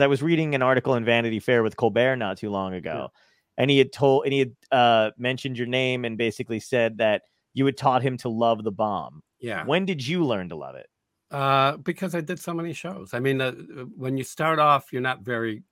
because 0.00 0.04
I 0.04 0.08
was 0.08 0.22
reading 0.22 0.54
an 0.54 0.62
article 0.62 0.94
in 0.94 1.04
Vanity 1.04 1.40
Fair 1.40 1.62
with 1.62 1.76
Colbert 1.76 2.16
not 2.16 2.38
too 2.38 2.48
long 2.48 2.72
ago, 2.72 3.10
and 3.58 3.70
he 3.70 3.76
had 3.76 3.92
told 3.92 4.24
and 4.24 4.32
he 4.32 4.38
had 4.38 4.56
uh, 4.72 5.10
mentioned 5.18 5.58
your 5.58 5.66
name 5.66 6.06
and 6.06 6.16
basically 6.16 6.58
said 6.58 6.96
that 6.98 7.22
you 7.52 7.66
had 7.66 7.76
taught 7.76 8.02
him 8.02 8.16
to 8.18 8.30
love 8.30 8.64
the 8.64 8.72
bomb. 8.72 9.22
Yeah. 9.40 9.66
When 9.66 9.84
did 9.84 10.06
you 10.06 10.24
learn 10.24 10.48
to 10.48 10.56
love 10.56 10.74
it? 10.74 10.86
Uh, 11.30 11.76
because 11.76 12.14
I 12.14 12.22
did 12.22 12.40
so 12.40 12.54
many 12.54 12.72
shows. 12.72 13.12
I 13.14 13.20
mean, 13.20 13.40
uh, 13.40 13.52
when 13.96 14.16
you 14.16 14.24
start 14.24 14.58
off, 14.58 14.92
you're 14.92 15.02
not 15.02 15.20
very 15.20 15.62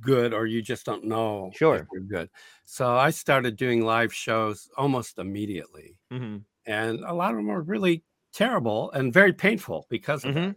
good, 0.00 0.34
or 0.34 0.46
you 0.46 0.62
just 0.62 0.84
don't 0.84 1.04
know 1.04 1.50
if 1.52 1.58
Sure. 1.58 1.86
you're 1.92 2.02
good. 2.02 2.28
So 2.64 2.96
I 2.96 3.10
started 3.10 3.56
doing 3.56 3.84
live 3.84 4.12
shows 4.12 4.68
almost 4.76 5.18
immediately, 5.18 5.96
hmm 6.10 6.38
and 6.66 7.00
a 7.04 7.14
lot 7.14 7.30
of 7.30 7.36
them 7.36 7.46
were 7.46 7.62
really 7.62 8.02
terrible 8.32 8.90
and 8.92 9.12
very 9.12 9.32
painful 9.32 9.86
because 9.88 10.24
of 10.24 10.34
that. 10.34 10.56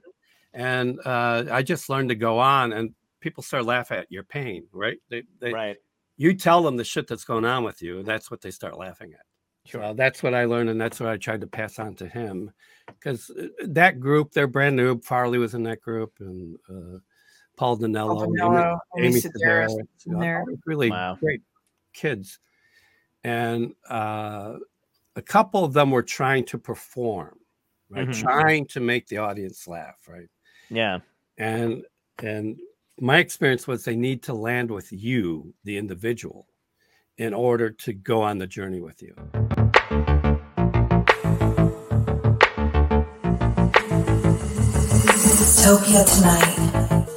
And 0.53 0.99
uh, 1.05 1.45
I 1.49 1.63
just 1.63 1.89
learned 1.89 2.09
to 2.09 2.15
go 2.15 2.37
on, 2.39 2.73
and 2.73 2.93
people 3.23 3.41
start 3.41 3.65
laughing 3.65 3.97
at 3.97 4.11
your 4.11 4.23
pain, 4.23 4.65
right? 4.73 4.97
They, 5.09 5.23
they, 5.39 5.53
Right. 5.53 5.77
You 6.17 6.35
tell 6.35 6.61
them 6.61 6.77
the 6.77 6.83
shit 6.83 7.07
that's 7.07 7.23
going 7.23 7.45
on 7.45 7.63
with 7.63 7.81
you, 7.81 7.97
and 7.99 8.05
that's 8.05 8.29
what 8.29 8.41
they 8.41 8.51
start 8.51 8.77
laughing 8.77 9.13
at. 9.13 9.25
Sure. 9.65 9.81
So 9.81 9.93
that's 9.95 10.21
what 10.21 10.35
I 10.35 10.45
learned, 10.45 10.69
and 10.69 10.79
that's 10.79 10.99
what 10.99 11.09
I 11.09 11.17
tried 11.17 11.41
to 11.41 11.47
pass 11.47 11.79
on 11.79 11.95
to 11.95 12.07
him. 12.07 12.51
Because 12.85 13.31
that 13.65 13.99
group, 13.99 14.31
they're 14.31 14.45
brand 14.45 14.75
new. 14.75 14.99
Farley 15.01 15.39
was 15.39 15.55
in 15.55 15.63
that 15.63 15.81
group, 15.81 16.11
and 16.19 16.55
uh, 16.69 16.99
Paul 17.57 17.77
Dinello, 17.79 18.23
Amy- 18.23 18.77
Amy, 18.97 19.07
Amy 19.07 19.21
Sedaris 19.21 19.69
Sedaris, 19.69 20.05
in 20.05 20.15
uh, 20.15 20.19
there. 20.19 20.39
all 20.41 20.45
these 20.47 20.59
really 20.67 20.91
Wow. 20.91 21.17
great 21.19 21.41
kids. 21.93 22.39
And 23.23 23.73
uh, 23.89 24.57
a 25.15 25.21
couple 25.21 25.63
of 25.63 25.73
them 25.73 25.89
were 25.91 26.03
trying 26.03 26.43
to 26.45 26.57
perform, 26.59 27.39
right? 27.89 28.07
Mhm. 28.07 28.19
Trying 28.21 28.67
to 28.67 28.79
make 28.81 29.07
the 29.07 29.17
audience 29.17 29.67
laugh, 29.67 29.95
right? 30.07 30.29
Yeah. 30.69 30.99
and 31.37 31.83
and 32.21 32.59
my 32.99 33.17
experience 33.17 33.67
was 33.67 33.83
they 33.83 33.95
need 33.95 34.23
to 34.23 34.33
land 34.33 34.69
with 34.69 34.91
you 34.91 35.53
the 35.63 35.77
individual 35.77 36.47
in 37.17 37.33
order 37.33 37.69
to 37.69 37.93
go 37.93 38.21
on 38.21 38.37
the 38.37 38.47
journey 38.47 38.81
with 38.81 39.01
you 39.01 39.15
Topia 45.63 46.03
tonight. 46.03 47.12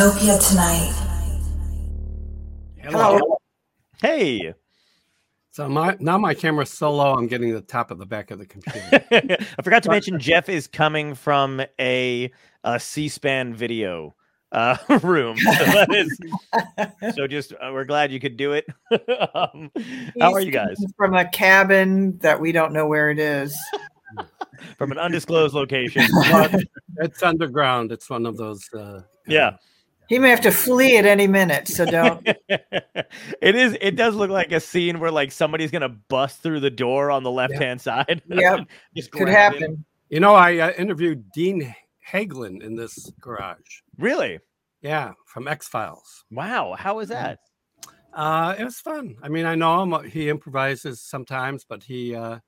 Of 0.00 0.18
shit! 0.18 0.28
Dystopia 0.28 0.48
tonight. 0.50 0.92
hello 2.82 3.38
Hey. 4.00 4.52
so 5.50 5.68
my 5.68 5.96
now 6.00 6.18
my 6.18 6.34
camera's 6.34 6.70
so 6.70 6.92
low 6.94 7.14
i'm 7.14 7.26
getting 7.26 7.52
the 7.52 7.62
top 7.62 7.90
of 7.90 7.98
the 7.98 8.06
back 8.06 8.30
of 8.30 8.38
the 8.38 8.46
computer 8.46 9.04
I 9.58 9.62
forgot 9.62 9.82
to 9.84 9.90
mention 9.90 10.18
Jeff 10.20 10.48
is 10.48 10.66
coming 10.66 11.14
from 11.14 11.62
a, 11.80 12.30
a 12.64 12.78
C-SPAN 12.80 13.54
video 13.54 14.14
uh, 14.52 14.76
room. 15.02 15.36
So, 15.38 15.50
that 15.50 15.94
is, 15.94 17.14
so 17.16 17.26
just 17.26 17.52
uh, 17.52 17.70
we're 17.72 17.84
glad 17.84 18.12
you 18.12 18.20
could 18.20 18.36
do 18.36 18.52
it. 18.52 18.66
um, 19.34 19.70
how 20.20 20.32
are 20.32 20.40
you 20.40 20.50
guys? 20.52 20.76
From 20.96 21.14
a 21.14 21.28
cabin 21.28 22.16
that 22.18 22.40
we 22.40 22.52
don't 22.52 22.72
know 22.72 22.86
where 22.86 23.10
it 23.10 23.18
is. 23.18 23.56
From 24.78 24.92
an 24.92 24.98
undisclosed 24.98 25.54
location. 25.54 26.04
It's 26.98 27.22
underground 27.22 27.92
it's 27.92 28.08
one 28.08 28.24
of 28.24 28.36
those 28.36 28.62
uh 28.72 29.02
Yeah. 29.26 29.56
He 30.08 30.18
may 30.18 30.30
have 30.30 30.40
to 30.42 30.50
flee 30.52 30.96
at 30.98 31.04
any 31.04 31.26
minute, 31.26 31.66
so 31.68 31.84
don't. 31.84 32.24
it 32.48 33.54
is. 33.56 33.76
It 33.80 33.96
does 33.96 34.14
look 34.14 34.30
like 34.30 34.52
a 34.52 34.60
scene 34.60 35.00
where 35.00 35.10
like 35.10 35.32
somebody's 35.32 35.70
gonna 35.70 35.88
bust 35.88 36.42
through 36.42 36.60
the 36.60 36.70
door 36.70 37.10
on 37.10 37.22
the 37.24 37.30
left 37.30 37.54
hand 37.54 37.80
side. 37.80 38.22
Yep. 38.28 38.66
just 38.94 39.10
Could 39.10 39.24
grab 39.24 39.54
him. 39.54 39.60
happen. 39.60 39.84
you 40.10 40.20
know 40.20 40.34
i 40.34 40.58
uh, 40.58 40.72
interviewed 40.78 41.30
dean 41.32 41.74
haglund 42.08 42.62
in 42.62 42.76
this 42.76 43.10
garage 43.20 43.80
Really? 43.98 44.38
yeah 44.82 45.12
from 45.26 45.48
x-files 45.48 46.24
Wow. 46.30 46.76
How 46.78 46.96
was 46.96 47.08
that? 47.08 47.38
Uh, 48.12 48.54
it 48.58 48.64
was 48.64 48.78
fun. 48.80 49.16
I 49.22 49.28
mean, 49.28 49.44
I 49.44 49.54
know 49.56 49.82
him. 49.82 49.92
uh, 49.92 50.00
He 50.02 50.28
improvises 50.30 51.02
sometimes, 51.02 51.64
but 51.68 51.82
he, 51.82 52.14
uh, 52.14 52.36
I 52.36 52.40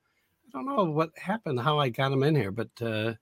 don't 0.53 0.65
know 0.65 0.85
what 0.85 1.11
happened, 1.19 1.61
how 1.61 1.79
I 1.79 1.91
got 1.91 2.11
him 2.13 2.23
in 2.23 2.35
here, 2.35 2.51
but 2.51 2.71
uh, 2.81 3.15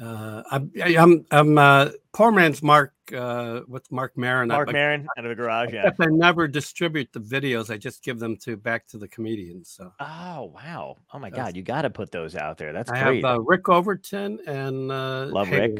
uh, 0.00 0.42
I'm, 0.50 0.70
I'm, 0.82 1.26
I'm 1.30 1.58
uh, 1.58 1.88
poor 2.12 2.30
man's 2.30 2.62
Marc 2.62 2.92
uh, 3.14 3.60
with 3.66 3.90
Marc 3.90 4.16
Maron. 4.16 4.48
Mark 4.48 4.68
I, 4.68 4.72
Maron 4.72 5.06
out 5.16 5.24
of 5.24 5.30
the 5.30 5.34
garage. 5.34 5.72
Yeah. 5.72 5.90
I 5.98 6.06
never 6.06 6.46
distribute 6.48 7.12
the 7.12 7.20
videos. 7.20 7.70
I 7.70 7.78
just 7.78 8.02
give 8.02 8.18
them 8.18 8.36
to 8.38 8.56
back 8.56 8.86
to 8.88 8.98
the 8.98 9.08
comedians. 9.08 9.70
So 9.70 9.92
Oh 10.00 10.52
wow. 10.54 10.96
Oh 11.12 11.18
my 11.18 11.30
That's- 11.30 11.46
God. 11.48 11.56
You 11.56 11.62
got 11.62 11.82
to 11.82 11.90
put 11.90 12.10
those 12.10 12.36
out 12.36 12.58
there. 12.58 12.72
That's 12.72 12.90
I 12.90 13.02
great. 13.02 13.24
have 13.24 13.36
uh, 13.36 13.40
Rick 13.40 13.68
Overton 13.68 14.40
and 14.46 14.90
uh, 14.90 15.26
Love 15.26 15.50
Rick. 15.50 15.78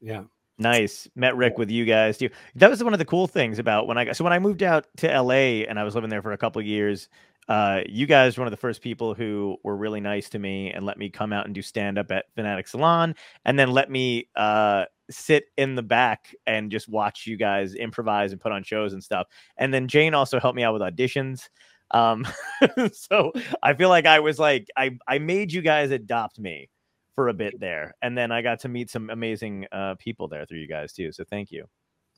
Yeah. 0.00 0.24
Nice. 0.58 1.08
Met 1.14 1.36
Rick 1.36 1.58
with 1.58 1.70
you 1.70 1.84
guys 1.84 2.18
too. 2.18 2.30
That 2.54 2.70
was 2.70 2.82
one 2.82 2.92
of 2.92 2.98
the 2.98 3.04
cool 3.04 3.26
things 3.26 3.58
about 3.58 3.86
when 3.86 3.98
I 3.98 4.06
got 4.06 4.16
so 4.16 4.24
when 4.24 4.32
I 4.32 4.38
moved 4.38 4.62
out 4.62 4.86
to 4.98 5.20
LA 5.20 5.64
and 5.68 5.78
I 5.78 5.84
was 5.84 5.94
living 5.94 6.10
there 6.10 6.22
for 6.22 6.32
a 6.32 6.38
couple 6.38 6.60
of 6.60 6.66
years, 6.66 7.08
uh, 7.48 7.82
you 7.88 8.06
guys 8.06 8.36
were 8.36 8.42
one 8.42 8.48
of 8.48 8.52
the 8.52 8.56
first 8.56 8.82
people 8.82 9.14
who 9.14 9.56
were 9.62 9.76
really 9.76 10.00
nice 10.00 10.28
to 10.30 10.38
me 10.38 10.72
and 10.72 10.84
let 10.84 10.98
me 10.98 11.08
come 11.08 11.32
out 11.32 11.46
and 11.46 11.54
do 11.54 11.62
stand 11.62 11.98
up 11.98 12.10
at 12.10 12.26
Fanatic 12.34 12.66
Salon 12.66 13.14
and 13.44 13.58
then 13.58 13.70
let 13.70 13.90
me 13.90 14.28
uh 14.36 14.84
sit 15.08 15.44
in 15.56 15.76
the 15.76 15.82
back 15.82 16.34
and 16.48 16.70
just 16.70 16.88
watch 16.88 17.26
you 17.26 17.36
guys 17.36 17.74
improvise 17.74 18.32
and 18.32 18.40
put 18.40 18.50
on 18.50 18.64
shows 18.64 18.92
and 18.92 19.04
stuff. 19.04 19.28
And 19.56 19.72
then 19.72 19.86
Jane 19.86 20.14
also 20.14 20.40
helped 20.40 20.56
me 20.56 20.64
out 20.64 20.72
with 20.72 20.82
auditions. 20.82 21.48
Um 21.92 22.26
so 22.92 23.32
I 23.62 23.74
feel 23.74 23.88
like 23.88 24.06
I 24.06 24.18
was 24.18 24.40
like 24.40 24.66
I 24.76 24.98
I 25.06 25.18
made 25.18 25.52
you 25.52 25.62
guys 25.62 25.92
adopt 25.92 26.40
me 26.40 26.68
for 27.16 27.28
a 27.28 27.34
bit 27.34 27.58
there, 27.58 27.94
and 28.02 28.16
then 28.16 28.30
I 28.30 28.42
got 28.42 28.60
to 28.60 28.68
meet 28.68 28.90
some 28.90 29.10
amazing 29.10 29.66
uh, 29.72 29.94
people 29.98 30.28
there 30.28 30.44
through 30.44 30.58
you 30.58 30.68
guys 30.68 30.92
too. 30.92 31.10
So 31.12 31.24
thank 31.24 31.50
you. 31.50 31.64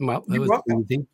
Well, 0.00 0.24
it 0.28 0.32
You're 0.32 0.40
was 0.40 0.50
welcome. 0.50 0.84
easy. 0.90 1.06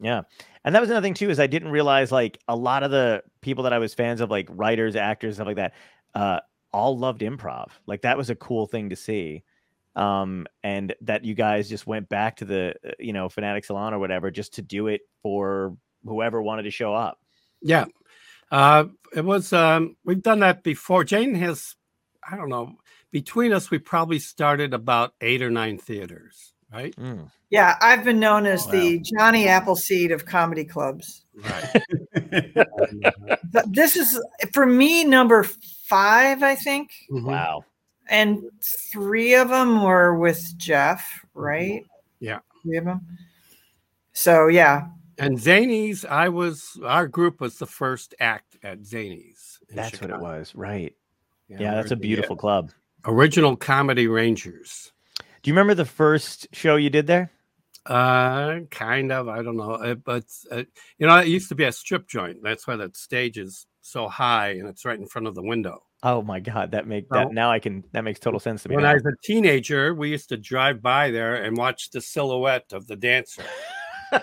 Yeah, 0.00 0.22
and 0.64 0.74
that 0.74 0.80
was 0.80 0.90
another 0.90 1.04
thing 1.04 1.14
too 1.14 1.30
is 1.30 1.40
I 1.40 1.46
didn't 1.46 1.70
realize 1.70 2.12
like 2.12 2.38
a 2.46 2.54
lot 2.54 2.82
of 2.82 2.90
the 2.90 3.22
people 3.40 3.64
that 3.64 3.72
I 3.72 3.78
was 3.78 3.94
fans 3.94 4.20
of, 4.20 4.30
like 4.30 4.48
writers, 4.50 4.96
actors, 4.96 5.36
stuff 5.36 5.46
like 5.46 5.56
that, 5.56 5.74
uh, 6.14 6.40
all 6.72 6.96
loved 6.96 7.20
improv. 7.20 7.70
Like 7.86 8.02
that 8.02 8.16
was 8.16 8.30
a 8.30 8.36
cool 8.36 8.66
thing 8.66 8.90
to 8.90 8.96
see. 8.96 9.42
Um, 9.96 10.46
and 10.62 10.94
that 11.00 11.24
you 11.24 11.34
guys 11.34 11.68
just 11.68 11.86
went 11.86 12.08
back 12.08 12.36
to 12.36 12.44
the 12.44 12.74
uh, 12.86 12.90
you 13.00 13.12
know 13.12 13.28
Fanatic 13.28 13.64
Salon 13.64 13.94
or 13.94 13.98
whatever 13.98 14.30
just 14.30 14.54
to 14.54 14.62
do 14.62 14.86
it 14.86 15.00
for 15.22 15.76
whoever 16.04 16.40
wanted 16.40 16.62
to 16.62 16.70
show 16.70 16.94
up. 16.94 17.18
Yeah. 17.60 17.86
Uh, 18.50 18.86
it 19.14 19.24
was, 19.24 19.52
um, 19.52 19.96
we've 20.04 20.22
done 20.22 20.40
that 20.40 20.62
before. 20.62 21.04
Jane 21.04 21.34
has, 21.34 21.74
I 22.28 22.36
don't 22.36 22.48
know, 22.48 22.76
between 23.10 23.52
us, 23.52 23.70
we 23.70 23.78
probably 23.78 24.18
started 24.18 24.72
about 24.72 25.14
eight 25.20 25.42
or 25.42 25.50
nine 25.50 25.78
theaters, 25.78 26.54
right? 26.72 26.94
Mm. 26.96 27.30
Yeah, 27.50 27.76
I've 27.80 28.04
been 28.04 28.20
known 28.20 28.44
as 28.46 28.66
Wow. 28.66 28.72
the 28.72 28.98
Johnny 29.00 29.48
Appleseed 29.48 30.10
of 30.12 30.26
comedy 30.26 30.64
clubs. 30.64 31.24
Right. 31.34 31.82
This 33.70 33.96
is 33.96 34.20
for 34.52 34.66
me 34.66 35.04
number 35.04 35.42
five, 35.44 36.42
I 36.42 36.54
think, 36.54 36.90
Mhm. 37.10 37.24
Wow. 37.24 37.64
and 38.08 38.42
three 38.92 39.34
of 39.34 39.48
them 39.48 39.82
were 39.82 40.18
with 40.18 40.56
Jeff, 40.58 41.24
right? 41.34 41.84
Yeah. 42.20 42.40
three 42.62 42.76
of 42.76 42.84
them. 42.84 43.06
So 44.12 44.48
yeah, 44.48 44.88
And 45.18 45.38
Zanies, 45.38 46.04
I 46.04 46.28
was, 46.28 46.78
our 46.84 47.06
group 47.08 47.40
was 47.40 47.58
the 47.58 47.66
first 47.66 48.14
act 48.20 48.56
at 48.62 48.80
Zanies. 48.82 49.58
in 49.70 49.76
That's 49.76 50.00
what 50.00 50.10
it 50.10 50.18
was. 50.20 50.54
Right. 50.54 50.94
Yeah, 51.48 51.56
Yeah, 51.60 51.74
that's 51.76 51.90
a 51.92 51.94
the, 51.96 52.00
beautiful 52.00 52.36
club. 52.36 52.70
Original 53.06 53.56
Comedy 53.56 54.06
Rangers. 54.08 54.92
Do 55.42 55.50
you 55.50 55.54
remember 55.54 55.74
the 55.74 55.84
first 55.84 56.48
show 56.52 56.76
you 56.76 56.90
did 56.90 57.06
there? 57.06 57.30
Uh, 57.86 58.60
kind 58.70 59.12
of. 59.12 59.28
I 59.28 59.42
don't 59.42 59.56
know. 59.56 59.72
Uh, 59.72 59.94
but, 59.94 60.24
uh, 60.50 60.64
you 60.98 61.06
know, 61.06 61.16
it 61.16 61.28
used 61.28 61.48
to 61.48 61.54
be 61.54 61.64
a 61.64 61.72
strip 61.72 62.08
joint. 62.08 62.38
That's 62.42 62.66
why 62.66 62.76
that 62.76 62.96
stage 62.96 63.38
is 63.38 63.66
so 63.80 64.08
high 64.08 64.50
and 64.50 64.68
it's 64.68 64.84
right 64.84 64.98
in 64.98 65.06
front 65.06 65.26
of 65.26 65.34
the 65.34 65.42
window. 65.42 65.82
Oh 66.02 66.22
my 66.22 66.38
god, 66.38 66.72
that 66.72 66.86
make 66.86 67.10
No. 67.10 67.18
that 67.18 67.32
now 67.32 67.50
I 67.50 67.58
can 67.58 67.82
that 67.92 68.04
makes 68.04 68.20
total 68.20 68.38
sense 68.38 68.62
to 68.62 68.68
me. 68.68 68.76
When 68.76 68.84
now. 68.84 68.90
I 68.90 68.94
was 68.94 69.04
a 69.04 69.14
teenager, 69.24 69.94
we 69.94 70.10
used 70.10 70.28
to 70.28 70.36
drive 70.36 70.80
by 70.80 71.10
there 71.10 71.42
and 71.42 71.56
watch 71.56 71.90
the 71.90 72.00
silhouette 72.00 72.72
of 72.72 72.86
the 72.86 72.94
dancer. 72.94 73.42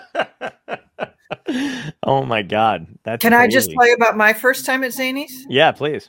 oh 2.02 2.24
my 2.24 2.40
god, 2.40 2.86
that's 3.02 3.20
can 3.20 3.34
I 3.34 3.46
just 3.46 3.70
tell 3.70 3.86
you 3.86 3.94
about 3.94 4.16
my 4.16 4.32
first 4.32 4.64
time 4.64 4.84
at 4.84 4.92
Zanies? 4.92 5.32
Yeah, 5.50 5.72
please. 5.72 6.08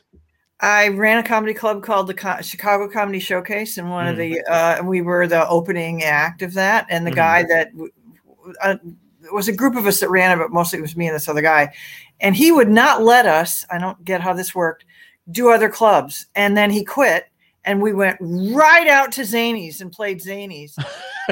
I 0.60 0.88
ran 0.88 1.18
a 1.18 1.22
comedy 1.22 1.54
club 1.54 1.82
called 1.82 2.08
the 2.08 2.14
Co- 2.14 2.40
Chicago 2.40 2.88
Comedy 2.88 3.20
Showcase, 3.20 3.78
and 3.78 3.90
one 3.90 4.08
of 4.08 4.16
Mm. 4.16 4.18
the 4.18 4.52
uh, 4.52 4.82
we 4.82 5.02
were 5.02 5.26
the 5.26 5.48
opening 5.48 6.02
act 6.02 6.42
of 6.42 6.54
that. 6.54 6.86
And 6.90 7.06
the 7.06 7.12
Mhm. 7.12 7.16
guy 7.16 7.42
that 7.44 7.72
w- 7.72 7.92
w- 8.38 8.54
uh, 8.62 8.76
it 9.24 9.32
was 9.32 9.46
a 9.48 9.52
group 9.52 9.76
of 9.76 9.86
us 9.86 10.00
that 10.00 10.10
ran 10.10 10.32
it, 10.32 10.40
but 10.40 10.50
mostly 10.52 10.78
it 10.78 10.82
was 10.82 10.96
me 10.96 11.06
and 11.06 11.14
this 11.14 11.28
other 11.28 11.42
guy. 11.42 11.72
And 12.20 12.34
he 12.34 12.50
would 12.50 12.68
not 12.70 13.02
let 13.02 13.26
us, 13.26 13.64
I 13.70 13.78
don't 13.78 14.02
get 14.04 14.20
how 14.20 14.32
this 14.32 14.54
worked, 14.54 14.84
do 15.30 15.50
other 15.50 15.68
clubs. 15.68 16.26
And 16.34 16.56
then 16.56 16.70
he 16.70 16.84
quit 16.84 17.26
and 17.68 17.82
we 17.82 17.92
went 17.92 18.16
right 18.20 18.88
out 18.88 19.12
to 19.12 19.20
Zanies 19.20 19.82
and 19.82 19.92
played 19.92 20.20
Zanies. 20.20 20.72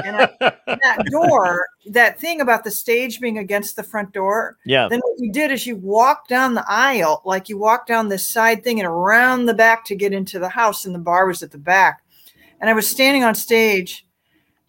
And 0.05 0.15
I, 0.17 0.29
that 0.67 1.07
door, 1.09 1.65
that 1.87 2.19
thing 2.19 2.41
about 2.41 2.63
the 2.63 2.69
stage 2.69 3.19
being 3.19 3.39
against 3.39 3.75
the 3.75 3.81
front 3.81 4.13
door, 4.13 4.55
yeah. 4.63 4.87
then 4.87 4.99
what 4.99 5.19
you 5.19 5.31
did 5.31 5.49
is 5.51 5.65
you 5.65 5.77
walk 5.77 6.27
down 6.27 6.53
the 6.53 6.63
aisle, 6.67 7.23
like 7.25 7.49
you 7.49 7.57
walk 7.57 7.87
down 7.87 8.07
this 8.07 8.29
side 8.29 8.63
thing 8.63 8.79
and 8.79 8.87
around 8.87 9.47
the 9.47 9.53
back 9.55 9.83
to 9.85 9.95
get 9.95 10.13
into 10.13 10.37
the 10.37 10.47
house, 10.47 10.85
and 10.85 10.93
the 10.93 10.99
bar 10.99 11.25
was 11.25 11.41
at 11.41 11.49
the 11.49 11.57
back. 11.57 12.03
And 12.61 12.69
I 12.69 12.73
was 12.73 12.87
standing 12.87 13.23
on 13.23 13.33
stage, 13.33 14.05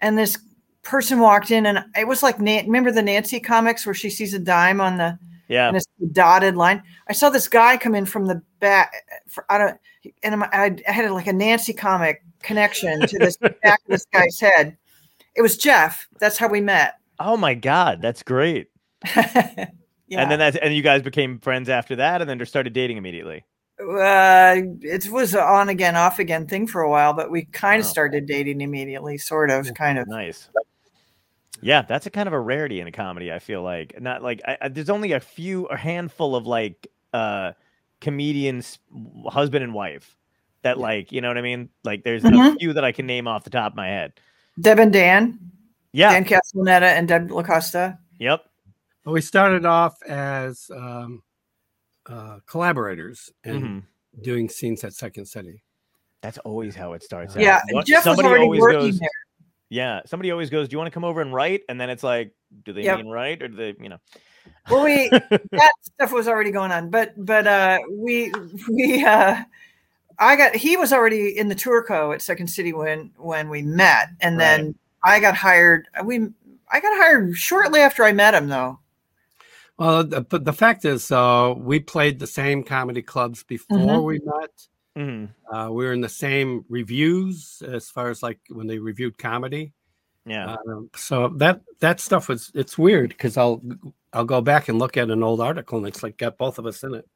and 0.01 0.17
this 0.17 0.39
person 0.83 1.19
walked 1.19 1.51
in, 1.51 1.67
and 1.67 1.85
it 1.95 2.09
was 2.09 2.23
like 2.23 2.39
remember 2.39 2.91
the 2.91 3.03
Nancy 3.03 3.41
comics 3.41 3.85
where 3.85 3.95
she 3.95 4.09
sees 4.09 4.33
a 4.33 4.39
dime 4.39 4.81
on 4.81 4.97
the 4.97 5.19
Yeah. 5.49 5.79
dotted 6.13 6.57
line. 6.57 6.83
I 7.09 7.13
saw 7.13 7.29
this 7.29 7.47
guy 7.47 7.77
come 7.77 7.95
in 7.95 8.07
from 8.07 8.25
the 8.25 8.41
back. 8.59 8.95
For, 9.29 9.45
I 9.51 9.59
don't, 9.59 9.79
and 10.23 10.43
I, 10.45 10.77
I 10.89 10.93
had 10.93 11.11
like 11.11 11.27
a 11.27 11.33
Nancy 11.33 11.73
comic 11.73 12.23
connection 12.41 13.01
to 13.07 13.19
this 13.19 13.37
back 13.63 13.81
of 13.85 13.89
this 13.89 14.07
guy's 14.13 14.39
head. 14.41 14.77
It 15.35 15.43
was 15.43 15.57
Jeff. 15.57 16.09
That's 16.19 16.39
how 16.39 16.49
we 16.49 16.61
met. 16.61 16.95
Oh 17.21 17.37
my 17.37 17.55
God, 17.55 18.01
that's 18.03 18.23
great. 18.23 18.69
yeah. 19.17 19.67
And 20.11 20.31
then 20.31 20.39
that's 20.39 20.57
and 20.57 20.75
you 20.75 20.83
guys 20.83 21.03
became 21.03 21.39
friends 21.39 21.69
after 21.69 21.97
that, 21.97 22.21
and 22.21 22.29
then 22.29 22.39
just 22.39 22.51
started 22.51 22.73
dating 22.73 22.97
immediately. 22.97 23.45
uh, 23.81 24.57
it 24.83 25.09
was 25.11 25.35
an 25.35 25.41
on 25.41 25.69
again, 25.69 25.95
off 25.97 26.19
again 26.19 26.47
thing 26.47 26.67
for 26.67 26.81
a 26.81 26.91
while, 26.91 27.13
but 27.13 27.31
we 27.31 27.45
kind 27.45 27.81
of 27.81 27.87
Wow. 27.87 27.91
started 27.91 28.27
dating 28.27 28.61
immediately, 28.61 29.19
sort 29.19 29.51
of, 29.51 29.73
kind 29.75 29.99
of. 29.99 30.09
Nice. 30.09 30.49
Yeah, 31.61 31.83
that's 31.83 32.07
a 32.07 32.11
kind 32.11 32.29
of 32.29 32.33
a 32.33 32.41
rarity 32.41 32.81
in 32.81 32.87
a 32.87 32.93
comedy. 32.93 33.33
I 33.33 33.41
feel 33.41 33.63
like 33.63 34.01
not 34.01 34.23
like 34.23 34.41
I, 34.47 34.59
I, 34.63 34.69
there's 34.69 34.91
only 34.91 35.13
a 35.13 35.21
few, 35.21 35.67
a 35.67 35.77
handful 35.77 36.37
of 36.37 36.47
like 36.47 36.87
uh 37.13 37.53
comedians, 38.01 38.79
husband 39.27 39.65
and 39.65 39.75
wife, 39.75 40.17
that 40.63 40.79
like 40.79 41.13
you 41.13 41.21
know 41.21 41.29
what 41.29 41.39
I 41.39 41.43
mean. 41.43 41.69
Like 41.85 42.05
there's 42.05 42.25
a 42.25 42.29
Mhm. 42.31 42.59
few 42.59 42.73
that 42.73 42.85
I 42.85 42.93
can 42.93 43.07
name 43.07 43.27
off 43.29 43.45
the 43.45 43.51
top 43.51 43.73
of 43.73 43.77
my 43.77 43.89
head. 43.89 44.13
Deb 44.61 44.79
and 44.79 44.93
Dan, 44.93 45.39
Yeah. 45.93 46.13
Dan 46.13 46.25
Castellaneta 46.25 46.83
and 46.83 47.07
Deb 47.09 47.29
Lacusta. 47.29 47.99
yep. 48.19 48.45
But 49.05 49.13
we 49.13 49.21
started 49.21 49.65
off 49.65 50.03
as 50.03 50.71
um, 50.75 51.23
uh, 52.07 52.41
collaborators 52.47 53.31
and 53.45 53.63
Mhm. 53.65 53.83
doing 54.23 54.49
scenes 54.49 54.83
at 54.85 54.93
Second 54.95 55.27
City. 55.27 55.63
That's 56.21 56.39
always 56.39 56.75
how 56.75 56.93
it 56.95 57.03
starts. 57.03 57.37
out. 57.37 57.43
Yeah, 57.43 57.61
What- 57.71 57.87
Jeff 57.87 57.99
was 57.99 58.17
somebody 58.17 58.29
already 58.29 58.45
always 58.45 58.61
working 58.61 58.81
goes, 58.81 58.99
there. 58.99 59.09
Yeah, 59.71 60.01
somebody 60.07 60.31
always 60.31 60.51
goes, 60.51 60.69
"Do 60.69 60.75
you 60.75 60.79
want 60.79 60.89
to 60.89 60.95
come 60.95 61.05
over 61.05 61.21
and 61.21 61.33
write?" 61.33 61.63
And 61.69 61.81
then 61.81 61.91
it's 61.91 62.03
like, 62.03 62.33
do 62.65 62.73
they 62.73 62.83
Yep. 62.85 62.97
mean 62.99 63.09
write 63.09 63.43
or 63.43 63.49
do 63.49 63.57
they, 63.57 63.75
you 63.81 63.91
know? 63.91 63.99
Well, 64.71 64.85
we 64.85 65.09
that 65.53 65.73
stuff 65.83 66.13
was 66.13 66.29
already 66.29 66.51
going 66.51 66.73
on, 66.73 66.91
but 66.91 67.13
but 67.17 67.47
uh, 67.47 67.79
we 67.91 68.33
we 68.69 69.05
uh, 69.05 69.43
I 70.19 70.37
got 70.37 70.57
he 70.57 70.77
was 70.77 70.93
already 70.93 71.37
in 71.37 71.49
the 71.49 71.55
tour 71.55 71.83
co 71.83 72.13
at 72.13 72.23
Second 72.23 72.49
City 72.49 72.73
when 72.73 73.13
when 73.17 73.49
we 73.49 73.63
met, 73.63 74.09
and 74.21 74.39
then 74.39 74.75
I 75.05 75.21
got 75.21 75.35
hired. 75.37 75.89
We 76.05 76.29
I 76.71 76.81
got 76.81 76.97
hired 76.97 77.37
shortly 77.37 77.81
after 77.81 78.05
I 78.05 78.13
met 78.13 78.35
him, 78.35 78.49
though. 78.49 78.79
Well, 79.79 80.03
the, 80.05 80.23
but 80.23 80.45
the 80.45 80.53
fact 80.53 80.85
is, 80.85 81.11
uh, 81.13 81.55
we 81.57 81.79
played 81.79 82.19
the 82.19 82.27
same 82.27 82.65
comedy 82.65 83.01
clubs 83.01 83.45
before 83.45 83.79
Mhm. 83.79 84.05
we 84.05 84.19
met. 84.25 84.67
Mhm. 84.97 85.29
Uh, 85.49 85.69
we 85.71 85.85
were 85.85 85.93
in 85.93 86.01
the 86.01 86.09
same 86.09 86.65
reviews 86.69 87.63
as 87.65 87.89
far 87.89 88.11
as 88.11 88.21
like 88.21 88.41
when 88.49 88.67
they 88.67 88.79
reviewed 88.79 89.17
comedy. 89.19 89.73
Yeah. 90.27 90.57
Um, 90.69 90.91
so 90.95 91.29
that 91.37 91.61
that 91.81 92.01
stuff 92.01 92.29
was 92.29 92.51
it's 92.55 92.77
weird 92.77 93.11
because 93.11 93.37
I'll 93.37 93.63
I'll 94.13 94.25
go 94.25 94.41
back 94.41 94.69
and 94.69 94.79
look 94.79 94.97
at 94.97 95.11
an 95.11 95.23
old 95.23 95.41
article 95.41 95.79
and 95.79 95.87
it's 95.87 96.03
like 96.03 96.17
got 96.19 96.37
both 96.39 96.59
of 96.59 96.67
us 96.67 96.83
in 96.83 96.95
it. 96.95 97.09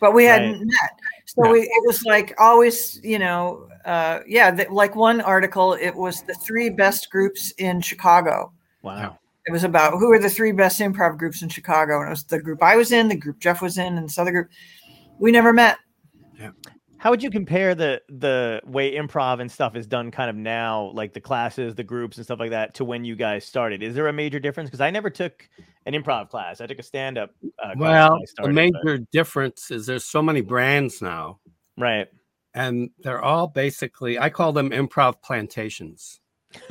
But 0.00 0.14
we 0.14 0.26
Right. 0.28 0.40
hadn't 0.40 0.66
met, 0.66 0.90
so 1.26 1.44
Yeah. 1.44 1.52
we, 1.52 1.60
it 1.60 1.86
was 1.86 2.02
like 2.04 2.34
always, 2.38 3.00
you 3.04 3.18
know, 3.18 3.68
uh, 3.84 4.20
yeah. 4.26 4.50
The, 4.50 4.66
like 4.70 4.96
one 4.96 5.20
article, 5.20 5.74
it 5.74 5.94
was 5.94 6.22
the 6.22 6.34
three 6.34 6.70
best 6.70 7.10
groups 7.10 7.50
in 7.58 7.80
Chicago. 7.80 8.52
wow. 8.82 9.18
It 9.46 9.52
was 9.52 9.62
about 9.62 9.98
who 9.98 10.10
are 10.10 10.18
the 10.18 10.30
three 10.30 10.52
best 10.52 10.80
improv 10.80 11.18
groups 11.18 11.42
in 11.42 11.50
Chicago, 11.50 11.98
and 12.00 12.06
it 12.06 12.10
was 12.10 12.24
the 12.24 12.40
group 12.40 12.62
I 12.62 12.76
was 12.76 12.92
in, 12.92 13.08
the 13.08 13.14
group 13.16 13.40
Jeff 13.40 13.60
was 13.60 13.76
in, 13.76 13.98
and 13.98 14.08
this 14.08 14.18
other 14.18 14.30
group. 14.30 14.48
We 15.18 15.30
never 15.32 15.52
met. 15.52 15.76
How 17.04 17.10
would 17.10 17.22
you 17.22 17.28
compare 17.30 17.74
the 17.74 18.00
the 18.08 18.62
way 18.64 18.94
improv 18.94 19.38
and 19.38 19.52
stuff 19.52 19.76
is 19.76 19.86
done 19.86 20.10
kind 20.10 20.30
of 20.30 20.36
now, 20.36 20.90
like 20.94 21.12
the 21.12 21.20
classes, 21.20 21.74
the 21.74 21.84
groups 21.84 22.16
and 22.16 22.24
stuff 22.24 22.40
like 22.40 22.48
that, 22.52 22.72
to 22.76 22.84
when 22.86 23.04
you 23.04 23.14
guys 23.14 23.44
started? 23.44 23.82
Is 23.82 23.94
there 23.94 24.08
a 24.08 24.12
major 24.14 24.40
difference? 24.40 24.70
Because 24.70 24.80
I 24.80 24.88
never 24.90 25.10
took 25.10 25.46
an 25.84 25.92
improv 25.92 26.30
class. 26.30 26.62
I 26.62 26.66
took 26.66 26.78
a 26.78 26.82
stand 26.82 27.18
up. 27.18 27.32
Uh, 27.62 27.74
Well, 27.76 28.14
I 28.14 28.18
the 28.20 28.26
started, 28.26 28.54
but- 28.54 28.72
major 28.82 29.04
difference 29.12 29.70
is 29.70 29.84
there's 29.84 30.06
so 30.06 30.22
many 30.22 30.40
brands 30.40 31.02
now, 31.02 31.40
right. 31.76 32.08
and 32.54 32.88
they're 33.00 33.20
all 33.22 33.48
basically 33.48 34.18
I 34.18 34.30
call 34.30 34.54
them 34.54 34.70
improv 34.70 35.20
plantations. 35.20 36.20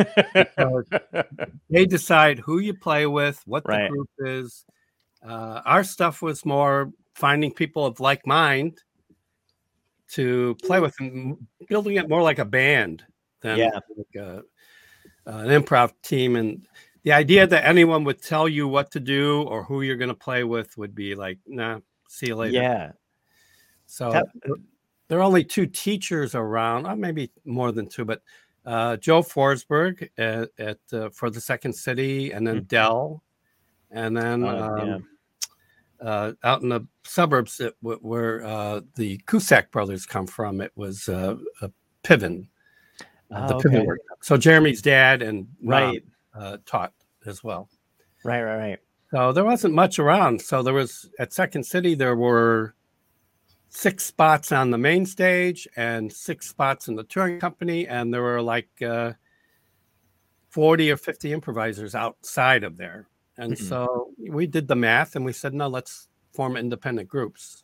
They 1.70 1.86
decide 1.86 2.40
who 2.40 2.58
you 2.58 2.74
play 2.74 3.06
with, 3.06 3.40
what 3.46 3.68
Right. 3.68 3.84
the 3.84 3.90
group 3.90 4.10
is. 4.18 4.66
Uh, 5.24 5.62
our 5.64 5.84
stuff 5.84 6.24
was 6.24 6.44
more 6.44 6.92
finding 7.14 7.54
people 7.54 7.86
of 7.86 8.00
like 8.00 8.26
mind 8.26 8.80
to 10.14 10.56
play 10.64 10.80
with 10.80 10.96
and 11.00 11.38
building 11.68 11.96
it 11.98 12.10
more 12.10 12.22
like 12.22 12.40
a 12.40 12.46
band 12.46 13.04
than 13.42 13.58
Yeah. 13.60 13.80
like 13.98 14.16
a, 14.16 14.42
an 15.26 15.48
improv 15.64 15.94
team. 16.02 16.36
And 16.36 16.68
the 17.04 17.12
idea 17.14 17.46
that 17.48 17.66
anyone 17.66 18.04
would 18.06 18.22
tell 18.22 18.48
you 18.48 18.68
what 18.68 18.92
to 18.92 19.00
do 19.00 19.44
or 19.44 19.64
who 19.64 19.82
you're 19.82 19.98
going 19.98 20.10
to 20.10 20.16
play 20.16 20.44
with 20.44 20.78
would 20.78 20.96
be 20.96 21.16
like, 21.16 21.40
nah, 21.46 21.80
see 22.08 22.28
you 22.28 22.36
later. 22.36 22.54
yeah. 22.62 22.92
So 23.86 24.12
That- 24.12 24.28
there 25.10 25.20
are 25.20 25.24
only 25.24 25.44
two 25.44 25.68
teachers 25.68 26.34
around, 26.34 26.86
or 26.88 26.96
maybe 26.96 27.30
more 27.46 27.72
than 27.72 27.88
two, 27.88 28.06
but 28.06 28.22
uh, 28.66 28.96
Jo 28.98 29.22
Forsberg 29.22 30.10
at, 30.18 30.50
at 30.58 30.80
uh, 30.94 31.10
for 31.10 31.30
the 31.30 31.42
Second 31.42 31.74
City, 31.74 32.32
and 32.32 32.48
then 32.48 32.62
Mhm. 32.62 32.68
Del, 32.70 33.24
and 33.92 34.16
then 34.16 34.44
Uh, 34.46 34.76
yeah. 34.86 34.96
um, 34.96 35.10
uh, 36.04 36.34
out 36.44 36.62
in 36.62 36.70
the 36.70 36.82
suburbs 37.04 37.58
that, 37.58 37.74
w- 37.82 38.00
where 38.02 38.44
uh, 38.46 38.82
the 38.96 39.18
Cusack 39.28 39.72
brothers 39.72 40.06
come 40.06 40.28
from, 40.28 40.62
it 40.62 40.72
was 40.76 41.08
uh, 41.08 41.36
a 41.62 41.72
Piven, 42.04 42.48
uh, 43.32 43.48
the 43.48 43.56
Piven 43.56 43.78
okay. 43.78 43.86
workshop. 43.86 44.18
So 44.22 44.38
Jeremy's 44.38 44.82
dad 44.82 45.22
and 45.22 45.48
Right. 45.64 46.04
uh, 46.36 46.58
taught 46.66 46.94
as 47.26 47.44
well. 47.44 47.70
Right. 48.24 48.44
Right. 48.44 48.58
Right. 48.58 48.80
So 49.12 49.32
there 49.32 49.46
wasn't 49.46 49.76
much 49.76 50.00
around. 50.00 50.42
So 50.42 50.64
there 50.64 50.74
was 50.74 51.10
at 51.20 51.34
Second 51.34 51.64
City, 51.64 51.94
there 51.96 52.16
were 52.16 52.76
six 53.70 54.06
spots 54.06 54.52
on 54.52 54.72
the 54.72 54.78
main 54.78 55.06
stage 55.06 55.68
and 55.76 56.12
six 56.12 56.48
spots 56.50 56.88
in 56.88 56.96
the 56.96 57.04
touring 57.04 57.40
company, 57.40 57.88
and 57.88 58.14
there 58.14 58.22
were 58.22 58.42
like 58.42 58.70
uh, 58.82 59.14
40 60.50 60.92
or 60.92 60.98
50 60.98 61.32
improvisers 61.34 61.96
outside 61.96 62.64
of 62.64 62.78
there. 62.78 63.08
And 63.38 63.54
Mhm. 63.54 63.68
so 63.70 64.12
we 64.18 64.46
did 64.48 64.68
the 64.68 64.76
math 64.76 65.16
and 65.16 65.26
we 65.26 65.34
said, 65.34 65.54
no, 65.54 65.68
let's 65.68 66.08
form 66.34 66.56
independent 66.58 67.08
groups. 67.08 67.64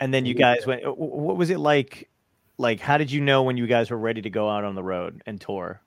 And 0.00 0.12
then 0.14 0.24
you 0.26 0.34
guys 0.34 0.66
went. 0.66 0.82
wh- 0.84 0.94
wh- 0.94 1.18
What 1.26 1.36
was 1.36 1.50
it 1.50 1.58
like? 1.58 2.08
Like, 2.56 2.80
how 2.80 2.98
did 2.98 3.10
you 3.12 3.20
know 3.20 3.42
when 3.42 3.56
you 3.56 3.66
guys 3.66 3.90
were 3.90 3.98
ready 3.98 4.22
to 4.22 4.30
go 4.30 4.48
out 4.48 4.64
on 4.64 4.74
the 4.74 4.82
road 4.82 5.22
and 5.26 5.40
tour? 5.40 5.80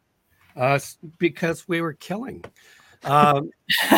Uh, 0.55 0.79
because 1.17 1.67
we 1.67 1.81
were 1.81 1.93
killing. 1.93 2.43
Um, 3.03 3.50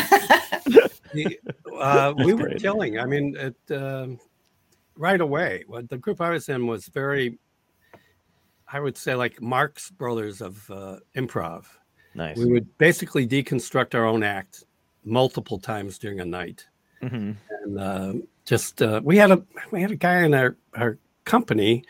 the, 1.13 1.39
uh, 1.79 2.13
we 2.17 2.33
were 2.33 2.47
great. 2.47 2.61
killing. 2.61 2.99
I 2.99 3.05
mean, 3.05 3.35
it, 3.37 3.75
um, 3.75 4.19
right 4.95 5.19
away. 5.19 5.63
Well, 5.67 5.83
the 5.87 5.97
group 5.97 6.21
I 6.21 6.29
was 6.29 6.47
in 6.49 6.67
was 6.67 6.87
very, 6.87 7.37
I 8.67 8.79
would 8.79 8.97
say, 8.97 9.15
like 9.15 9.41
Marx 9.41 9.89
Brothers 9.89 10.41
of 10.41 10.69
uh, 10.69 10.97
improv. 11.15 11.65
Nice. 12.15 12.37
We 12.37 12.45
would 12.45 12.77
basically 12.77 13.27
deconstruct 13.27 13.95
our 13.95 14.05
own 14.05 14.23
act 14.23 14.63
multiple 15.05 15.59
times 15.59 15.97
during 15.97 16.19
a 16.19 16.25
night, 16.25 16.65
hmm 17.01 17.31
and 17.63 17.79
uh, 17.79 18.13
just 18.45 18.81
uh, 18.81 19.01
we 19.03 19.17
had 19.17 19.31
a 19.31 19.43
we 19.71 19.81
had 19.81 19.91
a 19.91 19.95
guy 19.95 20.23
in 20.23 20.33
our 20.33 20.57
our 20.75 20.97
company 21.25 21.83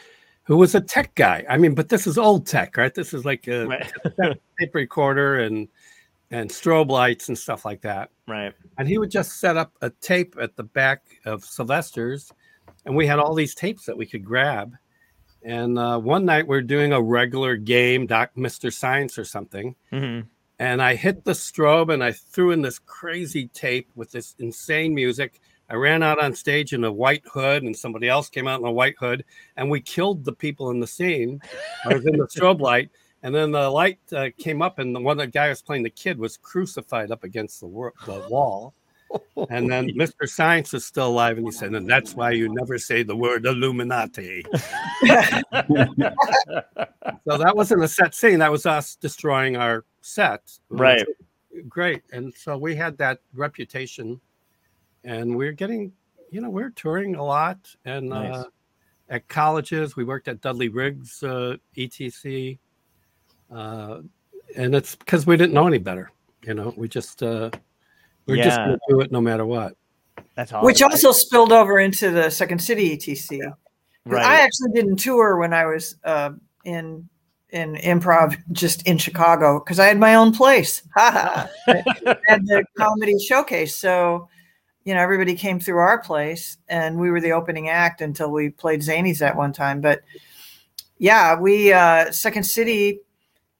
who 0.44 0.58
was 0.58 0.76
a 0.76 0.82
tech 0.82 1.16
guy. 1.16 1.46
I 1.50 1.58
mean, 1.58 1.74
but 1.74 1.90
this 1.90 2.06
is 2.06 2.18
old 2.18 2.46
tech, 2.46 2.76
right? 2.78 2.94
This 2.94 3.14
is 3.14 3.24
like 3.26 3.48
a 3.48 3.66
Right. 3.68 3.92
tape 4.60 4.76
recorder 4.76 5.40
and 5.40 5.68
and 6.32 6.50
strobe 6.50 6.90
lights 6.90 7.28
and 7.30 7.38
stuff 7.38 7.64
like 7.64 7.82
that. 7.82 8.10
right. 8.28 8.54
And 8.78 8.88
he 8.88 8.98
would 8.98 9.12
just 9.12 9.40
set 9.40 9.56
up 9.56 9.72
a 9.82 9.90
tape 9.90 10.36
at 10.42 10.56
the 10.56 10.64
back 10.64 11.04
of 11.26 11.44
Sylvester's, 11.44 12.32
and 12.86 12.96
we 12.96 13.06
had 13.06 13.20
all 13.20 13.36
these 13.36 13.54
tapes 13.56 13.86
that 13.86 13.96
we 13.98 14.06
could 14.08 14.26
grab. 14.26 14.74
And 15.44 15.78
uh, 15.78 16.00
one 16.00 16.26
night 16.26 16.48
we 16.48 16.58
are 16.58 16.62
doing 16.62 16.92
a 16.94 17.02
regular 17.02 17.56
game, 17.58 18.08
Doc 18.08 18.32
Mr. 18.36 18.74
Science 18.74 19.18
or 19.20 19.26
something, 19.26 19.76
hmm 19.92 20.22
and 20.60 20.82
I 20.82 20.96
hit 20.96 21.24
the 21.24 21.32
strobe 21.32 21.94
and 21.94 22.04
I 22.04 22.12
threw 22.12 22.52
in 22.52 22.62
this 22.62 22.80
crazy 22.80 23.48
tape 23.50 23.90
with 23.96 24.12
this 24.12 24.36
insane 24.40 24.94
music. 24.94 25.42
I 25.70 25.76
ran 25.76 26.04
out 26.04 26.22
on 26.22 26.36
stage 26.36 26.74
in 26.74 26.84
a 26.84 26.92
white 26.92 27.24
hood, 27.26 27.64
and 27.64 27.76
somebody 27.76 28.08
else 28.08 28.30
came 28.30 28.48
out 28.48 28.60
in 28.60 28.66
a 28.66 28.72
white 28.72 28.96
hood, 29.00 29.24
and 29.56 29.70
we 29.70 29.82
killed 29.82 30.24
the 30.24 30.34
people 30.34 30.70
in 30.70 30.80
the 30.80 30.88
scene. 30.88 31.42
I 31.86 31.96
was 31.96 32.06
in 32.06 32.18
the 32.18 32.28
strobe 32.36 32.60
light, 32.60 32.92
And 33.24 33.34
then 33.34 33.52
the 33.52 33.70
light 33.70 34.00
uh, 34.12 34.30
came 34.38 34.62
up, 34.62 34.80
and 34.80 34.96
the 34.96 35.00
one 35.00 35.18
the 35.18 35.26
guy 35.26 35.50
was 35.50 35.62
playing 35.62 35.84
the 35.84 35.90
kid 35.90 36.20
was 36.20 36.38
crucified 36.38 37.12
up 37.12 37.24
against 37.24 37.60
the, 37.60 37.68
wor- 37.68 37.94
the 38.06 38.26
wall. 38.30 38.74
And 39.50 39.70
then 39.72 39.90
Mr. 39.90 40.28
Science 40.28 40.74
is 40.74 40.86
still 40.86 41.08
alive, 41.08 41.38
and 41.38 41.46
he 41.46 41.52
said, 41.52 41.74
"And 41.74 41.90
that's 41.90 42.14
why 42.16 42.32
you 42.32 42.54
never 42.54 42.78
say 42.78 43.04
the 43.04 43.16
word 43.16 43.46
Illuminati." 43.46 44.46
so 44.52 44.58
that 47.38 47.54
wasn't 47.56 47.84
a 47.84 47.88
set 47.88 48.16
scene; 48.16 48.40
that 48.40 48.52
was 48.52 48.66
us 48.66 48.96
destroying 48.96 49.58
our 49.58 49.86
set. 50.02 50.52
Right. 50.70 51.06
Great, 51.68 52.04
and 52.12 52.34
so 52.34 52.58
we 52.58 52.76
had 52.76 52.98
that 52.98 53.20
reputation, 53.34 54.20
and 55.04 55.36
we 55.36 55.48
are 55.48 55.52
getting, 55.52 55.92
you 56.32 56.42
know, 56.42 56.50
we 56.50 56.64
are 56.64 56.72
touring 56.72 57.16
a 57.16 57.24
lot, 57.24 57.58
and 57.86 58.10
Nice. 58.10 58.36
uh, 58.36 58.44
at 59.10 59.28
colleges 59.28 59.96
we 59.96 60.04
worked 60.04 60.28
at 60.28 60.42
Dudley 60.42 60.70
Riggs 60.70 61.22
uh, 61.22 61.58
ETC, 61.78 62.58
uh, 63.54 64.00
and 64.56 64.74
it's 64.74 64.96
because 64.96 65.28
we 65.28 65.38
didn't 65.38 65.54
know 65.54 65.68
any 65.68 65.78
better. 65.78 66.12
You 66.44 66.56
know, 66.56 66.74
we 66.76 66.88
just 66.88 67.22
we're 68.26 68.44
just 68.44 68.58
going 68.58 68.72
to 68.72 68.80
do 68.90 69.02
it 69.02 69.12
no 69.12 69.22
matter 69.22 69.46
what. 69.46 69.76
That's 70.36 70.52
awesome. 70.52 70.66
Which 70.66 70.82
also 70.82 71.12
spilled 71.12 71.52
over 71.52 71.80
into 71.80 72.10
the 72.12 72.30
Second 72.30 72.60
City 72.60 72.98
ETC. 72.98 73.40
'Cause 73.40 74.14
right. 74.14 74.26
I 74.26 74.42
actually 74.42 74.72
didn't 74.74 74.98
tour 74.98 75.38
when 75.38 75.54
I 75.54 75.66
was 75.66 75.96
uh, 76.04 76.32
in 76.66 77.08
in 77.52 77.76
improv 77.76 78.36
just 78.52 78.86
in 78.86 78.98
Chicago 78.98 79.60
because 79.60 79.80
I 79.80 79.86
had 79.86 79.98
my 79.98 80.16
own 80.16 80.34
place. 80.34 80.84
Ha 80.96 81.50
ha. 81.68 81.74
I 82.08 82.16
had 82.28 82.46
the 82.46 82.66
comedy 82.78 83.18
showcase, 83.18 83.78
so 83.78 84.28
you 84.84 84.94
know 84.94 85.00
everybody 85.00 85.36
came 85.36 85.60
through 85.60 85.78
our 85.78 86.02
place, 86.02 86.58
and 86.68 87.00
we 87.00 87.12
were 87.12 87.22
the 87.22 87.32
opening 87.32 87.70
act 87.70 88.02
until 88.02 88.30
we 88.30 88.50
played 88.50 88.82
Zanies 88.82 89.22
at 89.22 89.38
one 89.38 89.54
time. 89.54 89.80
But 89.80 90.02
yeah, 90.98 91.40
we 91.40 91.72
uh, 91.72 92.12
Second 92.12 92.44
City. 92.44 93.00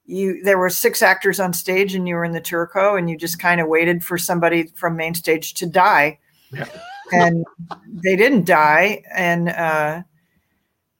You 0.06 0.42
there 0.42 0.58
were 0.58 0.70
six 0.70 1.02
actors 1.02 1.40
on 1.40 1.52
stage, 1.52 1.94
and 1.94 2.06
you 2.06 2.14
were 2.14 2.24
in 2.24 2.32
the 2.32 2.40
Turco, 2.40 2.96
and 2.96 3.08
you 3.08 3.16
just 3.16 3.38
kind 3.38 3.60
of 3.60 3.68
waited 3.68 4.04
for 4.04 4.18
somebody 4.18 4.64
from 4.74 4.96
main 4.96 5.14
stage 5.14 5.54
to 5.54 5.66
die, 5.66 6.18
Yeah. 6.52 6.66
and 7.12 7.44
they 7.86 8.16
didn't 8.16 8.44
die, 8.46 9.02
and. 9.14 9.48
uh 9.48 10.02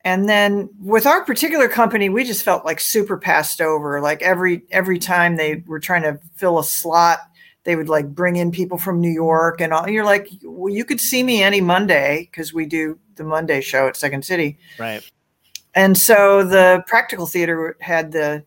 and 0.07 0.29
then 0.29 0.69
with 0.81 1.07
our 1.07 1.25
particular 1.25 1.67
company 1.67 2.09
we 2.11 2.25
just 2.25 2.43
felt 2.45 2.65
like 2.65 2.79
super 2.79 3.17
passed 3.17 3.61
over 3.61 4.01
like 4.01 4.23
every 4.23 4.63
every 4.71 4.99
time 4.99 5.37
they 5.37 5.65
were 5.67 5.81
trying 5.81 6.03
to 6.03 6.19
fill 6.37 6.59
a 6.59 6.65
slot 6.65 7.21
they 7.65 7.75
would 7.75 7.89
like 7.89 8.15
bring 8.15 8.37
in 8.37 8.51
people 8.51 8.77
from 8.79 9.01
new 9.01 9.11
york 9.11 9.61
and 9.61 9.73
all 9.73 9.89
you're 9.89 10.05
like 10.05 10.29
well 10.43 10.73
you 10.73 10.85
could 10.85 11.01
see 11.01 11.23
me 11.23 11.43
any 11.43 11.61
monday 11.61 12.29
because 12.31 12.53
we 12.53 12.67
do 12.67 12.99
the 13.17 13.25
monday 13.25 13.61
show 13.61 13.89
at 13.89 13.97
second 13.97 14.25
city 14.25 14.59
right. 14.79 15.11
and 15.75 15.97
so 15.97 16.45
the 16.45 16.85
practical 16.87 17.27
theater 17.27 17.77
had 17.81 18.13
the 18.13 18.45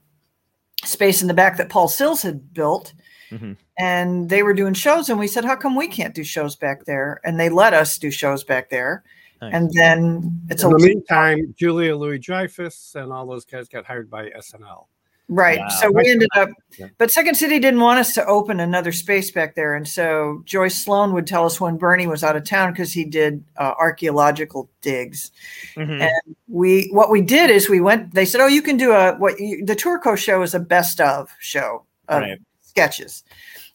space 0.84 1.22
in 1.22 1.28
the 1.28 1.34
back 1.34 1.58
that 1.58 1.70
paul 1.70 1.88
sills 1.88 2.22
had 2.22 2.54
built 2.54 2.94
Mhm. 3.32 3.58
and 3.78 4.30
they 4.30 4.42
were 4.44 4.54
doing 4.54 4.74
shows 4.74 5.10
and 5.10 5.20
we 5.20 5.28
said 5.28 5.44
how 5.44 5.56
come 5.56 5.76
we 5.76 5.88
can't 5.88 6.16
do 6.16 6.24
shows 6.24 6.56
back 6.56 6.86
there 6.86 7.20
and 7.26 7.38
they 7.40 7.50
let 7.50 7.74
us 7.74 7.98
do 7.98 8.10
shows 8.10 8.44
back 8.44 8.70
there 8.70 9.04
Nice. 9.42 9.54
and 9.54 9.72
then 9.74 10.40
it's 10.50 10.64
In 10.64 10.72
a 10.74 10.78
the 10.78 10.88
meantime, 10.88 11.54
Julia 11.58 11.96
Louis 11.96 12.20
Dreyfus 12.20 12.96
and 12.96 13.12
all 13.12 13.26
those 13.28 13.46
guys 13.46 13.68
got 13.68 13.86
hired 13.86 14.10
by 14.10 14.30
SNL. 14.30 14.88
Right. 15.30 15.60
Wow. 15.60 15.68
So 15.68 15.92
we 15.92 16.10
ended 16.10 16.30
up, 16.36 16.50
but 16.98 17.12
Second 17.12 17.36
City 17.36 17.60
didn't 17.60 17.82
want 17.82 18.00
us 18.00 18.14
to 18.14 18.26
open 18.26 18.62
another 18.62 18.94
space 18.94 19.30
back 19.30 19.56
there. 19.56 19.76
And 19.76 19.86
so 19.86 20.42
Joyce 20.46 20.82
Sloane 20.82 21.12
would 21.14 21.28
tell 21.28 21.46
us 21.46 21.60
when 21.60 21.76
Bernie 21.78 22.08
was 22.08 22.24
out 22.24 22.38
of 22.38 22.46
town 22.46 22.72
because 22.72 22.94
he 22.94 23.04
did 23.04 23.44
uh, 23.58 23.74
archaeological 23.78 24.70
digs. 24.82 25.32
Mhm. 25.76 26.00
And 26.00 26.36
we, 26.48 26.88
what 26.92 27.10
we 27.10 27.20
did 27.20 27.50
is 27.50 27.70
we 27.70 27.82
went, 27.82 28.14
they 28.14 28.24
said, 28.24 28.40
oh, 28.40 28.48
you 28.48 28.62
can 28.62 28.78
do 28.78 28.94
a, 28.94 29.16
what 29.18 29.38
you, 29.38 29.66
the 29.66 29.76
Tourco 29.76 30.18
show 30.18 30.42
is 30.44 30.54
a 30.54 30.60
best 30.62 31.02
of 31.02 31.30
show 31.40 31.84
of 32.08 32.22
Right. 32.22 32.40
sketches. 32.62 33.26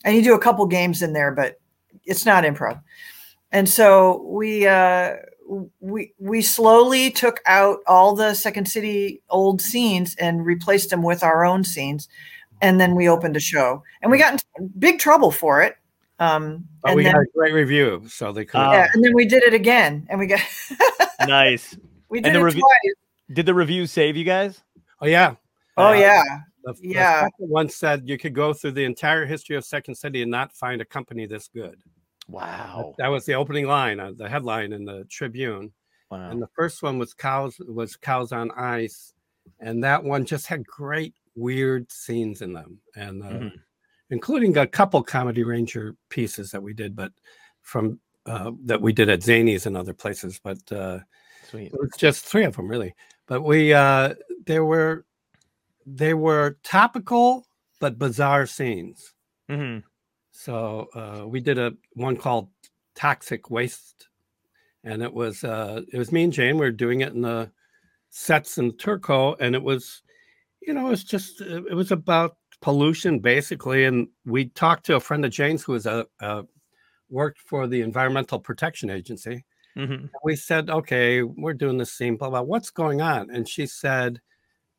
And 0.06 0.16
you 0.16 0.22
do 0.22 0.34
a 0.34 0.38
couple 0.38 0.64
games 0.66 1.02
in 1.02 1.12
there, 1.12 1.32
but 1.32 1.60
it's 2.06 2.24
not 2.24 2.44
improv. 2.44 2.80
And 3.50 3.68
so 3.68 4.22
we, 4.22 4.66
uh, 4.66 5.16
we 5.80 6.12
we 6.18 6.40
slowly 6.42 7.10
took 7.10 7.40
out 7.46 7.78
all 7.86 8.14
the 8.14 8.34
second 8.34 8.66
city 8.66 9.20
old 9.30 9.60
scenes 9.60 10.14
and 10.18 10.44
replaced 10.46 10.90
them 10.90 11.02
with 11.02 11.22
our 11.22 11.44
own 11.44 11.64
scenes 11.64 12.08
and 12.60 12.80
then 12.80 12.94
we 12.94 13.08
opened 13.08 13.36
a 13.36 13.40
show 13.40 13.82
and 14.00 14.10
we 14.10 14.18
got 14.18 14.42
in 14.58 14.68
big 14.78 14.98
trouble 14.98 15.30
for 15.30 15.60
it 15.62 15.76
um 16.20 16.64
But 16.82 16.88
and 16.90 16.96
we 16.96 17.04
then, 17.04 17.14
got 17.14 17.20
a 17.22 17.26
great 17.36 17.52
review, 17.54 18.02
so 18.08 18.32
they 18.32 18.44
could. 18.44 18.58
Ah. 18.60 18.72
yeah, 18.72 18.88
and 18.94 19.02
then 19.04 19.14
we 19.14 19.24
did 19.26 19.42
it 19.42 19.54
again 19.54 20.06
and 20.08 20.18
we 20.20 20.26
got 20.26 20.40
nice. 21.26 21.76
we 22.08 22.18
And 22.18 22.24
did 22.24 22.34
the 22.34 22.38
it 22.40 22.42
review- 22.42 22.60
twice 22.62 22.94
Did 23.36 23.46
the 23.46 23.54
review 23.54 23.86
save 23.86 24.16
you 24.16 24.24
guys? 24.24 24.62
oh 25.00 25.06
yeah, 25.06 25.34
oh 25.76 25.88
Uh, 25.88 25.92
yeah 25.94 26.22
The, 26.64 26.72
the 26.74 26.88
Yeah. 26.88 27.20
second 27.24 27.48
one 27.48 27.68
said 27.68 28.08
you 28.08 28.16
could 28.18 28.34
go 28.34 28.52
through 28.52 28.72
the 28.72 28.84
entire 28.84 29.26
history 29.26 29.56
of 29.56 29.64
Second 29.64 29.96
City 29.96 30.22
and 30.22 30.30
not 30.30 30.52
find 30.52 30.80
a 30.80 30.84
company 30.84 31.26
this 31.26 31.48
good. 31.48 31.82
Wow. 32.32 32.94
That 32.98 33.08
was 33.08 33.24
the 33.26 33.34
opening 33.34 33.66
line, 33.66 34.00
uh, 34.00 34.12
the 34.16 34.28
headline 34.28 34.72
in 34.72 34.84
the 34.84 35.04
Tribune. 35.10 35.72
Wow. 36.10 36.30
And 36.30 36.40
the 36.42 36.48
first 36.54 36.82
one 36.82 36.98
was 36.98 37.14
cows 37.14 37.58
was 37.60 37.96
cows 37.96 38.32
on 38.32 38.50
ice, 38.52 39.14
and 39.60 39.82
that 39.84 40.02
one 40.02 40.24
just 40.24 40.46
had 40.46 40.66
great 40.66 41.14
weird 41.34 41.90
scenes 41.90 42.42
in 42.42 42.52
them, 42.52 42.78
and 42.96 43.22
uh, 43.22 43.26
Mhm. 43.26 43.60
including 44.10 44.56
a 44.56 44.66
couple 44.66 45.02
comedy 45.02 45.42
ranger 45.42 45.96
pieces 46.08 46.50
that 46.50 46.62
we 46.62 46.74
did, 46.74 46.94
but 46.96 47.12
from 47.62 48.00
uh, 48.26 48.52
that 48.64 48.80
we 48.80 48.92
did 48.92 49.08
at 49.08 49.20
Zanies 49.20 49.66
and 49.66 49.76
other 49.76 49.94
places. 49.94 50.38
But 50.42 50.58
uh, 50.70 51.00
Sweet. 51.50 51.72
it 51.72 51.80
was 51.80 51.90
just 51.98 52.24
three 52.24 52.44
of 52.44 52.56
them 52.56 52.68
really. 52.68 52.94
But 53.26 53.42
we 53.42 53.72
uh, 53.72 54.14
there 54.46 54.64
were 54.64 55.04
they 55.86 56.14
were 56.14 56.58
topical 56.62 57.46
but 57.80 57.98
bizarre 57.98 58.46
scenes. 58.46 59.12
hmm 59.48 59.78
So 60.32 60.88
uh, 60.94 61.26
we 61.28 61.40
did 61.40 61.58
a 61.58 61.74
one 61.92 62.16
called 62.16 62.48
Toxic 62.96 63.50
Waste, 63.50 64.08
and 64.82 65.02
it 65.02 65.12
was 65.12 65.44
uh, 65.44 65.82
it 65.92 65.98
was 65.98 66.10
me 66.10 66.24
and 66.24 66.32
Jane. 66.32 66.56
We 66.56 66.66
were 66.66 66.72
doing 66.72 67.02
it 67.02 67.12
in 67.12 67.20
the 67.20 67.50
sets 68.10 68.58
in 68.58 68.76
Turco, 68.76 69.34
and 69.34 69.54
it 69.54 69.62
was, 69.62 70.02
you 70.60 70.74
know, 70.74 70.86
it 70.86 70.90
was 70.90 71.04
just 71.04 71.40
uh, 71.42 71.62
it 71.64 71.74
was 71.74 71.92
about 71.92 72.36
pollution 72.60 73.18
basically. 73.18 73.84
And 73.84 74.08
we 74.24 74.46
talked 74.46 74.86
to 74.86 74.96
a 74.96 75.00
friend 75.00 75.24
of 75.24 75.30
Jane's 75.30 75.62
who 75.62 75.72
was 75.72 75.86
a, 75.86 76.06
a 76.20 76.44
worked 77.10 77.40
for 77.40 77.66
the 77.66 77.82
Environmental 77.82 78.40
Protection 78.40 78.90
Agency. 78.90 79.44
hmm 79.76 80.06
We 80.24 80.34
said, 80.36 80.70
okay, 80.70 81.22
we're 81.22 81.54
doing 81.54 81.76
this 81.78 81.92
scene, 81.92 82.16
blah 82.16 82.30
blah. 82.30 82.42
What's 82.42 82.70
going 82.70 83.02
on? 83.02 83.30
And 83.30 83.46
she 83.48 83.66
said, 83.66 84.20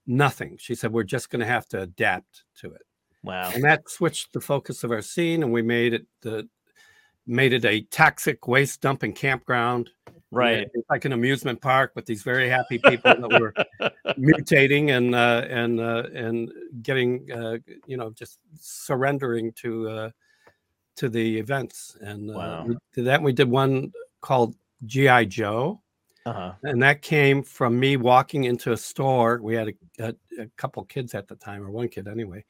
nothing. 0.07 0.57
She 0.59 0.75
said 0.75 0.91
we're 0.91 1.03
just 1.03 1.29
going 1.29 1.41
to 1.41 1.45
have 1.45 1.67
to 1.69 1.81
adapt 1.81 2.43
to 2.61 2.73
it 2.73 2.81
Wow. 3.23 3.51
and 3.53 3.63
that 3.63 3.89
switched 3.89 4.33
the 4.33 4.41
focus 4.41 4.83
of 4.83 4.91
our 4.91 5.01
scene 5.01 5.43
and 5.43 5.51
we 5.53 5.61
made 5.61 5.93
it 5.93 6.05
the 6.21 6.47
made 7.25 7.53
it 7.53 7.63
a 7.65 7.81
toxic 7.83 8.47
waste 8.47 8.81
dumping 8.81 9.13
campground 9.13 9.89
Right. 10.29 10.67
it's 10.73 10.89
like 10.89 11.05
an 11.05 11.13
amusement 11.13 11.61
park 11.61 11.91
with 11.95 12.05
these 12.07 12.23
very 12.23 12.49
happy 12.49 12.79
people 12.79 13.13
that 13.15 13.39
were 13.39 13.53
mutating 14.17 14.89
and 14.97 15.13
uh, 15.13 15.45
and 15.47 15.79
uh, 15.79 16.03
and 16.13 16.51
getting 16.81 17.31
uh, 17.31 17.57
you 17.85 17.97
know 17.97 18.09
just 18.11 18.39
surrendering 18.59 19.51
to 19.53 19.89
uh, 19.89 20.09
to 20.95 21.07
the 21.07 21.37
events 21.37 21.95
and 22.01 22.29
uh, 22.31 22.33
Wow. 22.33 22.65
we 22.67 22.75
did 22.95 23.05
that 23.05 23.21
we 23.21 23.31
did 23.31 23.49
one 23.49 23.91
called 24.21 24.55
gi 24.85 25.25
joe 25.27 25.81
Uh-huh. 26.25 26.53
and 26.63 26.81
that 26.81 27.01
came 27.03 27.43
from 27.43 27.79
me 27.79 27.95
walking 27.97 28.45
into 28.45 28.71
a 28.71 28.77
store. 28.77 29.39
We 29.41 29.53
had 29.55 29.67
a, 29.69 29.73
a, 30.07 30.13
a 30.43 30.47
couple 30.57 30.83
kids 30.85 31.13
at 31.13 31.27
the 31.27 31.35
time, 31.35 31.61
or 31.63 31.69
one 31.69 31.89
kid 31.89 32.07
anyway, 32.07 32.43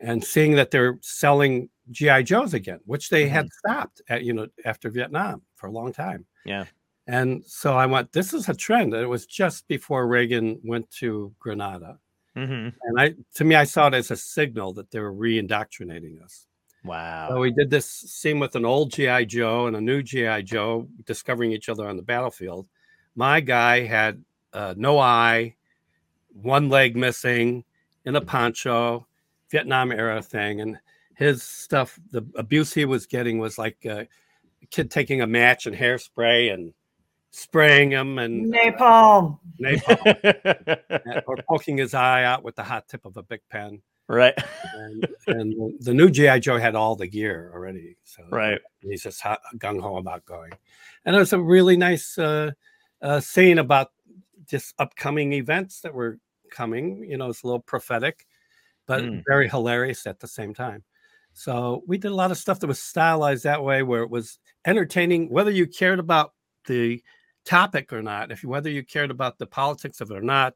and 0.00 0.22
seeing 0.22 0.54
that 0.54 0.70
they're 0.70 0.98
selling 1.02 1.68
GI 1.90 2.24
Joes 2.24 2.54
again, 2.54 2.80
which 2.84 3.08
they 3.08 3.28
had 3.28 3.48
stopped 3.52 4.02
at 4.08 4.24
you 4.24 4.32
know 4.32 4.46
after 4.64 4.90
Vietnam 4.90 5.42
for 5.54 5.66
a 5.66 5.72
long 5.72 5.92
time. 5.92 6.26
Yeah. 6.44 6.64
And 7.06 7.42
so 7.46 7.74
I 7.74 7.86
went, 7.86 8.12
this 8.12 8.34
is 8.34 8.50
a 8.50 8.54
trend. 8.54 8.92
And 8.92 9.02
it 9.02 9.06
was 9.06 9.24
just 9.24 9.66
before 9.66 10.06
Reagan 10.06 10.60
went 10.62 10.90
to 10.92 11.34
Grenada, 11.38 11.98
hmm 12.34 12.68
and 12.82 13.00
I 13.00 13.14
to 13.34 13.44
me 13.44 13.54
I 13.54 13.64
saw 13.64 13.88
it 13.88 13.94
as 13.94 14.10
a 14.10 14.16
signal 14.16 14.72
that 14.74 14.90
they 14.90 15.00
were 15.00 15.12
re-indoctrinating 15.12 16.20
us. 16.22 16.46
Wow. 16.84 17.28
So 17.30 17.40
we 17.40 17.50
did 17.50 17.70
this 17.70 17.86
scene 17.86 18.38
with 18.38 18.54
an 18.54 18.64
old 18.64 18.92
GI 18.92 19.26
Joe 19.26 19.66
and 19.66 19.76
a 19.76 19.80
new 19.80 20.02
GI 20.02 20.44
Joe 20.44 20.88
discovering 21.04 21.50
each 21.52 21.68
other 21.68 21.88
on 21.88 21.96
the 21.96 22.02
battlefield. 22.02 22.68
My 23.16 23.40
guy 23.40 23.84
had 23.84 24.22
uh, 24.52 24.74
no 24.76 24.98
eye, 24.98 25.56
one 26.32 26.68
leg 26.68 26.96
missing, 26.96 27.64
in 28.04 28.14
a 28.14 28.20
poncho, 28.20 29.07
Vietnam 29.50 29.92
era 29.92 30.22
thing, 30.22 30.60
and 30.60 30.78
his 31.14 31.42
stuff. 31.42 31.98
The 32.10 32.24
abuse 32.36 32.72
he 32.72 32.84
was 32.84 33.06
getting 33.06 33.38
was 33.38 33.58
like 33.58 33.78
uh, 33.86 34.04
a 34.62 34.66
kid 34.70 34.90
taking 34.90 35.20
a 35.22 35.26
match 35.26 35.66
and 35.66 35.74
hairspray 35.76 36.52
and 36.52 36.72
spraying 37.30 37.90
him 37.90 38.18
and 38.18 38.52
napalm 38.52 39.38
napalm, 39.60 41.22
or 41.26 41.36
poking 41.48 41.76
his 41.76 41.94
eye 41.94 42.24
out 42.24 42.42
with 42.42 42.56
the 42.56 42.62
hot 42.62 42.88
tip 42.88 43.04
of 43.04 43.16
a 43.16 43.22
big 43.22 43.40
pen. 43.50 43.82
right. 44.08 44.34
And, 44.74 45.06
and 45.26 45.74
the 45.80 45.92
new 45.92 46.08
GI 46.10 46.40
Joe 46.40 46.58
had 46.58 46.74
all 46.74 46.96
the 46.96 47.06
gear 47.06 47.50
already, 47.54 47.96
so 48.04 48.22
Right. 48.30 48.58
he's 48.80 49.02
just 49.02 49.22
gung 49.22 49.80
ho 49.80 49.96
about 49.96 50.24
going. 50.24 50.52
And 51.04 51.14
it 51.14 51.18
was 51.18 51.32
a 51.34 51.38
really 51.40 51.76
nice 51.76 52.16
uh, 52.16 52.52
uh, 53.02 53.20
scene 53.20 53.58
about 53.58 53.92
just 54.46 54.74
upcoming 54.78 55.34
events 55.34 55.82
that 55.82 55.92
were 55.92 56.18
coming. 56.50 57.04
You 57.04 57.18
know, 57.18 57.28
it's 57.28 57.42
a 57.42 57.46
little 57.46 57.60
prophetic. 57.60 58.26
But 58.88 59.04
Mm. 59.04 59.22
very 59.28 59.48
hilarious 59.48 60.06
at 60.06 60.18
the 60.18 60.26
same 60.26 60.52
time. 60.52 60.82
So 61.34 61.84
we 61.86 61.98
did 61.98 62.10
a 62.10 62.14
lot 62.16 62.32
of 62.32 62.38
stuff 62.38 62.58
that 62.58 62.66
was 62.66 62.82
stylized 62.82 63.44
that 63.44 63.62
way, 63.62 63.84
where 63.84 64.02
it 64.02 64.10
was 64.10 64.40
entertaining, 64.66 65.30
whether 65.30 65.52
you 65.52 65.68
cared 65.68 66.00
about 66.00 66.34
the 66.66 67.04
topic 67.44 67.92
or 67.92 68.02
not, 68.02 68.32
if 68.32 68.42
whether 68.42 68.68
you 68.68 68.82
cared 68.82 69.12
about 69.12 69.38
the 69.38 69.46
politics 69.46 70.00
of 70.00 70.10
it 70.10 70.16
or 70.16 70.22
not, 70.22 70.54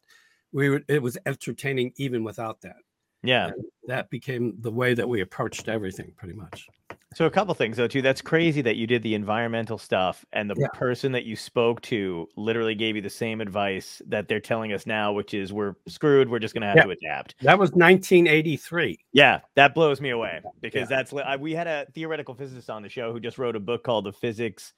we 0.50 0.70
would, 0.70 0.84
it 0.88 1.00
was 1.00 1.16
entertaining 1.24 1.92
even 1.96 2.24
without 2.24 2.60
that. 2.62 2.76
Yeah. 3.22 3.46
And 3.48 3.64
that 3.86 4.10
became 4.10 4.56
the 4.60 4.72
way 4.72 4.94
that 4.94 5.08
we 5.08 5.20
approached 5.20 5.68
everything, 5.68 6.12
pretty 6.16 6.34
much. 6.34 6.66
So 7.14 7.26
a 7.26 7.30
couple 7.30 7.52
things 7.54 7.76
though 7.76 7.88
too. 7.88 8.02
That's 8.02 8.22
crazy 8.22 8.62
that 8.62 8.76
you 8.76 8.86
did 8.86 9.02
the 9.02 9.14
environmental 9.14 9.78
stuff 9.78 10.24
and 10.32 10.48
the 10.48 10.54
Yeah. 10.58 10.66
person 10.72 11.12
that 11.12 11.24
you 11.24 11.36
spoke 11.36 11.80
to 11.82 12.28
literally 12.36 12.74
gave 12.74 12.96
you 12.96 13.02
the 13.02 13.10
same 13.10 13.40
advice 13.40 14.00
that 14.06 14.28
they're 14.28 14.40
telling 14.40 14.72
us 14.72 14.86
now, 14.86 15.12
which 15.12 15.34
is 15.34 15.52
we're 15.52 15.74
screwed. 15.88 16.28
We're 16.28 16.38
just 16.38 16.54
gonna 16.54 16.66
have 16.66 16.76
Yeah. 16.76 16.84
to 16.84 16.90
adapt. 16.90 17.34
That 17.42 17.58
was 17.58 17.72
1983. 17.74 18.98
Yeah, 19.12 19.40
that 19.56 19.74
blows 19.74 20.00
me 20.00 20.10
away 20.10 20.40
because 20.60 20.88
Yeah. 20.90 20.96
that's 20.96 21.12
I, 21.12 21.36
we 21.36 21.52
had 21.52 21.66
a 21.66 21.86
theoretical 21.94 22.34
physicist 22.34 22.70
on 22.70 22.82
the 22.82 22.88
show 22.88 23.12
who 23.12 23.20
just 23.20 23.38
wrote 23.38 23.56
a 23.56 23.60
book 23.60 23.84
called 23.84 24.06
The 24.06 24.12
Physics 24.12 24.72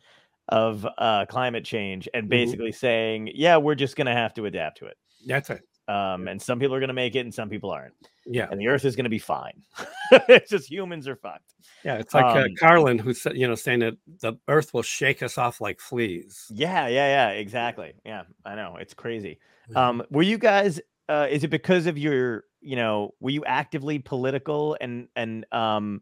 of 0.49 0.87
uh, 0.99 1.25
Climate 1.27 1.65
Change 1.65 2.09
and 2.15 2.27
Mhm. 2.27 2.31
basically 2.31 2.73
saying, 2.73 3.31
yeah, 3.35 3.57
we're 3.57 3.75
just 3.75 3.97
gonna 3.97 4.13
have 4.15 4.35
to 4.35 4.47
adapt 4.47 4.79
to 4.79 4.87
it. 4.87 4.97
That's 5.27 5.51
it. 5.51 5.63
Um, 5.87 6.29
and 6.29 6.41
some 6.41 6.59
people 6.59 6.75
are 6.75 6.81
gonna 6.81 6.93
make 6.93 7.15
it 7.15 7.21
and 7.21 7.35
some 7.35 7.49
people 7.49 7.71
aren't. 7.71 7.95
Yeah. 8.27 8.49
And 8.51 8.59
the 8.61 8.69
Earth 8.69 8.85
is 8.85 8.97
gonna 8.97 9.09
be 9.09 9.19
fine. 9.19 9.63
it's 10.29 10.51
just 10.51 10.71
humans 10.71 11.07
are 11.09 11.17
fucked. 11.17 11.55
Yeah. 11.85 11.97
It's 11.97 12.15
like 12.15 12.25
uh, 12.25 12.41
Um, 12.41 12.55
Carlin, 12.59 12.99
who 12.99 13.13
said, 13.13 13.37
you 13.37 13.47
know, 13.47 13.55
saying 13.55 13.81
that 13.81 13.95
the 14.21 14.35
earth 14.49 14.73
will 14.73 14.83
shake 14.83 15.23
us 15.23 15.37
off 15.37 15.61
like 15.61 15.81
fleas. 15.81 16.47
Yeah, 16.51 16.87
yeah, 16.89 17.29
yeah, 17.29 17.39
exactly. 17.39 17.93
Yeah, 18.05 18.23
I 18.45 18.55
know. 18.55 18.77
It's 18.81 18.95
crazy. 18.95 19.39
Um, 19.77 20.03
were 20.11 20.23
you 20.23 20.39
guys 20.39 20.81
uh 21.09 21.27
is 21.31 21.45
it 21.45 21.49
because 21.49 21.87
of 21.87 21.99
your, 21.99 22.45
you 22.61 22.77
know, 22.77 23.13
were 23.21 23.31
you 23.31 23.45
actively 23.45 23.99
political 23.99 24.77
and 24.81 25.09
and 25.17 25.45
um 25.53 26.01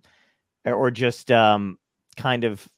or 0.64 0.90
just 0.92 1.32
um 1.32 1.78
kind 2.16 2.44
of, 2.44 2.68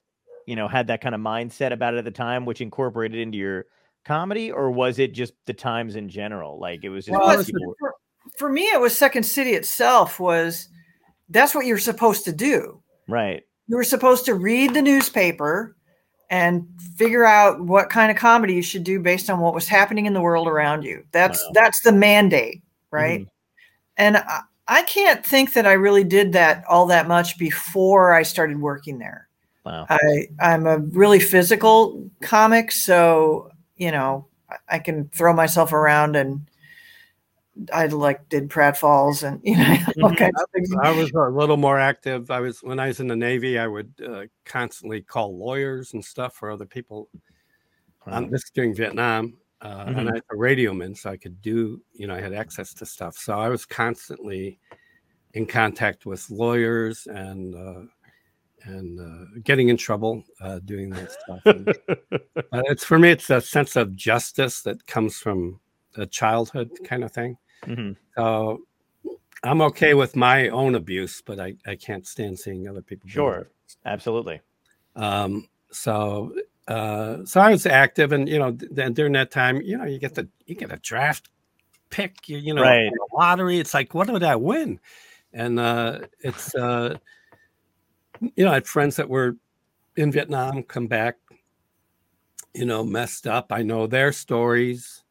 you 0.46 0.56
know, 0.56 0.68
had 0.68 0.86
that 0.86 1.02
kind 1.02 1.14
of 1.14 1.20
mindset 1.20 1.72
about 1.72 1.94
it 1.94 1.98
at 1.98 2.04
the 2.04 2.10
time 2.10 2.46
which 2.46 2.62
incorporated 2.62 3.18
into 3.18 3.36
your 3.36 3.66
comedy 4.04 4.50
or 4.52 4.70
was 4.70 4.98
it 4.98 5.12
just 5.14 5.32
the 5.46 5.52
times 5.54 5.96
in 5.96 6.08
general? 6.08 6.58
Like 6.58 6.84
it 6.84 6.88
was 6.90 7.06
just 7.06 7.12
Well, 7.18 7.28
because 7.30 7.48
it's- 7.48 7.52
people 7.58 7.66
were- 7.68 7.76
for, 7.80 7.94
for 8.38 8.48
me 8.52 8.62
it 8.64 8.80
was 8.80 8.96
second 8.96 9.22
city 9.24 9.52
itself 9.52 10.18
was 10.20 10.68
that's 11.28 11.54
what 11.54 11.66
you're 11.66 11.78
supposed 11.78 12.24
to 12.24 12.32
do 12.32 12.80
right. 13.08 13.42
you 13.68 13.76
were 13.76 13.84
supposed 13.84 14.24
to 14.26 14.34
read 14.34 14.72
the 14.74 14.82
newspaper 14.82 15.76
and 16.30 16.66
figure 16.96 17.24
out 17.24 17.60
what 17.60 17.90
kind 17.90 18.10
of 18.10 18.16
comedy 18.16 18.54
you 18.54 18.62
should 18.62 18.82
do 18.84 18.98
based 18.98 19.28
on 19.30 19.40
what 19.40 19.54
was 19.54 19.68
happening 19.68 20.06
in 20.06 20.14
the 20.14 20.20
world 20.20 20.48
around 20.48 20.82
you 20.84 21.04
that's 21.12 21.38
Wow. 21.44 21.50
that's 21.54 21.80
the 21.82 21.92
mandate 21.92 22.62
right 22.90 23.20
Mhm. 23.20 23.28
and 23.98 24.16
I, 24.16 24.40
I 24.66 24.82
can't 24.82 25.24
think 25.24 25.52
that 25.52 25.66
i 25.66 25.72
really 25.74 26.04
did 26.04 26.32
that 26.32 26.64
all 26.68 26.86
that 26.86 27.06
much 27.06 27.38
before 27.38 28.14
i 28.14 28.22
started 28.22 28.58
working 28.60 28.98
there 28.98 29.28
Wow. 29.66 29.86
i 29.90 30.26
i'm 30.40 30.66
a 30.66 30.78
really 30.78 31.20
physical 31.20 32.10
comic 32.22 32.72
so 32.72 33.50
you 33.76 33.90
know 33.90 34.26
I- 34.50 34.76
i 34.76 34.78
can 34.78 35.08
throw 35.08 35.32
myself 35.32 35.72
around 35.72 36.16
and 36.16 36.46
i 37.72 37.86
like 37.86 38.28
did 38.28 38.48
pratfalls 38.48 39.22
and 39.26 39.40
you 39.44 39.56
know 39.56 39.62
all 40.02 40.10
Mhm. 40.10 40.16
kinds 40.16 40.42
of 40.42 40.50
things 40.50 40.70
I 40.82 40.90
was 40.90 41.10
a 41.12 41.28
little 41.30 41.56
more 41.56 41.78
active. 41.78 42.30
I 42.30 42.40
was 42.40 42.62
when 42.62 42.80
I 42.80 42.88
was 42.88 42.98
in 43.00 43.06
the 43.06 43.14
Navy. 43.16 43.58
I 43.60 43.68
would 43.68 43.92
uh, 44.04 44.22
constantly 44.44 45.02
call 45.02 45.38
lawyers 45.38 45.94
and 45.94 46.04
stuff 46.04 46.34
for 46.34 46.50
other 46.50 46.66
people. 46.66 47.08
Um, 48.06 48.24
Wow. 48.24 48.30
this 48.30 48.42
is 48.44 48.50
during 48.50 48.74
Vietnam, 48.74 49.38
uh, 49.60 49.86
Mhm. 49.86 49.98
and 49.98 50.08
I 50.10 50.12
was 50.14 50.22
a 50.32 50.36
radio 50.36 50.72
radioman, 50.72 50.96
so 50.96 51.10
I 51.10 51.16
could 51.16 51.40
do. 51.40 51.80
You 51.92 52.08
know, 52.08 52.14
I 52.16 52.20
had 52.20 52.34
access 52.34 52.74
to 52.74 52.84
stuff, 52.86 53.16
so 53.16 53.38
I 53.38 53.48
was 53.48 53.64
constantly 53.64 54.58
in 55.34 55.46
contact 55.46 56.06
with 56.06 56.28
lawyers 56.28 57.06
and 57.06 57.54
uh, 57.54 57.82
and 58.64 59.00
uh, 59.00 59.26
getting 59.42 59.68
in 59.68 59.76
trouble 59.76 60.24
uh, 60.40 60.58
doing 60.64 60.90
that 60.90 61.12
stuff. 61.12 61.40
And, 61.46 61.68
uh, 62.52 62.62
it's 62.70 62.84
for 62.84 62.98
me, 62.98 63.10
it's 63.10 63.30
a 63.30 63.40
sense 63.40 63.76
of 63.76 63.94
justice 63.94 64.62
that 64.62 64.86
comes 64.86 65.18
from 65.18 65.60
a 65.96 66.06
childhood 66.06 66.70
kind 66.84 67.04
of 67.04 67.12
thing. 67.12 67.36
Mhm. 67.64 67.96
So 68.16 68.62
I'm 69.42 69.60
okay 69.62 69.94
with 69.94 70.16
my 70.16 70.48
own 70.48 70.74
abuse, 70.74 71.22
but 71.24 71.38
I, 71.38 71.54
I 71.66 71.76
can't 71.76 72.06
stand 72.06 72.38
seeing 72.38 72.66
other 72.68 72.82
people. 72.82 73.08
Sure. 73.08 73.48
Absolutely. 73.84 74.40
Um, 74.96 75.48
so 75.70 76.34
uh, 76.68 77.24
so 77.26 77.40
I 77.40 77.50
was 77.50 77.66
active, 77.66 78.12
and 78.12 78.28
you 78.28 78.38
know, 78.38 78.52
then 78.52 78.94
during 78.94 79.12
that 79.12 79.30
time, 79.30 79.60
you 79.60 79.76
know, 79.76 79.84
you 79.84 79.98
get 79.98 80.14
the 80.14 80.28
you 80.46 80.54
get 80.54 80.72
a 80.72 80.78
draft 80.78 81.28
pick, 81.90 82.28
you, 82.28 82.38
you 82.38 82.54
know, 82.54 82.62
Right. 82.62 82.90
lottery. 83.12 83.58
It's 83.58 83.74
like, 83.74 83.92
what 83.94 84.08
did 84.08 84.22
I 84.22 84.36
win? 84.36 84.80
And 85.32 85.60
uh, 85.60 86.00
it's 86.20 86.54
uh, 86.54 86.96
you 88.20 88.44
know, 88.44 88.50
I 88.50 88.54
had 88.54 88.66
friends 88.66 88.96
that 88.96 89.08
were 89.08 89.36
in 89.96 90.10
Vietnam 90.12 90.62
come 90.62 90.86
back, 90.86 91.16
you 92.54 92.64
know, 92.64 92.84
messed 92.84 93.26
up. 93.26 93.52
I 93.52 93.62
know 93.62 93.86
their 93.86 94.12
stories. 94.12 95.02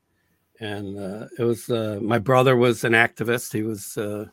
And 0.59 0.97
uh, 0.97 1.27
it 1.37 1.43
was 1.43 1.69
uh, 1.69 1.99
my 2.01 2.19
brother 2.19 2.55
was 2.55 2.83
an 2.83 2.93
activist. 2.93 3.51
He 3.51 3.63
was 3.63 3.97
uh, 3.97 4.25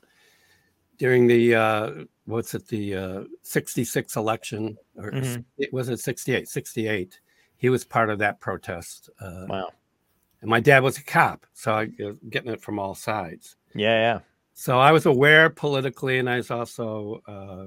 during 0.98 1.26
the 1.26 1.54
uh, 1.54 1.90
what's 2.26 2.54
it 2.54 2.68
the 2.68 2.94
uh, 2.94 3.24
66 3.42 4.16
election 4.16 4.76
or 4.96 5.10
Mhm. 5.12 5.44
it 5.58 5.72
was 5.72 5.88
it 5.88 5.98
68 5.98 6.46
68 6.46 7.18
he 7.56 7.68
was 7.68 7.84
part 7.84 8.10
of 8.10 8.18
that 8.20 8.38
protest 8.38 9.10
uh, 9.20 9.46
Wow. 9.48 9.70
and 10.42 10.48
my 10.50 10.60
dad 10.60 10.82
was 10.82 10.96
a 10.98 11.02
cop 11.02 11.44
so 11.54 11.72
i 11.72 11.90
was 11.98 12.16
getting 12.28 12.52
it 12.52 12.60
from 12.60 12.78
all 12.78 12.94
sides 12.94 13.56
Yeah, 13.74 13.98
yeah. 13.98 14.18
so 14.52 14.78
i 14.78 14.92
was 14.92 15.06
aware 15.06 15.50
politically 15.50 16.18
and 16.18 16.30
i 16.30 16.36
was 16.36 16.50
also 16.52 17.20
uh, 17.26 17.64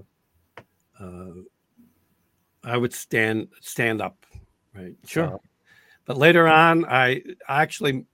uh, 1.03 1.41
i 2.63 2.77
would 2.77 2.93
stand 2.93 3.47
stand 3.61 4.01
up 4.01 4.25
right 4.73 4.95
Sure. 5.05 5.27
So- 5.27 5.41
but 6.05 6.17
later 6.17 6.47
on 6.47 6.85
i 6.85 7.21
actually 7.47 8.05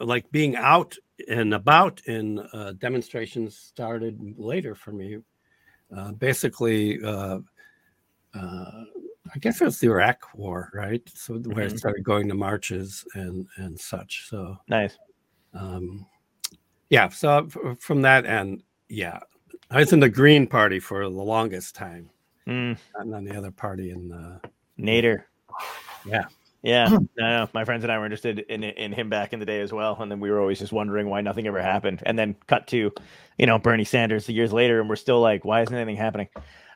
like 0.00 0.30
being 0.30 0.56
out 0.56 0.96
and 1.28 1.52
about 1.54 2.00
in 2.06 2.38
uh, 2.54 2.72
demonstrations 2.78 3.56
started 3.56 4.18
later 4.38 4.74
for 4.74 4.92
me 4.92 5.18
uh, 5.96 6.12
basically 6.12 7.02
uh, 7.04 7.38
uh, 8.34 8.84
I 9.34 9.38
guess 9.40 9.60
it 9.60 9.64
was 9.64 9.78
the 9.78 9.88
Iraq 9.88 10.34
War, 10.34 10.70
right? 10.74 11.02
So 11.14 11.34
where 11.38 11.66
I 11.66 11.68
started 11.68 12.04
going 12.04 12.28
to 12.28 12.34
marches 12.34 13.04
and 13.14 13.46
and 13.56 13.78
such. 13.78 14.26
So 14.28 14.56
Nice. 14.68 14.98
um, 15.54 16.06
yeah, 16.88 17.08
so 17.08 17.48
from 17.78 18.02
that 18.02 18.26
end, 18.26 18.62
yeah, 18.88 19.20
I 19.70 19.78
was 19.78 19.92
in 19.92 20.00
the 20.00 20.08
Green 20.08 20.46
Party 20.46 20.80
for 20.80 21.02
the 21.04 21.08
longest 21.10 21.74
time, 21.74 22.10
Mm. 22.46 22.76
and 22.96 23.14
on 23.14 23.24
the 23.24 23.36
other 23.36 23.50
party 23.50 23.90
in 23.90 24.10
uh, 24.12 24.38
Nader. 24.78 25.24
Yeah. 26.04 26.24
Yeah. 26.62 26.98
No, 27.16 27.48
my 27.52 27.64
friends 27.64 27.84
and 27.84 27.92
I 27.92 27.98
were 27.98 28.04
interested 28.06 28.40
in 28.40 28.64
in 28.64 28.92
him 28.92 29.08
back 29.10 29.32
in 29.32 29.38
the 29.40 29.46
day 29.46 29.60
as 29.60 29.72
well, 29.72 29.96
and 30.00 30.10
then 30.10 30.20
we 30.20 30.30
were 30.30 30.40
always 30.40 30.58
just 30.58 30.72
wondering 30.72 31.08
why 31.08 31.20
nothing 31.20 31.46
ever 31.46 31.60
happened. 31.62 32.02
And 32.04 32.18
then 32.18 32.34
cut 32.46 32.66
to, 32.68 32.92
you 33.38 33.46
know, 33.46 33.58
Bernie 33.58 33.84
Sanders 33.84 34.28
years 34.28 34.52
later, 34.52 34.80
and 34.80 34.88
we're 34.88 34.96
still 34.96 35.20
like, 35.20 35.44
why 35.44 35.62
isn't 35.62 35.74
anything 35.74 35.96
happening? 35.96 36.28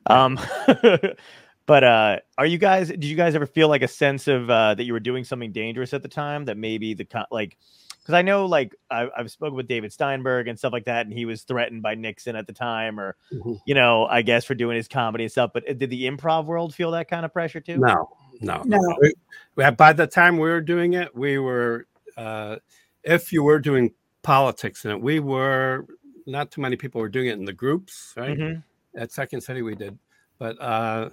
Um, 0.06 0.38
but 1.66 1.84
uh, 1.84 2.18
are 2.38 2.46
you 2.46 2.58
guys? 2.58 2.88
Did 2.88 3.04
you 3.04 3.16
guys 3.16 3.34
ever 3.34 3.46
feel 3.46 3.68
like 3.68 3.82
a 3.82 3.88
sense 3.88 4.28
of 4.28 4.48
uh, 4.50 4.74
that 4.74 4.84
you 4.84 4.92
were 4.92 5.00
doing 5.00 5.24
something 5.24 5.50
dangerous 5.50 5.92
at 5.94 6.02
the 6.02 6.08
time? 6.08 6.44
That 6.44 6.56
maybe 6.56 6.94
the 6.94 7.06
like. 7.30 7.56
Because 8.04 8.14
I 8.18 8.20
know, 8.20 8.44
like, 8.44 8.74
I, 8.90 9.08
I've 9.16 9.30
spoken 9.30 9.56
with 9.56 9.66
David 9.66 9.90
Steinberg 9.90 10.46
and 10.46 10.58
stuff 10.58 10.74
like 10.74 10.84
that, 10.84 11.06
and 11.06 11.12
he 11.14 11.24
was 11.24 11.42
threatened 11.44 11.82
by 11.82 11.94
Nixon 11.94 12.36
at 12.36 12.46
the 12.46 12.52
time, 12.52 13.00
or 13.00 13.16
Mhm. 13.32 13.58
you 13.64 13.74
know, 13.74 14.04
I 14.04 14.20
guess 14.20 14.44
for 14.44 14.54
doing 14.54 14.76
his 14.76 14.88
comedy 14.88 15.24
and 15.24 15.30
stuff. 15.32 15.52
But 15.54 15.66
uh, 15.68 15.72
did 15.72 15.88
the 15.88 16.04
improv 16.04 16.44
world 16.44 16.74
feel 16.74 16.90
that 16.90 17.08
kind 17.08 17.24
of 17.24 17.32
pressure 17.32 17.60
too? 17.60 17.78
no, 17.78 18.10
no, 18.42 18.62
No. 18.66 18.78
We- 19.00 19.14
we- 19.56 19.70
by 19.70 19.94
the 19.94 20.06
time 20.06 20.36
we 20.36 20.50
were 20.50 20.60
doing 20.60 20.92
it, 20.92 21.16
we 21.16 21.38
were 21.38 21.86
uh, 22.18 22.56
if 23.04 23.32
you 23.32 23.42
were 23.42 23.58
doing 23.58 23.90
politics 24.22 24.84
in 24.84 24.90
it, 24.90 25.00
we 25.00 25.18
were 25.18 25.86
not 26.26 26.50
too 26.50 26.60
many 26.60 26.76
people 26.76 27.00
were 27.00 27.08
doing 27.08 27.28
it 27.28 27.38
in 27.38 27.44
the 27.46 27.52
groups, 27.54 28.12
right? 28.16 28.38
Mhm. 28.38 28.62
at 28.96 29.12
Second 29.12 29.40
City 29.40 29.62
we 29.62 29.74
did, 29.74 29.98
but 30.38 30.60
uh, 30.60 31.08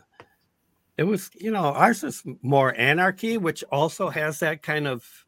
it 0.98 1.04
was 1.04 1.32
you 1.36 1.52
know 1.52 1.64
ours 1.74 2.04
is 2.04 2.22
more 2.42 2.76
anarchy, 2.78 3.38
which 3.38 3.64
also 3.72 4.10
has 4.10 4.40
that 4.40 4.62
kind 4.62 4.88
of 4.88 5.26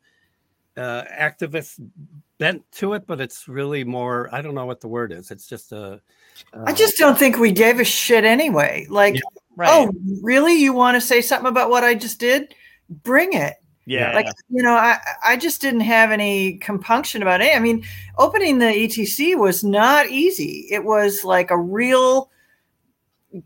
uh, 0.77 1.03
activist 1.11 1.79
bent 2.39 2.63
to 2.73 2.93
it, 2.93 3.05
but 3.07 3.21
it's 3.21 3.47
really 3.47 3.83
more 3.83 4.29
I 4.33 4.41
don't 4.41 4.55
know 4.55 4.65
what 4.65 4.81
the 4.81 4.87
word 4.87 5.11
is. 5.11 5.31
It's 5.31 5.47
just 5.47 5.71
a. 5.71 6.01
Uh, 6.53 6.63
I 6.65 6.73
just 6.73 6.97
don't 6.97 7.17
think 7.17 7.37
we 7.37 7.51
gave 7.51 7.79
a 7.79 7.83
shit 7.83 8.23
anyway. 8.25 8.87
Like, 8.89 9.15
Yeah. 9.15 9.21
Right. 9.55 9.69
oh, 9.71 9.91
really? 10.21 10.55
You 10.55 10.73
want 10.73 10.95
to 10.95 11.01
say 11.01 11.21
something 11.21 11.47
about 11.47 11.69
what 11.69 11.83
I 11.83 11.93
just 11.93 12.19
did? 12.19 12.55
Bring 12.89 13.33
it. 13.33 13.53
yeah. 13.85 14.13
Like, 14.15 14.25
you 14.49 14.63
know, 14.63 14.73
I 14.73 14.97
I 15.23 15.37
just 15.37 15.61
didn't 15.61 15.81
have 15.81 16.09
any 16.11 16.57
compunction 16.57 17.21
about 17.21 17.41
it. 17.41 17.55
I 17.55 17.59
mean, 17.59 17.83
opening 18.17 18.57
the 18.57 18.65
ETC 18.65 19.37
was 19.37 19.63
not 19.63 20.09
easy. 20.09 20.67
It 20.71 20.83
was 20.83 21.23
like 21.23 21.51
a 21.51 21.57
real 21.57 22.31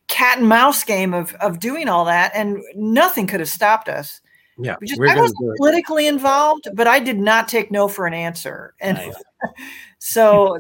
cat 0.08 0.40
and 0.40 0.48
mouse 0.48 0.84
game 0.84 1.14
of 1.14 1.34
of 1.36 1.60
doing 1.60 1.90
all 1.90 2.06
that, 2.06 2.32
and 2.34 2.62
nothing 2.76 3.28
could 3.28 3.42
have 3.42 3.50
stopped 3.50 3.90
us. 3.90 4.22
Yeah, 4.60 4.76
just, 4.84 5.00
we're 5.00 5.10
I 5.10 5.16
wasn't 5.16 5.40
it. 5.42 5.58
politically 5.58 6.08
involved, 6.08 6.68
but 6.74 6.88
I 6.88 7.00
did 7.00 7.18
not 7.20 7.48
take 7.48 7.72
no 7.72 7.88
for 7.88 8.08
an 8.08 8.14
answer. 8.14 8.74
And 8.80 8.98
Nice. 8.98 9.16
so 10.00 10.58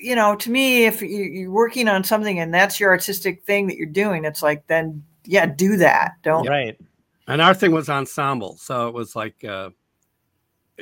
you 0.00 0.14
know, 0.14 0.36
to 0.36 0.50
me, 0.50 0.84
if 0.84 1.00
you, 1.02 1.08
you're 1.08 1.50
working 1.50 1.88
on 1.88 2.04
something 2.04 2.38
and 2.38 2.52
that's 2.52 2.78
your 2.78 2.90
artistic 2.90 3.42
thing 3.44 3.66
that 3.66 3.76
you're 3.76 3.86
doing, 3.86 4.24
it's 4.24 4.42
like 4.42 4.66
then 4.66 5.02
yeah, 5.24 5.46
do 5.46 5.76
that. 5.76 6.12
Don't 6.22 6.46
Right. 6.46 6.78
And 7.26 7.42
our 7.42 7.52
thing 7.52 7.72
was 7.72 7.90
ensemble, 7.90 8.56
so 8.56 8.88
it 8.88 8.94
was 8.94 9.14
like 9.14 9.44
uh, 9.44 9.70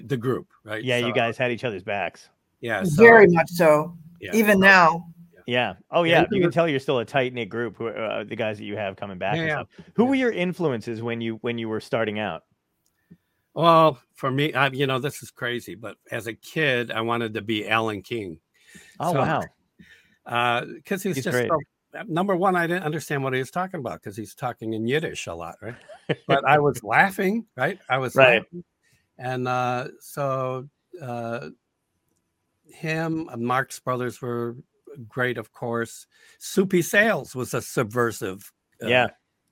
the 0.01 0.17
group, 0.17 0.47
right? 0.63 0.83
Yeah, 0.85 1.01
So, 1.01 1.09
you 1.09 1.13
guys 1.13 1.37
had 1.37 1.51
each 1.51 1.65
other's 1.65 1.83
backs. 1.83 2.29
Yeah, 2.61 2.85
so, 2.85 3.03
very 3.03 3.27
much 3.27 3.51
so. 3.51 3.97
yeah, 4.21 4.31
Even 4.33 4.55
so- 4.55 4.61
now, 4.61 5.09
Yeah. 5.47 5.75
Oh 5.91 6.03
Yeah, 6.03 6.25
you 6.31 6.41
can 6.43 6.51
tell 6.51 6.69
you're 6.69 6.81
still 6.81 6.99
a 6.99 7.05
tight 7.05 7.33
knit 7.33 7.49
group. 7.49 7.77
Who, 7.79 7.89
uh, 7.89 8.25
the 8.25 8.35
guys 8.37 8.59
that 8.59 8.65
you 8.65 8.77
have 8.77 8.97
coming 8.97 9.17
back. 9.19 9.37
Yeah. 9.37 9.63
Who 9.95 10.05
Yeah. 10.05 10.09
were 10.11 10.15
your 10.17 10.33
influences 10.33 11.01
when 11.03 11.21
you 11.21 11.37
when 11.37 11.57
you 11.59 11.69
were 11.69 11.81
starting 11.81 12.19
out? 12.19 12.43
Well, 13.55 13.99
for 14.15 14.31
me, 14.31 14.53
I, 14.53 14.69
you 14.69 14.87
know, 14.87 14.99
this 14.99 15.23
is 15.23 15.31
crazy, 15.31 15.75
but 15.75 15.97
as 16.11 16.27
a 16.27 16.35
kid, 16.35 16.91
I 16.91 17.01
wanted 17.01 17.33
to 17.35 17.41
be 17.43 17.67
Alan 17.69 18.03
King. 18.03 18.39
Oh 19.01 19.13
So- 19.13 19.21
wow. 19.21 19.43
because 20.75 21.03
he's, 21.03 21.15
He's 21.17 21.25
just 21.25 21.39
so- 21.39 21.59
number 22.09 22.35
one. 22.37 22.57
I 22.57 22.67
didn't 22.67 22.83
understand 22.83 23.23
what 23.23 23.33
he 23.33 23.39
was 23.39 23.51
talking 23.53 23.81
about 23.81 24.03
because 24.03 24.17
he's 24.17 24.35
talking 24.35 24.75
in 24.75 24.87
Yiddish 24.87 25.29
a 25.29 25.35
lot, 25.35 25.55
right? 25.63 25.77
But 26.27 26.45
I 26.45 26.59
was 26.59 26.83
laughing, 26.85 27.47
right? 27.57 27.79
I 27.89 27.99
was 27.99 28.15
Right. 28.17 28.43
laughing. 28.43 28.65
and 29.19 29.47
uh, 29.49 29.89
so 30.01 30.69
uh, 31.01 31.49
him, 32.69 33.29
and 33.33 33.43
Marx 33.43 33.79
Brothers 33.79 34.21
were 34.21 34.57
great, 35.09 35.39
of 35.39 35.53
course. 35.53 36.07
Soupy 36.39 36.83
Sales 36.83 37.35
was 37.35 37.55
a 37.55 37.63
subversive, 37.63 38.53
uh, 38.83 38.89
Yeah. 38.89 39.07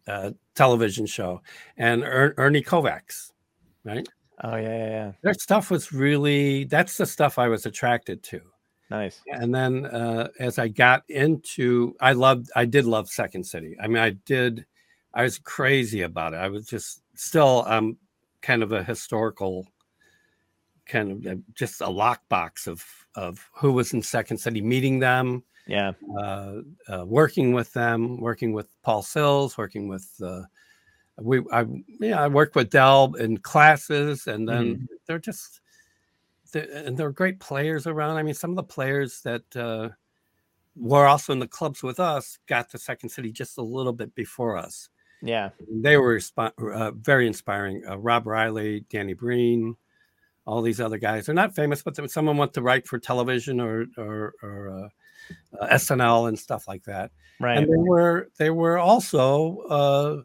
uh, 0.06 0.30
television 0.54 1.06
show, 1.06 1.42
and 1.76 2.02
er- 2.02 2.34
Ernie 2.36 2.62
Kovacs, 2.62 3.30
right? 3.84 4.06
Oh 4.42 4.56
yeah, 4.56 4.68
yeah, 4.76 4.88
yeah. 4.90 5.12
Their 5.22 5.34
stuff 5.34 5.70
was 5.70 5.92
really 5.92 6.64
that's 6.64 6.96
the 6.96 7.06
stuff 7.06 7.38
I 7.38 7.46
was 7.48 7.66
attracted 7.66 8.22
to 8.24 8.40
Nice. 8.90 9.22
and 9.32 9.54
then 9.54 9.86
uh, 9.86 10.28
as 10.40 10.58
I 10.58 10.68
got 10.68 11.04
into, 11.08 11.94
I 12.00 12.12
loved, 12.12 12.50
I 12.56 12.64
did 12.64 12.84
love 12.84 13.08
Second 13.08 13.44
City. 13.44 13.76
I 13.80 13.86
mean, 13.86 13.98
I 14.02 14.10
did, 14.10 14.66
I 15.14 15.22
was 15.22 15.38
crazy 15.38 16.02
about 16.02 16.34
it. 16.34 16.38
I 16.38 16.48
was 16.48 16.66
just 16.66 17.02
still, 17.14 17.64
um, 17.66 17.96
kind 18.42 18.62
of 18.62 18.72
a 18.72 18.82
historical, 18.84 19.66
kind 20.86 21.12
of 21.12 21.26
uh, 21.26 21.40
just 21.54 21.80
a 21.80 21.86
lockbox 21.86 22.66
of 22.68 22.84
of 23.16 23.48
who 23.52 23.72
was 23.72 23.92
in 23.92 24.02
Second 24.02 24.38
City, 24.38 24.60
meeting 24.60 24.98
them, 24.98 25.42
Yeah. 25.66 25.92
uh, 26.18 26.60
uh, 26.88 27.04
working 27.06 27.52
with 27.52 27.72
them, 27.72 28.20
working 28.20 28.52
with 28.52 28.68
Paul 28.82 29.02
Sills, 29.02 29.56
working 29.58 29.88
with. 29.88 30.08
Uh, 30.22 30.42
we, 31.20 31.42
I, 31.52 31.64
yeah, 32.00 32.20
I 32.20 32.26
worked 32.28 32.56
with 32.56 32.70
Del 32.70 33.14
in 33.14 33.38
classes, 33.38 34.26
and 34.26 34.48
then 34.48 34.88
they're 35.06 35.20
just 35.20 35.60
they're, 36.52 36.68
and 36.72 36.96
there 36.96 37.06
are 37.06 37.12
great 37.12 37.38
players 37.38 37.86
around. 37.86 38.16
I 38.16 38.22
mean, 38.22 38.34
some 38.34 38.50
of 38.50 38.56
the 38.56 38.64
players 38.64 39.20
that 39.22 39.56
uh, 39.56 39.90
were 40.76 41.06
also 41.06 41.32
in 41.32 41.38
the 41.38 41.46
clubs 41.46 41.82
with 41.82 42.00
us 42.00 42.38
got 42.46 42.70
to 42.70 42.78
Second 42.78 43.10
City 43.10 43.30
just 43.30 43.58
a 43.58 43.62
little 43.62 43.92
bit 43.92 44.14
before 44.14 44.56
us. 44.56 44.88
Yeah. 45.22 45.50
They 45.70 45.96
were 45.96 46.20
uh, 46.38 46.90
very 46.92 47.26
inspiring. 47.26 47.82
Uh, 47.88 47.96
Rob 47.98 48.26
Riley, 48.26 48.84
Danny 48.90 49.14
Breen, 49.14 49.76
all 50.46 50.62
these 50.62 50.80
other 50.80 50.98
guys. 50.98 51.26
They're 51.26 51.34
not 51.34 51.54
famous, 51.54 51.82
but 51.82 51.96
someone 52.10 52.36
went 52.36 52.52
to 52.54 52.62
write 52.62 52.86
for 52.86 52.98
television 52.98 53.60
or 53.60 53.86
or, 53.96 54.34
or 54.42 54.68
uh, 54.70 54.88
uh, 55.60 55.74
SNL 55.74 56.28
and 56.28 56.38
stuff 56.38 56.68
like 56.68 56.84
that. 56.84 57.10
Right. 57.40 57.58
And 57.58 57.66
they 57.66 57.76
were 57.76 58.28
they 58.38 58.50
were 58.50 58.78
also 58.78 59.58
uh, 59.68 60.22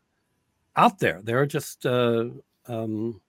out 0.76 1.00
there. 1.00 1.22
They 1.24 1.34
were 1.34 1.46
just. 1.48 1.86
Uh, 1.86 2.26
um, 2.68 3.20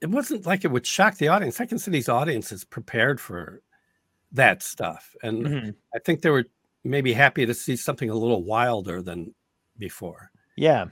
it 0.00 0.08
wasn't 0.08 0.46
like 0.46 0.64
it 0.64 0.70
would 0.70 0.86
shock 0.86 1.16
the 1.16 1.28
audience. 1.28 1.56
Second 1.56 1.80
City's 1.80 2.08
audience 2.08 2.52
is 2.52 2.64
prepared 2.64 3.20
for 3.20 3.62
that 4.30 4.62
stuff, 4.62 5.16
and 5.22 5.44
Mhm. 5.44 5.74
I 5.94 5.98
think 5.98 6.22
they 6.22 6.30
were 6.30 6.44
maybe 6.84 7.12
happy 7.12 7.44
to 7.44 7.52
see 7.52 7.74
something 7.74 8.08
a 8.08 8.14
little 8.14 8.44
wilder 8.44 9.02
than 9.02 9.34
before. 9.76 10.30
Yeah. 10.56 10.86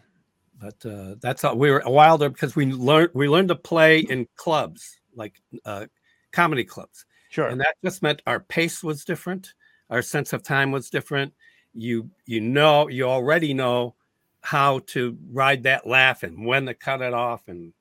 But 0.58 0.84
uh, 0.86 1.16
that's 1.20 1.44
all. 1.44 1.56
We 1.56 1.70
were 1.70 1.82
wilder 1.86 2.28
because 2.30 2.56
we 2.56 2.66
learned 2.66 3.10
we 3.14 3.28
learned 3.28 3.48
to 3.48 3.56
play 3.56 4.00
in 4.00 4.26
clubs 4.36 4.98
like 5.14 5.40
uh, 5.64 5.86
comedy 6.32 6.64
clubs, 6.64 7.04
Sure. 7.28 7.48
and 7.48 7.60
that 7.60 7.76
just 7.84 8.02
meant 8.02 8.22
our 8.26 8.40
pace 8.40 8.82
was 8.82 9.04
different, 9.04 9.54
our 9.90 10.02
sense 10.02 10.32
of 10.32 10.42
time 10.42 10.72
was 10.72 10.88
different. 10.90 11.32
You 11.74 12.10
you 12.24 12.40
know 12.40 12.88
you 12.88 13.04
already 13.04 13.52
know 13.52 13.94
how 14.40 14.78
to 14.86 15.18
ride 15.30 15.64
that 15.64 15.86
laugh 15.86 16.22
and 16.22 16.46
when 16.46 16.66
to 16.66 16.74
cut 16.74 17.02
it 17.02 17.12
off, 17.12 17.48
and 17.48 17.72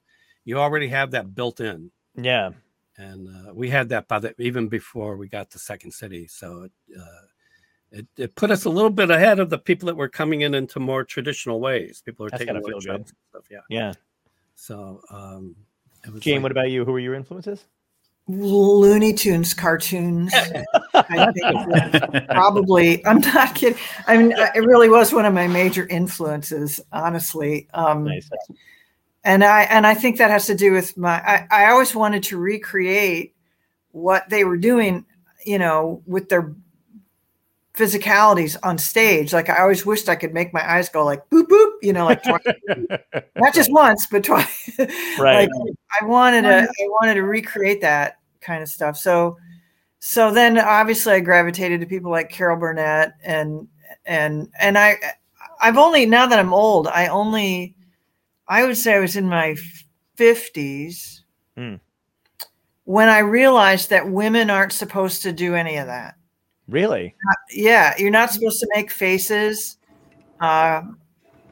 you 0.44 0.58
already 0.60 0.88
have 0.90 1.12
that 1.12 1.34
built 1.34 1.60
in 1.62 1.92
yeah. 2.16 2.52
and 2.98 3.28
uh, 3.28 3.54
we 3.54 3.70
had 3.70 3.90
that 3.90 4.08
by 4.08 4.20
the 4.20 4.34
even 4.42 4.68
before 4.68 5.18
we 5.18 5.28
got 5.28 5.50
to 5.52 5.60
Second 5.60 5.92
City. 5.92 6.28
So 6.28 6.64
it, 6.64 6.72
uh, 7.00 7.26
it 7.92 8.08
it 8.18 8.36
put 8.36 8.52
us 8.52 8.66
a 8.66 8.70
little 8.70 8.90
bit 8.90 9.10
ahead 9.12 9.40
of 9.40 9.50
the 9.50 9.58
people 9.58 9.88
that 9.88 9.96
were 9.96 10.10
coming 10.10 10.42
in 10.42 10.54
into 10.54 10.80
more 10.80 11.04
traditional 11.04 11.60
ways. 11.60 12.02
People 12.06 12.26
are 12.26 12.30
That's 12.30 12.42
taking 12.42 12.56
gotta 12.56 12.66
feel 12.66 12.76
workshops 12.76 13.12
and 13.12 13.18
stuff. 13.30 13.44
Yeah. 13.50 13.60
Yeah. 13.70 13.94
So 14.56 15.02
um, 15.10 15.56
it 16.06 16.12
was 16.14 16.22
Jane, 16.22 16.36
like- 16.36 16.44
what 16.44 16.52
about 16.52 16.72
you? 16.72 16.86
Who 16.86 16.92
were 16.92 17.00
your 17.00 17.14
influences? 17.16 17.66
Looney 18.28 19.14
Tunes 19.14 19.54
cartoons. 19.54 20.34
I 20.96 21.32
think 21.32 22.28
probably. 22.30 23.06
I'm 23.06 23.20
not 23.20 23.54
kidding. 23.54 23.78
I 24.08 24.18
mean, 24.18 24.34
it 24.36 24.66
really 24.66 24.90
was 24.90 25.14
one 25.14 25.26
of 25.26 25.34
my 25.36 25.48
major 25.48 25.86
influences, 25.88 26.80
honestly. 26.92 27.68
Um, 27.76 28.06
Nice. 28.06 28.28
and 29.24 29.44
I 29.44 29.64
and 29.64 29.86
I 29.86 29.94
think 29.94 30.18
that 30.18 30.32
has 30.32 30.48
to 30.48 30.56
do 30.56 30.72
with 30.72 30.98
my. 30.98 31.22
I, 31.22 31.48
I 31.52 31.66
always 31.70 31.94
wanted 31.94 32.24
to 32.24 32.38
recreate 32.38 33.36
what 33.92 34.28
they 34.30 34.44
were 34.44 34.58
doing, 34.58 35.06
you 35.46 35.60
know, 35.60 36.02
with 36.08 36.28
their 36.28 36.52
physicalities 37.76 38.56
on 38.64 38.78
stage. 38.78 39.34
Like 39.34 39.50
I 39.50 39.62
always 39.62 39.86
wished 39.86 40.10
I 40.10 40.16
could 40.16 40.34
make 40.34 40.54
my 40.54 40.70
eyes 40.70 40.90
go 40.90 41.04
like 41.06 41.30
boop 41.30 41.44
boop, 41.48 41.72
you 41.82 41.94
know, 41.94 42.06
like 42.06 42.24
twice, 42.24 42.42
not 43.36 43.54
just 43.54 43.72
once, 43.72 44.08
but 44.10 44.24
twice. 44.24 44.70
Right. 45.20 45.50
like 45.50 45.50
I 46.02 46.06
wanted 46.06 46.44
to 46.44 46.64
I 46.64 46.88
wanted 47.00 47.16
to 47.16 47.24
recreate 47.24 47.82
that 47.82 48.18
kind 48.42 48.62
of 48.64 48.70
stuff. 48.70 48.98
So 48.98 49.38
so 50.00 50.32
then 50.32 50.60
obviously 50.60 51.14
I 51.14 51.20
gravitated 51.20 51.80
to 51.82 51.88
people 51.88 52.12
like 52.12 52.30
Carol 52.30 52.58
Burnett 52.58 53.14
and 53.24 53.68
and 54.06 54.50
and 54.60 54.78
I 54.78 54.98
I've 55.62 55.78
only 55.78 56.06
now 56.06 56.26
that 56.28 56.40
I'm 56.40 56.54
old, 56.54 56.88
I 56.88 57.08
only 57.08 57.76
I 58.48 58.66
would 58.66 58.78
say 58.78 58.94
I 58.96 59.00
was 59.00 59.16
in 59.16 59.28
my 59.28 59.56
50s 60.18 61.22
Hmm. 61.58 61.76
when 62.84 63.08
I 63.10 63.20
realized 63.20 63.90
that 63.90 64.10
women 64.10 64.50
aren't 64.50 64.74
supposed 64.74 65.24
to 65.24 65.32
do 65.32 65.56
any 65.56 65.78
of 65.78 65.88
that 65.88 66.15
Really? 66.68 67.16
yeah 67.52 67.94
you're 67.98 68.10
not 68.12 68.32
supposed 68.32 68.60
to 68.60 68.68
make 68.76 68.90
faces 68.92 69.78
uh 70.40 70.82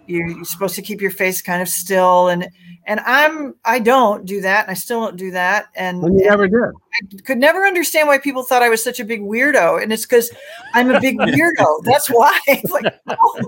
you're, 0.07 0.27
you're 0.27 0.43
supposed 0.45 0.75
to 0.75 0.81
keep 0.81 0.99
your 1.01 1.11
face 1.11 1.41
kind 1.41 1.61
of 1.61 1.69
still 1.69 2.29
and 2.29 2.47
and 2.85 2.99
i'm 3.01 3.53
i 3.63 3.79
don't 3.79 4.25
do 4.25 4.41
that 4.41 4.63
and 4.65 4.71
i 4.71 4.73
still 4.73 4.99
don't 5.01 5.15
do 5.17 5.31
that 5.31 5.67
and, 5.75 6.03
And 6.03 6.19
you 6.19 6.25
and 6.25 6.29
never 6.29 6.47
did. 6.47 6.59
I 7.19 7.21
could 7.23 7.37
never 7.37 7.65
understand 7.65 8.07
why 8.07 8.17
people 8.17 8.43
thought 8.43 8.63
i 8.63 8.69
was 8.69 8.83
such 8.83 8.99
a 8.99 9.05
big 9.05 9.21
weirdo 9.21 9.81
and 9.81 9.93
it's 9.93 10.03
because 10.05 10.31
i'm 10.73 10.89
a 10.89 10.99
big 10.99 11.17
weirdo 11.19 11.65
that's 11.83 12.07
why 12.09 12.37
like 12.69 12.93
oh, 13.07 13.41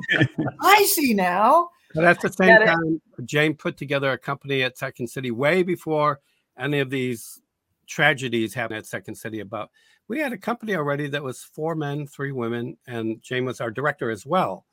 i 0.62 0.86
see 0.86 1.14
now 1.14 1.70
But 1.96 2.04
at 2.06 2.22
the 2.22 2.32
same 2.32 2.48
Got 2.48 2.62
it. 2.62 2.66
time, 2.68 3.02
Jane 3.26 3.56
put 3.56 3.76
together 3.78 4.12
a 4.12 4.18
company 4.18 4.64
at 4.64 4.78
Second 4.78 5.08
City 5.08 5.32
way 5.32 5.64
before 5.64 6.20
any 6.60 6.80
of 6.80 6.90
these 6.90 7.42
tragedies 7.88 8.54
happened 8.54 8.80
at 8.80 8.86
Second 8.86 9.16
City. 9.16 9.40
About 9.40 9.70
we 10.08 10.20
had 10.20 10.34
a 10.34 10.38
company 10.38 10.76
already 10.76 11.08
that 11.10 11.24
was 11.24 11.44
four 11.44 11.76
men, 11.76 12.08
three 12.08 12.32
women, 12.32 12.78
and 12.88 13.22
Jane 13.22 13.46
was 13.46 13.62
our 13.62 13.72
director 13.72 14.10
as 14.10 14.26
well. 14.26 14.66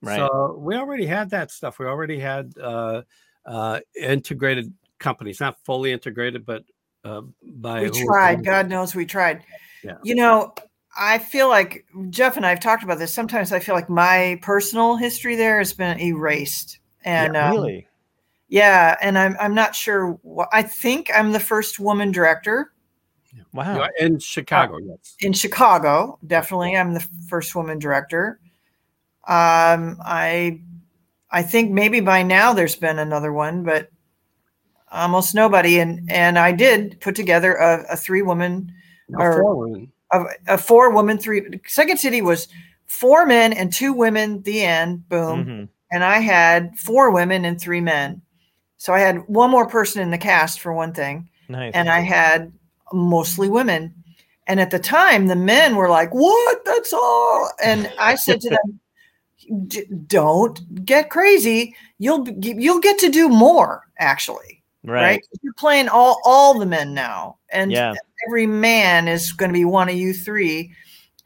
Right. 0.00 0.16
So 0.16 0.56
we 0.58 0.76
already 0.76 1.06
had 1.06 1.30
that 1.30 1.50
stuff. 1.50 1.78
We 1.78 1.86
already 1.86 2.18
had 2.18 2.54
uh, 2.60 3.02
uh, 3.44 3.80
integrated 4.00 4.72
companies, 4.98 5.40
not 5.40 5.56
fully 5.64 5.92
integrated, 5.92 6.46
but 6.46 6.64
uh, 7.04 7.22
by 7.42 7.82
we 7.82 7.90
tried 7.90 8.44
god 8.44 8.68
knows 8.68 8.92
we 8.92 9.06
tried 9.06 9.44
Yeah. 9.84 9.98
you 10.02 10.16
know 10.16 10.52
i 10.98 11.16
feel 11.18 11.48
like 11.48 11.86
jeff 12.10 12.36
and 12.36 12.44
i 12.44 12.50
have 12.50 12.58
talked 12.58 12.82
about 12.82 12.98
this 12.98 13.14
sometimes 13.14 13.52
i 13.52 13.60
feel 13.60 13.76
like 13.76 13.88
my 13.88 14.36
personal 14.42 14.96
history 14.96 15.36
there 15.36 15.58
has 15.58 15.72
been 15.72 16.00
erased 16.00 16.80
and 17.04 17.36
um, 17.36 17.52
really? 17.52 17.88
Yeah, 18.48 18.96
and 19.00 19.18
I'm 19.18 19.36
I'm 19.38 19.54
not 19.54 19.74
sure. 19.74 20.18
What, 20.22 20.48
I 20.52 20.62
think 20.62 21.10
I'm 21.14 21.32
the 21.32 21.40
first 21.40 21.78
woman 21.78 22.10
director 22.12 22.72
Wow. 23.52 23.74
You 23.74 23.80
are 23.82 23.92
in 23.98 24.18
Chicago. 24.18 24.78
yes. 24.78 25.16
in 25.20 25.32
Chicago. 25.32 26.18
Definitely, 26.26 26.76
I'm 26.76 26.94
the 26.94 27.06
first 27.28 27.54
woman 27.54 27.78
director. 27.78 28.40
Um, 29.26 29.98
I 30.04 30.60
I 31.30 31.42
think 31.42 31.70
maybe 31.70 32.00
by 32.00 32.22
now 32.22 32.52
there's 32.54 32.76
been 32.76 32.98
another 32.98 33.32
one, 33.32 33.62
but 33.64 33.90
almost 34.90 35.34
nobody. 35.34 35.78
And 35.78 36.10
and 36.10 36.38
I 36.38 36.52
did 36.52 37.00
put 37.00 37.14
together 37.14 37.54
a, 37.54 37.84
a 37.92 37.96
three 37.96 38.22
woman 38.22 38.72
No, 39.08 39.18
or- 39.18 39.42
four 39.42 39.56
women. 39.56 39.92
a, 40.12 40.24
a 40.48 40.58
four 40.58 40.90
woman 40.92 41.18
three 41.18 41.60
Second 41.66 41.98
City 41.98 42.22
was 42.22 42.48
four 42.86 43.26
men 43.26 43.52
and 43.52 43.72
two 43.72 43.92
women. 43.92 44.42
The 44.42 44.62
end. 44.62 45.08
Boom. 45.08 45.44
Mhm. 45.44 45.68
and 45.92 46.02
I 46.04 46.18
had 46.20 46.78
four 46.78 47.10
women 47.10 47.44
and 47.44 47.60
three 47.60 47.80
men. 47.82 48.22
So 48.78 48.92
I 48.94 49.00
had 49.00 49.18
one 49.28 49.50
more 49.50 49.66
person 49.66 50.00
in 50.02 50.10
the 50.10 50.18
cast 50.18 50.60
for 50.60 50.72
one 50.72 50.94
thing, 50.94 51.28
Nice. 51.48 51.72
and 51.74 51.90
I 51.90 52.00
had 52.00 52.52
mostly 52.92 53.48
women. 53.48 53.94
And 54.46 54.60
at 54.60 54.70
the 54.70 54.78
time, 54.78 55.26
the 55.26 55.36
men 55.36 55.76
were 55.76 55.90
like, 55.90 56.10
"What? 56.14 56.64
That's 56.64 56.92
all." 56.92 57.50
And 57.62 57.92
I 57.98 58.14
said 58.14 58.40
to 58.40 58.50
them, 58.50 58.80
"Don't 60.06 60.84
get 60.84 61.10
crazy. 61.10 61.74
You'll 61.98 62.26
you'll 62.28 62.80
get 62.80 62.98
to 63.00 63.10
do 63.10 63.28
more 63.28 63.86
actually, 63.98 64.62
right? 64.84 65.02
Right. 65.02 65.26
You're 65.42 65.52
playing 65.54 65.88
all 65.88 66.20
all 66.24 66.58
the 66.58 66.66
men 66.66 66.94
now, 66.94 67.36
and 67.50 67.70
Yeah. 67.72 67.94
every 68.26 68.46
man 68.46 69.06
is 69.08 69.32
going 69.32 69.50
to 69.50 69.54
be 69.58 69.64
one 69.64 69.88
of 69.88 69.94
you 69.96 70.12
three." 70.14 70.72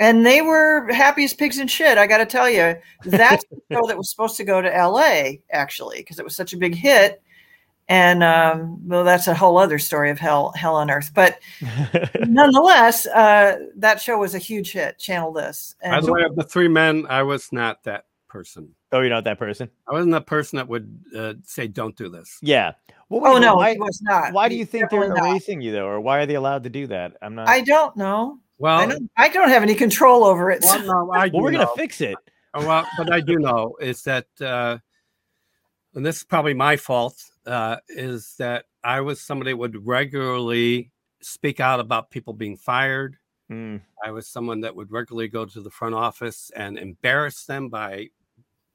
And 0.01 0.27
they 0.27 0.43
were 0.43 0.91
happy 0.93 1.23
as 1.23 1.33
pigs 1.33 1.61
in 1.61 1.69
shit. 1.69 1.97
I 1.97 2.09
got 2.09 2.19
to 2.19 2.27
tell 2.27 2.51
you, 2.51 2.75
that's 3.05 3.45
the 3.45 3.57
show 3.73 3.87
that 3.87 3.97
was 3.97 4.11
supposed 4.11 4.37
to 4.39 4.45
go 4.45 4.61
to 4.61 4.75
L.A. 4.77 5.41
actually 5.53 5.99
because 5.99 6.19
it 6.19 6.25
was 6.25 6.35
such 6.35 6.53
a 6.53 6.57
big 6.57 6.75
hit. 6.75 7.23
And 7.89 8.23
um, 8.23 8.89
well, 8.89 9.05
that's 9.05 9.27
a 9.27 9.35
whole 9.35 9.59
other 9.59 9.79
story 9.79 10.11
of 10.11 10.19
hell, 10.19 10.53
hell 10.57 10.77
on 10.77 10.91
earth. 10.91 11.11
But 11.15 11.39
nonetheless, 12.21 13.07
uh, 13.07 13.57
that 13.77 14.01
show 14.01 14.19
was 14.19 14.35
a 14.35 14.39
huge 14.39 14.73
hit. 14.73 14.99
Channel 14.99 15.33
this. 15.33 15.75
By 15.83 15.97
And 15.97 16.07
the 16.07 16.13
way, 16.13 16.23
of 16.23 16.37
the 16.37 16.45
three 16.45 16.69
men, 16.69 17.07
I 17.09 17.23
was 17.23 17.53
not 17.53 17.83
that 17.85 18.07
person. 18.29 18.75
oh, 18.93 19.01
you're 19.01 19.11
not 19.11 19.25
that 19.25 19.39
person. 19.39 19.69
I 19.89 19.93
wasn't 19.93 20.13
that 20.13 20.27
person 20.27 20.57
that 20.57 20.69
would 20.69 21.05
uh, 21.17 21.35
say, 21.45 21.67
"Don't 21.67 21.97
do 21.97 22.09
this." 22.09 22.39
Yeah. 22.41 22.73
Well, 23.11 23.27
oh 23.27 23.39
no, 23.39 23.57
Why, 23.57 23.73
he 23.75 23.79
was 23.79 24.01
not. 24.03 24.33
why 24.33 24.49
do 24.49 24.55
you 24.55 24.65
think 24.65 24.89
they're 24.89 25.01
definitely 25.01 25.21
not. 25.21 25.31
erasing 25.31 25.61
you 25.61 25.73
though, 25.73 25.87
or 25.87 26.01
why 26.01 26.21
are 26.21 26.27
they 26.27 26.37
allowed 26.37 26.63
to 26.65 26.71
do 26.71 26.87
that? 26.87 27.17
I'm 27.21 27.35
not. 27.35 27.49
I 27.49 27.61
don't 27.61 27.95
know. 27.97 28.39
Well, 28.59 28.79
I 28.79 28.87
don't. 28.87 29.11
I 29.19 29.29
don't 29.29 29.51
have 29.51 29.63
any 29.63 29.75
control 29.75 30.25
over 30.25 30.51
it. 30.51 30.61
well, 30.63 30.81
no, 31.07 31.13
I 31.13 31.27
well, 31.35 31.43
we're 31.43 31.51
do 31.51 31.59
gonna 31.59 31.69
fix 31.77 32.01
it. 32.01 32.17
Oh, 32.55 32.67
well, 32.67 32.87
but 32.97 33.13
I 33.13 33.21
do 33.21 33.39
know 33.39 33.77
is 33.81 34.03
that, 34.05 34.27
uh, 34.41 34.79
and 35.95 36.05
this 36.07 36.19
is 36.19 36.25
probably 36.25 36.55
my 36.55 36.77
fault, 36.77 37.23
uh, 37.47 37.77
is 37.89 38.35
that 38.39 38.67
I 38.85 39.01
was 39.01 39.21
somebody 39.21 39.53
that 39.53 39.57
would 39.57 39.87
regularly 39.87 40.91
speak 41.21 41.61
out 41.61 41.81
about 41.81 42.11
people 42.11 42.33
being 42.33 42.57
fired. 42.57 43.17
Mm, 43.51 43.81
I 44.05 44.11
was 44.11 44.27
someone 44.27 44.61
that 44.63 44.75
would 44.75 44.91
regularly 44.91 45.29
go 45.29 45.45
to 45.45 45.61
the 45.61 45.71
front 45.71 45.95
office 45.95 46.51
and 46.57 46.79
embarrass 46.79 47.45
them 47.45 47.69
by 47.69 48.09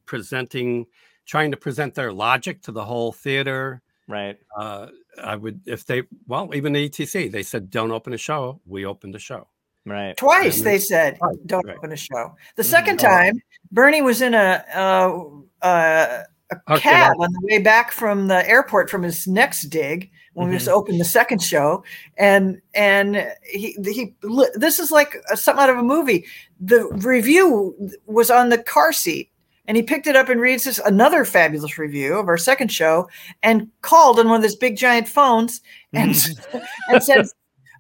presenting, 0.06 0.86
trying 1.26 1.52
to 1.52 1.58
present 1.58 1.94
their 1.96 2.12
logic 2.14 2.62
to 2.64 2.72
the 2.72 2.84
whole 2.86 3.12
theater. 3.12 3.82
right. 4.08 4.38
Uh, 4.56 4.88
I 5.22 5.36
would, 5.36 5.60
if 5.66 5.86
they, 5.86 6.04
well, 6.28 6.50
even 6.54 6.74
the 6.74 6.88
ETC, 6.90 7.30
they 7.32 7.44
said, 7.44 7.70
don't 7.70 7.92
open 7.92 8.14
a 8.14 8.18
show. 8.18 8.62
We 8.66 8.86
opened 8.86 9.16
a 9.16 9.20
show. 9.20 9.48
Right. 9.86 10.16
Twice 10.16 10.58
And- 10.58 10.66
they 10.68 10.80
said, 10.80 11.18
Right, 11.22 11.36
"Don't 11.48 11.66
right. 11.66 11.78
open 11.78 11.92
a 11.94 11.98
show." 11.98 12.36
The 12.58 12.64
Mhm. 12.64 12.66
second 12.66 12.98
time, 13.00 13.42
Bernie 13.72 14.02
was 14.02 14.22
in 14.22 14.34
a 14.34 14.64
uh, 14.76 15.66
uh, 15.66 16.24
a 16.52 16.74
Okay, 16.74 16.80
cab 16.82 17.16
on 17.20 17.32
the 17.34 17.42
way 17.44 17.60
back 17.60 17.92
from 17.92 18.28
the 18.28 18.48
airport 18.48 18.90
from 18.90 19.04
his 19.04 19.28
next 19.28 19.64
dig 19.64 20.10
when 20.34 20.48
we 20.48 20.54
Mhm. 20.56 20.58
just 20.60 20.70
opened 20.70 21.00
the 21.00 21.06
second 21.06 21.42
show, 21.42 21.84
and 22.18 22.62
and 22.74 23.28
he 23.44 23.76
he 23.84 24.14
this 24.56 24.80
is 24.80 24.92
like 24.92 25.18
something 25.36 25.62
out 25.64 25.70
of 25.70 25.78
a 25.78 25.84
movie. 25.84 26.26
The 26.60 26.88
review 26.88 27.76
was 28.06 28.30
on 28.32 28.50
the 28.50 28.58
car 28.60 28.94
seat. 28.94 29.30
And 29.70 29.76
he 29.76 29.84
picked 29.84 30.08
it 30.08 30.16
up 30.16 30.30
and 30.30 30.40
reads 30.40 30.64
this 30.64 30.80
another 30.80 31.26
fabulous 31.26 31.78
review 31.78 32.14
of 32.18 32.30
our 32.30 32.38
second 32.38 32.72
show, 32.72 33.10
and 33.44 33.68
called 33.82 34.18
on 34.18 34.30
one 34.30 34.38
of 34.38 34.42
those 34.42 34.56
big 34.56 34.78
giant 34.78 35.10
phones 35.10 35.60
and 35.92 36.16
and 36.90 37.04
said, 37.04 37.26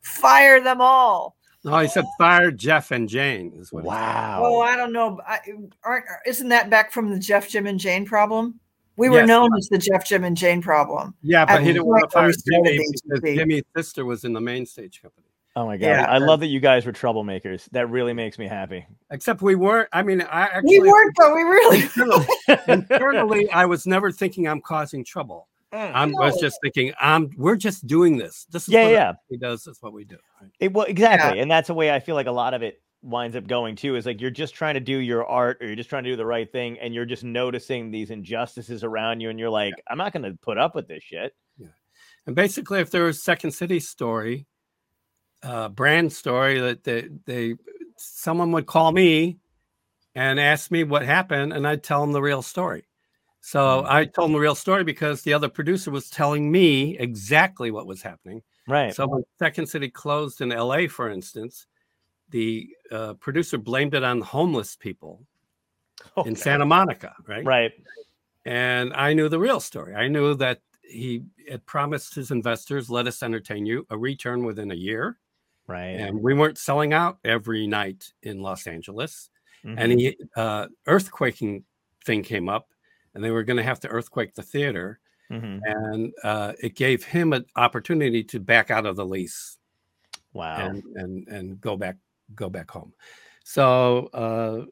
"Fire 0.04 0.60
them 0.60 0.82
all." 0.82 1.37
No, 1.68 1.78
he 1.80 1.88
said, 1.88 2.06
fire 2.18 2.50
Jeff 2.52 2.92
and 2.92 3.08
Jane. 3.10 3.54
Is 3.56 3.72
what. 3.72 3.84
Wow. 3.84 4.42
Oh, 4.44 4.62
I 4.62 4.76
don't 4.76 4.94
know. 4.94 5.20
I, 5.28 5.40
aren't 5.84 6.06
isn't 6.26 6.50
that 6.50 6.70
back 6.70 6.92
from 6.92 7.10
the 7.12 7.20
Jeff, 7.20 7.50
Jim, 7.50 7.68
and 7.68 7.80
Jane 7.80 8.06
problem? 8.06 8.60
We 8.96 9.10
were 9.10 9.20
Yes. 9.20 9.28
known 9.28 9.50
as 9.58 9.68
the 9.70 9.78
Jeff, 9.78 10.06
Jim, 10.08 10.24
and 10.24 10.36
Jane 10.36 10.62
problem. 10.62 11.14
Yeah, 11.22 11.46
but 11.46 11.62
he 11.62 11.68
didn't 11.74 11.86
want 11.86 12.02
to 12.02 12.08
point 12.08 12.14
where 12.16 12.22
fire 12.24 12.28
we 12.28 12.34
started 12.34 12.66
Jimmy 12.72 12.86
because 13.04 13.36
Jimmy's 13.38 13.64
sister 13.76 14.06
was 14.06 14.24
in 14.24 14.34
the 14.34 14.42
main 14.42 14.66
stage 14.66 15.02
company. 15.02 15.28
Oh 15.56 15.66
my 15.66 15.76
god. 15.78 15.88
Yeah. 15.88 16.06
I 16.06 16.20
love 16.20 16.40
that 16.42 16.48
you 16.48 16.60
guys 16.60 16.86
were 16.86 16.92
troublemakers. 16.94 17.68
That 17.72 17.90
really 17.90 18.14
makes 18.14 18.38
me 18.38 18.48
happy. 18.48 18.86
Except 19.12 19.42
we 19.42 19.56
weren't. 19.56 19.90
I 19.92 20.04
mean, 20.04 20.22
I 20.22 20.42
actually 20.44 20.80
We 20.82 20.90
weren't, 20.92 21.16
but 21.16 21.34
we 21.34 21.42
really. 21.42 21.82
internally, 21.84 22.28
internally, 22.68 23.50
I 23.52 23.66
was 23.66 23.88
never 23.88 24.12
thinking 24.12 24.48
I'm 24.48 24.62
causing 24.62 25.04
trouble. 25.04 25.48
I 25.72 26.06
was 26.06 26.36
No. 26.36 26.42
just 26.42 26.60
thinking, 26.64 26.94
I'm. 27.00 27.30
We're 27.38 27.56
just 27.58 27.86
doing 27.88 28.18
this. 28.18 28.46
This 28.50 28.64
is 28.68 28.74
Yeah, 28.74 28.84
what 28.84 28.92
yeah. 28.92 29.14
he 29.30 29.38
does. 29.38 29.64
This 29.64 29.76
is 29.78 29.82
what 29.82 29.94
we 29.94 30.06
do. 30.06 30.18
right? 30.42 30.52
It, 30.60 30.74
well, 30.74 30.86
exactly, 30.86 31.40
and 31.40 31.50
that's 31.52 31.68
the 31.68 31.74
way 31.74 31.92
I 31.92 32.00
feel 32.00 32.16
like 32.16 32.28
a 32.28 32.32
lot 32.32 32.54
of 32.54 32.62
it 32.64 32.82
winds 33.02 33.36
up 33.36 33.48
going 33.48 33.76
too. 33.76 33.96
Is 33.96 34.06
like 34.06 34.22
you're 34.22 34.32
just 34.32 34.56
trying 34.56 34.76
to 34.76 34.80
do 34.80 34.98
your 34.98 35.26
art, 35.26 35.58
or 35.62 35.68
you're 35.68 35.76
just 35.76 35.90
trying 35.90 36.04
to 36.06 36.10
do 36.10 36.16
the 36.16 36.26
right 36.26 36.50
thing, 36.52 36.78
and 36.80 36.94
you're 36.94 37.06
just 37.06 37.24
noticing 37.24 37.92
these 37.92 38.12
injustices 38.12 38.84
around 38.84 39.20
you, 39.20 39.30
and 39.30 39.38
you're 39.40 39.50
like, 39.50 39.74
I'm 39.90 39.98
not 39.98 40.14
going 40.14 40.24
to 40.24 40.38
put 40.42 40.58
up 40.58 40.74
with 40.76 40.88
this 40.88 41.04
shit. 41.04 41.36
And 42.26 42.36
basically, 42.36 42.80
if 42.80 42.92
there 42.92 43.06
was 43.06 43.24
Second 43.24 43.52
City 43.52 43.80
story, 43.80 44.48
uh, 45.44 45.70
brand 45.70 46.12
story 46.12 46.60
that 46.60 46.84
they, 46.84 47.08
they 47.26 47.56
someone 47.98 48.52
would 48.52 48.66
call 48.66 48.92
me 48.92 49.38
and 50.14 50.38
ask 50.40 50.70
me 50.72 50.84
what 50.84 51.04
happened, 51.04 51.54
and 51.54 51.66
I'd 51.68 51.84
tell 51.84 52.02
them 52.02 52.12
the 52.12 52.22
real 52.22 52.42
story. 52.42 52.86
So 53.48 53.82
Mm. 53.82 53.86
I 53.88 54.04
told 54.04 54.30
him 54.30 54.34
the 54.34 54.40
real 54.42 54.56
story 54.56 54.84
because 54.84 55.22
the 55.22 55.32
other 55.32 55.48
producer 55.48 55.90
was 55.90 56.10
telling 56.10 56.52
me 56.52 56.98
exactly 56.98 57.72
what 57.72 57.88
was 57.88 58.02
happening. 58.02 58.44
Right. 58.68 58.94
So 58.94 59.08
when 59.08 59.24
Second 59.40 59.68
City 59.68 59.90
closed 59.90 60.42
in 60.42 60.50
LA, 60.50 60.88
for 60.90 61.10
instance, 61.10 61.66
the 62.30 62.68
uh, 62.92 63.14
producer 63.14 63.58
blamed 63.58 63.94
it 63.94 64.04
on 64.04 64.20
homeless 64.20 64.76
people 64.76 65.26
Okay. 66.18 66.30
in 66.30 66.36
Santa 66.36 66.66
Monica, 66.66 67.16
right? 67.26 67.46
Right. 67.46 67.72
And 68.44 68.92
I 68.94 69.14
knew 69.14 69.30
the 69.30 69.40
real 69.40 69.62
story. 69.62 69.96
I 69.96 70.10
knew 70.10 70.36
that 70.36 70.60
he 70.82 71.24
had 71.50 71.66
promised 71.66 72.16
his 72.16 72.32
investors, 72.32 72.90
let 72.90 73.08
us 73.08 73.24
entertain 73.24 73.66
you, 73.66 73.88
a 73.90 73.98
return 73.98 74.44
within 74.44 74.72
a 74.72 74.76
year. 74.76 75.20
Right. 75.68 75.96
And 76.02 76.22
we 76.22 76.34
weren't 76.34 76.58
selling 76.58 76.92
out 76.92 77.20
every 77.24 77.66
night 77.66 78.12
in 78.24 78.42
Los 78.42 78.68
Angeles. 78.68 79.30
Mhm. 79.64 79.76
And 79.78 79.92
he, 79.94 80.18
uh, 80.36 80.68
earthquaking 80.86 81.64
thing 82.04 82.24
came 82.24 82.50
up, 82.50 82.68
and 83.18 83.24
they 83.24 83.32
were 83.32 83.42
going 83.44 83.58
to 83.58 83.64
have 83.64 83.80
to 83.80 83.88
earthquake 83.88 84.36
the 84.36 84.44
theater. 84.44 85.00
Mhm. 85.32 85.60
And 85.66 86.14
uh, 86.24 86.54
it 86.62 86.76
gave 86.76 87.04
him 87.04 87.34
an 87.34 87.46
opportunity 87.56 88.24
to 88.26 88.40
back 88.40 88.70
out 88.70 88.86
of 88.86 88.96
the 88.96 89.06
lease 89.06 89.58
Wow. 90.34 90.68
and 90.68 90.84
and 90.96 91.28
and 91.28 91.60
go 91.60 91.76
back 91.76 91.98
go 92.36 92.48
back 92.48 92.70
home. 92.70 92.94
So 93.44 94.08
uh, 94.14 94.66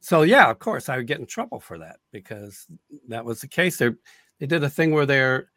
so 0.00 0.22
yeah, 0.22 0.50
of 0.50 0.58
course, 0.58 0.88
I 0.88 0.96
would 0.96 1.06
get 1.06 1.20
in 1.20 1.26
trouble 1.26 1.60
for 1.60 1.78
that 1.78 2.00
because 2.10 2.66
that 3.08 3.24
was 3.24 3.40
the 3.40 3.46
case. 3.48 3.78
They 3.78 3.90
they 4.40 4.46
did 4.46 4.64
a 4.64 4.68
thing 4.70 4.90
where 4.90 5.06
they're 5.06 5.48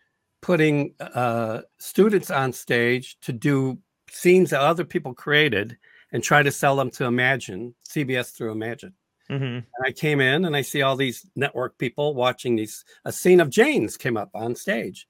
putting 0.41 0.93
uh, 0.99 1.61
students 1.79 2.29
on 2.29 2.53
stage 2.53 3.17
to 3.21 3.33
do 3.33 3.79
scenes 4.11 4.51
that 4.51 4.61
other 4.61 4.85
people 4.85 5.13
created 5.13 5.77
and 6.11 6.21
try 6.23 6.43
to 6.43 6.51
sell 6.51 6.75
them 6.75 6.91
to 6.91 7.05
Imagine 7.05 7.73
CBS 7.89 8.31
through 8.31 8.51
Imagine. 8.51 8.93
Mhm. 9.29 9.57
And 9.57 9.85
I 9.85 9.91
came 9.91 10.21
in 10.21 10.45
and 10.45 10.55
I 10.55 10.61
see 10.61 10.81
all 10.81 10.95
these 10.95 11.25
network 11.35 11.77
people 11.77 12.13
watching 12.15 12.55
these. 12.55 12.83
A 13.05 13.11
scene 13.11 13.39
of 13.39 13.49
Jane's 13.49 13.97
came 13.97 14.17
up 14.17 14.29
on 14.33 14.55
stage, 14.55 15.07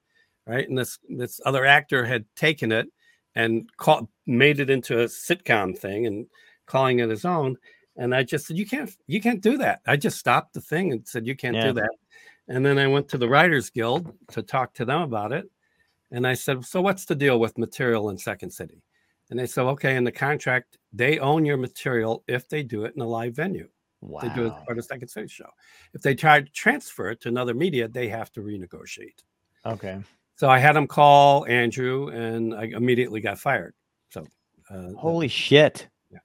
right? 0.48 0.68
And 0.68 0.78
this 0.78 1.00
this 1.10 1.40
other 1.46 1.66
actor 1.66 2.06
had 2.06 2.26
taken 2.36 2.72
it 2.72 2.88
and 3.36 3.70
caught, 3.78 4.08
made 4.28 4.60
it 4.60 4.70
into 4.70 5.00
a 5.02 5.06
sitcom 5.06 5.78
thing 5.78 6.06
and 6.08 6.28
calling 6.68 7.00
it 7.00 7.10
his 7.10 7.26
own. 7.26 7.58
And 7.96 8.16
I 8.16 8.24
just 8.24 8.48
said, 8.48 8.58
"You 8.58 8.66
can't, 8.66 8.96
you 9.08 9.22
can't 9.22 9.42
do 9.42 9.58
that." 9.58 9.82
I 9.88 9.98
just 9.98 10.18
stopped 10.20 10.54
the 10.54 10.62
thing 10.62 10.92
and 10.92 11.08
said, 11.08 11.28
"You 11.28 11.36
can't 11.36 11.56
Yeah. 11.58 11.68
do 11.68 11.74
that." 11.74 11.92
And 12.48 12.66
then 12.66 12.78
I 12.80 12.88
went 12.88 13.10
to 13.10 13.18
the 13.18 13.30
Writers 13.30 13.70
Guild 13.70 14.14
to 14.30 14.42
talk 14.44 14.74
to 14.76 14.86
them 14.86 15.02
about 15.02 15.32
it. 15.34 15.50
And 16.12 16.28
I 16.28 16.36
said, 16.36 16.66
"So 16.66 16.82
what's 16.82 17.06
the 17.06 17.16
deal 17.16 17.40
with 17.40 17.58
material 17.58 18.10
in 18.10 18.18
Second 18.20 18.52
City?" 18.52 18.84
And 19.30 19.40
they 19.40 19.48
said, 19.48 19.64
"Okay, 19.66 19.96
in 19.96 20.04
the 20.06 20.12
contract, 20.12 20.78
they 20.94 21.20
own 21.20 21.46
your 21.46 21.58
material 21.58 22.24
if 22.28 22.48
they 22.50 22.64
do 22.64 22.86
it 22.86 22.96
in 22.96 23.02
a 23.02 23.08
live 23.08 23.36
venue." 23.36 23.70
Wow. 24.08 24.22
they 24.22 24.30
do 24.30 24.48
it 24.48 24.54
for 24.66 24.76
the 24.76 24.84
Second 24.84 25.08
City 25.08 25.28
show. 25.28 25.50
If 25.94 26.02
they 26.02 26.14
try 26.16 26.42
to 26.42 26.50
transfer 26.52 27.10
it 27.10 27.22
to 27.22 27.30
another 27.30 27.54
media, 27.54 27.88
they 27.88 28.08
have 28.10 28.32
to 28.34 28.42
renegotiate. 28.42 29.24
Okay. 29.66 30.00
So 30.36 30.50
I 30.50 30.60
had 30.60 30.76
them 30.76 30.88
call 30.88 31.46
Andrew, 31.46 32.10
and 32.10 32.54
I 32.54 32.64
immediately 32.66 33.22
got 33.22 33.40
fired. 33.40 33.74
So, 34.10 34.26
uh, 34.70 34.94
Holy 34.98 35.28
shit. 35.28 35.88
Yeah. 36.12 36.20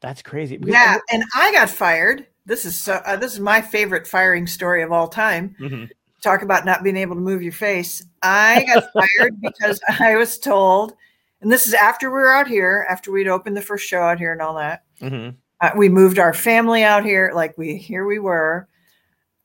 That's 0.00 0.22
crazy. 0.22 0.58
Yeah, 0.64 0.96
and 1.12 1.22
I 1.36 1.52
got 1.52 1.68
fired. 1.68 2.26
This 2.46 2.64
is 2.64 2.78
so, 2.80 2.94
uh, 3.04 3.16
this 3.16 3.34
is 3.34 3.40
my 3.40 3.60
favorite 3.60 4.06
firing 4.06 4.46
story 4.46 4.82
of 4.82 4.92
all 4.92 5.08
time. 5.08 5.54
Mhm. 5.60 5.90
Talk 6.22 6.42
about 6.42 6.64
not 6.64 6.82
being 6.82 6.96
able 6.96 7.14
to 7.16 7.20
move 7.20 7.42
your 7.42 7.52
face. 7.52 8.04
I 8.22 8.64
got 8.64 8.84
fired 8.92 9.40
because 9.40 9.80
I 10.00 10.16
was 10.16 10.38
told, 10.38 10.94
and 11.42 11.52
this 11.52 11.66
is 11.66 11.74
after 11.74 12.08
we 12.08 12.14
were 12.14 12.32
out 12.32 12.48
here, 12.48 12.86
after 12.88 13.12
we'd 13.12 13.28
opened 13.28 13.56
the 13.56 13.62
first 13.62 13.86
show 13.86 14.00
out 14.00 14.18
here 14.18 14.32
and 14.32 14.40
all 14.40 14.54
that. 14.54 14.84
Mhm. 15.00 15.36
Uh, 15.60 15.70
we 15.76 15.88
moved 15.88 16.18
our 16.18 16.32
family 16.32 16.84
out 16.84 17.04
here, 17.04 17.32
like 17.34 17.56
we 17.58 17.76
here 17.76 18.06
we 18.06 18.18
were. 18.18 18.68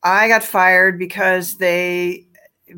I 0.03 0.27
got 0.27 0.43
fired 0.43 0.99
because 0.99 1.57
they 1.57 2.27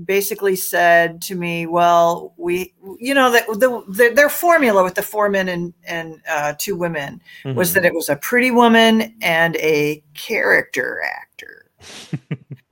basically 0.05 0.55
said 0.55 1.21
to 1.23 1.35
me, 1.35 1.65
"Well, 1.65 2.33
we, 2.37 2.73
you 2.99 3.13
know, 3.13 3.31
that 3.31 3.47
the, 3.47 3.83
the, 3.89 4.11
their 4.15 4.29
formula 4.29 4.83
with 4.83 4.95
the 4.95 5.01
four 5.01 5.29
men 5.29 5.49
and 5.49 5.73
and 5.85 6.21
uh, 6.29 6.53
two 6.57 6.75
women 6.75 7.21
was 7.43 7.71
Mhm. 7.71 7.73
that 7.73 7.85
it 7.85 7.93
was 7.93 8.09
a 8.09 8.15
pretty 8.15 8.51
woman 8.51 9.15
and 9.21 9.55
a 9.57 10.01
character 10.13 11.01
actor." 11.03 11.71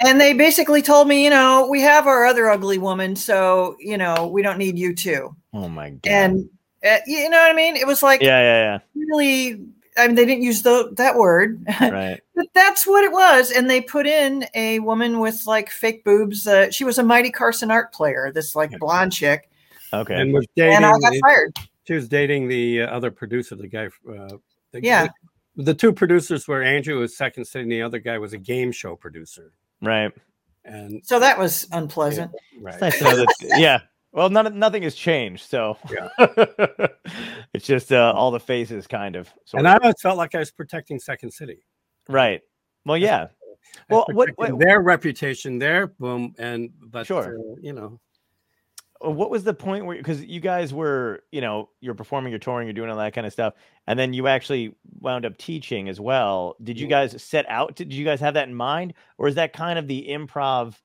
and 0.00 0.20
they 0.20 0.32
basically 0.34 0.82
told 0.82 1.08
me, 1.08 1.22
you 1.24 1.30
know, 1.30 1.66
we 1.70 1.80
have 1.80 2.06
our 2.06 2.24
other 2.26 2.50
ugly 2.50 2.78
woman, 2.78 3.14
so 3.16 3.76
you 3.78 3.96
know, 3.96 4.26
we 4.26 4.42
don't 4.42 4.58
need 4.58 4.78
you 4.78 4.94
too 4.94 5.34
Oh 5.54 5.68
my 5.68 5.90
god. 5.90 6.10
and 6.10 6.48
Uh, 6.84 6.98
you 7.06 7.30
know 7.30 7.38
what 7.38 7.50
I 7.50 7.54
mean? 7.54 7.76
It 7.76 7.86
was 7.86 8.02
like 8.02 8.20
yeah, 8.20 8.40
Yeah, 8.40 8.62
yeah, 8.62 8.78
really. 8.94 9.64
I 9.98 10.06
mean, 10.06 10.16
they 10.16 10.24
didn't 10.26 10.42
use 10.42 10.62
the, 10.62 10.90
that 10.96 11.16
word. 11.16 11.64
Right. 11.80 12.20
but 12.34 12.46
that's 12.54 12.86
what 12.86 13.04
it 13.04 13.12
was. 13.12 13.50
And 13.50 13.68
they 13.70 13.80
put 13.80 14.06
in 14.06 14.46
a 14.54 14.78
woman 14.80 15.20
with 15.20 15.46
like 15.46 15.70
fake 15.70 16.04
boobs. 16.04 16.46
Uh, 16.46 16.70
she 16.70 16.84
was 16.84 16.98
a 16.98 17.02
Mighty 17.02 17.30
Carson 17.30 17.70
art 17.70 17.92
player, 17.92 18.30
this 18.32 18.54
like 18.54 18.78
blonde 18.78 19.12
chick, 19.12 19.50
Okay. 19.92 20.14
and 20.20 20.32
was 20.32 20.46
dating. 20.56 20.76
and 20.76 20.86
I 20.86 20.92
got 20.98 21.14
fired. 21.22 21.56
she 21.84 21.94
was 21.94 22.08
dating 22.08 22.48
the 22.48 22.82
uh, 22.82 22.86
other 22.88 23.10
producer, 23.10 23.54
the 23.56 23.68
guy. 23.68 23.86
Uh, 24.08 24.36
the, 24.72 24.82
Yeah. 24.82 25.08
The, 25.56 25.62
the 25.62 25.74
two 25.74 25.92
producers 25.92 26.46
were 26.46 26.62
Andrew 26.62 26.98
was 26.98 27.16
Second 27.16 27.44
City, 27.46 27.62
and 27.62 27.72
the 27.72 27.82
other 27.82 27.98
guy 27.98 28.18
was 28.18 28.32
a 28.34 28.38
game 28.38 28.72
show 28.72 28.94
producer. 28.96 29.52
right. 29.80 30.12
And 30.64 31.00
So 31.06 31.20
that 31.20 31.38
was 31.38 31.68
unpleasant. 31.72 32.32
right, 32.60 32.80
nice 32.80 32.98
to 32.98 33.04
know 33.04 33.16
that. 33.16 33.34
Yeah. 33.56 33.78
Well, 34.16 34.30
none, 34.30 34.58
nothing 34.58 34.82
has 34.84 34.94
changed, 34.94 35.44
so 35.48 35.76
yeah. 35.92 36.08
it's 37.52 37.66
just 37.66 37.92
uh, 37.92 38.12
all 38.16 38.30
the 38.30 38.40
faces, 38.40 38.86
kind 38.86 39.14
of. 39.14 39.28
Sort 39.44 39.60
and 39.60 39.66
of. 39.68 39.74
I 39.74 39.76
always 39.84 40.00
felt 40.00 40.16
like 40.16 40.34
I 40.34 40.38
was 40.38 40.50
protecting 40.50 40.98
Second 40.98 41.30
City. 41.32 41.58
right. 42.08 42.40
Well, 42.86 42.96
yeah. 42.96 43.26
Well, 43.90 44.06
what- 44.12 44.30
what- 44.36 44.58
their 44.58 44.80
reputation, 44.80 45.58
their 45.58 45.88
boom, 45.88 46.34
and 46.38 46.70
but 46.80 47.06
Sure. 47.06 47.36
uh, 47.38 47.56
you 47.60 47.72
know, 47.74 48.00
Uh, 49.04 49.10
What 49.10 49.28
was 49.28 49.44
the 49.44 49.52
point 49.52 49.84
where? 49.84 49.98
Because 49.98 50.24
you 50.24 50.40
guys 50.40 50.72
were, 50.72 51.22
you 51.30 51.42
know, 51.42 51.68
you're 51.82 51.94
performing, 51.94 52.30
you're 52.32 52.38
touring, 52.38 52.66
you're 52.66 52.72
doing 52.72 52.88
all 52.88 52.96
that 52.96 53.12
kind 53.12 53.26
of 53.26 53.32
stuff, 53.34 53.52
and 53.86 53.98
then 53.98 54.14
you 54.14 54.26
actually 54.28 54.74
wound 55.00 55.26
up 55.26 55.36
teaching 55.36 55.90
as 55.90 56.00
well. 56.00 56.56
Did 56.62 56.80
you 56.80 56.86
guys 56.86 57.22
set 57.22 57.44
out? 57.50 57.76
To, 57.76 57.84
did 57.84 57.92
you 57.92 58.06
guys 58.06 58.20
have 58.20 58.32
that 58.34 58.48
in 58.48 58.54
mind, 58.54 58.94
or 59.18 59.28
is 59.28 59.34
that 59.34 59.52
kind 59.52 59.78
of 59.78 59.86
the 59.88 60.06
improv, 60.08 60.76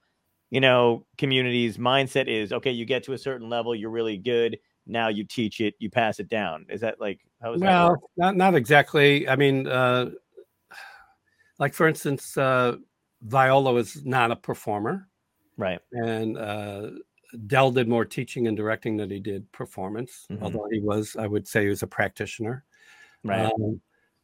you 0.51 0.59
know, 0.61 1.05
community's 1.17 1.77
mindset? 1.77 2.27
Is 2.27 2.53
okay, 2.53 2.71
you 2.71 2.85
get 2.85 3.03
to 3.05 3.13
a 3.13 3.17
certain 3.17 3.49
level, 3.49 3.73
you're 3.73 3.89
really 3.89 4.17
good. 4.17 4.59
Now 4.85 5.07
you 5.07 5.23
teach 5.23 5.59
it, 5.61 5.73
you 5.79 5.89
pass 5.89 6.19
it 6.19 6.29
down. 6.29 6.65
Is 6.69 6.81
that 6.81 7.01
like 7.01 7.19
how 7.41 7.53
is 7.53 7.61
that? 7.61 7.67
well, 7.67 7.97
not 8.17 8.37
not 8.37 8.53
exactly. 8.53 9.27
I 9.27 9.35
mean, 9.35 9.67
uh, 9.67 10.11
like 11.57 11.73
for 11.73 11.87
instance, 11.87 12.37
uh, 12.37 12.75
Viola 13.23 13.73
was 13.73 14.05
not 14.05 14.29
a 14.29 14.35
performer. 14.35 15.07
Right. 15.57 15.79
and 15.91 16.37
uh, 16.37 16.89
Del 17.47 17.71
did 17.71 17.87
more 17.87 18.05
teaching 18.05 18.47
and 18.47 18.57
directing 18.57 18.97
than 18.97 19.09
he 19.09 19.19
did 19.19 19.49
performance. 19.51 20.25
Mhm. 20.31 20.41
Although 20.41 20.67
he 20.71 20.79
was, 20.79 21.15
I 21.15 21.27
would 21.27 21.47
say, 21.47 21.63
he 21.63 21.69
was 21.69 21.83
a 21.83 21.87
practitioner. 21.87 22.63
Right. 23.23 23.45
Um, 23.45 23.79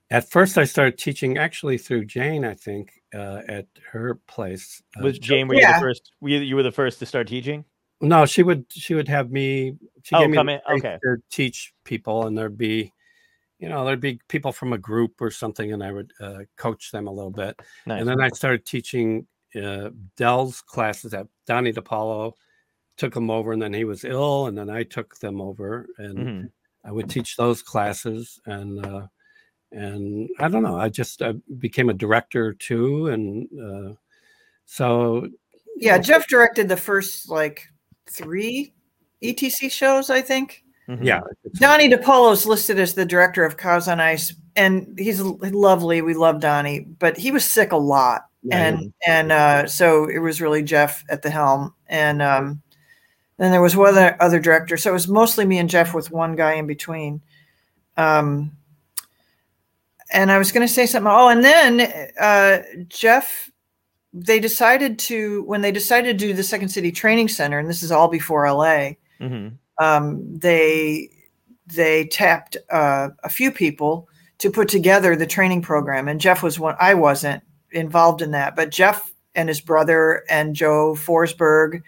at 0.10 0.30
first, 0.30 0.58
I 0.58 0.64
started 0.66 0.98
teaching 0.98 1.38
actually 1.38 1.78
through 1.78 2.06
Jane. 2.06 2.46
I 2.46 2.54
think 2.54 2.92
uh, 3.14 3.42
at 3.48 3.68
her 3.92 4.16
place. 4.28 4.82
Uh, 4.98 5.04
was 5.04 5.20
Jane? 5.20 5.48
Were 5.48 5.56
you 5.56 5.68
the 5.68 5.80
first? 5.80 6.12
Were 6.22 6.30
you, 6.30 6.40
you 6.40 6.56
were 6.56 6.64
the 6.64 6.72
first 6.72 7.00
to 7.00 7.06
start 7.06 7.28
teaching? 7.28 7.66
no, 8.00 8.26
she 8.28 8.44
would. 8.44 8.66
She 8.70 8.94
would 8.94 9.08
have 9.08 9.32
me. 9.32 9.76
She 10.04 10.16
Oh, 10.16 10.20
gave 10.22 10.30
me 10.30 10.38
come 10.38 10.48
the 10.48 10.54
in- 10.54 10.78
okay. 10.78 10.98
To 11.04 11.18
teach 11.32 11.74
people, 11.84 12.28
and 12.28 12.38
there'd 12.38 12.58
be, 12.58 12.94
you 13.60 13.68
know, 13.70 13.84
there'd 13.86 14.00
be 14.00 14.20
people 14.30 14.52
from 14.52 14.72
a 14.74 14.78
group 14.78 15.20
or 15.20 15.32
something, 15.32 15.74
and 15.74 15.84
I 15.84 15.92
would 15.92 16.14
uh, 16.22 16.40
coach 16.58 16.92
them 16.92 17.08
a 17.08 17.12
little 17.12 17.32
bit. 17.32 17.60
Nice. 17.86 18.00
And 18.00 18.08
then 18.08 18.22
I 18.22 18.30
started 18.30 18.66
teaching 18.66 19.26
uh, 19.62 19.90
Del's 20.16 20.62
classes 20.62 21.14
at 21.16 21.28
Donnie 21.48 21.74
DePollo, 21.74 22.34
took 22.98 23.14
them 23.16 23.32
over, 23.32 23.52
and 23.52 23.62
then 23.62 23.74
he 23.74 23.84
was 23.84 24.04
ill, 24.06 24.46
and 24.46 24.56
then 24.58 24.70
I 24.70 24.84
took 24.84 25.18
them 25.18 25.42
over, 25.42 25.88
and 25.98 26.18
Mhm. 26.18 26.52
I 26.86 26.92
would 26.92 27.10
teach 27.10 27.36
those 27.36 27.64
classes, 27.64 28.40
and 28.46 28.86
uh, 28.86 29.08
and 29.72 30.30
I 30.40 30.48
don't 30.48 30.64
know, 30.64 30.78
I 30.78 30.90
just 30.90 31.22
I 31.22 31.34
became 31.60 31.90
a 31.90 31.94
director 31.94 32.54
too, 32.54 33.08
and 33.08 33.48
uh, 33.60 33.94
so 34.66 35.28
Yeah, 35.76 35.98
Jeff 35.98 36.28
directed 36.28 36.68
the 36.70 36.78
first 36.78 37.30
like 37.30 37.64
three 38.10 38.74
ETC 39.22 39.70
shows, 39.72 40.10
I 40.10 40.22
think. 40.22 40.64
Mhm. 40.88 41.04
yeah, 41.04 41.20
it's- 41.44 41.60
Donnie 41.60 41.90
DePollo's 41.90 42.46
listed 42.46 42.80
as 42.80 42.94
the 42.94 43.06
director 43.06 43.44
of 43.44 43.58
Cows 43.58 43.88
on 43.90 44.00
Ice, 44.00 44.34
and 44.56 44.96
he's 44.98 45.22
lovely. 45.22 46.02
We 46.02 46.14
love 46.14 46.40
Donnie, 46.40 46.80
but 46.82 47.18
he 47.18 47.30
was 47.32 47.44
sick 47.44 47.74
a 47.74 47.78
lot, 47.78 48.22
yeah, 48.44 48.58
and 48.68 48.94
and 49.06 49.32
uh, 49.32 49.68
so 49.68 50.06
it 50.06 50.20
was 50.20 50.40
really 50.42 50.64
Jeff 50.64 51.04
at 51.10 51.22
the 51.24 51.30
helm, 51.30 51.74
and 51.88 52.22
um, 52.22 52.62
then 53.38 53.52
there 53.52 53.62
was 53.62 53.76
one 53.76 53.90
other 53.90 54.16
other 54.22 54.40
director. 54.40 54.78
So 54.78 54.90
it 54.92 54.94
was 54.94 55.08
mostly 55.10 55.46
me 55.46 55.58
and 55.60 55.70
Jeff 55.70 55.94
with 55.94 56.10
one 56.10 56.36
guy 56.38 56.54
in 56.54 56.68
between. 56.68 57.22
Um, 57.98 58.57
and 60.12 60.32
I 60.32 60.38
was 60.38 60.52
going 60.52 60.66
to 60.68 60.74
say 60.74 60.86
something. 60.86 61.12
Oh, 61.12 61.30
and 61.30 61.44
then 61.44 61.92
uh, 62.20 62.60
Jeff, 62.88 63.52
they 64.14 64.40
decided 64.40 64.98
to 65.00 65.44
when 65.44 65.62
they 65.62 65.72
decided 65.72 66.18
to 66.20 66.28
do 66.28 66.34
the 66.34 66.44
Second 66.44 66.70
City 66.70 66.92
Training 66.92 67.28
Center, 67.28 67.60
and 67.60 67.70
this 67.70 67.84
is 67.84 67.92
all 67.92 68.08
before 68.08 68.50
LA 68.50 68.92
Mhm. 69.22 69.54
um, 69.80 70.38
they 70.38 71.10
they 71.66 72.06
tapped 72.06 72.56
uh, 72.72 73.10
a 73.24 73.30
few 73.30 73.52
people 73.52 74.08
to 74.38 74.50
put 74.52 74.70
together 74.70 75.16
the 75.16 75.26
training 75.26 75.62
program 75.64 76.08
and 76.08 76.22
jeff 76.22 76.42
was 76.44 76.60
one 76.60 76.76
i 76.80 76.94
wasn't 76.94 77.42
involved 77.72 78.22
in 78.22 78.30
that 78.32 78.56
but 78.56 78.70
jeff 78.70 79.12
and 79.36 79.50
his 79.50 79.60
brother 79.60 80.24
and 80.30 80.56
Jo 80.56 80.94
Forsberg 80.96 81.82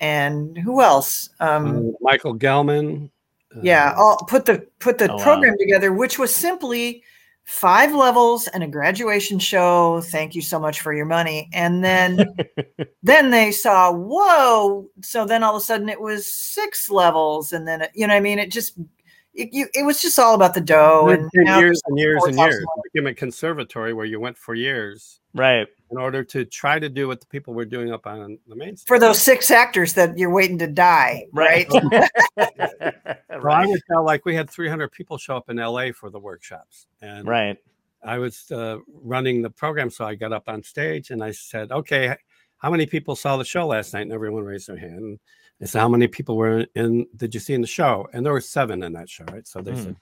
and 0.00 0.56
who 0.58 0.80
else 0.80 1.28
um, 1.40 1.90
uh, 1.90 1.92
Michael 2.00 2.34
Gellman. 2.34 3.10
uh, 3.54 3.60
yeah 3.62 3.94
all 3.96 4.16
put 4.26 4.46
the 4.46 4.66
put 4.78 4.96
the 4.98 5.12
Oh, 5.12 5.16
wow. 5.16 5.22
program 5.22 5.56
together 5.58 5.92
which 5.92 6.18
was 6.18 6.34
simply 6.34 7.02
five 7.50 7.92
levels 7.92 8.46
and 8.46 8.62
a 8.62 8.68
graduation 8.68 9.40
show. 9.40 10.00
Thank 10.02 10.36
you 10.36 10.40
so 10.40 10.60
much 10.60 10.80
for 10.80 10.94
your 10.94 11.04
money. 11.04 11.50
And 11.52 11.82
then 11.82 12.24
then 13.02 13.30
they 13.32 13.50
saw 13.50 13.92
whoa. 13.92 14.88
So 15.02 15.26
then 15.26 15.42
all 15.42 15.56
of 15.56 15.60
a 15.60 15.64
sudden 15.64 15.88
it 15.88 16.00
was 16.00 16.32
six 16.32 16.88
levels. 16.88 17.52
And 17.52 17.66
then 17.66 17.82
it, 17.82 17.90
you 17.92 18.06
know 18.06 18.14
what 18.14 18.18
i 18.18 18.20
mean? 18.20 18.38
It 18.38 18.52
just 18.52 18.78
it, 19.34 19.48
you, 19.52 19.66
it 19.74 19.84
was 19.84 20.00
just 20.00 20.18
all 20.18 20.36
about 20.36 20.54
the 20.54 20.60
dough 20.60 21.08
It 21.08 21.20
and 21.34 21.60
years 21.60 21.82
and 21.86 21.98
years 21.98 22.22
and 22.24 22.36
4,000 22.36 22.38
years. 22.38 22.64
It 22.64 22.92
became 22.92 23.06
a 23.08 23.14
conservatory 23.14 23.94
where 23.94 24.06
you 24.06 24.20
went 24.20 24.38
for 24.38 24.54
years. 24.54 25.18
Right. 25.34 25.66
In 25.90 25.98
order 25.98 26.22
to 26.24 26.44
try 26.44 26.78
to 26.78 26.88
do 26.88 27.08
what 27.08 27.20
the 27.20 27.26
people 27.26 27.54
were 27.54 27.64
doing 27.64 27.92
up 27.92 28.06
on 28.06 28.38
the 28.46 28.54
main 28.56 28.76
stage. 28.76 28.86
for 28.86 28.98
those 28.98 29.20
six 29.20 29.50
actors 29.50 29.94
that 29.94 30.16
you're 30.16 30.30
waiting 30.32 30.58
to 30.58 30.66
die 30.66 31.26
right, 31.32 31.66
Well, 31.70 31.90
I 32.36 33.38
right. 33.38 33.68
would 33.68 33.80
tell 33.90 34.04
like 34.04 34.24
we 34.24 34.34
had 34.34 34.48
300 34.50 34.92
people 34.92 35.18
show 35.18 35.36
up 35.36 35.50
in 35.50 35.56
LA 35.56 35.92
for 35.92 36.10
the 36.10 36.18
workshops, 36.20 36.86
and 37.02 37.26
Right. 37.26 37.56
I 38.02 38.18
was 38.18 38.50
uh, 38.50 38.78
running 39.02 39.42
the 39.42 39.50
program, 39.50 39.90
so 39.90 40.04
I 40.06 40.14
got 40.14 40.32
up 40.32 40.44
on 40.48 40.62
stage 40.62 41.10
and 41.10 41.22
I 41.22 41.32
said, 41.32 41.70
"Okay, 41.70 42.16
how 42.56 42.70
many 42.70 42.86
people 42.86 43.14
saw 43.14 43.36
the 43.36 43.44
show 43.44 43.66
last 43.66 43.92
night?" 43.92 44.02
And 44.02 44.12
everyone 44.12 44.42
raised 44.44 44.68
their 44.68 44.78
hand. 44.78 45.18
I 45.60 45.66
said, 45.66 45.80
"How 45.80 45.88
many 45.88 46.06
people 46.08 46.36
were 46.38 46.66
in? 46.74 47.06
Did 47.14 47.34
you 47.34 47.40
see 47.40 47.52
in 47.52 47.60
the 47.60 47.66
show?" 47.66 48.08
And 48.14 48.24
there 48.24 48.32
were 48.32 48.40
seven 48.40 48.82
in 48.82 48.94
that 48.94 49.10
show, 49.10 49.24
right? 49.30 49.46
So 49.46 49.60
they 49.60 49.72
Mhm. 49.72 49.84
said 49.84 49.96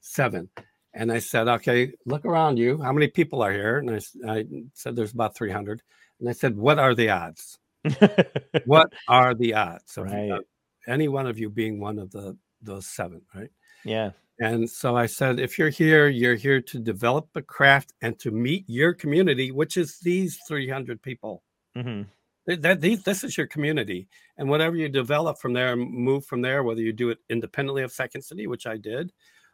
seven. 0.00 0.50
And 0.92 1.12
I 1.12 1.20
said, 1.20 1.48
"Okay, 1.48 1.92
look 2.06 2.24
around 2.24 2.58
you. 2.58 2.80
How 2.82 2.92
many 2.92 3.08
people 3.08 3.42
are 3.42 3.52
here?" 3.52 3.78
And 3.78 3.90
I 3.90 4.44
said, 4.74 4.96
"There's 4.96 5.12
about 5.12 5.36
300." 5.36 5.82
And 6.18 6.28
I 6.28 6.32
said, 6.32 6.56
"What 6.56 6.78
are 6.78 6.94
the 6.94 7.10
odds? 7.10 7.58
What 8.64 8.92
are 9.08 9.34
the 9.34 9.54
odds 9.54 9.96
of 9.96 10.04
Right. 10.06 10.30
of 10.30 10.44
any 10.86 11.08
one 11.08 11.26
of 11.26 11.38
you 11.38 11.50
being 11.50 11.80
one 11.80 11.98
of 11.98 12.10
the 12.10 12.36
those 12.62 12.86
seven, 12.86 13.22
right?" 13.34 13.50
yeah. 13.84 14.12
And 14.40 14.70
so 14.70 14.96
I 14.96 15.06
said, 15.06 15.38
if 15.38 15.58
you're 15.58 15.68
here, 15.70 16.08
you're 16.08 16.34
here 16.34 16.62
to 16.62 16.78
develop 16.78 17.28
a 17.34 17.42
craft 17.42 17.92
and 18.00 18.18
to 18.20 18.30
meet 18.30 18.64
your 18.68 18.94
community, 18.94 19.52
which 19.52 19.76
is 19.76 19.98
these 20.00 20.38
300 20.48 21.02
people. 21.02 21.42
hmm 21.74 22.02
Th- 22.48 22.60
That 22.60 22.80
these, 22.80 23.02
this 23.04 23.22
is 23.22 23.36
your 23.36 23.46
community, 23.46 24.08
and 24.38 24.48
whatever 24.48 24.76
you 24.76 24.88
develop 24.88 25.38
from 25.38 25.52
there, 25.52 25.76
move 25.76 26.24
from 26.24 26.40
there. 26.42 26.62
Whether 26.62 26.80
you 26.80 26.92
do 26.92 27.10
it 27.10 27.18
independently 27.28 27.82
of 27.82 27.92
Second 27.92 28.22
City, 28.22 28.46
which 28.46 28.66
I 28.66 28.78
did, 28.78 29.12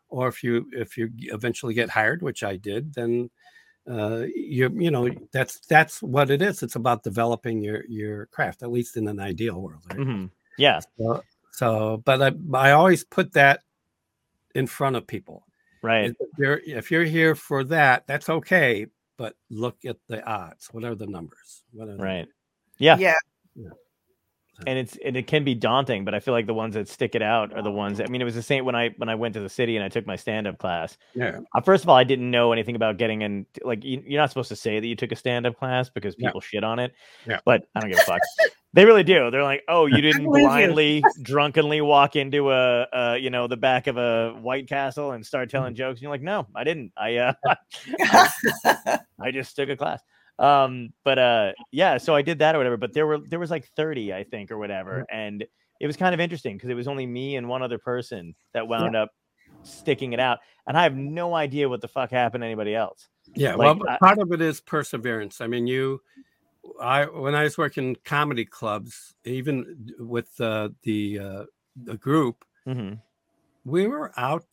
or 0.08 0.28
if 0.28 0.42
you 0.42 0.68
if 0.72 0.96
you 0.96 1.10
eventually 1.32 1.74
get 1.74 1.90
hired, 1.90 2.22
which 2.22 2.42
I 2.42 2.56
did, 2.56 2.94
then 2.94 3.30
uh, 3.90 4.24
you 4.34 4.70
you 4.74 4.90
know 4.90 5.08
that's 5.32 5.60
that's 5.60 6.02
what 6.02 6.30
it 6.30 6.42
is. 6.42 6.62
It's 6.62 6.76
about 6.76 7.02
developing 7.02 7.62
your 7.62 7.84
your 7.86 8.26
craft, 8.26 8.62
at 8.62 8.70
least 8.70 8.96
in 8.96 9.08
an 9.08 9.20
ideal 9.20 9.60
world. 9.60 9.82
Right? 9.90 9.98
hmm 9.98 10.26
Yeah. 10.58 10.80
So, 10.98 11.22
so, 11.52 12.02
but 12.04 12.22
I, 12.22 12.32
I 12.58 12.72
always 12.72 13.04
put 13.04 13.32
that 13.32 13.60
in 14.54 14.66
front 14.66 14.96
of 14.96 15.06
people. 15.06 15.46
Right. 15.82 16.10
If 16.10 16.28
you're 16.38 16.60
if 16.66 16.90
you're 16.90 17.04
here 17.04 17.34
for 17.34 17.64
that, 17.64 18.06
that's 18.06 18.28
okay. 18.28 18.86
But 19.16 19.34
look 19.50 19.84
at 19.86 19.96
the 20.08 20.24
odds. 20.26 20.68
What 20.72 20.84
are 20.84 20.94
the 20.94 21.06
numbers? 21.06 21.62
What 21.72 21.88
are 21.88 21.96
the- 21.96 22.02
Right. 22.02 22.28
Yeah. 22.78 22.96
yeah 22.98 23.14
and 24.66 24.78
it's 24.78 24.96
and 25.04 25.16
it 25.16 25.26
can 25.26 25.44
be 25.44 25.54
daunting 25.54 26.04
but 26.04 26.14
i 26.14 26.20
feel 26.20 26.32
like 26.32 26.46
the 26.46 26.54
ones 26.54 26.74
that 26.74 26.88
stick 26.88 27.14
it 27.14 27.22
out 27.22 27.52
are 27.52 27.62
the 27.62 27.70
ones 27.70 28.00
i 28.00 28.06
mean 28.06 28.22
it 28.22 28.24
was 28.24 28.34
the 28.34 28.42
same 28.42 28.64
when 28.64 28.74
i 28.74 28.88
when 28.96 29.08
i 29.08 29.14
went 29.14 29.34
to 29.34 29.40
the 29.40 29.48
city 29.48 29.76
and 29.76 29.84
i 29.84 29.88
took 29.88 30.06
my 30.06 30.16
stand-up 30.16 30.56
class 30.58 30.96
Yeah. 31.14 31.40
uh, 31.54 31.60
first 31.60 31.84
of 31.84 31.90
all 31.90 31.96
i 31.96 32.04
didn't 32.04 32.30
know 32.30 32.52
anything 32.52 32.74
about 32.76 32.96
getting 32.96 33.22
in 33.22 33.44
like 33.64 33.84
you, 33.84 34.02
you're 34.06 34.20
not 34.20 34.30
supposed 34.30 34.48
to 34.48 34.56
say 34.56 34.80
that 34.80 34.86
you 34.86 34.96
took 34.96 35.12
a 35.12 35.16
stand-up 35.16 35.58
class 35.58 35.90
because 35.90 36.14
Yeah. 36.18 36.28
people 36.28 36.40
shit 36.40 36.64
on 36.64 36.78
it 36.78 36.94
Yeah. 37.26 37.40
but 37.44 37.64
i 37.74 37.80
don't 37.80 37.90
give 37.90 37.98
a 37.98 38.02
fuck 38.02 38.20
they 38.72 38.84
really 38.84 39.04
do 39.04 39.30
they're 39.30 39.42
like 39.42 39.62
oh 39.68 39.86
you 39.86 40.00
didn't 40.00 40.24
blindly 40.24 41.02
drunkenly 41.22 41.80
walk 41.80 42.16
into 42.16 42.50
a, 42.50 42.82
uh 42.92 43.16
you 43.20 43.30
know 43.30 43.46
the 43.48 43.56
back 43.58 43.86
of 43.88 43.96
a 43.98 44.30
white 44.40 44.68
castle 44.68 45.12
and 45.12 45.24
start 45.26 45.50
telling 45.50 45.74
Mm. 45.74 45.76
jokes 45.76 45.98
and 45.98 46.02
you're 46.02 46.10
like 46.12 46.22
no 46.22 46.46
i 46.54 46.64
didn't 46.64 46.92
i 46.96 47.16
uh 47.16 47.32
I 49.20 49.30
just 49.32 49.56
took 49.56 49.68
a 49.68 49.76
class. 49.76 50.00
Um, 50.38 50.90
but 51.04 51.18
uh, 51.18 51.52
yeah, 51.70 51.98
so 51.98 52.14
I 52.14 52.22
did 52.22 52.38
that 52.40 52.54
or 52.54 52.58
whatever. 52.58 52.76
But 52.76 52.92
there 52.92 53.06
were 53.06 53.18
there 53.18 53.38
was 53.38 53.50
like 53.50 53.68
thirty, 53.76 54.12
I 54.12 54.24
think, 54.24 54.50
or 54.50 54.58
whatever, 54.58 55.04
and 55.10 55.44
it 55.80 55.86
was 55.86 55.96
kind 55.96 56.14
of 56.14 56.20
interesting 56.20 56.56
because 56.56 56.70
it 56.70 56.74
was 56.74 56.88
only 56.88 57.06
me 57.06 57.36
and 57.36 57.48
one 57.48 57.62
other 57.62 57.78
person 57.78 58.34
that 58.54 58.66
wound 58.68 58.96
up 58.96 59.10
sticking 59.62 60.12
it 60.12 60.20
out, 60.20 60.38
and 60.66 60.76
I 60.76 60.82
have 60.82 60.94
no 60.94 61.34
idea 61.34 61.68
what 61.68 61.80
the 61.80 61.88
fuck 61.88 62.10
happened 62.10 62.42
to 62.42 62.46
anybody 62.46 62.74
else. 62.74 63.08
Yeah, 63.34 63.54
Like, 63.54 63.78
well, 63.78 63.88
I- 63.88 63.98
part 63.98 64.18
of 64.18 64.30
it 64.32 64.40
is 64.40 64.60
perseverance. 64.60 65.40
I 65.40 65.46
mean, 65.46 65.66
you, 65.66 66.00
I 66.80 67.06
when 67.06 67.34
I 67.34 67.44
was 67.44 67.56
working 67.58 67.96
comedy 68.04 68.44
clubs, 68.44 69.14
even 69.24 69.90
with 69.98 70.38
uh, 70.40 70.70
the 70.82 71.18
uh, 71.18 71.44
the 71.84 71.96
group, 71.96 72.44
hmm 72.66 72.94
we 73.64 73.86
were 73.86 74.12
out 74.16 74.44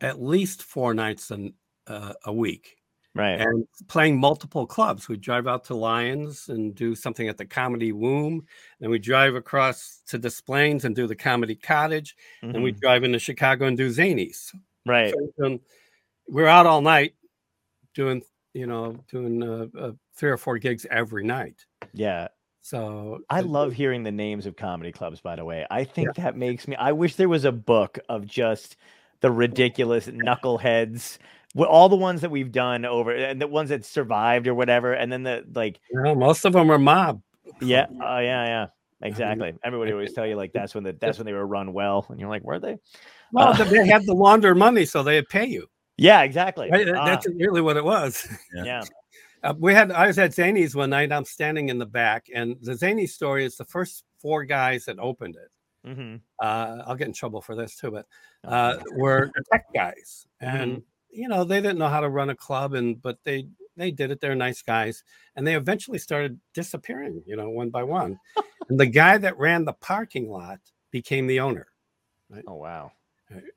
at 0.00 0.22
least 0.22 0.62
four 0.62 0.94
nights 0.94 1.30
an, 1.30 1.54
uh, 1.86 2.14
a 2.24 2.32
week 2.32 2.76
Right. 3.16 3.40
and 3.40 3.64
playing 3.86 4.18
multiple 4.18 4.66
clubs. 4.66 5.08
We 5.08 5.16
drive 5.16 5.46
out 5.46 5.64
to 5.66 5.74
Lyons 5.76 6.48
and 6.48 6.74
do 6.74 6.96
something 6.96 7.28
at 7.28 7.38
the 7.38 7.46
Comedy 7.46 7.92
Womb, 7.92 8.44
then 8.80 8.90
we 8.90 8.98
drive 8.98 9.36
across 9.36 10.00
to 10.08 10.18
Des 10.18 10.42
Plaines 10.44 10.84
and 10.84 10.96
do 10.96 11.06
the 11.06 11.14
Comedy 11.14 11.54
Cottage, 11.54 12.16
and 12.42 12.62
we 12.62 12.72
drive 12.72 13.04
into 13.04 13.20
Chicago 13.20 13.66
and 13.66 13.76
do 13.76 13.88
Zanies. 13.88 14.52
right. 14.84 15.14
So, 15.38 15.46
um, 15.46 15.60
we're 16.28 16.48
out 16.48 16.66
all 16.66 16.80
night 16.80 17.14
doing, 17.94 18.22
you 18.52 18.66
know, 18.66 18.96
doing 19.10 19.42
uh, 19.42 19.66
uh, 19.78 19.92
three 20.16 20.30
or 20.30 20.36
four 20.36 20.58
gigs 20.58 20.86
every 20.90 21.24
night. 21.24 21.64
Yeah. 21.92 22.28
So 22.60 23.20
I 23.28 23.40
uh, 23.40 23.42
love 23.42 23.72
hearing 23.72 24.02
the 24.02 24.12
names 24.12 24.46
of 24.46 24.56
comedy 24.56 24.90
clubs, 24.90 25.20
by 25.20 25.36
the 25.36 25.44
way. 25.44 25.66
I 25.70 25.84
think 25.84 26.14
that 26.14 26.36
makes 26.36 26.66
me 26.66 26.76
I 26.76 26.92
wish 26.92 27.16
there 27.16 27.28
was 27.28 27.44
a 27.44 27.52
book 27.52 27.98
of 28.08 28.26
just 28.26 28.76
the 29.20 29.30
ridiculous 29.30 30.06
knuckleheads. 30.06 31.18
Wh- 31.56 31.62
All 31.68 31.88
the 31.88 31.96
ones 31.96 32.20
that 32.22 32.30
we've 32.30 32.52
done 32.52 32.84
over 32.84 33.12
and 33.12 33.40
the 33.40 33.46
ones 33.46 33.70
that 33.70 33.84
survived 33.84 34.46
or 34.46 34.54
whatever. 34.54 34.92
And 34.92 35.10
then 35.12 35.22
the 35.22 35.44
like, 35.54 35.80
you 35.90 36.02
know, 36.02 36.14
most 36.14 36.44
of 36.44 36.52
them 36.52 36.70
are 36.70 36.78
mob. 36.78 37.22
yeah, 37.60 37.86
oh 37.90 38.18
yeah, 38.18 38.44
yeah. 38.46 38.66
Exactly. 39.02 39.52
Everybody 39.62 39.92
always 39.92 40.12
tell 40.12 40.26
you 40.26 40.36
like 40.36 40.52
that's 40.54 40.74
when 40.74 40.84
the 40.84 40.92
that's 40.92 41.18
when 41.18 41.26
they 41.26 41.32
were 41.32 41.46
run 41.46 41.72
well. 41.72 42.06
And 42.08 42.18
you're 42.18 42.28
like, 42.28 42.42
were 42.44 42.58
they? 42.58 42.78
Well, 43.32 43.48
Uh, 43.48 43.64
they 43.64 43.86
had 43.86 44.04
the 44.06 44.14
launder 44.14 44.54
money, 44.54 44.86
so 44.86 45.02
they'd 45.02 45.28
pay 45.28 45.46
you. 45.46 45.66
Yeah, 45.96 46.22
exactly. 46.22 46.70
Right? 46.70 46.88
Ah, 46.96 47.04
That's 47.04 47.26
really 47.28 47.60
what 47.60 47.76
it 47.76 47.84
was. 47.84 48.26
yeah. 48.54 48.82
Uh, 49.42 49.54
we 49.58 49.74
had 49.74 49.92
I 49.92 50.06
was 50.06 50.18
at 50.18 50.30
Zanies 50.30 50.74
one 50.74 50.90
night. 50.90 51.12
I'm 51.12 51.24
standing 51.24 51.68
in 51.68 51.78
the 51.78 51.86
back, 51.86 52.26
and 52.34 52.56
the 52.62 52.74
Zany 52.74 53.06
story 53.06 53.44
is 53.44 53.56
the 53.56 53.64
first 53.64 54.04
four 54.18 54.44
guys 54.44 54.86
that 54.86 54.98
opened 54.98 55.36
it. 55.36 55.50
hmm 55.94 56.16
Uh, 56.42 56.82
I'll 56.86 56.96
get 56.96 57.08
in 57.08 57.12
trouble 57.12 57.42
for 57.42 57.54
this 57.54 57.76
too, 57.76 57.90
but 57.90 58.06
uh, 58.42 58.76
were 58.92 59.30
tech 59.52 59.66
guys, 59.74 60.26
and 60.40 60.82
you 61.14 61.28
know 61.28 61.44
they 61.44 61.60
didn't 61.60 61.78
know 61.78 61.88
how 61.88 62.00
to 62.00 62.08
run 62.08 62.30
a 62.30 62.34
club, 62.36 62.74
and 62.74 63.00
but 63.00 63.18
they 63.24 63.46
they 63.76 63.90
did 63.90 64.10
it. 64.10 64.20
They're 64.20 64.34
nice 64.34 64.62
guys, 64.62 65.02
and 65.36 65.46
they 65.46 65.56
eventually 65.56 65.98
started 65.98 66.38
disappearing, 66.52 67.22
you 67.26 67.36
know, 67.36 67.50
one 67.50 67.70
by 67.70 67.82
one. 67.82 68.18
and 68.68 68.78
the 68.78 68.86
guy 68.86 69.18
that 69.18 69.38
ran 69.38 69.64
the 69.64 69.72
parking 69.74 70.28
lot 70.28 70.60
became 70.90 71.26
the 71.26 71.40
owner, 71.40 71.66
Oh 72.46 72.54
wow. 72.54 72.92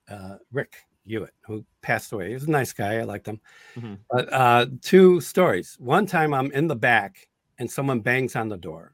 uh, 0.09 0.37
Rick 0.51 0.73
Uchwat, 1.07 1.29
who 1.45 1.63
passed 1.81 2.11
away. 2.11 2.29
He 2.29 2.33
was 2.33 2.43
a 2.45 2.51
nice 2.51 2.73
guy. 2.73 2.95
I 2.97 3.03
liked 3.03 3.27
him. 3.27 3.39
Mhm. 3.77 3.99
But 4.09 4.33
uh, 4.33 4.65
two 4.81 5.21
stories. 5.21 5.75
One 5.79 6.05
time 6.05 6.33
I'm 6.33 6.51
in 6.51 6.67
the 6.67 6.75
back 6.75 7.27
and 7.59 7.69
someone 7.71 8.01
bangs 8.01 8.35
on 8.35 8.49
the 8.49 8.57
door. 8.57 8.93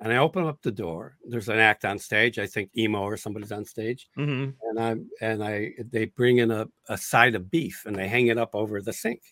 And 0.00 0.12
I 0.12 0.18
open 0.18 0.44
up 0.46 0.60
the 0.62 0.70
door. 0.72 1.16
There's 1.26 1.48
an 1.48 1.58
act 1.58 1.84
on 1.84 1.98
stage. 1.98 2.38
I 2.38 2.46
think 2.46 2.70
Emo 2.76 3.00
or 3.00 3.16
somebody's 3.16 3.52
on 3.52 3.64
stage. 3.64 4.08
hmm 4.14 4.50
And 4.62 4.78
I 4.78 4.96
and 5.20 5.42
I 5.42 5.72
they 5.90 6.06
bring 6.06 6.38
in 6.38 6.50
a, 6.50 6.68
a 6.88 6.98
side 6.98 7.34
of 7.34 7.50
beef 7.50 7.84
and 7.86 7.96
they 7.96 8.08
hang 8.08 8.26
it 8.26 8.38
up 8.38 8.54
over 8.54 8.82
the 8.82 8.92
sink. 8.92 9.22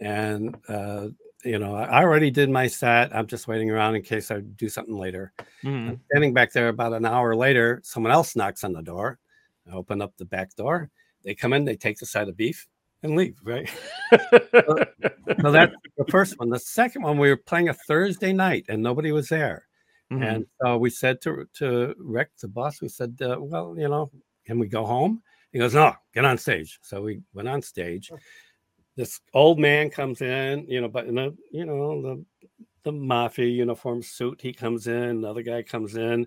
And 0.00 0.56
uh, 0.68 1.08
you 1.44 1.58
know, 1.58 1.74
I 1.74 2.02
already 2.02 2.30
did 2.30 2.50
my 2.50 2.66
set. 2.66 3.14
I'm 3.16 3.26
just 3.26 3.48
waiting 3.48 3.70
around 3.70 3.96
in 3.96 4.02
case 4.02 4.30
I 4.30 4.40
do 4.40 4.68
something 4.68 4.96
later. 4.96 5.32
hmm 5.62 5.88
I'm 5.88 6.00
standing 6.10 6.34
back 6.34 6.52
there 6.52 6.68
about 6.68 6.92
an 6.92 7.06
hour 7.06 7.34
later, 7.34 7.80
someone 7.82 8.12
else 8.12 8.36
knocks 8.36 8.64
on 8.64 8.72
the 8.72 8.82
door. 8.82 9.18
I 9.70 9.74
open 9.74 10.02
up 10.02 10.12
the 10.18 10.24
back 10.24 10.54
door. 10.54 10.90
They 11.24 11.34
come 11.34 11.52
in, 11.52 11.64
they 11.64 11.76
take 11.76 11.98
the 11.98 12.06
side 12.06 12.28
of 12.28 12.36
beef 12.36 12.66
and 13.02 13.16
leave, 13.16 13.38
right? 13.44 13.68
So 14.10 15.50
that's 15.50 15.74
the 15.96 16.04
first 16.08 16.38
one. 16.38 16.50
The 16.50 16.58
second 16.58 17.02
one, 17.02 17.18
we 17.18 17.28
were 17.28 17.36
playing 17.36 17.68
a 17.68 17.74
Thursday 17.74 18.32
night 18.32 18.66
and 18.68 18.82
nobody 18.82 19.12
was 19.12 19.28
there. 19.28 19.66
Mhm. 20.12 20.34
And 20.34 20.46
so 20.60 20.76
we 20.76 20.90
said 20.90 21.20
to, 21.22 21.46
to 21.54 21.94
Rick, 21.98 22.30
the 22.40 22.48
boss, 22.48 22.80
we 22.80 22.88
said, 22.88 23.16
uh, 23.22 23.36
well, 23.40 23.74
you 23.78 23.88
know, 23.88 24.10
can 24.44 24.58
we 24.58 24.66
go 24.68 24.84
home? 24.84 25.22
He 25.52 25.58
goes, 25.58 25.74
no, 25.74 25.94
get 26.14 26.24
on 26.24 26.38
stage. 26.38 26.78
So 26.82 27.02
we 27.02 27.20
went 27.34 27.48
on 27.48 27.62
stage. 27.62 28.10
This 28.96 29.20
old 29.32 29.58
man 29.58 29.90
comes 29.90 30.20
in, 30.20 30.66
you 30.68 30.80
know, 30.80 30.88
but 30.88 31.06
in 31.06 31.18
a, 31.18 31.30
you 31.50 31.64
know, 31.64 32.02
the, 32.02 32.24
the 32.82 32.92
mafia 32.92 33.46
uniform 33.46 34.02
suit. 34.02 34.40
He 34.40 34.52
comes 34.52 34.86
in, 34.86 34.94
another 34.94 35.42
guy 35.42 35.62
comes 35.62 35.96
in. 35.96 36.26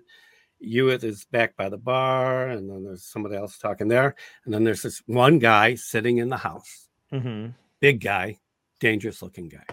Uchwat 0.62 1.04
is 1.04 1.24
back 1.26 1.56
by 1.56 1.68
the 1.68 1.78
bar, 1.78 2.48
and 2.48 2.68
then 2.68 2.84
there's 2.84 3.04
somebody 3.04 3.36
else 3.36 3.58
talking 3.58 3.88
there. 3.88 4.14
And 4.44 4.52
then 4.54 4.64
there's 4.64 4.82
this 4.82 5.02
one 5.06 5.38
guy 5.38 5.74
sitting 5.74 6.18
in 6.18 6.28
the 6.28 6.36
house, 6.36 6.88
hmm 7.10 7.48
big 7.80 8.00
guy, 8.00 8.38
dangerous 8.80 9.20
looking 9.22 9.48
guy. 9.48 9.64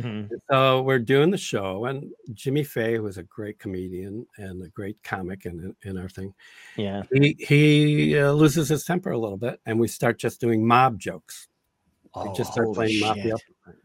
hmm 0.00 0.26
So 0.50 0.82
we're 0.82 0.98
doing 1.00 1.30
the 1.30 1.36
show, 1.38 1.86
and 1.86 2.10
Jimmy 2.32 2.64
Fay, 2.64 2.96
who 2.96 3.06
is 3.06 3.18
a 3.18 3.24
great 3.24 3.58
comedian 3.58 4.26
and 4.36 4.62
a 4.64 4.68
great 4.68 5.02
comic 5.02 5.44
in, 5.44 5.74
in 5.82 5.98
our 5.98 6.08
thing, 6.08 6.32
Yeah. 6.76 7.02
he 7.12 7.36
he 7.40 8.18
uh, 8.18 8.32
loses 8.32 8.68
his 8.68 8.84
temper 8.84 9.10
a 9.10 9.18
little 9.18 9.38
bit, 9.38 9.60
and 9.66 9.78
we 9.80 9.88
start 9.88 10.18
just 10.18 10.40
doing 10.40 10.66
mob 10.66 10.98
jokes. 10.98 11.48
We 12.16 12.32
just 12.36 12.52
start 12.52 12.68
Oh, 12.68 12.74
playing 12.74 13.00
mafia. 13.00 13.36
shit. 13.36 13.76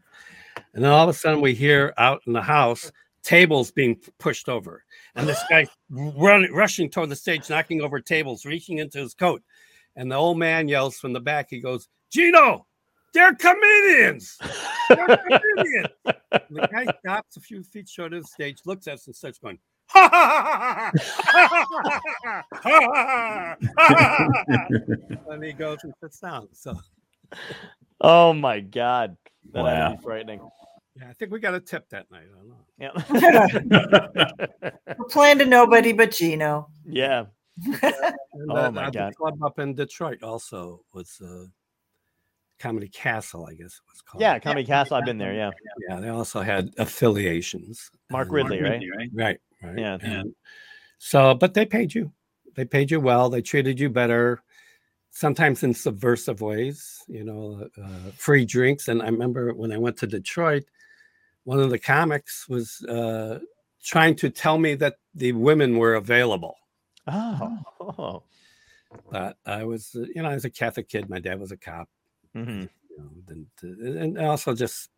And 0.74 0.82
then 0.82 0.90
all 0.90 1.08
of 1.08 1.14
a 1.14 1.18
sudden, 1.18 1.40
we 1.40 1.54
hear 1.54 1.94
out 1.98 2.22
in 2.26 2.32
the 2.32 2.42
house 2.42 2.90
tables 3.24 3.72
being 3.72 3.98
pushed 4.18 4.48
over, 4.48 4.84
and 5.16 5.26
this 5.26 5.42
guy 5.50 5.66
run, 5.90 6.46
rushing 6.52 6.88
toward 6.88 7.08
the 7.08 7.16
stage, 7.16 7.50
knocking 7.50 7.80
over 7.80 8.00
tables, 8.00 8.44
reaching 8.44 8.78
into 8.78 8.98
his 8.98 9.14
coat. 9.14 9.42
And 9.96 10.10
the 10.10 10.16
old 10.16 10.38
man 10.38 10.68
yells 10.68 10.98
from 10.98 11.12
the 11.12 11.20
back, 11.20 11.48
he 11.50 11.60
goes, 11.60 11.88
Gino, 12.12 12.66
they're 13.12 13.34
comedians. 13.34 14.38
They're 14.88 15.16
comedians. 15.16 15.88
the 16.04 16.68
guy 16.70 16.86
stops 17.00 17.36
a 17.36 17.40
few 17.40 17.62
feet 17.62 17.88
short 17.88 18.12
of 18.12 18.22
the 18.22 18.28
stage, 18.28 18.58
looks 18.66 18.86
at 18.86 18.94
us 18.94 19.06
and 19.06 19.16
starts 19.16 19.38
going, 19.38 19.58
and 25.30 25.44
he 25.44 25.52
goes 25.52 25.78
and 25.84 25.94
sits 26.02 26.18
down. 26.20 26.48
So, 26.52 26.76
oh 28.00 28.32
my 28.32 28.60
god, 28.60 29.16
that 29.52 29.62
wow. 29.62 29.96
frightening 30.02 30.40
yeah, 30.96 31.08
I 31.08 31.12
think 31.14 31.32
we 31.32 31.40
got 31.40 31.54
a 31.54 31.60
tip 31.60 31.88
that 31.90 32.10
night. 32.10 32.24
I 32.30 32.36
don't 32.36 32.48
know. 32.48 32.64
Yeah. 32.78 34.68
We're 34.98 35.04
playing 35.10 35.38
to 35.38 35.46
nobody 35.46 35.92
but 35.92 36.10
Gino. 36.12 36.68
yeah. 36.86 37.24
And 37.66 37.80
Oh 38.50 38.62
the- 38.62 38.72
my 38.72 38.82
uh, 38.84 38.90
the 38.90 38.98
God. 38.98 39.14
club 39.16 39.42
up 39.42 39.58
in 39.58 39.74
Detroit 39.74 40.22
also 40.22 40.80
was 40.92 41.20
uh, 41.24 41.44
Comedy 42.58 42.88
Castle, 42.88 43.46
I 43.46 43.54
guess 43.54 43.74
it 43.74 43.82
was 43.90 44.00
called. 44.02 44.20
Yeah. 44.22 44.38
Comedy 44.38 44.64
Castle. 44.66 44.96
I've 44.96 45.04
been 45.04 45.18
there. 45.18 45.34
Yeah. 45.34 45.50
yeah. 45.88 46.00
They 46.00 46.08
also 46.08 46.40
had 46.42 46.70
affiliations. 46.78 47.90
Mark 48.10 48.26
And- 48.28 48.34
Ridley, 48.34 48.62
right? 48.62 48.82
Right, 49.12 49.38
right. 49.62 49.78
Yeah. 49.78 49.98
And 50.02 50.34
so, 50.98 51.34
but 51.34 51.54
they 51.54 51.66
paid 51.66 51.94
you. 51.94 52.12
They 52.54 52.64
paid 52.64 52.90
you 52.90 53.00
well. 53.00 53.28
They 53.28 53.42
treated 53.42 53.80
you 53.80 53.88
better. 53.90 54.42
Sometimes 55.10 55.62
in 55.62 55.74
subversive 55.74 56.40
ways, 56.40 56.98
you 57.06 57.22
know, 57.24 57.68
uh, 57.80 58.10
free 58.16 58.44
drinks. 58.44 58.88
And 58.88 59.00
I 59.00 59.06
remember 59.06 59.52
when 59.54 59.70
I 59.70 59.78
went 59.78 59.96
to 59.98 60.08
Detroit, 60.08 60.64
one 61.44 61.60
of 61.60 61.70
the 61.70 61.78
comics 61.78 62.48
was 62.48 62.82
uh, 62.82 63.38
trying 63.82 64.16
to 64.16 64.30
tell 64.30 64.58
me 64.58 64.74
that 64.76 64.96
the 65.14 65.32
women 65.32 65.78
were 65.78 65.94
available. 65.94 66.56
Oh. 67.06 68.22
But 69.10 69.36
I 69.44 69.64
was, 69.64 69.94
uh, 69.96 70.06
you 70.14 70.22
know, 70.22 70.28
I 70.30 70.34
was 70.34 70.44
a 70.44 70.50
Catholic 70.50 70.88
kid. 70.88 71.08
My 71.10 71.18
dad 71.18 71.40
was 71.40 71.52
a 71.52 71.56
cop. 71.56 71.88
Mhm. 72.34 72.68
You 72.90 72.98
know, 73.28 73.44
uh, 73.62 74.00
and 74.00 74.18
also 74.18 74.54
just 74.54 74.90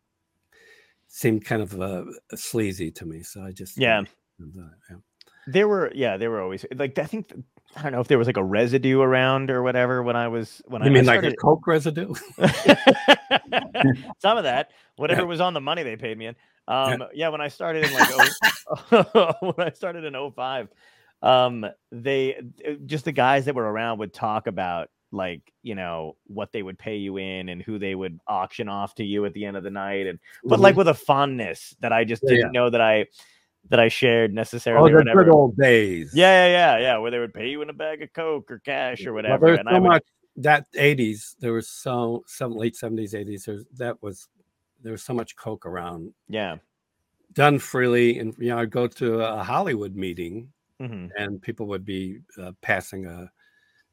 seemed 1.07 1.45
kind 1.45 1.61
of 1.61 1.81
uh, 1.81 2.05
sleazy 2.35 2.91
to 2.91 3.05
me. 3.05 3.23
So 3.23 3.43
I 3.43 3.51
just 3.51 3.77
Yeah. 3.77 4.03
uh, 4.41 4.61
yeah. 4.89 4.97
There 5.47 5.67
were, 5.67 5.91
yeah, 5.95 6.17
there 6.17 6.29
were 6.29 6.41
always 6.41 6.65
like 6.75 6.97
I 6.99 7.05
think 7.05 7.33
I 7.77 7.83
don't 7.83 7.91
know 7.91 7.99
if 8.01 8.07
there 8.07 8.17
was 8.17 8.25
like 8.25 8.37
a 8.37 8.43
residue 8.43 9.01
around 9.01 9.51
or 9.51 9.61
whatever 9.61 10.01
when 10.01 10.15
I 10.15 10.27
was 10.27 10.63
when 10.65 10.81
You 10.81 10.87
I, 10.87 10.93
mean 10.93 11.07
I 11.07 11.17
like 11.17 11.31
a 11.31 11.35
coke 11.35 11.67
residue? 11.67 12.13
some 14.19 14.37
of 14.37 14.45
that, 14.45 14.71
whatever 14.95 15.27
was 15.27 15.39
on 15.39 15.53
the 15.53 15.61
money 15.61 15.83
they 15.83 15.95
paid 15.95 16.17
me 16.17 16.25
in. 16.27 16.35
Um, 16.67 17.03
yeah, 17.13 17.29
when 17.29 17.39
I 17.39 17.49
started 17.49 17.85
in 17.85 17.93
like 17.93 18.09
oh, 18.11 19.33
when 19.55 19.67
I 19.67 19.71
started 19.71 20.05
in 20.05 20.31
05, 20.31 20.69
um, 21.21 21.65
they 21.91 22.35
uh, 22.35 22.71
just 22.85 23.05
the 23.05 23.11
guys 23.11 23.45
that 23.45 23.53
were 23.53 23.71
around 23.71 23.99
would 23.99 24.13
talk 24.13 24.47
about 24.47 24.89
like 25.11 25.53
you 25.61 25.75
know 25.75 26.15
what 26.25 26.51
they 26.51 26.63
would 26.63 26.79
pay 26.79 26.97
you 26.97 27.17
in 27.17 27.47
and 27.49 27.61
who 27.61 27.77
they 27.77 27.93
would 27.93 28.19
auction 28.27 28.67
off 28.67 28.95
to 28.95 29.05
you 29.05 29.23
at 29.25 29.33
the 29.33 29.45
end 29.45 29.55
of 29.55 29.63
the 29.63 29.69
night 29.69 30.05
and 30.05 30.19
but 30.43 30.59
like 30.59 30.75
with 30.75 30.89
a 30.89 30.93
fondness 30.93 31.75
that 31.79 31.93
I 31.93 32.03
just 32.03 32.23
Mm-hmm. 32.23 32.33
Yeah, 32.33 32.37
didn't 32.39 32.51
know 32.53 32.69
that 32.71 32.81
I 32.81 33.05
that 33.69 33.79
I 33.79 33.87
shared 33.89 34.31
oh, 34.31 34.33
necessarily 34.33 34.91
or 34.91 35.03
the 35.03 35.11
whatever. 35.11 35.23
good 35.25 35.33
old 35.33 35.57
days. 35.57 36.11
Yeah, 36.13 36.47
yeah, 36.47 36.51
yeah, 36.51 36.81
yeah. 36.81 36.97
Where 36.97 37.11
they 37.11 37.19
would 37.19 37.33
pay 37.33 37.49
you 37.49 37.61
in 37.61 37.69
a 37.69 37.73
bag 37.73 38.01
of 38.01 38.13
coke 38.13 38.49
or 38.51 38.59
cash 38.59 39.05
or 39.05 39.13
Well, 39.13 39.15
whatever. 39.23 39.45
there's 39.47 39.59
and 39.59 39.67
so 39.69 39.79
would, 39.81 39.87
much 39.89 40.03
that 40.37 40.71
80s. 40.73 41.35
There 41.39 41.53
was 41.53 41.69
so 41.69 42.23
some 42.27 42.55
late 42.55 42.75
70s, 42.75 43.13
80s. 43.13 43.45
There's 43.45 43.65
that 43.77 44.01
was 44.01 44.27
there 44.81 44.91
was 44.91 45.03
so 45.03 45.13
much 45.13 45.35
coke 45.35 45.65
around, 45.65 46.13
yeah. 46.29 46.57
done 47.33 47.59
freely, 47.59 48.19
and 48.19 48.35
you 48.37 48.49
know, 48.49 48.59
I'd 48.59 48.69
go 48.69 48.87
to 48.87 49.21
a 49.21 49.43
Hollywood 49.43 49.95
meeting, 49.95 50.53
hmm 50.79 51.07
and 51.17 51.41
people 51.41 51.65
would 51.67 51.83
be 51.83 52.19
uh, 52.41 52.51
passing 52.61 53.05
a 53.07 53.29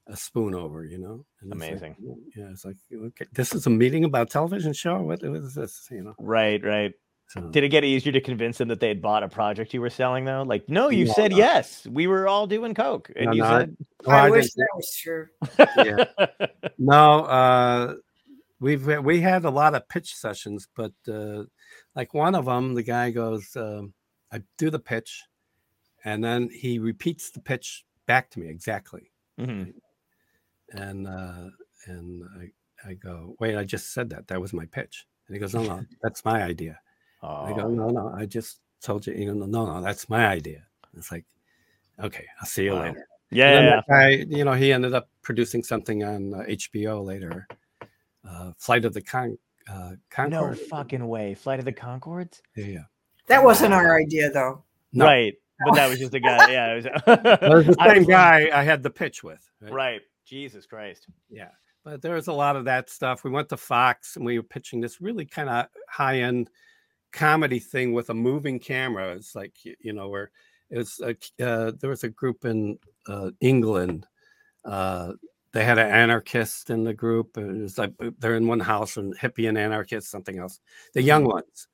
a 0.08 0.16
spoon 0.16 0.54
over, 0.54 0.84
you 0.84 0.98
know. 0.98 1.24
And 1.40 1.50
it's 1.52 1.62
like, 1.62 1.70
Amazing. 1.70 1.96
yeah, 2.36 2.50
it's 2.50 2.64
like 2.64 2.76
okay, 2.94 3.26
this 3.32 3.54
is 3.54 3.66
a 3.66 3.70
meeting 3.70 4.04
about 4.04 4.28
television 4.30 4.74
show. 4.74 5.00
What, 5.00 5.22
what 5.22 5.36
is 5.36 5.54
this? 5.54 5.88
You 5.90 6.02
know. 6.02 6.14
Right, 6.18 6.62
right. 6.62 6.92
So, 7.28 7.40
Did 7.40 7.64
it 7.64 7.70
get 7.70 7.82
easier 7.84 8.12
to 8.12 8.20
convince 8.20 8.58
them 8.58 8.68
that 8.68 8.78
they 8.80 8.88
had 8.88 9.02
bought 9.02 9.22
a 9.24 9.28
project 9.28 9.74
you 9.74 9.80
were 9.80 9.90
selling 9.90 10.24
though? 10.24 10.42
Like, 10.42 10.68
no, 10.68 10.88
you 10.90 11.06
No, 11.06 11.12
said 11.14 11.30
no. 11.32 11.38
yes. 11.38 11.84
We 11.90 12.06
were 12.06 12.28
all 12.28 12.46
doing 12.46 12.74
coke, 12.74 13.10
and 13.16 13.26
No, 13.26 13.32
you 13.32 13.42
no, 13.42 13.48
I- 13.48 13.58
said 13.60 13.76
well, 14.04 14.16
I 14.16 14.26
I 14.26 14.30
wish 14.30 14.52
that 14.54 14.68
was 14.76 14.96
true. 14.96 15.26
yeah. 15.76 16.04
No, 16.78 17.24
uh, 17.24 17.94
we've 18.60 18.86
we 19.04 19.20
had 19.20 19.44
a 19.44 19.50
lot 19.50 19.74
of 19.74 19.88
pitch 19.88 20.14
sessions, 20.14 20.68
but 20.76 20.92
uh, 21.08 21.44
like 21.96 22.12
one 22.14 22.34
of 22.34 22.44
them, 22.44 22.74
the 22.74 22.82
guy 22.82 23.10
goes, 23.10 23.56
um, 23.56 23.94
"I 24.32 24.42
do 24.58 24.70
the 24.70 24.78
pitch," 24.78 25.22
and 26.04 26.22
then 26.22 26.50
he 26.50 26.78
repeats 26.78 27.30
the 27.30 27.40
pitch 27.40 27.84
back 28.06 28.30
to 28.30 28.40
me 28.40 28.48
exactly, 28.48 29.10
Mhm. 29.40 29.72
and 30.72 31.06
uh, 31.08 31.48
and 31.86 32.22
I 32.38 32.50
I 32.90 32.94
go, 32.94 33.34
"Wait, 33.40 33.56
I 33.56 33.64
just 33.64 33.92
said 33.94 34.10
that. 34.10 34.26
That 34.28 34.40
was 34.40 34.52
my 34.52 34.66
pitch." 34.66 35.06
And 35.28 35.34
he 35.34 35.40
goes, 35.40 35.54
"No, 35.54 35.62
no, 35.62 35.84
that's 36.02 36.24
my 36.24 36.42
idea." 36.42 36.78
I 37.24 37.52
go, 37.54 37.62
Oh, 37.62 37.68
"No, 37.70 37.88
no, 37.88 38.12
I 38.14 38.26
just 38.26 38.60
told 38.82 39.06
you." 39.06 39.14
You 39.14 39.34
know, 39.34 39.46
no, 39.46 39.66
no, 39.66 39.80
that's 39.82 40.08
my 40.08 40.26
idea. 40.26 40.64
It's 40.96 41.10
like, 41.12 41.24
okay, 42.02 42.26
I'll 42.40 42.46
see 42.46 42.64
you 42.64 42.72
Wow. 42.72 42.82
later. 42.82 43.06
yeah, 43.30 43.60
yeah, 43.60 43.80
guy, 43.88 44.08
you 44.28 44.44
know, 44.44 44.52
he 44.52 44.72
ended 44.72 44.94
up 44.94 45.08
producing 45.22 45.62
something 45.62 46.04
on 46.04 46.34
uh, 46.34 46.38
HBO 46.48 47.04
later, 47.04 47.48
uh, 48.28 48.52
Flight 48.58 48.84
of 48.84 48.92
the 48.94 49.02
Con- 49.02 49.38
uh, 49.68 49.92
No 50.28 50.54
fucking 50.54 51.06
way. 51.08 51.34
Flight 51.34 51.58
of 51.58 51.64
the 51.64 51.72
Conchords? 51.72 52.40
Yeah, 52.56 52.66
yeah. 52.66 52.84
That 53.28 53.42
wasn't 53.42 53.72
our 53.74 53.98
idea, 53.98 54.30
though. 54.30 54.62
No. 54.92 55.06
Right. 55.06 55.34
But 55.64 55.74
that 55.76 55.88
was 55.88 55.98
just 55.98 56.12
a 56.14 56.20
guy. 56.20 56.50
Yeah. 56.52 56.72
It 56.72 56.76
was, 56.76 56.84
That 57.06 57.40
was 57.42 57.66
the 57.66 57.76
I 57.80 57.88
same 57.94 57.98
was- 57.98 58.06
guy 58.06 58.50
I 58.52 58.62
had 58.62 58.82
the 58.82 58.90
pitch 58.90 59.24
with. 59.24 59.40
Right? 59.60 59.72
Right. 59.72 60.00
Jesus 60.26 60.66
Christ. 60.66 61.06
Yeah. 61.30 61.50
But 61.84 62.02
there 62.02 62.14
was 62.14 62.28
a 62.28 62.32
lot 62.32 62.56
of 62.56 62.64
that 62.66 62.90
stuff. 62.90 63.24
We 63.24 63.30
went 63.30 63.48
to 63.50 63.56
Fox 63.56 64.16
and 64.16 64.24
we 64.24 64.38
were 64.38 64.42
pitching 64.44 64.80
this 64.80 65.00
really 65.00 65.24
kind 65.26 65.48
of 65.48 65.66
high 65.88 66.20
end 66.20 66.50
comedy 67.14 67.58
thing 67.60 67.92
with 67.92 68.10
a 68.10 68.14
moving 68.14 68.58
camera. 68.58 69.14
It's 69.14 69.34
like, 69.34 69.54
you 69.64 69.92
know, 69.92 70.08
where 70.08 70.30
it 70.70 70.78
was, 70.78 71.00
a, 71.00 71.10
uh, 71.44 71.72
there 71.80 71.90
was 71.90 72.04
a 72.04 72.08
group 72.08 72.44
in 72.44 72.78
uh, 73.06 73.30
England. 73.40 74.06
Uh, 74.64 75.12
they 75.52 75.64
had 75.64 75.78
an 75.78 75.90
anarchist 75.90 76.70
in 76.70 76.84
the 76.84 76.92
group. 76.92 77.38
It 77.38 77.46
was 77.46 77.78
like 77.78 77.92
uh, 78.00 78.10
they're 78.18 78.36
in 78.36 78.48
one 78.48 78.60
house 78.60 78.96
and 78.96 79.16
hippie 79.16 79.48
and 79.48 79.56
anarchist, 79.56 80.10
something 80.10 80.38
else. 80.38 80.60
The 80.94 81.02
young 81.02 81.24
ones. 81.24 81.68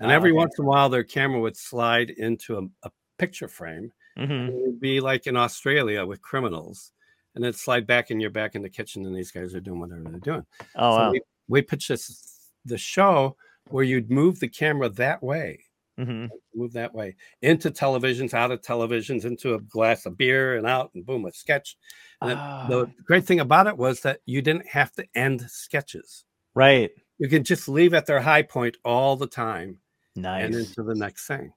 And 0.00 0.10
Ah, 0.10 0.14
every 0.14 0.30
okay. 0.30 0.36
once 0.38 0.58
in 0.58 0.64
a 0.64 0.68
while, 0.68 0.88
their 0.88 1.04
camera 1.04 1.40
would 1.40 1.56
slide 1.56 2.10
into 2.10 2.56
a, 2.58 2.86
a 2.86 2.90
picture 3.18 3.48
frame 3.48 3.92
hmm 4.16 4.48
it 4.48 4.54
would 4.54 4.80
be 4.80 5.00
like 5.00 5.26
in 5.26 5.36
Australia 5.36 6.04
with 6.06 6.22
criminals, 6.22 6.92
and 7.34 7.44
then 7.44 7.52
slide 7.52 7.86
back 7.86 8.10
and 8.10 8.20
you're 8.20 8.30
back 8.30 8.54
in 8.54 8.62
the 8.62 8.70
kitchen, 8.70 9.04
and 9.04 9.14
these 9.14 9.30
guys 9.30 9.54
are 9.54 9.60
doing 9.60 9.80
whatever 9.80 10.04
they're 10.04 10.20
doing. 10.20 10.46
Oh, 10.74 10.96
so 10.96 11.02
wow. 11.02 11.10
we, 11.10 11.20
we 11.48 11.62
pitched 11.62 11.88
this 11.88 12.50
the 12.64 12.78
show 12.78 13.36
where 13.68 13.84
you'd 13.84 14.10
move 14.10 14.38
the 14.40 14.48
camera 14.48 14.88
that 14.90 15.22
way, 15.22 15.60
hmm 15.98 16.26
move 16.54 16.72
that 16.72 16.94
way 16.94 17.14
into 17.42 17.70
televisions, 17.70 18.32
out 18.32 18.50
of 18.50 18.62
televisions, 18.62 19.24
into 19.26 19.54
a 19.54 19.60
glass 19.60 20.06
of 20.06 20.16
beer, 20.16 20.56
and 20.56 20.66
out, 20.66 20.90
and 20.94 21.04
boom, 21.04 21.26
a 21.26 21.32
sketch. 21.32 21.76
And 22.22 22.30
then 22.30 22.38
Ah. 22.38 22.66
the 22.68 22.86
great 23.04 23.24
thing 23.26 23.40
about 23.40 23.66
it 23.66 23.76
was 23.76 24.00
that 24.00 24.20
you 24.24 24.40
didn't 24.40 24.66
have 24.66 24.90
to 24.92 25.04
end 25.14 25.42
sketches. 25.50 26.24
Right. 26.54 26.90
You 27.18 27.28
can 27.28 27.44
just 27.44 27.68
leave 27.68 27.92
at 27.92 28.06
their 28.06 28.20
high 28.20 28.42
point 28.42 28.76
all 28.84 29.16
the 29.16 29.26
time 29.26 29.80
Nice. 30.14 30.44
and 30.44 30.54
into 30.54 30.82
the 30.82 30.94
next 30.94 31.26
thing. 31.26 31.52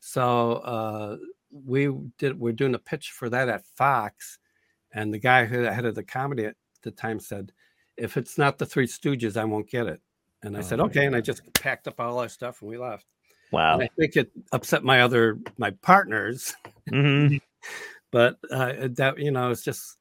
So 0.00 0.52
uh, 0.54 1.16
we 1.50 1.88
did. 2.18 2.38
We're 2.40 2.52
doing 2.52 2.74
a 2.74 2.78
pitch 2.78 3.10
for 3.10 3.28
that 3.28 3.48
at 3.48 3.66
Fox, 3.76 4.38
and 4.92 5.12
the 5.12 5.18
guy 5.18 5.44
who 5.44 5.60
head 5.62 5.84
of 5.84 5.94
the 5.94 6.02
comedy 6.04 6.46
at 6.46 6.56
the 6.82 6.90
time 6.90 7.20
said, 7.20 7.52
"If 7.98 8.16
it's 8.16 8.38
not 8.38 8.56
the 8.58 8.66
Three 8.66 8.86
Stooges, 8.86 9.36
I 9.36 9.44
won't 9.44 9.68
get 9.68 9.86
it." 9.86 10.00
And 10.42 10.56
I 10.56 10.60
Oh 10.60 10.62
said, 10.62 10.80
"Okay," 10.80 11.06
and 11.06 11.14
I 11.14 11.20
just 11.20 11.42
packed 11.54 11.86
up 11.88 12.00
all 12.00 12.18
our 12.18 12.28
stuff 12.28 12.62
and 12.62 12.70
we 12.70 12.78
left. 12.78 13.06
wow. 13.50 13.74
And 13.74 13.82
I 13.82 13.90
think 13.98 14.16
it 14.16 14.30
upset 14.52 14.82
my 14.84 15.02
other 15.02 15.38
my 15.58 15.70
partners, 15.82 16.54
hmm 16.88 17.36
but 18.10 18.38
uh, 18.50 18.88
that 18.92 19.18
you 19.18 19.30
know, 19.30 19.50
it's 19.50 19.62
just 19.62 19.98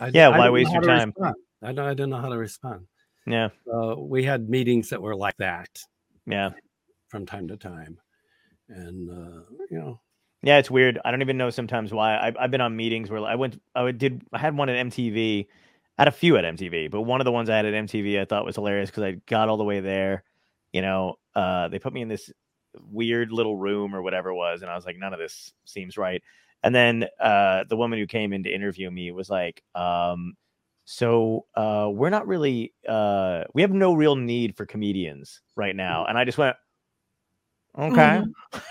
I, 0.00 0.10
Yeah, 0.12 0.28
I 0.28 0.38
why 0.38 0.50
waste 0.50 0.72
your 0.72 0.82
time? 0.82 1.12
respond. 1.16 1.36
I 1.62 1.72
don't. 1.72 1.86
I 1.86 1.94
didn't 1.94 2.10
know 2.10 2.20
how 2.20 2.28
to 2.28 2.38
respond. 2.38 2.86
Yeah. 3.26 3.48
So 3.66 4.06
we 4.08 4.24
had 4.24 4.48
meetings 4.48 4.90
that 4.90 5.00
were 5.02 5.14
like 5.16 5.36
that 5.38 5.68
Yeah. 6.26 6.50
from 7.08 7.26
time 7.26 7.46
to 7.48 7.56
time, 7.56 7.98
and 8.68 9.10
uh, 9.10 9.42
you 9.70 9.78
know, 9.78 10.00
Yeah, 10.42 10.58
it's 10.58 10.70
weird. 10.70 10.98
I 11.04 11.10
don't 11.10 11.22
even 11.22 11.36
know 11.36 11.50
sometimes 11.50 11.92
why. 11.92 12.18
I've, 12.18 12.36
I've 12.36 12.50
been 12.50 12.60
on 12.60 12.76
meetings 12.76 13.10
where 13.10 13.22
I 13.24 13.34
went, 13.34 13.60
I 13.74 13.90
did, 13.92 14.22
I 14.32 14.38
had 14.38 14.56
one 14.56 14.68
at 14.68 14.86
MTV. 14.86 15.46
I 15.98 16.02
had 16.02 16.08
a 16.08 16.12
few 16.12 16.36
at 16.36 16.44
MTV, 16.44 16.88
but 16.90 17.02
one 17.02 17.20
of 17.20 17.24
the 17.24 17.32
ones 17.32 17.50
I 17.50 17.56
had 17.56 17.66
at 17.66 17.74
MTV 17.74 18.20
I 18.20 18.24
thought 18.24 18.44
was 18.44 18.54
hilarious 18.54 18.90
because 18.90 19.02
I 19.02 19.12
got 19.26 19.48
all 19.48 19.56
the 19.56 19.64
way 19.64 19.80
there. 19.80 20.22
You 20.72 20.82
know, 20.82 21.16
uh, 21.34 21.68
they 21.68 21.78
put 21.78 21.92
me 21.92 22.02
in 22.02 22.08
this 22.08 22.30
weird 22.90 23.32
little 23.32 23.56
room 23.56 23.94
or 23.94 24.02
whatever 24.02 24.30
it 24.30 24.34
was, 24.36 24.62
and 24.62 24.70
I 24.70 24.76
was 24.76 24.86
like, 24.86 24.96
none 24.96 25.12
of 25.12 25.18
this 25.18 25.52
seems 25.64 25.96
right. 25.96 26.22
And 26.62 26.74
then 26.74 27.06
uh, 27.20 27.64
the 27.68 27.76
woman 27.76 27.98
who 27.98 28.06
came 28.06 28.32
in 28.32 28.42
to 28.44 28.50
interview 28.52 28.90
me 28.90 29.10
was 29.12 29.30
like, 29.30 29.62
um, 29.74 30.34
"So 30.84 31.46
uh, 31.54 31.88
we're 31.92 32.10
not 32.10 32.26
really, 32.26 32.74
uh, 32.88 33.44
we 33.54 33.62
have 33.62 33.72
no 33.72 33.94
real 33.94 34.16
need 34.16 34.56
for 34.56 34.66
comedians 34.66 35.40
right 35.56 35.74
now." 35.74 36.04
And 36.06 36.18
I 36.18 36.24
just 36.24 36.38
went, 36.38 36.56
"Okay." 37.76 38.22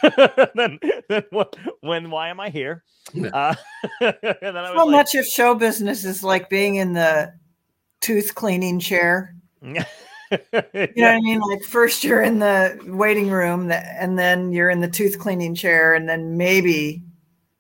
then, 0.56 0.80
then 1.10 1.24
what? 1.32 1.56
When? 1.82 2.10
Why 2.10 2.30
am 2.30 2.40
I 2.40 2.50
here? 2.50 2.84
Yeah. 3.14 3.30
Uh, 3.30 3.56
and 4.02 4.22
So 4.42 4.86
like, 4.86 4.90
much 4.90 5.16
of 5.16 5.26
show 5.26 5.56
business 5.56 6.06
is 6.06 6.24
like 6.24 6.50
being 6.50 6.76
in 6.76 6.94
the 6.94 7.34
tooth 8.02 8.36
cleaning 8.36 8.80
chair. 8.80 9.36
You 10.30 10.40
know 10.52 10.64
what 10.74 11.04
I 11.04 11.20
mean? 11.22 11.40
Like 11.40 11.64
first 11.64 12.04
you're 12.04 12.22
in 12.22 12.40
the 12.40 12.78
waiting 12.86 13.30
room, 13.30 13.72
and 13.72 14.20
then 14.20 14.52
you're 14.52 14.70
in 14.70 14.82
the 14.82 14.90
tooth 14.90 15.18
cleaning 15.20 15.56
chair, 15.56 15.94
and 15.94 16.10
then 16.10 16.36
maybe 16.36 17.02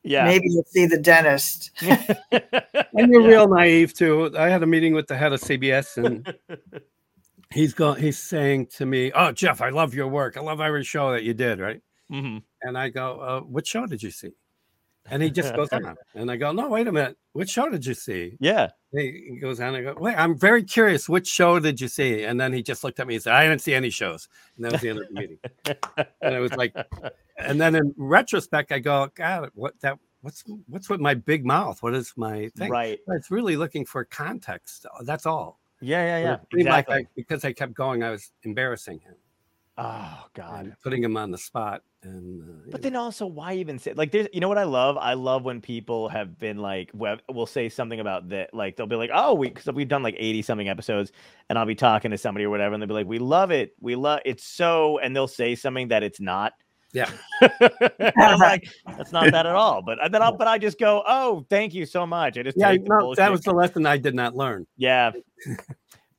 yeah. 0.03 0.25
maybe 0.25 0.49
you'll 0.49 0.65
see 0.65 0.85
the 0.85 0.99
dentist. 0.99 1.71
and 1.81 3.09
you're 3.09 3.25
real 3.25 3.47
naive 3.47 3.93
too. 3.93 4.31
I 4.37 4.49
had 4.49 4.63
a 4.63 4.67
meeting 4.67 4.93
with 4.93 5.07
the 5.07 5.15
head 5.15 5.31
of 5.31 5.39
CBS, 5.39 6.03
and 6.03 6.33
he's 7.51 7.73
going. 7.73 8.01
He's 8.01 8.17
saying 8.17 8.67
to 8.77 8.85
me, 8.85 9.11
"Oh, 9.13 9.31
Jeff, 9.31 9.61
I 9.61 9.69
love 9.69 9.93
your 9.93 10.07
work. 10.07 10.37
I 10.37 10.41
love 10.41 10.61
every 10.61 10.83
show 10.83 11.11
that 11.11 11.23
you 11.23 11.33
did." 11.33 11.59
Right? 11.59 11.81
Mhm. 12.11 12.43
And 12.61 12.77
I 12.77 12.89
go, 12.89 13.19
uh, 13.19 13.39
"What 13.41 13.65
show 13.67 13.85
did 13.85 14.01
you 14.03 14.11
see?" 14.11 14.31
And 15.09 15.23
he 15.23 15.29
just 15.31 15.55
goes 15.55 15.69
on. 15.71 15.95
And 16.15 16.29
I 16.29 16.35
go, 16.35 16.51
"No, 16.51 16.67
wait 16.69 16.87
a 16.87 16.91
minute. 16.91 17.17
Which 17.33 17.49
show 17.49 17.69
did 17.69 17.85
you 17.85 17.93
see?" 17.93 18.35
Yeah. 18.39 18.69
He 18.91 19.27
he 19.31 19.37
goes 19.39 19.59
on. 19.59 19.75
I 19.75 19.81
go, 19.81 19.95
"Wait, 19.97 20.15
I'm 20.15 20.37
very 20.37 20.63
curious. 20.63 21.07
Which 21.07 21.27
show 21.27 21.59
did 21.59 21.79
you 21.79 21.87
see?" 21.87 22.23
And 22.23 22.39
then 22.39 22.51
he 22.53 22.61
just 22.63 22.83
looked 22.83 22.99
at 22.99 23.07
me 23.07 23.15
and 23.15 23.23
said, 23.23 23.33
"I 23.33 23.47
didn't 23.47 23.61
see 23.61 23.73
any 23.73 23.89
shows." 23.89 24.27
And 24.55 24.65
that 24.65 24.71
was 24.73 24.81
the 24.81 24.89
end 24.89 24.99
of 24.99 25.07
the 25.07 25.13
meeting. 25.13 25.39
and 26.21 26.35
it 26.35 26.39
was 26.39 26.53
like, 26.53 26.73
and 27.37 27.59
then 27.61 27.75
in 27.75 27.93
retrospect, 27.97 28.71
I 28.71 28.79
go, 28.79 29.09
"God, 29.15 29.49
what 29.53 29.79
that? 29.81 29.97
What's 30.21 30.43
what's 30.67 30.89
with 30.89 30.99
my 30.99 31.13
big 31.13 31.45
mouth? 31.45 31.81
What 31.83 31.93
is 31.95 32.13
my 32.17 32.49
thing?" 32.57 32.69
Right. 32.69 32.99
It's 33.09 33.31
really 33.31 33.55
looking 33.55 33.85
for 33.85 34.03
context. 34.03 34.85
That's 35.03 35.25
all. 35.25 35.59
Yeah. 35.81 36.05
Yeah. 36.05 36.23
Yeah. 36.23 36.37
seemed 36.53 36.69
like 36.69 36.89
I, 36.89 37.05
because 37.15 37.45
I 37.45 37.53
kept 37.53 37.73
going, 37.73 38.03
I 38.03 38.11
was 38.11 38.31
embarrassing 38.43 38.99
him 38.99 39.15
oh 39.77 40.25
God. 40.33 40.75
putting 40.83 41.03
him 41.03 41.17
on 41.17 41.31
the 41.31 41.37
spot. 41.37 41.81
And 42.03 42.41
uh, 42.41 42.53
But 42.71 42.81
know, 42.81 42.89
then 42.89 42.95
also, 42.95 43.25
why 43.25 43.53
even 43.55 43.79
say 43.79 43.93
like? 43.93 44.11
There's, 44.11 44.27
you 44.31 44.39
know 44.39 44.47
what 44.47 44.57
I 44.57 44.63
love? 44.63 44.97
I 44.97 45.13
love 45.13 45.43
when 45.43 45.61
people 45.61 46.09
have 46.09 46.37
been 46.37 46.57
like, 46.57 46.91
well, 46.93 47.17
will 47.29 47.47
say 47.47 47.69
something 47.69 47.99
about 47.99 48.29
that. 48.29 48.53
Like 48.53 48.75
they'll 48.75 48.87
be 48.87 48.95
like, 48.95 49.09
oh, 49.13 49.33
we 49.33 49.49
because 49.49 49.65
we've 49.73 49.87
done 49.87 50.03
like 50.03 50.15
eighty 50.17 50.41
something 50.41 50.69
episodes, 50.69 51.11
and 51.49 51.57
I'll 51.57 51.65
be 51.65 51.75
talking 51.75 52.11
to 52.11 52.17
somebody 52.17 52.45
or 52.45 52.49
whatever, 52.49 52.73
and 52.73 52.81
they'll 52.81 52.87
be 52.87 52.93
like, 52.93 53.07
we 53.07 53.19
love 53.19 53.51
it, 53.51 53.73
we 53.79 53.95
love 53.95 54.19
it's 54.25 54.45
so, 54.45 54.99
and 54.99 55.15
they'll 55.15 55.27
say 55.27 55.55
something 55.55 55.87
that 55.89 56.03
it's 56.03 56.19
not. 56.19 56.53
Yeah. 56.93 57.11
I'm 58.17 58.39
like, 58.39 58.67
that's 58.97 59.11
not 59.11 59.31
that 59.31 59.45
at 59.45 59.55
all. 59.55 59.81
But 59.81 59.99
then 60.11 60.21
I'll, 60.21 60.35
but 60.35 60.47
I 60.47 60.57
just 60.57 60.79
go, 60.79 61.03
oh, 61.07 61.45
thank 61.49 61.73
you 61.73 61.85
so 61.85 62.05
much. 62.05 62.37
I 62.37 62.43
just 62.43 62.57
yeah, 62.57 62.71
take 62.71 62.83
the 62.85 62.89
no, 62.89 63.15
that 63.15 63.31
was 63.31 63.41
the 63.41 63.51
lesson 63.51 63.85
I 63.85 63.97
did 63.97 64.15
not 64.15 64.35
learn. 64.35 64.65
Yeah. 64.77 65.11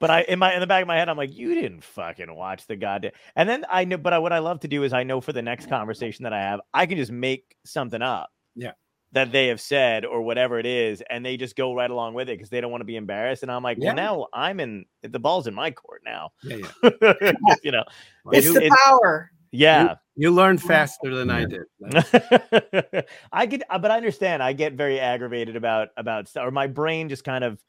But 0.00 0.10
I 0.10 0.22
in 0.22 0.38
my 0.38 0.54
in 0.54 0.60
the 0.60 0.66
back 0.68 0.82
of 0.82 0.86
my 0.86 0.96
head, 0.96 1.08
I'm 1.08 1.16
like, 1.16 1.34
you 1.34 1.54
didn't 1.54 1.82
fucking 1.82 2.32
watch 2.32 2.66
the 2.68 2.76
goddamn. 2.76 3.10
And 3.34 3.48
then 3.48 3.64
I 3.68 3.84
know, 3.84 3.96
but 3.96 4.12
I, 4.12 4.18
what 4.18 4.32
I 4.32 4.38
love 4.38 4.60
to 4.60 4.68
do 4.68 4.84
is 4.84 4.92
I 4.92 5.02
know 5.02 5.20
for 5.20 5.32
the 5.32 5.42
next 5.42 5.68
conversation 5.68 6.22
that 6.22 6.32
I 6.32 6.40
have, 6.40 6.60
I 6.72 6.86
can 6.86 6.96
just 6.98 7.10
make 7.10 7.56
something 7.64 8.00
up. 8.00 8.30
Yeah. 8.54 8.72
That 9.10 9.32
they 9.32 9.48
have 9.48 9.60
said 9.60 10.04
or 10.04 10.22
whatever 10.22 10.60
it 10.60 10.66
is, 10.66 11.02
and 11.10 11.26
they 11.26 11.36
just 11.36 11.56
go 11.56 11.74
right 11.74 11.90
along 11.90 12.14
with 12.14 12.28
it 12.28 12.38
because 12.38 12.48
they 12.48 12.60
don't 12.60 12.70
want 12.70 12.82
to 12.82 12.84
be 12.86 12.94
embarrassed. 12.94 13.42
And 13.42 13.50
I'm 13.50 13.64
like, 13.64 13.78
Yeah. 13.80 13.88
well, 13.88 13.96
now 13.96 14.26
I'm 14.32 14.60
in 14.60 14.84
the 15.02 15.18
ball's 15.18 15.48
in 15.48 15.54
my 15.54 15.72
court 15.72 16.02
now. 16.04 16.30
Yeah, 16.44 16.58
yeah. 17.02 17.54
you 17.64 17.72
know, 17.72 17.84
Well, 18.24 18.36
It's 18.36 18.46
you, 18.46 18.52
the 18.52 18.70
power. 18.86 19.32
Yeah. 19.50 19.94
you 20.16 20.30
learn 20.30 20.58
faster 20.58 21.14
than 21.14 21.30
I 21.30 21.44
did. 21.44 21.62
I 23.32 23.46
get, 23.46 23.62
but 23.68 23.90
I 23.90 23.96
understand. 23.96 24.42
I 24.42 24.52
get 24.52 24.74
very 24.74 25.00
aggravated 25.00 25.56
about 25.56 25.88
about 25.96 26.28
stuff, 26.28 26.46
or 26.46 26.50
my 26.50 26.66
brain 26.66 27.08
just 27.08 27.24
kind 27.24 27.44
of 27.44 27.62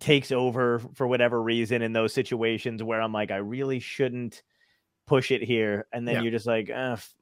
takes 0.00 0.32
over 0.32 0.80
for 0.94 1.06
whatever 1.06 1.42
reason 1.42 1.82
in 1.82 1.92
those 1.92 2.12
situations 2.12 2.82
where 2.82 3.00
I'm 3.00 3.12
like, 3.12 3.30
I 3.30 3.36
really 3.36 3.78
shouldn't 3.80 4.42
push 5.06 5.30
it 5.30 5.42
here, 5.42 5.86
and 5.92 6.06
then 6.06 6.16
Yeah. 6.16 6.22
you're 6.22 6.32
just 6.32 6.46
like, 6.46 6.70
uh, 6.70 6.96
f- 6.96 7.14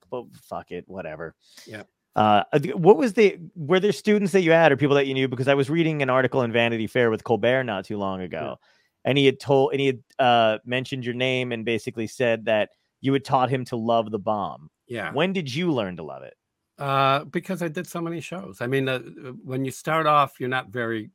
fuck 0.43 0.71
it, 0.71 0.85
whatever. 0.87 1.35
Yeah. 1.67 1.83
Uh, 2.17 2.43
uh, 2.53 2.59
what 2.75 2.97
was 2.97 3.13
the 3.15 3.39
were 3.55 3.79
there 3.79 3.93
students 3.93 4.33
that 4.33 4.43
you 4.43 4.51
had 4.51 4.73
or 4.73 4.77
people 4.77 4.97
that 4.97 5.07
you 5.07 5.15
knew? 5.15 5.29
Because 5.29 5.49
I 5.49 5.55
was 5.55 5.71
reading 5.71 6.03
an 6.03 6.11
article 6.11 6.43
in 6.43 6.53
Vanity 6.53 6.87
Fair 6.87 7.11
with 7.11 7.23
Colbert 7.23 7.65
not 7.65 7.85
too 7.85 7.99
long 7.99 8.21
ago, 8.21 8.59
and 9.05 9.17
he 9.17 9.27
had 9.27 9.39
told 9.39 9.73
and 9.73 9.81
he 9.81 9.87
had 9.87 10.03
uh, 10.19 10.59
mentioned 10.65 11.05
your 11.05 11.15
name 11.15 11.53
and 11.53 11.65
basically 11.65 12.09
said 12.09 12.47
that 12.47 12.71
you 13.01 13.13
had 13.13 13.25
taught 13.25 13.51
him 13.51 13.65
to 13.67 13.77
love 13.77 14.11
the 14.11 14.19
bomb. 14.19 14.71
Yeah. 14.87 15.13
When 15.13 15.33
did 15.33 15.53
you 15.55 15.73
learn 15.73 15.97
to 15.97 16.03
love 16.03 16.23
it? 16.23 16.35
Uh, 16.79 17.25
because 17.25 17.63
I 17.63 17.69
did 17.69 17.87
so 17.87 18.01
many 18.01 18.21
shows. 18.21 18.61
I 18.61 18.67
mean, 18.67 18.89
uh, 18.89 18.95
uh, 18.95 19.33
when 19.45 19.65
you 19.65 19.71
start 19.71 20.07
off, 20.07 20.41
you're 20.41 20.49
not 20.49 20.69
very 20.71 21.11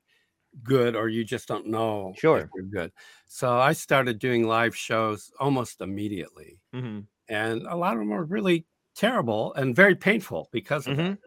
good, 0.63 0.95
or 0.95 1.09
you 1.09 1.23
just 1.25 1.47
don't 1.47 1.67
know 1.67 2.11
if 2.13 2.19
Sure. 2.19 2.49
you're 2.55 2.63
good. 2.65 2.91
So 3.27 3.57
I 3.57 3.73
started 3.73 4.19
doing 4.19 4.47
live 4.47 4.75
shows 4.75 5.31
almost 5.39 5.81
immediately, 5.81 6.59
Mm-hmm. 6.73 6.99
and 7.29 7.61
a 7.67 7.75
lot 7.75 7.93
of 7.93 7.99
them 7.99 8.09
were 8.09 8.23
really 8.23 8.65
terrible 8.95 9.53
and 9.55 9.75
very 9.75 9.95
painful 9.95 10.47
because 10.51 10.87
of 10.87 10.95
Mhm. 10.97 11.17
that. 11.17 11.19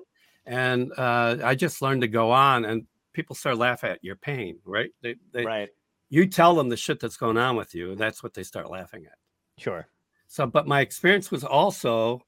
And 0.46 0.92
uh, 0.96 1.38
I 1.44 1.54
just 1.54 1.82
learned 1.82 2.00
to 2.02 2.08
go 2.08 2.30
on, 2.30 2.64
and 2.64 2.86
people 3.12 3.34
start 3.36 3.58
laughing 3.58 3.90
at 3.90 4.02
your 4.02 4.16
pain, 4.16 4.60
right? 4.64 4.90
They, 5.02 5.16
they, 5.32 5.44
Right. 5.44 5.68
You 6.10 6.26
tell 6.26 6.54
them 6.54 6.70
the 6.70 6.76
shit 6.76 7.00
that's 7.00 7.18
going 7.18 7.36
on 7.36 7.54
with 7.56 7.74
you, 7.74 7.90
and 7.90 7.98
that's 8.00 8.22
what 8.22 8.32
they 8.32 8.42
start 8.44 8.70
laughing 8.70 9.04
at. 9.04 9.18
Sure. 9.58 9.86
So, 10.28 10.46
but 10.46 10.68
my 10.68 10.80
experience 10.82 11.30
was 11.30 11.42
also 11.42 12.22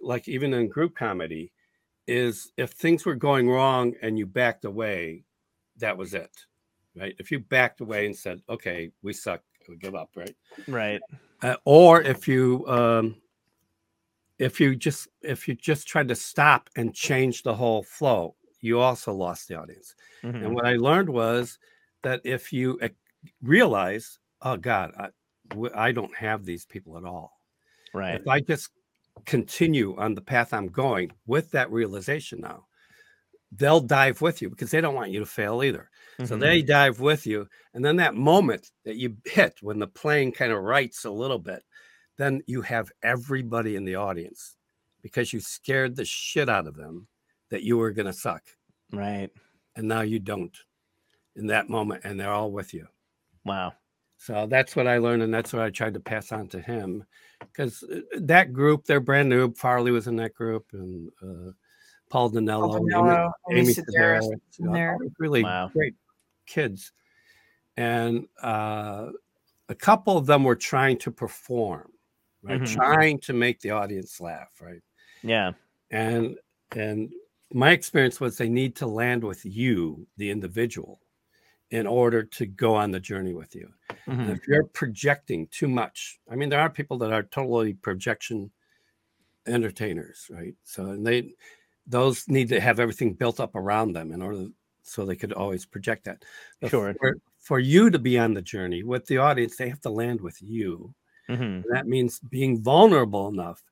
like 0.00 0.26
even 0.26 0.52
in 0.54 0.68
group 0.68 0.96
comedy, 0.96 1.52
is 2.06 2.50
if 2.56 2.72
things 2.72 3.04
were 3.04 3.14
going 3.14 3.48
wrong 3.48 3.94
and 4.02 4.18
you 4.18 4.26
backed 4.26 4.64
away, 4.64 5.24
that 5.76 5.96
was 5.96 6.14
it, 6.14 6.30
right? 6.96 7.14
If 7.18 7.30
you 7.30 7.38
backed 7.38 7.80
away 7.80 8.06
and 8.06 8.16
said, 8.16 8.42
"Okay, 8.48 8.90
we 9.02 9.12
suck, 9.12 9.42
we 9.68 9.76
give 9.76 9.94
up," 9.94 10.10
right? 10.16 10.34
Right. 10.66 11.00
Uh, 11.42 11.56
or 11.64 12.02
if 12.02 12.26
you 12.26 12.66
um, 12.66 13.16
if 14.38 14.60
you 14.60 14.74
just 14.74 15.08
if 15.20 15.46
you 15.46 15.54
just 15.54 15.86
tried 15.86 16.08
to 16.08 16.16
stop 16.16 16.70
and 16.76 16.94
change 16.94 17.42
the 17.42 17.54
whole 17.54 17.82
flow, 17.82 18.34
you 18.60 18.80
also 18.80 19.12
lost 19.12 19.46
the 19.48 19.54
audience. 19.56 19.94
Mhm. 20.24 20.44
And 20.44 20.54
what 20.54 20.66
I 20.66 20.76
learned 20.76 21.10
was 21.10 21.58
that 22.02 22.20
if 22.24 22.52
you 22.52 22.80
realize, 23.42 24.18
oh 24.40 24.56
God, 24.56 25.12
I 25.74 25.92
don't 25.92 26.16
have 26.16 26.44
these 26.44 26.64
people 26.64 26.96
at 26.96 27.04
all. 27.04 27.41
Right. 27.94 28.20
If 28.20 28.28
I 28.28 28.40
just 28.40 28.70
continue 29.26 29.96
on 29.98 30.14
the 30.14 30.22
path 30.22 30.52
I'm 30.52 30.68
going 30.68 31.12
with 31.26 31.50
that 31.52 31.70
realization 31.70 32.40
now, 32.40 32.66
they'll 33.52 33.80
dive 33.80 34.20
with 34.22 34.42
you 34.42 34.50
because 34.50 34.70
they 34.70 34.80
don't 34.80 34.94
want 34.94 35.10
you 35.10 35.20
to 35.20 35.26
fail 35.26 35.62
either. 35.62 35.90
So 36.24 36.36
Mhm. 36.36 36.40
they 36.40 36.62
dive 36.62 37.00
with 37.00 37.26
you. 37.26 37.48
And 37.74 37.84
then 37.84 37.96
that 37.96 38.14
moment 38.14 38.70
that 38.84 38.96
you 38.96 39.16
hit 39.26 39.58
when 39.62 39.78
the 39.78 39.86
plane 39.88 40.32
kind 40.32 40.52
of 40.52 40.62
rights 40.62 41.04
a 41.04 41.10
little 41.10 41.38
bit, 41.38 41.64
then 42.18 42.42
you 42.46 42.62
have 42.62 42.92
everybody 43.02 43.76
in 43.76 43.84
the 43.84 43.96
audience 43.96 44.56
because 45.02 45.32
you 45.32 45.40
scared 45.40 45.96
the 45.96 46.04
shit 46.04 46.48
out 46.48 46.66
of 46.66 46.76
them 46.76 47.08
that 47.50 47.62
you 47.64 47.76
were 47.78 47.92
going 47.92 48.06
to 48.06 48.12
suck. 48.12 48.44
right. 48.92 49.30
And 49.76 49.86
now 49.86 50.00
you 50.00 50.18
don't 50.18 50.56
in 51.36 51.48
that 51.48 51.68
moment. 51.68 52.04
And 52.04 52.20
they're 52.20 52.32
all 52.32 52.52
with 52.52 52.74
you. 52.74 52.88
Wow. 53.44 53.74
So 54.16 54.46
that's 54.46 54.76
what 54.76 54.86
I 54.86 54.98
learned, 54.98 55.22
and 55.22 55.34
that's 55.34 55.52
what 55.52 55.62
I 55.62 55.70
tried 55.70 55.94
to 55.94 56.00
pass 56.00 56.30
on 56.32 56.48
to 56.48 56.60
him, 56.60 57.04
because 57.52 57.84
that 58.18 58.52
group, 58.52 58.84
they're 58.84 59.00
brand 59.00 59.28
new. 59.28 59.52
Farley 59.54 59.90
was 59.90 60.06
in 60.06 60.16
that 60.16 60.34
group, 60.34 60.66
and 60.72 61.10
uh, 61.22 61.52
Paul 62.10 62.30
Dinello, 62.30 62.76
Amy- 62.78 62.92
Dinello, 62.92 63.30
Amy 63.50 63.60
Amy 63.60 63.72
Sedaris 63.74 64.22
Sedaris, 64.22 64.30
you 64.58 64.66
know, 64.66 64.72
there. 64.72 64.92
all 64.92 64.98
these 64.98 65.12
really 65.18 65.42
Wow. 65.44 65.70
great 65.72 65.94
kids, 66.46 66.92
and 67.76 68.26
uh, 68.42 69.08
a 69.68 69.74
couple 69.74 70.16
of 70.16 70.26
them 70.26 70.44
were 70.44 70.56
trying 70.56 70.98
to 70.98 71.10
perform, 71.10 71.90
right, 72.42 72.60
Mhm. 72.60 72.66
trying 72.74 73.18
to 73.20 73.32
make 73.32 73.60
the 73.60 73.70
audience 73.70 74.20
laugh, 74.20 74.50
right, 74.60 74.82
Yeah. 75.22 75.52
and 75.90 76.38
and 76.74 77.12
my 77.52 77.70
experience 77.72 78.18
was 78.18 78.38
they 78.38 78.48
need 78.48 78.74
to 78.76 78.86
land 78.86 79.22
with 79.22 79.44
you, 79.44 80.06
the 80.16 80.30
individual, 80.30 81.01
in 81.72 81.86
order 81.86 82.22
to 82.22 82.46
go 82.46 82.74
on 82.74 82.90
the 82.90 83.00
journey 83.00 83.32
with 83.32 83.54
you. 83.56 83.72
And 84.06 84.28
Mhm. 84.28 84.36
if 84.36 84.46
you're 84.46 84.64
projecting 84.64 85.46
too 85.48 85.68
much, 85.68 86.20
I 86.30 86.36
mean, 86.36 86.50
there 86.50 86.60
are 86.60 86.70
people 86.70 86.98
that 86.98 87.12
are 87.12 87.22
totally 87.22 87.74
projection 87.74 88.52
entertainers, 89.46 90.28
right? 90.30 90.54
So, 90.64 90.90
and 90.90 91.06
they, 91.06 91.34
those 91.86 92.28
need 92.28 92.48
to 92.50 92.60
have 92.60 92.78
everything 92.78 93.14
built 93.14 93.40
up 93.40 93.56
around 93.56 93.92
them 93.94 94.12
in 94.12 94.22
order 94.22 94.48
so 94.82 95.04
they 95.06 95.16
could 95.16 95.32
always 95.32 95.64
project 95.66 96.04
that. 96.04 96.24
But 96.60 96.70
Sure. 96.70 96.94
For, 97.00 97.16
for 97.38 97.58
you 97.58 97.90
to 97.90 97.98
be 97.98 98.18
on 98.18 98.34
the 98.34 98.42
journey 98.42 98.82
with 98.82 99.06
the 99.06 99.18
audience, 99.18 99.56
they 99.56 99.68
have 99.68 99.80
to 99.82 99.90
land 99.90 100.20
with 100.20 100.40
you. 100.42 100.94
Mhm. 101.28 101.64
That 101.72 101.86
means 101.86 102.20
being 102.20 102.62
vulnerable 102.62 103.28
enough 103.28 103.62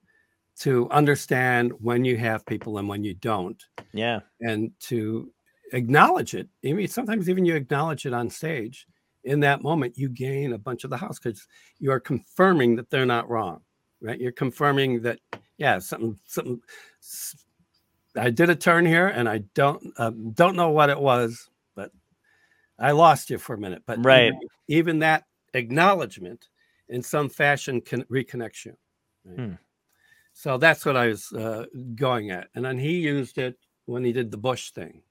to 0.60 0.88
understand 0.90 1.72
when 1.80 2.04
you 2.04 2.16
have 2.16 2.46
people 2.46 2.78
and 2.78 2.88
when 2.88 3.04
you 3.04 3.14
don't 3.14 3.62
Yeah. 3.92 4.20
and 4.40 4.72
to 4.88 5.32
acknowledge 5.72 6.34
it. 6.34 6.48
I 6.64 6.72
mean, 6.72 6.88
sometimes 6.88 7.28
even 7.28 7.44
you 7.44 7.54
acknowledge 7.54 8.06
it 8.06 8.12
on 8.12 8.30
stage. 8.30 8.86
In 9.24 9.40
that 9.40 9.62
moment, 9.62 9.98
you 9.98 10.08
gain 10.08 10.52
a 10.52 10.58
bunch 10.58 10.84
of 10.84 10.90
the 10.90 10.96
house 10.96 11.18
because 11.18 11.46
you 11.78 11.92
are 11.92 12.00
confirming 12.00 12.76
that 12.76 12.88
they're 12.88 13.04
not 13.04 13.28
wrong, 13.28 13.60
right? 14.00 14.18
You're 14.18 14.32
confirming 14.32 15.02
that, 15.02 15.18
yeah, 15.58 15.78
something, 15.78 16.18
something. 16.26 16.60
I 18.16 18.30
did 18.30 18.48
a 18.50 18.56
turn 18.56 18.86
here, 18.86 19.08
and 19.08 19.28
I 19.28 19.38
don't 19.54 19.82
um, 19.98 20.32
don't 20.32 20.56
know 20.56 20.70
what 20.70 20.90
it 20.90 20.98
was, 20.98 21.48
but 21.74 21.92
I 22.78 22.92
lost 22.92 23.30
you 23.30 23.38
for 23.38 23.54
a 23.54 23.58
minute. 23.58 23.82
But 23.86 24.04
Right. 24.04 24.28
even, 24.28 24.40
even 24.68 24.98
that 25.00 25.24
acknowledgement, 25.54 26.48
in 26.88 27.02
some 27.02 27.28
fashion, 27.28 27.80
can 27.80 28.04
reconnect 28.04 28.64
you. 28.64 28.76
right? 29.24 29.38
Hmm. 29.38 29.54
So 30.32 30.56
that's 30.56 30.86
what 30.86 30.96
I 30.96 31.08
was 31.08 31.30
uh, 31.32 31.66
going 31.94 32.30
at, 32.30 32.48
and 32.54 32.64
then 32.64 32.78
he 32.78 33.00
used 33.00 33.36
it 33.36 33.58
when 33.84 34.02
he 34.02 34.12
did 34.12 34.30
the 34.30 34.38
Bush 34.38 34.70
thing. 34.70 35.02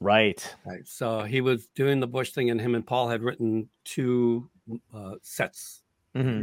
Right. 0.00 0.54
Right. 0.64 0.86
So 0.86 1.22
he 1.22 1.40
was 1.40 1.66
doing 1.68 2.00
the 2.00 2.06
Bush 2.06 2.30
thing, 2.32 2.50
and 2.50 2.60
him 2.60 2.74
and 2.74 2.86
Paul 2.86 3.08
had 3.08 3.22
written 3.22 3.68
two 3.84 4.48
uh, 4.94 5.16
sets, 5.22 5.82
hmm 6.14 6.42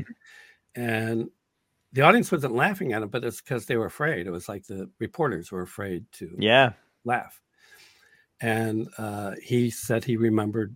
and 0.75 1.29
the 1.93 2.01
audience 2.01 2.31
wasn't 2.31 2.55
laughing 2.55 2.93
at 2.93 3.01
him, 3.03 3.09
but 3.09 3.23
it's 3.25 3.41
because 3.41 3.65
they 3.65 3.77
were 3.77 3.85
afraid. 3.85 4.27
It 4.27 4.31
was 4.31 4.49
like 4.49 4.65
the 4.65 4.89
reporters 4.99 5.51
were 5.51 5.61
afraid 5.61 6.05
to 6.13 6.35
Yeah. 6.39 6.73
laugh. 7.05 7.41
And 8.41 8.89
uh, 8.97 9.35
he 9.41 9.69
said 9.69 10.03
he 10.03 10.17
remembered 10.17 10.75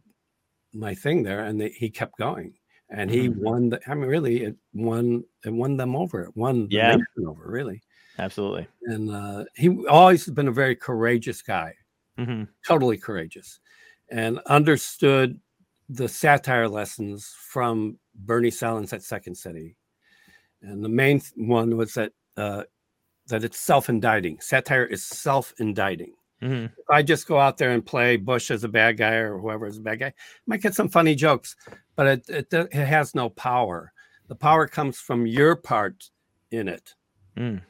my 0.74 0.96
thing 0.96 1.24
there, 1.24 1.44
and 1.46 1.60
they, 1.62 1.70
he 1.70 1.90
kept 1.90 2.18
going, 2.18 2.58
and 2.90 3.12
he 3.12 3.30
Mhm. 3.30 3.36
won. 3.38 3.70
The, 3.70 3.82
I 3.88 3.96
mean, 3.96 4.10
really, 4.10 4.44
it 4.44 4.58
won. 4.74 5.26
It 5.46 5.52
won 5.54 5.78
them 5.78 5.96
over. 5.96 6.24
It 6.24 6.36
won 6.38 6.68
Yeah. 6.72 6.98
over, 7.28 7.50
really. 7.52 7.82
Absolutely. 8.18 8.68
And 8.84 9.10
uh, 9.12 9.46
he 9.56 9.86
always 9.88 10.26
has 10.26 10.34
been 10.34 10.48
a 10.48 10.52
very 10.54 10.76
courageous 10.76 11.42
guy. 11.42 11.74
Hmm 12.26 12.44
totally 12.68 12.98
courageous 12.98 13.60
and 14.12 14.40
understood 14.48 15.40
the 15.90 16.08
satire 16.08 16.68
lessons 16.68 17.34
from 17.40 17.98
Bernie 18.14 18.52
Sahlins 18.52 18.94
at 18.94 19.04
Second 19.04 19.36
City. 19.36 19.76
And 20.62 20.84
the 20.84 20.90
main 20.90 21.22
one 21.36 21.78
was 21.78 21.94
that 21.94 22.12
uh, 22.38 22.64
that 23.28 23.44
it's 23.44 23.60
self-indicting. 23.60 24.40
Satire 24.42 24.86
is 24.86 25.04
self-indicting. 25.06 26.14
hmm 26.42 26.66
If 26.66 26.90
I 26.90 27.02
just 27.02 27.28
go 27.28 27.40
out 27.40 27.58
there 27.58 27.72
and 27.72 27.86
play 27.86 28.18
Bush 28.18 28.52
as 28.52 28.64
a 28.64 28.70
bad 28.70 28.98
guy 28.98 29.14
or 29.14 29.40
whoever 29.40 29.68
is 29.68 29.78
a 29.78 29.82
bad 29.82 30.00
guy, 30.00 30.08
I 30.08 30.14
might 30.48 30.62
get 30.62 30.76
some 30.76 30.90
funny 30.90 31.16
jokes, 31.16 31.56
but 31.96 32.08
it, 32.08 32.30
it, 32.30 32.48
it 32.54 32.74
has 32.74 33.16
no 33.16 33.30
power. 33.30 33.94
The 34.28 34.36
power 34.36 34.68
comes 34.68 35.00
from 35.00 35.26
your 35.26 35.56
part 35.56 36.10
in 36.52 36.68
it 36.68 36.96
Mm. 37.38 37.62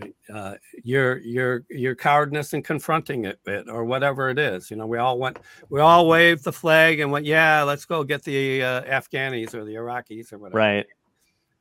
Right? 0.00 0.14
Uh, 0.32 0.54
your 0.82 1.18
your 1.18 1.64
your 1.68 1.94
cowardness 1.94 2.52
in 2.52 2.62
confronting 2.62 3.24
it, 3.24 3.38
it 3.46 3.68
or 3.68 3.84
whatever 3.84 4.30
it 4.30 4.38
is. 4.38 4.70
You 4.70 4.76
know, 4.76 4.86
we 4.86 4.98
all 4.98 5.18
went, 5.18 5.38
we 5.68 5.80
all 5.80 6.08
waved 6.08 6.44
the 6.44 6.52
flag 6.52 7.00
and 7.00 7.10
went, 7.10 7.26
yeah, 7.26 7.62
let's 7.62 7.84
go 7.84 8.04
get 8.04 8.22
the 8.24 8.62
uh, 8.62 8.82
Afghanis 8.82 9.54
or 9.54 9.64
the 9.64 9.74
Iraqis 9.74 10.32
or 10.32 10.38
whatever. 10.38 10.58
Right. 10.58 10.86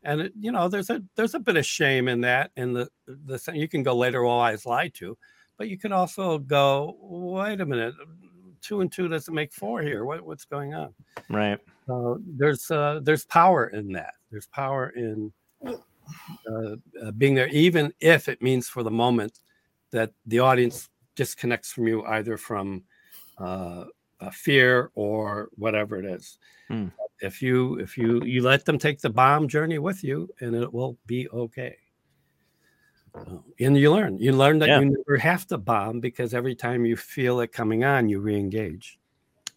And 0.03 0.21
it, 0.21 0.33
you 0.39 0.51
know, 0.51 0.67
there's 0.67 0.89
a 0.89 1.01
there's 1.15 1.35
a 1.35 1.39
bit 1.39 1.57
of 1.57 1.65
shame 1.65 2.07
in 2.07 2.21
that. 2.21 2.51
And 2.57 2.75
the 2.75 2.89
the 3.07 3.39
you 3.53 3.67
can 3.67 3.83
go 3.83 3.95
later, 3.95 4.23
well, 4.23 4.39
I 4.39 4.51
was 4.51 4.65
lied 4.65 4.93
to, 4.95 5.17
but 5.57 5.69
you 5.69 5.77
can 5.77 5.91
also 5.91 6.39
go, 6.39 6.97
wait 7.01 7.61
a 7.61 7.65
minute, 7.65 7.93
two 8.61 8.81
and 8.81 8.91
two 8.91 9.07
doesn't 9.07 9.33
make 9.33 9.53
four 9.53 9.81
here. 9.81 10.05
What 10.05 10.21
what's 10.25 10.45
going 10.45 10.73
on? 10.73 10.93
Right. 11.29 11.59
So 11.87 12.19
there's 12.25 12.69
uh, 12.71 12.99
there's 13.03 13.25
power 13.25 13.67
in 13.67 13.91
that. 13.93 14.13
There's 14.31 14.47
power 14.47 14.89
in 14.95 15.31
uh, 16.49 16.75
uh, 17.01 17.11
being 17.11 17.35
there, 17.35 17.47
even 17.49 17.93
if 17.99 18.27
it 18.27 18.41
means 18.41 18.67
for 18.67 18.83
the 18.83 18.91
moment 18.91 19.39
that 19.91 20.11
the 20.25 20.39
audience 20.39 20.89
disconnects 21.15 21.71
from 21.71 21.87
you, 21.87 22.03
either 22.05 22.37
from 22.37 22.83
uh, 23.37 23.85
uh, 24.19 24.29
fear 24.31 24.91
or 24.95 25.49
whatever 25.55 25.97
it 25.97 26.05
is. 26.05 26.37
Hmm. 26.67 26.87
If 27.19 27.41
you 27.41 27.75
if 27.79 27.97
you 27.97 28.21
you 28.23 28.41
let 28.41 28.65
them 28.65 28.77
take 28.77 28.99
the 28.99 29.09
bomb 29.09 29.47
journey 29.47 29.79
with 29.79 30.03
you, 30.03 30.29
and 30.41 30.55
it 30.55 30.73
will 30.73 30.97
be 31.05 31.29
okay. 31.29 31.77
And 33.59 33.77
you 33.77 33.91
learn. 33.91 34.17
You 34.17 34.33
learn 34.33 34.59
that 34.59 34.67
Yeah. 34.67 34.79
you 34.79 34.85
never 34.85 35.17
have 35.17 35.45
to 35.47 35.57
bomb 35.57 35.99
because 35.99 36.33
every 36.33 36.55
time 36.55 36.83
you 36.85 36.97
feel 36.97 37.39
it 37.41 37.51
coming 37.51 37.83
on, 37.83 38.09
you 38.09 38.19
re-engage. 38.19 38.99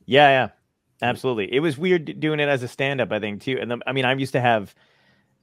Yeah, 0.05 0.29
yeah, 0.29 0.49
absolutely. 1.09 1.53
It 1.53 1.61
was 1.61 1.79
weird 1.79 2.21
doing 2.21 2.39
it 2.39 2.49
as 2.49 2.63
a 2.63 2.69
stand-up, 2.69 3.11
I 3.11 3.19
think, 3.19 3.43
too. 3.43 3.59
And 3.59 3.71
the, 3.71 3.81
I 3.87 3.93
mean, 3.93 4.05
I'm 4.05 4.19
used 4.19 4.33
to 4.33 4.41
have 4.41 4.75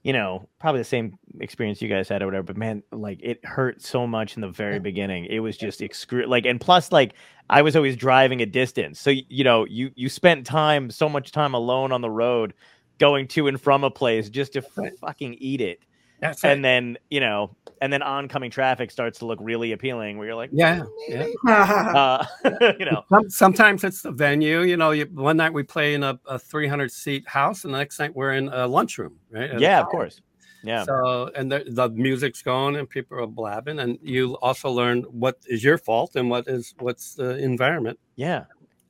you 0.04 0.12
know, 0.12 0.46
probably 0.60 0.80
the 0.82 0.84
same 0.84 1.18
experience 1.40 1.80
you 1.82 1.88
guys 1.88 2.08
had 2.08 2.22
or 2.22 2.26
whatever, 2.26 2.44
but 2.44 2.58
man, 2.58 2.82
like 2.92 3.18
it 3.22 3.44
hurt 3.44 3.82
so 3.82 4.06
much 4.06 4.36
in 4.36 4.42
the 4.42 4.50
very 4.50 4.78
beginning. 4.78 5.24
It 5.24 5.40
was 5.40 5.56
just 5.56 5.80
excru 5.80 6.28
like, 6.28 6.44
and 6.44 6.60
plus, 6.60 6.92
like, 6.92 7.14
I 7.48 7.62
was 7.62 7.74
always 7.74 7.96
driving 7.96 8.42
a 8.42 8.46
distance. 8.46 9.00
So, 9.00 9.10
you 9.10 9.44
know, 9.44 9.64
you, 9.64 9.90
you 9.96 10.10
spent 10.10 10.46
time, 10.46 10.90
so 10.90 11.08
much 11.08 11.32
time 11.32 11.54
alone 11.54 11.90
on 11.90 12.02
the 12.02 12.10
road 12.10 12.52
going 12.98 13.26
to 13.28 13.48
and 13.48 13.60
from 13.60 13.82
a 13.82 13.90
place 13.90 14.28
just 14.28 14.52
to 14.52 14.62
Right. 14.76 14.96
fucking 14.98 15.34
eat 15.40 15.60
it. 15.62 15.80
That's 16.20 16.44
And 16.44 16.64
then, 16.64 16.98
you 17.10 17.20
know, 17.20 17.56
and 17.84 17.92
then 17.92 18.00
oncoming 18.00 18.50
traffic 18.50 18.90
starts 18.90 19.18
to 19.18 19.26
look 19.26 19.38
really 19.42 19.72
appealing 19.72 20.16
where 20.16 20.26
you're 20.26 20.34
like, 20.34 20.48
yeah, 20.54 20.84
yeah. 21.06 21.26
uh, 21.46 22.24
you 22.78 22.86
know, 22.86 23.04
sometimes 23.28 23.84
it's 23.84 24.00
the 24.00 24.10
venue. 24.10 24.62
You 24.62 24.78
know, 24.78 24.92
you, 24.92 25.04
one 25.12 25.36
night 25.36 25.52
we 25.52 25.64
play 25.64 25.92
in 25.92 26.02
a, 26.02 26.18
a 26.24 26.38
300 26.38 26.90
seat 26.90 27.28
house, 27.28 27.66
and 27.66 27.74
the 27.74 27.78
next 27.78 27.98
night 27.98 28.16
we're 28.16 28.32
in 28.32 28.48
a 28.48 28.66
lunchroom, 28.66 29.18
right? 29.30 29.50
At 29.50 29.60
yeah, 29.60 29.82
of 29.82 29.88
course. 29.88 30.22
Yeah. 30.62 30.84
So, 30.84 31.30
and 31.36 31.52
the, 31.52 31.64
the 31.66 31.90
music's 31.90 32.40
going, 32.40 32.76
and 32.76 32.88
people 32.88 33.20
are 33.20 33.26
blabbing, 33.26 33.78
and 33.78 33.98
you 34.00 34.38
also 34.38 34.70
learn 34.70 35.02
what 35.02 35.36
is 35.46 35.62
your 35.62 35.76
fault 35.76 36.16
and 36.16 36.30
what 36.30 36.48
is 36.48 36.74
what's 36.78 37.16
the 37.16 37.36
environment. 37.36 37.98
Yeah. 38.16 38.44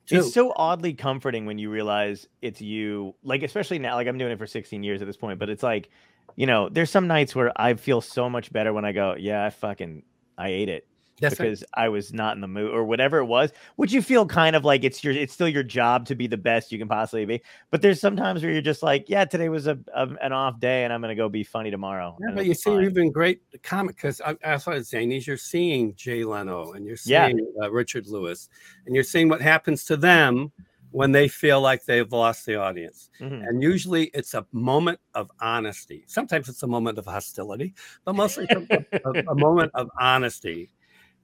Too. 0.06 0.18
It's 0.18 0.32
so 0.32 0.52
oddly 0.54 0.94
comforting 0.94 1.46
when 1.46 1.58
you 1.58 1.68
realize 1.68 2.28
it's 2.42 2.60
you. 2.60 3.16
Like, 3.24 3.42
especially 3.42 3.80
now, 3.80 3.96
like 3.96 4.06
I'm 4.06 4.18
doing 4.18 4.30
it 4.30 4.38
for 4.38 4.46
16 4.46 4.84
years 4.84 5.02
at 5.02 5.08
this 5.08 5.16
point, 5.16 5.40
but 5.40 5.50
it's 5.50 5.64
like, 5.64 5.90
you 6.36 6.46
know, 6.46 6.68
there's 6.68 6.90
some 6.90 7.06
nights 7.06 7.34
where 7.34 7.52
I 7.56 7.74
feel 7.74 8.00
so 8.00 8.28
much 8.28 8.52
better 8.52 8.72
when 8.72 8.84
I 8.84 8.92
go, 8.92 9.14
yeah, 9.18 9.44
I 9.44 9.50
fucking, 9.50 10.02
I 10.36 10.48
ate 10.48 10.68
it 10.68 10.86
That's 11.20 11.38
right. 11.38 11.46
because 11.46 11.62
I 11.74 11.88
was 11.88 12.12
not 12.12 12.34
in 12.34 12.40
the 12.40 12.48
mood 12.48 12.72
or 12.74 12.84
whatever 12.84 13.18
it 13.18 13.26
was, 13.26 13.52
which 13.76 13.92
you 13.92 14.02
feel 14.02 14.26
kind 14.26 14.56
of 14.56 14.64
like 14.64 14.82
it's 14.82 15.04
your, 15.04 15.14
it's 15.14 15.32
still 15.32 15.48
your 15.48 15.62
job 15.62 16.06
to 16.06 16.16
be 16.16 16.26
the 16.26 16.36
best 16.36 16.72
you 16.72 16.78
can 16.78 16.88
possibly 16.88 17.24
be. 17.24 17.40
But 17.70 17.82
there's 17.82 18.00
sometimes 18.00 18.42
where 18.42 18.50
you're 18.50 18.62
just 18.62 18.82
like, 18.82 19.04
yeah, 19.08 19.24
today 19.24 19.48
was 19.48 19.68
a, 19.68 19.78
a 19.94 20.08
an 20.20 20.32
off 20.32 20.58
day 20.58 20.82
and 20.82 20.92
I'm 20.92 21.00
going 21.00 21.10
to 21.10 21.14
go 21.14 21.28
be 21.28 21.44
funny 21.44 21.70
tomorrow. 21.70 22.18
Yeah, 22.20 22.34
but 22.34 22.46
you 22.46 22.54
see, 22.54 22.70
fine. 22.70 22.82
you've 22.82 22.94
been 22.94 23.12
great 23.12 23.42
comic 23.62 23.94
because 23.94 24.20
I, 24.20 24.36
I 24.44 24.56
saw 24.56 24.72
at 24.72 24.82
Zanies, 24.82 25.26
you're 25.26 25.36
seeing 25.36 25.94
Jay 25.94 26.24
Leno 26.24 26.72
and 26.72 26.84
you're 26.84 26.96
Yeah. 27.04 27.28
seeing 27.28 27.46
uh, 27.62 27.70
Richard 27.70 28.08
Lewis, 28.08 28.48
and 28.86 28.94
you're 28.94 29.04
seeing 29.04 29.28
what 29.28 29.40
happens 29.40 29.84
to 29.84 29.96
them 29.96 30.50
when 30.94 31.10
they 31.10 31.26
feel 31.26 31.60
like 31.60 31.84
they've 31.84 32.12
lost 32.12 32.46
the 32.46 32.54
audience. 32.54 33.10
Mhm. 33.20 33.48
And 33.48 33.60
usually 33.60 34.04
it's 34.14 34.32
a 34.34 34.46
moment 34.52 35.00
of 35.14 35.28
honesty. 35.40 36.04
Sometimes 36.06 36.48
it's 36.48 36.62
a 36.62 36.68
moment 36.68 36.98
of 36.98 37.04
hostility, 37.04 37.74
but 38.04 38.14
mostly 38.14 38.46
a, 38.50 39.02
a- 39.28 39.34
moment 39.34 39.72
of 39.74 39.90
honesty. 39.98 40.70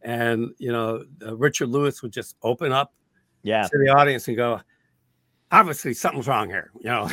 And, 0.02 0.50
you 0.58 0.72
know, 0.72 1.04
uh, 1.24 1.36
Richard 1.36 1.68
Lewis 1.68 2.02
would 2.02 2.12
just 2.12 2.34
open 2.42 2.72
up 2.72 2.92
Yeah. 3.44 3.62
to 3.62 3.78
the 3.78 3.90
audience 3.90 4.26
and 4.26 4.36
go, 4.36 4.60
obviously 5.52 5.94
something's 5.94 6.26
wrong 6.26 6.48
here, 6.48 6.72
you 6.80 6.90
know, 6.90 7.08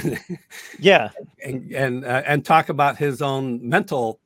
Yeah. 0.79 1.09
and 1.45 1.71
and 1.73 2.05
uh, 2.05 2.23
and 2.25 2.43
talk 2.43 2.69
about 2.69 2.97
his 2.97 3.21
own 3.21 3.67
mental 3.69 4.19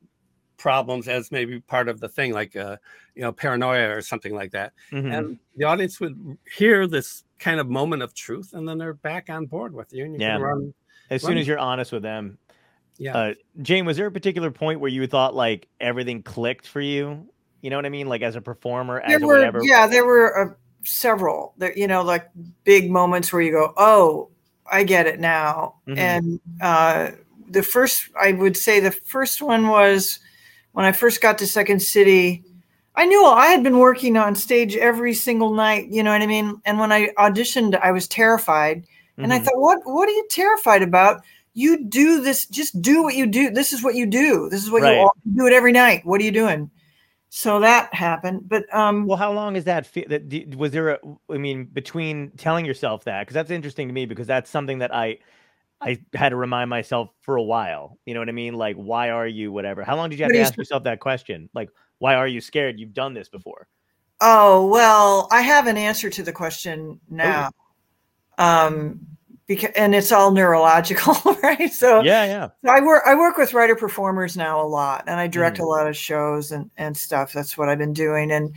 problems 0.58 1.08
as 1.10 1.32
maybe 1.32 1.60
part 1.60 1.90
of 1.90 2.00
the 2.00 2.08
thing, 2.08 2.32
like 2.34 2.56
uh, 2.56 2.78
you 3.16 3.24
know 3.24 3.32
paranoia 3.34 3.90
or 3.90 4.02
something 4.02 4.34
like 4.36 4.52
that. 4.52 4.72
Mhm. 4.92 5.12
And 5.18 5.40
the 5.58 5.66
audience 5.66 6.00
would 6.00 6.38
hear 6.56 6.88
this 6.88 7.24
kind 7.42 7.60
of 7.60 7.68
moment 7.70 8.02
of 8.04 8.14
truth, 8.14 8.54
and 8.54 8.66
then 8.70 8.78
they're 8.78 8.94
back 8.94 9.30
on 9.30 9.46
board 9.48 9.74
with 9.74 9.92
you, 9.92 10.06
and 10.06 10.14
you 10.14 10.22
Yeah. 10.22 10.36
can 10.36 10.42
run. 10.42 10.74
as 11.10 11.22
soon 11.22 11.38
as 11.38 11.46
you're 11.46 11.60
honest 11.60 11.92
with 11.92 12.04
them, 12.04 12.38
Yeah, 12.98 13.18
Uh, 13.18 13.34
Jane, 13.62 13.86
was 13.86 13.98
there 13.98 14.06
a 14.06 14.12
particular 14.12 14.52
point 14.52 14.80
where 14.80 14.90
you 14.92 15.06
thought 15.08 15.34
like 15.36 15.68
everything 15.82 16.22
clicked 16.24 16.68
for 16.68 16.80
you? 16.80 17.28
You 17.62 17.70
know 17.70 17.76
what 17.76 17.86
I 17.86 17.90
mean? 17.90 18.08
Like 18.08 18.22
as 18.22 18.36
a 18.38 18.42
performer, 18.42 19.02
there 19.06 19.18
as 19.18 19.24
a 19.24 19.28
were 19.28 19.38
whatever. 19.40 19.60
yeah 19.64 19.88
there 19.88 20.06
were 20.06 20.52
uh, 20.52 20.54
several 20.84 21.54
there 21.58 21.78
you 21.78 21.88
know 21.88 22.02
like 22.04 22.30
big 22.64 22.90
moments 22.90 23.32
where 23.34 23.42
you 23.42 23.52
go 23.52 23.72
oh 23.78 24.30
i 24.72 24.84
get 24.84 25.06
it 25.08 25.20
now 25.20 25.76
Mhm. 25.88 25.98
and 25.98 26.40
uh 26.62 27.12
the 27.50 27.62
first 27.62 28.10
i 28.20 28.32
would 28.32 28.58
say 28.58 28.80
the 28.80 28.92
first 28.92 29.42
one 29.44 29.68
was 29.68 30.20
when 30.72 30.84
i 30.86 30.92
first 30.92 31.22
got 31.22 31.38
to 31.38 31.46
second 31.46 31.82
city 31.82 32.44
i 32.96 33.06
knew 33.06 33.26
i 33.26 33.48
had 33.48 33.64
been 33.64 33.78
working 33.80 34.18
on 34.18 34.36
stage 34.36 34.76
every 34.76 35.14
single 35.14 35.54
night 35.54 35.88
you 35.90 36.04
know 36.04 36.12
what 36.12 36.22
i 36.22 36.28
mean 36.28 36.60
and 36.66 36.80
when 36.80 36.92
i 36.92 37.08
auditioned 37.18 37.80
i 37.82 37.92
was 37.92 38.08
terrified 38.08 38.86
and 39.18 39.34
i 39.34 39.40
Mhm. 39.40 39.44
thought 39.46 39.58
what 39.60 39.80
what 39.86 40.08
are 40.10 40.12
you 40.14 40.28
terrified 40.30 40.82
about 40.84 41.22
you 41.54 41.84
do 41.86 42.22
this 42.22 42.46
just 42.48 42.82
do 42.82 43.04
what 43.04 43.16
you 43.16 43.26
do 43.26 43.50
this 43.50 43.74
is 43.74 43.84
what 43.84 43.96
you 43.96 44.06
do 44.06 44.50
this 44.50 44.64
is 44.64 44.72
what 44.72 44.82
Right. 44.82 44.94
you 44.96 45.00
all 45.00 45.12
do 45.36 45.48
it 45.48 45.54
every 45.54 45.72
night 45.72 46.06
what 46.06 46.22
are 46.22 46.24
you 46.24 46.32
doing 46.32 46.70
so 47.30 47.60
that 47.62 47.94
happened 47.94 48.42
but 48.50 48.64
um 48.74 49.06
Well, 49.08 49.18
how 49.18 49.32
long 49.32 49.56
is 49.56 49.64
that? 49.64 49.86
Fe- 49.86 50.06
that 50.10 50.56
was 50.58 50.72
there? 50.72 50.90
A, 50.90 51.00
I 51.30 51.38
mean, 51.38 51.64
between 51.64 52.32
telling 52.38 52.66
yourself 52.66 53.06
that 53.06 53.22
because 53.22 53.36
that's 53.36 53.52
interesting 53.52 53.88
to 53.88 53.94
me 53.94 54.06
because 54.06 54.28
that's 54.28 54.50
something 54.50 54.80
that 54.80 54.94
I, 54.94 55.20
I 55.80 55.98
had 56.14 56.30
to 56.30 56.36
remind 56.36 56.70
myself 56.70 57.10
for 57.22 57.38
a 57.38 57.42
while. 57.44 57.98
You 58.06 58.14
know 58.16 58.20
what 58.20 58.28
I 58.28 58.34
mean? 58.34 58.56
Like, 58.56 58.76
why 58.76 59.12
are 59.12 59.26
you 59.28 59.50
whatever? 59.52 59.82
How 59.84 59.96
long 59.96 60.10
did 60.10 60.20
you 60.20 60.26
have 60.26 60.34
to 60.34 60.40
ask 60.40 60.58
yourself 60.58 60.84
that 60.84 61.00
question? 61.00 61.50
Like, 61.54 61.70
why 62.02 62.16
are 62.16 62.28
you 62.28 62.42
scared? 62.42 62.80
You've 62.80 62.96
done 62.96 63.14
this 63.14 63.30
before. 63.30 63.68
Oh, 64.22 64.66
well, 64.66 65.28
I 65.30 65.42
have 65.42 65.68
an 65.68 65.78
answer 65.78 66.10
to 66.10 66.24
the 66.24 66.34
question 66.34 67.00
now. 67.12 67.52
Um, 68.40 69.06
because, 69.46 69.70
and 69.76 69.94
it's 69.94 70.12
all 70.12 70.32
neurological, 70.32 71.14
right? 71.44 71.72
So 71.72 72.02
Yeah, 72.02 72.26
yeah. 72.26 72.48
I 72.68 72.82
work 72.82 73.04
I 73.06 73.14
work 73.14 73.38
with 73.38 73.54
writer 73.54 73.76
performers 73.76 74.36
now 74.36 74.60
a 74.60 74.66
lot 74.66 75.04
and 75.06 75.20
I 75.20 75.28
direct 75.28 75.60
a 75.60 75.66
lot 75.66 75.88
of 75.88 75.96
shows 75.96 76.52
and, 76.52 76.72
and 76.76 76.98
stuff. 76.98 77.34
That's 77.34 77.56
what 77.56 77.70
I've 77.70 77.78
been 77.78 77.94
doing. 77.94 78.32
And 78.32 78.56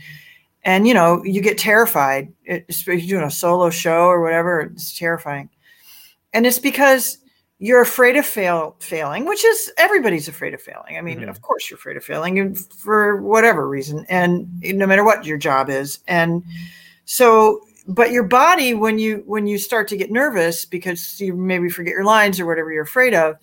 and 0.63 0.87
you 0.87 0.95
know, 0.95 1.23
you 1.23 1.39
get 1.39 1.59
terrified. 1.59 2.33
It, 2.45 2.65
you're 2.87 2.97
doing 2.97 3.25
a 3.25 3.29
solo 3.29 3.69
show 3.69 4.05
or 4.05 4.23
whatever, 4.23 4.61
it's 4.61 4.97
terrifying. 4.97 5.49
And 6.33 6.47
it's 6.47 6.57
because 6.57 7.19
you're 7.65 7.81
afraid 7.81 8.15
of 8.15 8.25
fail 8.25 8.75
failing, 8.79 9.25
which 9.25 9.43
is 9.43 9.71
everybody's 9.77 10.27
afraid 10.27 10.53
of 10.53 10.61
failing. 10.61 10.97
I 10.97 11.01
mean, 11.01 11.19
Mhm. 11.21 11.29
of 11.29 11.41
course 11.41 11.69
you're 11.69 11.77
afraid 11.77 11.97
of 11.97 12.03
failing 12.03 12.53
for 12.55 13.17
whatever 13.21 13.67
reason, 13.67 14.05
and 14.09 14.47
no 14.61 14.85
matter 14.85 15.03
what 15.03 15.25
your 15.25 15.37
job 15.37 15.69
is. 15.69 15.99
And 16.07 16.43
so 17.05 17.61
but 17.87 18.11
your 18.11 18.23
body 18.23 18.73
when 18.73 18.97
you 18.99 19.23
when 19.25 19.45
you 19.47 19.57
start 19.57 19.87
to 19.89 19.97
get 19.97 20.11
nervous 20.11 20.65
because 20.65 21.19
you 21.21 21.35
maybe 21.35 21.69
forget 21.69 21.93
your 21.93 22.03
lines 22.03 22.39
or 22.39 22.45
whatever 22.45 22.71
you're 22.71 22.83
afraid 22.83 23.13
of 23.13 23.35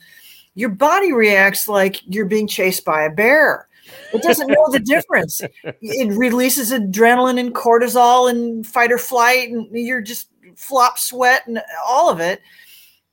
your 0.54 0.68
body 0.68 1.12
reacts 1.12 1.68
like 1.68 2.00
you're 2.12 2.26
being 2.26 2.48
chased 2.48 2.84
by 2.84 3.02
a 3.04 3.10
bear 3.10 3.68
it 4.12 4.20
doesn't 4.22 4.48
know 4.48 4.68
the 4.70 4.80
difference 4.80 5.42
it 5.80 6.18
releases 6.18 6.72
adrenaline 6.72 7.38
and 7.38 7.54
cortisol 7.54 8.28
and 8.28 8.66
fight 8.66 8.90
or 8.90 8.98
flight 8.98 9.48
and 9.50 9.68
you're 9.72 10.00
just 10.02 10.28
flop 10.56 10.98
sweat 10.98 11.46
and 11.46 11.62
all 11.86 12.10
of 12.10 12.18
it 12.18 12.40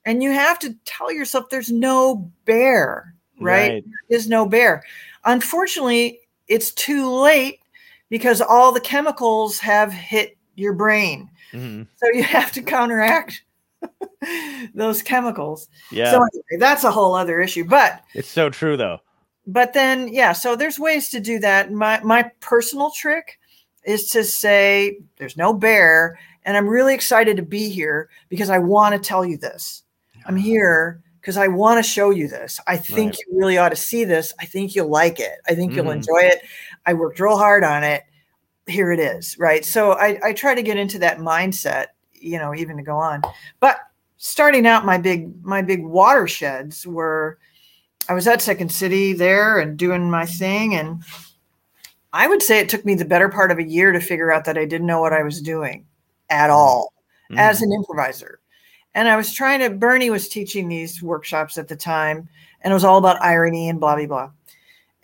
and 0.09 0.23
you 0.23 0.31
have 0.31 0.57
to 0.59 0.73
tell 0.85 1.11
yourself 1.11 1.49
there's 1.49 1.71
no 1.71 2.29
bear 2.45 3.13
right, 3.39 3.83
There 4.09 4.17
is 4.17 4.27
no 4.27 4.45
bear. 4.47 4.83
Unfortunately 5.25 6.19
it's 6.47 6.71
too 6.71 7.07
late 7.09 7.59
because 8.09 8.41
all 8.41 8.71
the 8.71 8.81
chemicals 8.81 9.59
have 9.59 9.93
hit 9.93 10.35
your 10.55 10.73
brain. 10.73 11.29
Mhm. 11.53 11.87
so 11.97 12.07
you 12.11 12.23
have 12.23 12.51
to 12.53 12.61
counteract 12.61 13.43
those 14.73 15.01
chemicals. 15.01 15.67
Yeah. 15.91 16.11
so 16.11 16.17
anyway, 16.17 16.57
that's 16.59 16.83
a 16.83 16.91
whole 16.91 17.15
other 17.15 17.39
issue. 17.39 17.63
But 17.65 18.01
it's 18.13 18.27
so 18.27 18.49
true 18.49 18.75
though. 18.77 18.99
but 19.47 19.73
then 19.73 20.07
yeah 20.13 20.33
so 20.33 20.55
there's 20.55 20.79
ways 20.79 21.09
to 21.09 21.19
do 21.19 21.39
that. 21.39 21.71
My 21.71 21.99
my 22.03 22.23
personal 22.39 22.91
trick 22.91 23.39
is 23.85 24.09
to 24.09 24.23
say 24.23 24.97
there's 25.17 25.37
no 25.37 25.53
bear 25.53 26.19
and 26.43 26.57
i'm 26.57 26.67
really 26.67 26.93
excited 26.93 27.37
to 27.37 27.43
be 27.43 27.69
here 27.69 28.09
because 28.27 28.49
i 28.49 28.59
want 28.59 28.93
to 28.93 28.99
tell 28.99 29.23
you 29.23 29.37
this 29.37 29.83
i'm 30.29 30.37
here 30.37 31.01
because 31.19 31.35
i 31.37 31.47
want 31.47 31.83
to 31.83 31.89
show 31.91 32.11
you 32.11 32.27
this 32.27 32.59
i 32.67 32.77
think 32.77 33.11
Right. 33.13 33.19
you 33.27 33.37
really 33.39 33.57
ought 33.57 33.69
to 33.69 33.75
see 33.75 34.03
this 34.05 34.33
i 34.39 34.45
think 34.45 34.75
you'll 34.75 34.87
like 34.89 35.19
it 35.19 35.39
i 35.47 35.55
think 35.55 35.73
you'll 35.75 35.85
Mhm. 35.85 35.95
enjoy 35.95 36.19
it 36.21 36.41
i 36.85 36.93
worked 36.93 37.19
real 37.19 37.37
hard 37.37 37.63
on 37.63 37.83
it 37.83 38.03
here 38.67 38.91
it 38.91 38.99
is 38.99 39.37
right 39.39 39.65
so 39.65 39.93
I, 39.93 40.19
I 40.23 40.33
try 40.33 40.53
to 40.55 40.61
get 40.61 40.77
into 40.77 40.99
that 40.99 41.17
mindset 41.17 41.87
you 42.13 42.37
know 42.37 42.53
even 42.55 42.77
to 42.77 42.83
go 42.83 42.95
on 42.97 43.21
but 43.59 43.79
starting 44.17 44.67
out 44.67 44.85
my 44.85 44.97
big 44.97 45.43
my 45.43 45.61
big 45.61 45.83
watersheds 45.83 46.85
were 46.87 47.37
I 48.07 48.13
was 48.13 48.27
at 48.27 48.41
Second 48.41 48.71
City 48.71 49.13
there 49.13 49.59
and 49.59 49.77
doing 49.77 50.09
my 50.09 50.25
thing. 50.25 50.73
And 50.73 51.03
I 52.11 52.27
would 52.27 52.41
say 52.41 52.57
it 52.57 52.67
took 52.67 52.83
me 52.83 52.95
the 52.95 53.05
better 53.05 53.29
part 53.29 53.51
of 53.51 53.59
a 53.59 53.63
year 53.63 53.91
to 53.91 53.99
figure 53.99 54.31
out 54.31 54.45
that 54.45 54.57
I 54.57 54.65
didn't 54.65 54.87
know 54.87 54.99
what 54.99 55.13
I 55.13 55.21
was 55.21 55.39
doing 55.41 55.85
at 56.31 56.49
all 56.49 56.91
as 57.37 57.59
Mhm. 57.59 57.65
an 57.65 57.73
improviser. 57.73 58.38
And 58.95 59.07
I 59.07 59.15
was 59.17 59.33
trying 59.33 59.59
to, 59.59 59.69
Bernie 59.69 60.09
was 60.09 60.27
teaching 60.29 60.67
these 60.67 61.01
workshops 61.03 61.57
at 61.57 61.67
the 61.67 61.75
time, 61.75 62.27
and 62.61 62.71
it 62.71 62.73
was 62.73 62.83
all 62.83 62.97
about 62.97 63.21
irony 63.21 63.69
and 63.69 63.79
blah, 63.79 63.95
blah, 63.95 64.05
blah. 64.07 64.31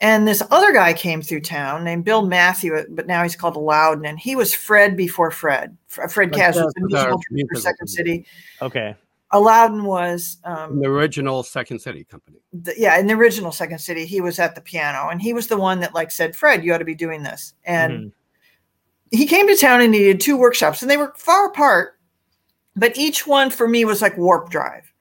And 0.02 0.28
this 0.28 0.44
other 0.52 0.74
guy 0.74 0.94
came 0.94 1.22
through 1.22 1.42
town 1.42 1.84
named 1.86 2.04
Bill 2.04 2.26
Mathieu, 2.26 2.86
but 2.90 3.08
now 3.08 3.24
he's 3.24 3.36
called 3.36 3.56
Allaudin, 3.56 4.08
and 4.08 4.20
he 4.20 4.36
was 4.36 4.54
Fred 4.54 4.98
before 4.98 5.32
Fred. 5.32 5.78
Fred 5.88 6.34
Like 6.34 6.42
Kaz 6.42 6.56
was 6.64 6.74
the 6.76 6.86
musical 6.88 7.22
for 7.50 7.56
Second. 7.62 7.88
City. 7.88 8.26
okay. 8.62 8.96
Allaudin 9.32 9.84
was 9.84 10.38
um, 10.44 10.80
the 10.80 10.88
original 10.88 11.44
Second 11.44 11.80
City 11.80 12.04
company. 12.04 12.38
the, 12.54 12.74
yeah, 12.78 12.98
in 13.00 13.08
the 13.08 13.14
original 13.14 13.52
Second 13.52 13.80
City, 13.80 14.06
he 14.06 14.22
was 14.22 14.38
at 14.40 14.54
the 14.56 14.62
piano, 14.62 15.10
and 15.10 15.22
he 15.22 15.34
was 15.34 15.48
the 15.48 15.58
one 15.58 15.80
that 15.80 15.94
like 15.96 16.12
said, 16.12 16.36
"Fred, 16.36 16.64
you 16.64 16.74
ought 16.74 16.78
to 16.78 16.86
be 16.86 16.96
doing 16.96 17.24
this." 17.24 17.54
And 17.66 17.92
Mhm. 17.94 18.12
he 19.12 19.26
came 19.26 19.48
to 19.48 19.56
town 19.56 19.82
and 19.82 19.94
he 19.94 20.02
did 20.04 20.20
two 20.22 20.38
workshops, 20.38 20.82
and 20.82 20.92
they 20.92 20.98
were 20.98 21.14
far 21.18 21.48
apart, 21.48 21.98
but 22.76 22.98
each 22.98 23.26
one 23.26 23.50
for 23.50 23.68
me 23.68 23.86
was 23.86 24.02
like 24.02 24.18
warp 24.18 24.50
drive. 24.50 24.92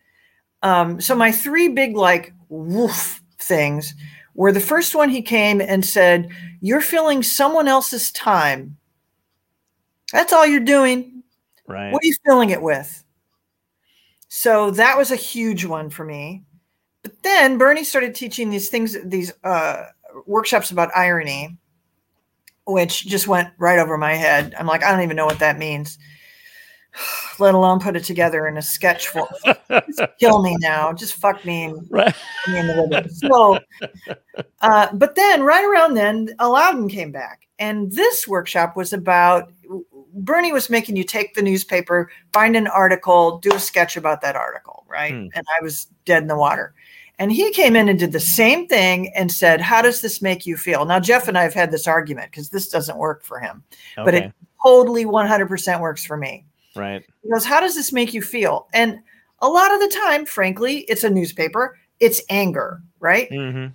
Um, 0.62 1.00
so 1.00 1.14
my 1.14 1.30
three 1.30 1.68
big 1.68 1.96
like 1.96 2.32
woof 2.48 3.22
things 3.38 3.94
were 4.34 4.52
the 4.52 4.60
first 4.60 4.94
one 4.94 5.08
he 5.08 5.22
came 5.22 5.60
and 5.60 5.84
said, 5.84 6.30
You're 6.60 6.80
filling 6.80 7.22
someone 7.22 7.68
else's 7.68 8.10
time. 8.12 8.76
That's 10.12 10.32
all 10.32 10.46
you're 10.46 10.60
doing. 10.60 11.22
Right. 11.66 11.92
What 11.92 12.02
are 12.02 12.06
you 12.06 12.16
filling 12.24 12.50
it 12.50 12.62
with? 12.62 13.04
So 14.28 14.70
that 14.72 14.98
was 14.98 15.10
a 15.10 15.16
huge 15.16 15.64
one 15.64 15.90
for 15.90 16.04
me. 16.04 16.42
But 17.02 17.22
then 17.22 17.58
Bernie 17.58 17.84
started 17.84 18.14
teaching 18.14 18.50
these 18.50 18.68
things, 18.68 18.96
these 19.04 19.32
uh, 19.44 19.84
workshops 20.26 20.70
about 20.70 20.90
irony, 20.96 21.56
which 22.66 23.06
just 23.06 23.28
went 23.28 23.50
right 23.58 23.78
over 23.78 23.96
my 23.98 24.14
head. 24.14 24.54
I'm 24.58 24.66
like, 24.66 24.82
I 24.82 24.90
don't 24.90 25.02
even 25.02 25.16
know 25.16 25.26
what 25.26 25.38
that 25.38 25.58
means, 25.58 25.98
let 27.38 27.54
alone 27.54 27.80
put 27.80 27.96
it 27.96 28.04
together 28.04 28.46
in 28.46 28.56
a 28.56 28.62
sketch 28.62 29.08
form. 29.08 29.28
Kill 30.20 30.42
me 30.42 30.56
now. 30.60 30.92
Just 30.92 31.14
fuck 31.14 31.44
me. 31.44 31.64
and 31.64 31.86
Right. 31.90 32.14
me 32.48 32.58
in 32.58 32.66
the 32.66 32.88
river. 32.90 33.08
So, 33.08 33.58
uh, 34.60 34.88
but 34.94 35.14
then 35.14 35.42
right 35.42 35.64
around 35.64 35.94
then, 35.94 36.28
Allaudin 36.38 36.90
came 36.90 37.12
back, 37.12 37.46
and 37.58 37.92
this 37.92 38.28
workshop 38.28 38.76
was 38.76 38.92
about 38.92 39.52
Bernie 40.14 40.52
was 40.52 40.70
making 40.70 40.96
you 40.96 41.04
take 41.04 41.34
the 41.34 41.42
newspaper, 41.42 42.10
find 42.32 42.56
an 42.56 42.68
article, 42.68 43.38
do 43.38 43.52
a 43.52 43.58
sketch 43.58 43.96
about 43.96 44.20
that 44.20 44.36
article, 44.36 44.84
right? 44.88 45.12
Hmm. 45.12 45.26
And 45.34 45.44
I 45.58 45.62
was 45.62 45.88
dead 46.04 46.22
in 46.22 46.28
the 46.28 46.36
water. 46.36 46.72
And 47.18 47.30
he 47.30 47.52
came 47.52 47.76
in 47.76 47.88
and 47.88 47.98
did 47.98 48.12
the 48.12 48.20
same 48.20 48.66
thing 48.66 49.12
and 49.14 49.30
said, 49.30 49.60
How 49.60 49.82
does 49.82 50.00
this 50.00 50.20
make 50.20 50.46
you 50.46 50.56
feel? 50.56 50.84
Now, 50.84 50.98
Jeff 50.98 51.28
and 51.28 51.38
I 51.38 51.42
have 51.42 51.54
had 51.54 51.70
this 51.70 51.86
argument 51.86 52.30
because 52.30 52.48
this 52.50 52.68
doesn't 52.68 52.98
work 52.98 53.22
for 53.24 53.38
him, 53.38 53.62
but 53.96 54.14
it 54.14 54.32
totally 54.64 55.04
100% 55.04 55.80
works 55.80 56.04
for 56.04 56.16
me. 56.16 56.44
Right. 56.76 57.04
He 57.22 57.30
goes, 57.30 57.44
How 57.44 57.60
does 57.60 57.74
this 57.74 57.92
make 57.92 58.14
you 58.14 58.22
feel? 58.22 58.68
And 58.72 59.00
a 59.40 59.48
lot 59.48 59.72
of 59.72 59.80
the 59.80 59.88
time, 59.88 60.26
frankly, 60.26 60.80
it's 60.88 61.04
a 61.04 61.10
newspaper, 61.10 61.78
it's 62.00 62.22
anger, 62.28 62.82
right? 63.00 63.28
hmm 63.30 63.66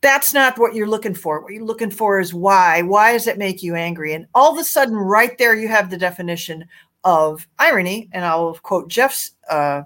That's 0.00 0.34
not 0.34 0.58
what 0.58 0.74
you're 0.74 0.86
looking 0.86 1.14
for. 1.14 1.40
What 1.40 1.52
you're 1.52 1.64
looking 1.64 1.90
for 1.90 2.20
is 2.20 2.34
why. 2.34 2.82
Why 2.82 3.12
does 3.12 3.26
it 3.26 3.38
make 3.38 3.62
you 3.62 3.74
angry? 3.74 4.12
And 4.12 4.26
all 4.34 4.52
of 4.52 4.58
a 4.58 4.64
sudden, 4.64 4.96
right 4.96 5.36
there, 5.38 5.54
you 5.56 5.68
have 5.68 5.90
the 5.90 5.96
definition 5.96 6.66
of 7.04 7.46
irony. 7.58 8.08
And 8.12 8.24
I'll 8.24 8.54
quote 8.54 8.88
Jeff's 8.88 9.32
uh, 9.50 9.82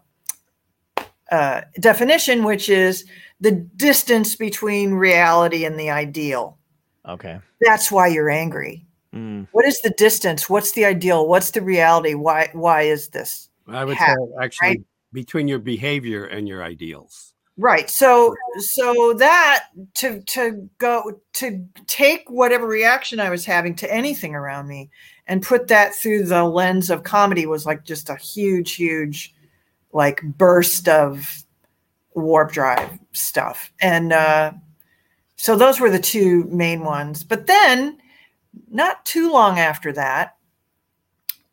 uh, 1.31 1.61
definition, 1.81 2.43
which 2.45 2.69
is 2.69 3.05
the 3.41 3.53
distance 3.53 4.35
between 4.35 4.93
reality 4.95 5.65
and 5.65 5.79
the 5.79 5.91
ideal. 5.91 6.59
Okay. 7.07 7.39
That's 7.61 7.93
why 7.93 8.09
you're 8.09 8.31
angry. 8.31 8.88
Mm. 9.15 9.49
What 9.53 9.65
is 9.65 9.81
the 9.81 9.91
distance? 9.91 10.51
What's 10.51 10.73
the 10.73 10.85
ideal? 10.85 11.27
What's 11.27 11.51
the 11.53 11.63
reality? 11.63 12.15
Why? 12.15 12.51
Why 12.53 12.83
is 12.83 13.09
this? 13.09 13.49
I 13.67 13.85
would 13.85 13.97
Hat, 13.97 14.17
say 14.17 14.45
actually 14.45 14.85
between 15.13 15.49
your 15.49 15.59
behavior 15.59 16.25
and 16.25 16.47
your 16.47 16.63
ideals. 16.63 17.35
Right. 17.57 17.91
So 17.91 18.37
so 18.59 19.15
that 19.15 19.65
to 19.95 20.21
to 20.23 20.71
go 20.79 21.21
to 21.35 21.67
take 21.87 22.31
whatever 22.31 22.67
reaction 22.67 23.19
I 23.19 23.31
was 23.31 23.45
having 23.45 23.75
to 23.77 23.93
anything 23.93 24.35
around 24.35 24.69
me 24.69 24.91
and 25.27 25.43
put 25.43 25.67
that 25.67 25.95
through 25.95 26.25
the 26.25 26.45
lens 26.45 26.89
of 26.89 27.03
comedy 27.03 27.47
was 27.47 27.67
like 27.67 27.85
just 27.85 28.11
a 28.11 28.17
huge 28.17 28.77
huge 28.77 29.35
like 29.93 30.23
burst 30.23 30.89
of 30.89 31.45
warp 32.15 32.53
drive 32.53 32.97
stuff. 33.13 33.73
And 33.81 34.13
uh 34.13 34.53
so 35.35 35.57
those 35.57 35.81
were 35.81 35.91
the 35.91 35.99
two 35.99 36.45
main 36.45 36.85
ones. 36.85 37.25
But 37.25 37.49
then 37.49 37.99
not 38.71 39.05
too 39.05 39.31
long 39.33 39.59
after 39.59 39.93
that 39.93 40.35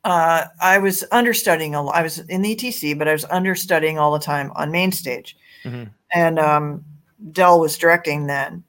uh, 0.03 0.45
I 0.61 0.77
was 0.77 1.03
understudying 1.11 1.73
a 1.73 1.81
lot. 1.81 1.95
I 1.95 2.03
was 2.03 2.19
in 2.19 2.43
the 2.43 2.55
ETC, 2.55 2.95
but 2.97 3.07
I 3.07 3.11
was 3.13 3.25
understudying 3.25 3.97
all 3.97 4.13
the 4.13 4.19
time 4.19 4.51
on 4.55 4.71
main 4.71 4.91
stage 4.91 5.35
Mhm. 5.63 5.89
and 6.13 6.37
um, 6.39 6.85
Del 7.31 7.59
was 7.59 7.75
directing 7.75 8.27
then, 8.27 8.63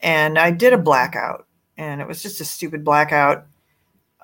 and 0.00 0.38
I 0.38 0.50
did 0.50 0.72
a 0.72 0.78
blackout, 0.78 1.46
and 1.76 2.00
it 2.00 2.08
was 2.08 2.22
just 2.22 2.40
a 2.40 2.44
stupid 2.44 2.84
blackout, 2.84 3.44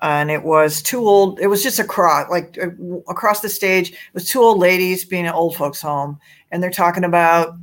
and 0.01 0.31
it 0.31 0.41
was 0.41 0.81
two 0.81 1.07
old. 1.07 1.39
It 1.39 1.47
was 1.47 1.61
just 1.61 1.77
across, 1.77 2.31
like 2.31 2.57
uh, 2.59 2.69
across 3.07 3.41
the 3.41 3.49
stage, 3.49 3.91
it 3.91 4.13
was 4.15 4.27
two 4.27 4.41
old 4.41 4.57
ladies 4.57 5.05
being 5.05 5.27
at 5.27 5.35
old 5.35 5.55
folks' 5.55 5.81
home, 5.81 6.19
and 6.51 6.63
they're 6.63 6.71
talking 6.71 7.03
about, 7.03 7.55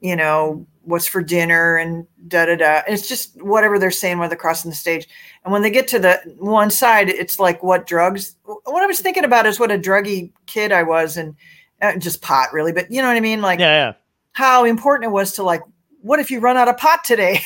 you 0.00 0.16
know, 0.16 0.66
what's 0.90 1.06
for 1.06 1.22
dinner 1.22 1.76
and 1.76 2.06
da 2.28 2.46
da 2.46 2.56
da. 2.56 2.82
And 2.86 2.94
it's 2.94 3.08
just 3.08 3.40
whatever 3.42 3.78
they're 3.78 3.90
saying 3.90 4.18
while 4.18 4.28
they're 4.28 4.36
crossing 4.36 4.70
the 4.70 4.76
stage. 4.76 5.08
And 5.44 5.52
when 5.52 5.62
they 5.62 5.70
get 5.70 5.88
to 5.88 5.98
the 5.98 6.20
one 6.38 6.70
side, 6.70 7.08
it's 7.08 7.38
like 7.38 7.62
what 7.62 7.86
drugs. 7.86 8.36
What 8.44 8.82
I 8.82 8.86
was 8.86 9.00
thinking 9.00 9.24
about 9.24 9.46
is 9.46 9.58
what 9.58 9.70
a 9.72 9.78
druggy 9.78 10.32
kid 10.46 10.72
I 10.72 10.82
was, 10.82 11.16
and 11.16 11.34
uh, 11.80 11.96
just 11.96 12.20
pot 12.20 12.52
really, 12.52 12.72
but 12.72 12.90
you 12.90 13.00
know 13.00 13.08
what 13.08 13.16
I 13.16 13.20
mean, 13.20 13.40
like 13.40 13.60
Yeah. 13.60 13.94
how 14.32 14.64
important 14.64 15.04
it 15.08 15.12
was 15.12 15.32
to 15.32 15.42
like 15.42 15.62
what 16.02 16.18
if 16.20 16.30
you 16.30 16.40
run 16.40 16.56
out 16.56 16.66
of 16.68 16.76
pot 16.78 17.04
today 17.04 17.40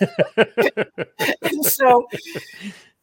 and 1.42 1.64
so 1.64 2.06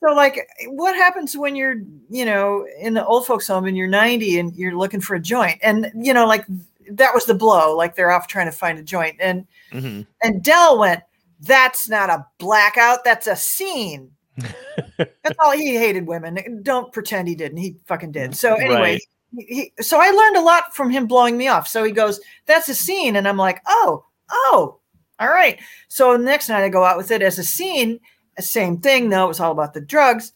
so 0.04 0.14
like 0.14 0.46
what 0.68 0.96
happens 0.96 1.38
when 1.38 1.56
you're 1.56 1.76
you 2.10 2.26
know 2.26 2.68
in 2.80 2.94
the 2.94 3.06
old 3.06 3.26
folks 3.26 3.48
home 3.48 3.66
and 3.66 3.78
you're 3.78 3.88
90 3.88 4.40
and 4.40 4.56
you're 4.56 4.76
looking 4.78 5.02
for 5.02 5.16
a 5.16 5.20
joint 5.20 5.58
and 5.64 5.92
you 5.96 6.14
know 6.14 6.26
like 6.28 6.46
that 6.92 7.14
was 7.14 7.26
the 7.26 7.34
blow 7.34 7.76
like 7.76 7.96
they're 7.96 8.12
off 8.12 8.28
trying 8.28 8.46
to 8.48 8.52
find 8.52 8.78
a 8.78 8.84
joint 8.84 9.16
and 9.20 9.48
Yeah. 9.72 9.80
hmm 9.80 10.02
and 10.22 10.44
Del 10.44 10.80
went 10.80 11.02
that's 11.42 11.88
not 11.90 12.10
a 12.10 12.26
blackout 12.38 13.04
that's 13.04 13.28
a 13.28 13.36
scene 13.36 14.12
that's 14.98 15.38
all 15.40 15.52
he 15.52 15.76
hated 15.76 16.08
women 16.08 16.62
don't 16.64 16.92
pretend 16.92 17.28
he 17.28 17.36
didn't 17.36 17.58
he 17.58 17.76
fucking 17.86 18.12
did 18.12 18.36
so 18.36 18.56
anyway 18.56 18.76
Right. 18.94 19.02
he, 19.38 19.44
he- 19.78 19.84
so 19.84 20.00
I 20.02 20.10
learned 20.12 20.38
a 20.38 20.42
lot 20.42 20.76
from 20.76 20.90
him 20.90 21.06
blowing 21.08 21.38
me 21.38 21.48
off. 21.48 21.68
So 21.68 21.84
he 21.84 21.92
goes, 21.92 22.20
"That's 22.48 22.68
a 22.68 22.74
scene," 22.74 23.16
and 23.16 23.28
I'm 23.28 23.38
like, 23.38 23.62
"Oh, 23.68 24.04
oh, 24.32 24.80
all 25.20 25.28
right." 25.30 25.60
So 25.88 26.14
the 26.18 26.24
next 26.24 26.50
night 26.50 26.64
I 26.64 26.70
go 26.70 26.84
out 26.84 26.98
with 26.98 27.12
it 27.12 27.22
as 27.22 27.38
a 27.38 27.44
scene, 27.44 28.00
same 28.40 28.78
thing 28.80 29.08
though. 29.10 29.26
It 29.26 29.28
was 29.28 29.40
all 29.40 29.52
about 29.52 29.76
the 29.76 29.82
drugs, 29.82 30.34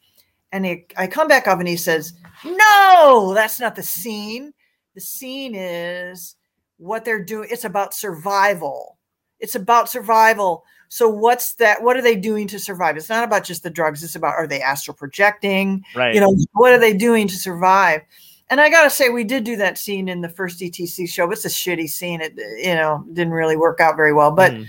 and 0.52 0.64
he, 0.64 0.86
I 0.96 1.08
come 1.08 1.28
back 1.28 1.48
up 1.48 1.58
and 1.58 1.68
he 1.68 1.76
says, 1.76 2.14
"No, 2.46 3.32
that's 3.34 3.60
not 3.60 3.76
the 3.76 3.82
scene. 3.82 4.54
The 4.94 5.02
scene 5.02 5.56
is 5.56 6.36
what 6.78 7.04
they're 7.04 7.24
doing. 7.24 7.50
It's 7.52 7.66
about 7.66 7.96
survival. 7.96 9.00
It's 9.44 9.56
about 9.56 9.90
survival." 9.90 10.64
So 10.90 11.10
what's 11.10 11.56
that? 11.56 11.82
What 11.84 11.98
are 11.98 12.02
they 12.02 12.16
doing 12.16 12.48
to 12.50 12.60
survive? 12.60 12.98
It's 12.98 13.10
not 13.10 13.24
about 13.24 13.44
just 13.44 13.64
the 13.64 13.70
drugs. 13.70 14.04
It's 14.04 14.16
about 14.16 14.36
are 14.36 14.48
they 14.48 14.62
astral 14.62 14.96
projecting? 14.96 15.84
Right. 15.96 16.14
you 16.16 16.22
know 16.22 16.36
what 16.54 16.72
are 16.74 16.80
they 16.80 16.94
doing 16.94 17.28
to 17.28 17.36
survive 17.36 18.02
and 18.50 18.62
i 18.62 18.70
gotta 18.70 18.90
say 18.90 19.10
we 19.10 19.24
did 19.24 19.44
do 19.44 19.56
that 19.56 19.78
scene 19.78 20.08
in 20.10 20.22
the 20.22 20.30
first 20.30 20.62
etc 20.62 21.08
show 21.08 21.32
it's 21.32 21.46
a 21.46 21.50
shitty 21.50 21.90
scene 21.90 22.22
it 22.22 22.34
you 22.38 22.76
know 22.76 23.04
didn't 23.14 23.34
really 23.34 23.58
work 23.58 23.80
out 23.80 23.96
very 23.96 24.14
well 24.14 24.32
but 24.32 24.52
Mhm. 24.52 24.68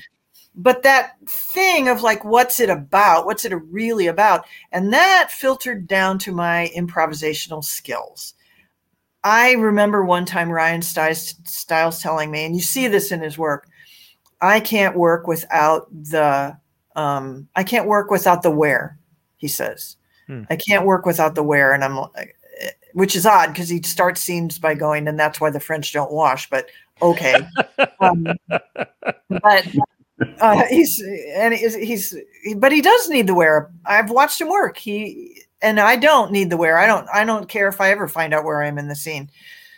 but 0.54 0.82
that 0.84 1.16
thing 1.28 1.88
of 1.88 2.02
like 2.02 2.24
what's 2.24 2.60
it 2.60 2.70
about 2.70 3.26
what's 3.26 3.44
it 3.44 3.52
really 3.70 4.06
about 4.06 4.46
and 4.72 4.92
that 4.92 5.30
filtered 5.30 5.86
down 5.86 6.18
to 6.20 6.32
my 6.32 6.70
improvisational 6.76 7.62
skills 7.62 8.34
i 9.24 9.52
remember 9.52 10.04
one 10.04 10.24
time 10.24 10.50
ryan 10.50 10.80
stiles, 10.82 11.34
stiles 11.44 12.00
telling 12.00 12.30
me 12.30 12.44
and 12.46 12.54
you 12.56 12.62
see 12.62 12.88
this 12.88 13.12
in 13.12 13.20
his 13.20 13.36
work 13.36 13.66
i 14.44 14.60
can't 14.60 14.96
work 14.96 15.26
without 15.26 15.88
the 15.90 16.56
um, 16.96 17.48
i 17.56 17.64
can't 17.64 17.88
work 17.88 18.10
without 18.10 18.42
the 18.42 18.50
where 18.50 18.98
he 19.36 19.48
says. 19.48 19.96
Hmm. 20.26 20.44
i 20.48 20.56
can't 20.56 20.86
work 20.86 21.04
without 21.04 21.34
the 21.34 21.42
where 21.42 21.72
and 21.72 21.84
i'm 21.84 21.98
which 22.94 23.16
is 23.16 23.26
odd 23.26 23.48
because 23.48 23.68
he 23.68 23.82
starts 23.82 24.22
scenes 24.22 24.58
by 24.58 24.74
going 24.74 25.06
and 25.06 25.18
that's 25.18 25.40
why 25.40 25.50
the 25.50 25.60
french 25.60 25.92
don't 25.92 26.12
wash 26.12 26.48
but 26.48 26.68
okay. 27.02 27.36
Um, 28.00 28.26
but 29.28 29.66
uh, 30.40 30.62
he's 30.68 31.02
and 31.34 31.54
he's, 31.54 31.74
he's 31.74 32.16
but 32.56 32.70
he 32.70 32.80
does 32.80 33.08
need 33.08 33.26
the 33.26 33.34
where. 33.34 33.70
I've 33.86 34.10
watched 34.10 34.40
him 34.40 34.48
work. 34.48 34.76
He 34.76 35.42
and 35.62 35.80
i 35.80 35.96
don't 35.96 36.30
need 36.30 36.50
the 36.50 36.56
where. 36.56 36.78
I 36.78 36.86
don't 36.86 37.06
i 37.12 37.24
don't 37.24 37.48
care 37.48 37.68
if 37.68 37.80
i 37.80 37.90
ever 37.90 38.08
find 38.08 38.34
out 38.34 38.44
where 38.44 38.62
i 38.62 38.66
am 38.66 38.78
in 38.78 38.88
the 38.88 38.94
scene. 38.94 39.30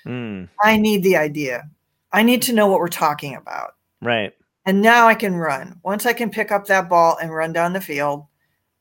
Mm. 0.04 0.48
i 0.62 0.76
need 0.76 1.02
the 1.02 1.16
idea. 1.16 1.68
I 2.12 2.22
need 2.22 2.42
to 2.42 2.52
know 2.52 2.66
what 2.66 2.80
we're 2.80 2.88
talking 2.88 3.34
about. 3.34 3.74
Right. 4.00 4.34
And 4.66 4.82
now 4.82 5.06
i 5.06 5.14
can 5.14 5.34
run 5.34 5.78
once 5.82 6.04
i 6.04 6.12
can 6.12 6.30
pick 6.30 6.52
up 6.52 6.66
that 6.66 6.88
ball 6.88 7.16
and 7.22 7.32
run 7.32 7.52
down 7.52 7.72
the 7.72 7.80
field 7.80 8.26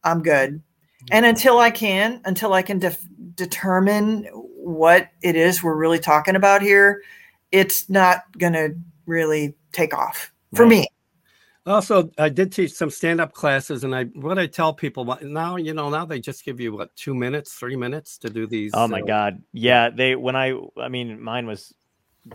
i'm 0.03 0.21
good 0.21 0.61
and 1.11 1.25
until 1.25 1.59
i 1.59 1.71
can 1.71 2.21
until 2.25 2.53
i 2.53 2.61
can 2.61 2.79
def- 2.79 3.07
determine 3.35 4.25
what 4.33 5.09
it 5.21 5.35
is 5.35 5.63
we're 5.63 5.75
really 5.75 5.99
talking 5.99 6.35
about 6.35 6.61
here 6.61 7.01
it's 7.51 7.89
not 7.89 8.23
going 8.37 8.53
to 8.53 8.75
really 9.05 9.55
take 9.71 9.93
off 9.93 10.31
for 10.53 10.63
Right. 10.63 10.69
me 10.79 10.87
Also, 11.67 12.11
I 12.19 12.29
did 12.29 12.51
teach 12.51 12.73
some 12.73 12.91
stand-up 12.91 13.33
classes, 13.33 13.83
and 13.83 13.95
I 13.95 14.03
what 14.03 14.37
I 14.37 14.45
tell 14.45 14.71
people 14.71 15.17
now, 15.23 15.55
you 15.55 15.73
know, 15.73 15.89
now 15.89 16.05
they 16.05 16.19
just 16.19 16.45
give 16.45 16.59
you 16.59 16.73
what 16.73 16.95
two 16.95 17.15
minutes, 17.15 17.53
three 17.53 17.75
minutes 17.75 18.19
to 18.19 18.29
do 18.29 18.45
these. 18.45 18.71
Oh 18.75 18.87
my 18.87 19.01
uh, 19.01 19.05
god. 19.05 19.41
Yeah, 19.51 19.89
they 19.89 20.15
when 20.15 20.35
I 20.35 20.53
I 20.77 20.89
mean 20.89 21.19
mine 21.19 21.47
was 21.47 21.73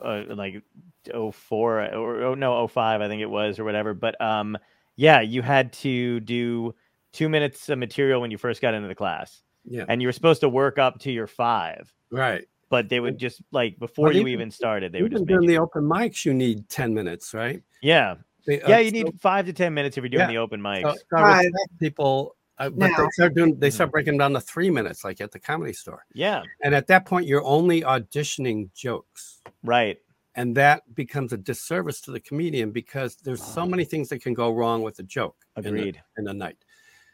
uh, 0.05 0.25
like 0.31 0.63
04 1.09 1.95
or 1.95 2.23
oh 2.25 2.35
no 2.35 2.67
05 2.67 3.01
I 3.01 3.09
think 3.09 3.23
it 3.23 3.31
was 3.31 3.59
or 3.59 3.65
whatever, 3.65 3.95
but 3.95 4.21
um 4.21 4.57
yeah, 4.97 5.21
you 5.21 5.41
had 5.43 5.73
to 5.75 6.21
do 6.21 6.75
2 7.13 7.29
minutes 7.29 7.69
of 7.69 7.79
material 7.79 8.21
when 8.21 8.31
you 8.31 8.37
first 8.39 8.61
got 8.61 8.75
into 8.75 8.89
the 8.89 8.95
class. 8.95 9.43
Yeah, 9.65 9.85
And 9.89 10.01
you 10.03 10.09
were 10.09 10.13
supposed 10.13 10.41
to 10.43 10.49
work 10.49 10.79
up 10.79 10.99
to 11.01 11.11
your 11.13 11.27
5, 11.27 11.93
right. 12.11 12.45
but 12.71 12.89
they 12.89 13.01
would 13.01 13.19
just 13.19 13.41
like 13.53 13.79
before 13.79 14.07
Well, 14.07 14.15
you 14.15 14.21
even- 14.23 14.33
even 14.33 14.51
started, 14.51 14.93
they 14.93 15.03
would 15.03 15.13
Even 15.13 15.23
just 15.23 15.29
during 15.29 15.47
the 15.47 15.55
you, 15.55 15.61
open 15.61 15.85
mics, 15.85 16.25
you 16.25 16.33
need 16.35 16.69
ten 16.69 16.93
minutes, 16.95 17.33
right? 17.35 17.63
Yeah. 17.83 18.17
The- 18.47 18.63
Yeah, 18.67 18.77
uh, 18.77 18.79
you 18.81 18.91
need 18.91 19.21
five 19.21 19.47
to 19.47 19.53
ten 19.53 19.75
minutes 19.75 19.97
if 19.99 20.03
you're 20.03 20.09
doing 20.09 20.21
Yeah. 20.23 20.27
the 20.29 20.39
open 20.39 20.61
mics. 20.61 20.83
So, 20.83 20.95
so 20.95 21.17
I 21.17 21.23
would 21.23 21.29
Right. 21.29 21.43
tell 21.53 21.79
people, 21.79 22.37
uh, 22.59 22.71
but 22.71 22.91
they 22.97 23.09
start 23.13 23.35
doing, 23.35 23.59
they 23.59 23.69
Mm-hmm. 23.69 23.75
start 23.75 23.91
breaking 23.93 24.19
down 24.19 24.33
to 24.35 24.41
three 24.41 24.71
minutes, 24.71 25.05
like 25.05 25.21
at 25.21 25.31
the 25.33 25.39
comedy 25.41 25.73
store. 25.73 26.05
yeah, 26.15 26.43
And 26.63 26.75
at 26.75 26.87
that 26.89 27.05
point, 27.07 27.27
you're 27.27 27.45
only 27.45 27.83
auditioning 27.83 28.73
jokes. 28.75 29.41
right. 29.63 29.99
And 30.37 30.57
that 30.57 30.83
becomes 30.95 31.33
a 31.33 31.37
disservice 31.37 32.01
to 32.03 32.13
the 32.13 32.21
comedian 32.21 32.71
because 32.71 33.17
there's 33.17 33.43
so 33.43 33.67
many 33.67 33.85
things 33.85 34.09
that 34.11 34.23
can 34.23 34.33
go 34.35 34.53
wrong 34.53 34.83
with 34.83 34.99
a 35.01 35.03
joke 35.03 35.37
in 35.57 35.63
the, 35.65 35.69
Agreed. 35.71 36.03
in 36.19 36.25
the 36.25 36.33
night. 36.35 36.65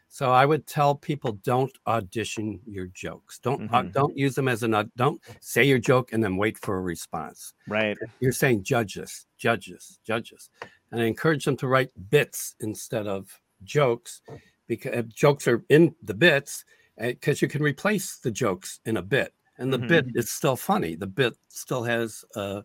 So 0.09 0.31
I 0.31 0.45
would 0.45 0.65
tell 0.67 0.95
people 0.95 1.33
don't 1.43 1.75
audition 1.85 2.61
your 2.65 2.85
jokes. 2.87 3.39
Don't 3.39 3.69
uh, 3.73 3.81
Mhm. 3.83 3.91
don't 3.91 4.15
use 4.17 4.35
them 4.35 4.47
as 4.47 4.63
an 4.63 4.73
aud- 4.73 4.91
don't 4.95 5.21
say 5.41 5.63
your 5.65 5.79
joke 5.79 6.13
and 6.13 6.23
then 6.23 6.37
wait 6.37 6.57
for 6.59 6.77
a 6.77 6.81
response. 6.81 7.53
Right. 7.67 7.97
You're 8.21 8.31
saying 8.31 8.63
judges, 8.63 9.25
judges, 9.37 9.99
judges, 10.05 10.49
and 10.91 11.01
I 11.01 11.05
encourage 11.05 11.43
them 11.43 11.57
to 11.57 11.67
write 11.67 11.91
bits 12.09 12.55
instead 12.61 13.05
of 13.07 13.37
jokes 13.63 14.21
because 14.67 15.03
jokes 15.13 15.45
are 15.47 15.65
in 15.69 15.93
the 16.03 16.13
bits 16.13 16.63
because 16.97 17.41
you 17.41 17.49
can 17.49 17.61
replace 17.61 18.17
the 18.17 18.31
jokes 18.31 18.79
in 18.85 18.95
a 18.97 19.01
bit 19.01 19.33
and 19.57 19.73
the 19.73 19.79
Mhm. 19.79 19.87
bit 19.89 20.05
is 20.15 20.31
still 20.31 20.55
funny. 20.55 20.95
The 20.95 21.07
bit 21.07 21.35
still 21.49 21.83
has 21.83 22.23
a, 22.35 22.63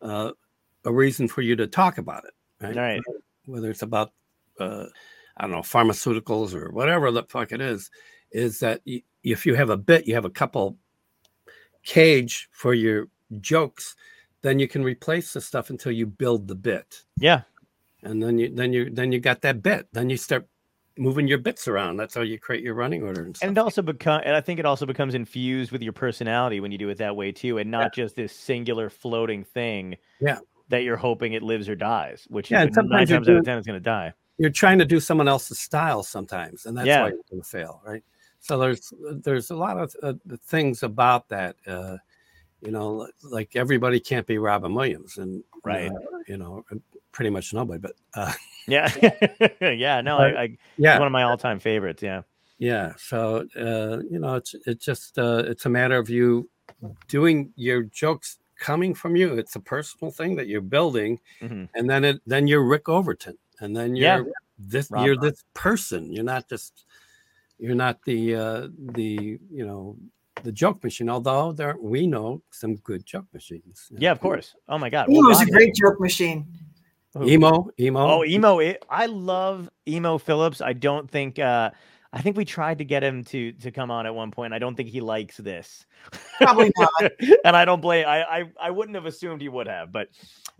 a, 0.00 0.32
a 0.84 0.92
reason 0.92 1.28
for 1.28 1.42
you 1.42 1.56
to 1.56 1.66
talk 1.66 1.98
about 1.98 2.24
it, 2.24 2.34
right? 2.64 2.76
Right. 2.76 3.00
Whether 3.46 3.70
it's 3.70 3.82
about 3.82 4.12
uh, 4.60 4.86
I 5.36 5.42
don't 5.42 5.52
know 5.52 5.58
pharmaceuticals 5.60 6.54
or 6.54 6.70
whatever 6.70 7.10
the 7.10 7.24
fuck 7.24 7.52
it 7.52 7.60
is, 7.60 7.90
is 8.32 8.60
that 8.60 8.80
y- 8.86 9.02
if 9.22 9.44
you 9.46 9.54
have 9.54 9.70
a 9.70 9.76
bit, 9.76 10.06
you 10.06 10.14
have 10.14 10.24
a 10.24 10.30
couple 10.30 10.76
cage 11.82 12.48
for 12.52 12.74
your 12.74 13.08
jokes, 13.40 13.96
then 14.42 14.58
you 14.58 14.68
can 14.68 14.82
replace 14.82 15.32
the 15.32 15.40
stuff 15.40 15.70
until 15.70 15.92
you 15.92 16.06
build 16.06 16.48
the 16.48 16.54
bit, 16.54 17.04
Yeah. 17.16 17.42
and 18.02 18.22
then 18.22 18.38
you 18.38 18.54
then 18.54 18.72
you 18.72 18.90
then 18.90 19.12
you 19.12 19.20
got 19.20 19.42
that 19.42 19.62
bit. 19.62 19.88
Then 19.92 20.10
you 20.10 20.16
start 20.16 20.46
moving 20.98 21.28
your 21.28 21.38
bits 21.38 21.68
around. 21.68 21.96
That's 21.96 22.14
how 22.14 22.22
you 22.22 22.38
create 22.38 22.62
your 22.62 22.74
running 22.74 23.02
order 23.02 23.24
and. 23.24 23.36
And 23.42 23.56
it 23.56 23.60
also 23.60 23.82
become, 23.82 24.22
and 24.24 24.34
I 24.34 24.40
think 24.40 24.58
it 24.58 24.66
also 24.66 24.86
becomes 24.86 25.14
infused 25.14 25.72
with 25.72 25.82
your 25.82 25.92
personality 25.92 26.60
when 26.60 26.72
you 26.72 26.78
do 26.78 26.88
it 26.88 26.98
that 26.98 27.16
way 27.16 27.32
too, 27.32 27.58
and 27.58 27.70
not 27.70 27.94
just 27.94 28.16
this 28.16 28.32
singular 28.32 28.90
floating 28.90 29.44
thing. 29.44 29.96
Yeah. 30.20 30.38
That 30.68 30.82
you're 30.82 30.96
hoping 30.96 31.34
it 31.34 31.44
lives 31.44 31.68
or 31.68 31.76
dies, 31.76 32.26
which 32.28 32.50
Yeah, 32.50 32.64
is 32.64 32.76
nine 32.76 33.06
times 33.06 33.28
out 33.28 33.36
of 33.36 33.44
ten 33.44 33.56
it's 33.56 33.66
going 33.68 33.78
to 33.78 33.84
die. 33.84 34.12
you're 34.36 34.50
trying 34.50 34.78
to 34.80 34.84
do 34.84 34.98
someone 34.98 35.28
else's 35.28 35.60
style 35.60 36.02
sometimes, 36.02 36.66
and 36.66 36.76
that's 36.76 36.88
Yeah. 36.88 37.02
why 37.02 37.08
you're 37.10 37.20
going 37.30 37.40
to 37.42 37.48
fail, 37.48 37.80
right? 37.86 38.02
So 38.40 38.58
there's 38.58 38.92
there's 39.22 39.50
a 39.50 39.56
lot 39.56 39.78
of 39.78 39.94
uh, 40.02 40.14
things 40.46 40.82
about 40.82 41.28
that. 41.28 41.54
Uh, 41.66 41.98
you 42.62 42.70
know, 42.70 43.08
like 43.22 43.54
everybody 43.56 44.00
can't 44.00 44.26
be 44.26 44.38
Robin 44.38 44.74
Williams, 44.74 45.18
and 45.18 45.42
Right. 45.64 45.90
uh, 45.90 46.18
you 46.26 46.36
know, 46.36 46.64
pretty 47.12 47.30
much 47.30 47.52
nobody. 47.54 47.78
But 47.78 47.92
uh, 48.14 48.32
Yeah. 48.66 48.90
yeah. 49.60 50.00
No, 50.00 50.18
I, 50.18 50.42
I 50.42 50.58
yeah, 50.76 50.98
one 50.98 51.06
of 51.06 51.12
my 51.12 51.22
all-time 51.24 51.58
favorites. 51.60 52.02
Yeah. 52.02 52.22
yeah. 52.58 52.92
So 52.98 53.46
uh, 53.56 54.02
you 54.10 54.18
know, 54.18 54.34
it's 54.36 54.54
it's 54.66 54.84
just 54.84 55.18
uh, 55.18 55.42
it's 55.46 55.66
a 55.66 55.70
matter 55.70 55.96
of 55.98 56.08
you 56.08 56.48
doing 57.08 57.52
your 57.56 57.82
jokes 57.84 58.38
coming 58.58 58.94
from 58.94 59.16
you. 59.16 59.34
It's 59.34 59.54
a 59.56 59.60
personal 59.60 60.10
thing 60.10 60.34
that 60.36 60.46
you're 60.48 60.60
building, 60.62 61.20
Mhm. 61.42 61.68
and 61.74 61.88
then 61.90 62.04
it 62.04 62.20
then 62.26 62.46
you're 62.46 62.64
Rick 62.64 62.88
Overton, 62.88 63.36
and 63.60 63.76
then 63.76 63.94
you're 63.96 64.26
Yeah. 64.26 64.32
this 64.58 64.90
Rob 64.90 65.04
you're 65.04 65.14
Rob. 65.16 65.22
this 65.24 65.44
person. 65.54 66.10
You're 66.12 66.24
not 66.24 66.48
just 66.48 66.84
you're 67.58 67.74
not 67.74 68.02
the 68.04 68.34
uh, 68.34 68.68
the 68.94 69.38
you 69.50 69.66
know 69.66 69.96
the 70.42 70.52
joke 70.52 70.82
machine. 70.84 71.08
Although 71.08 71.52
there 71.52 71.76
we 71.80 72.06
know 72.06 72.42
some 72.50 72.76
good 72.76 73.04
joke 73.06 73.26
machines. 73.32 73.90
Yeah, 73.96 74.12
of 74.12 74.20
course. 74.20 74.54
Oh 74.68 74.78
my 74.78 74.90
god. 74.90 75.08
He 75.08 75.18
Well, 75.18 75.28
was 75.28 75.40
a 75.42 75.46
great 75.46 75.74
joke 75.74 76.00
machine. 76.00 76.46
Emo, 77.22 77.70
emo. 77.80 78.00
Oh, 78.00 78.24
emo! 78.24 78.58
It, 78.58 78.84
I 78.90 79.06
love 79.06 79.70
emo 79.88 80.18
Philips. 80.18 80.60
I 80.60 80.74
don't 80.74 81.10
think. 81.10 81.38
uh 81.38 81.70
I 82.12 82.20
think 82.22 82.36
we 82.36 82.44
tried 82.44 82.78
to 82.78 82.84
get 82.84 83.02
him 83.02 83.24
to 83.24 83.52
to 83.52 83.70
come 83.70 83.90
on 83.90 84.04
at 84.06 84.14
one 84.14 84.30
point. 84.30 84.52
I 84.52 84.58
don't 84.58 84.74
think 84.74 84.90
he 84.90 85.00
likes 85.00 85.36
this. 85.38 85.86
Probably 86.38 86.70
not. 86.76 87.12
and 87.44 87.56
I 87.56 87.64
don't 87.64 87.80
blame. 87.80 88.06
I, 88.06 88.22
I 88.22 88.44
I 88.60 88.70
wouldn't 88.70 88.94
have 88.96 89.06
assumed 89.06 89.40
he 89.40 89.48
would 89.48 89.66
have, 89.66 89.92
but 89.92 90.08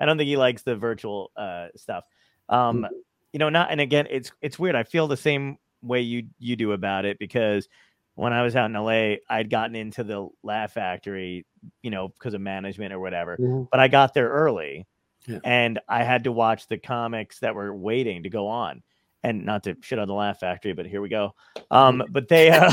I 0.01 0.07
don't 0.07 0.16
think 0.16 0.29
he 0.29 0.37
likes 0.39 0.62
the 0.62 0.77
virtual 0.77 1.31
uh 1.37 1.68
stuff. 1.77 2.05
Um, 2.49 2.83
Mm-hmm. 2.83 2.95
you 3.35 3.39
know, 3.39 3.49
not. 3.51 3.70
And 3.70 3.81
again, 3.81 4.07
it's 4.11 4.33
it's 4.41 4.59
weird. 4.59 4.77
I 4.77 4.83
feel 4.85 5.09
the 5.09 5.16
same 5.16 5.59
way 5.83 6.01
you 6.01 6.24
you 6.39 6.57
do 6.57 6.72
about 6.72 7.05
it 7.05 7.18
because 7.18 7.68
when 8.17 8.33
I 8.33 8.43
was 8.43 8.57
out 8.57 8.67
in 8.67 8.73
LA, 8.73 9.17
I'd 9.31 9.49
gotten 9.51 9.77
into 9.77 10.03
the 10.03 10.29
Laugh 10.43 10.73
Factory, 10.73 11.47
you 11.83 11.91
know, 11.91 12.09
because 12.09 12.35
of 12.35 12.41
management 12.41 12.93
or 12.93 12.99
whatever 12.99 13.37
Mhm. 13.37 13.69
but 13.71 13.79
I 13.81 13.89
got 13.89 14.12
there 14.14 14.29
early 14.29 14.87
Yeah. 15.27 15.39
and 15.45 15.79
I 15.89 16.03
had 16.03 16.25
to 16.25 16.33
watch 16.33 16.67
the 16.67 16.79
comics 16.79 17.39
that 17.41 17.55
were 17.55 17.75
waiting 17.75 18.25
to 18.25 18.31
go 18.31 18.49
on. 18.49 18.83
And 19.23 19.45
not 19.45 19.64
to 19.64 19.77
shit 19.81 19.99
on 19.99 20.07
the 20.07 20.14
Laugh 20.14 20.39
Factory, 20.41 20.73
but 20.73 20.87
here 20.87 21.01
we 21.01 21.09
go. 21.09 21.35
Um, 21.71 22.03
but 22.11 22.29
they 22.29 22.51
uh 22.51 22.71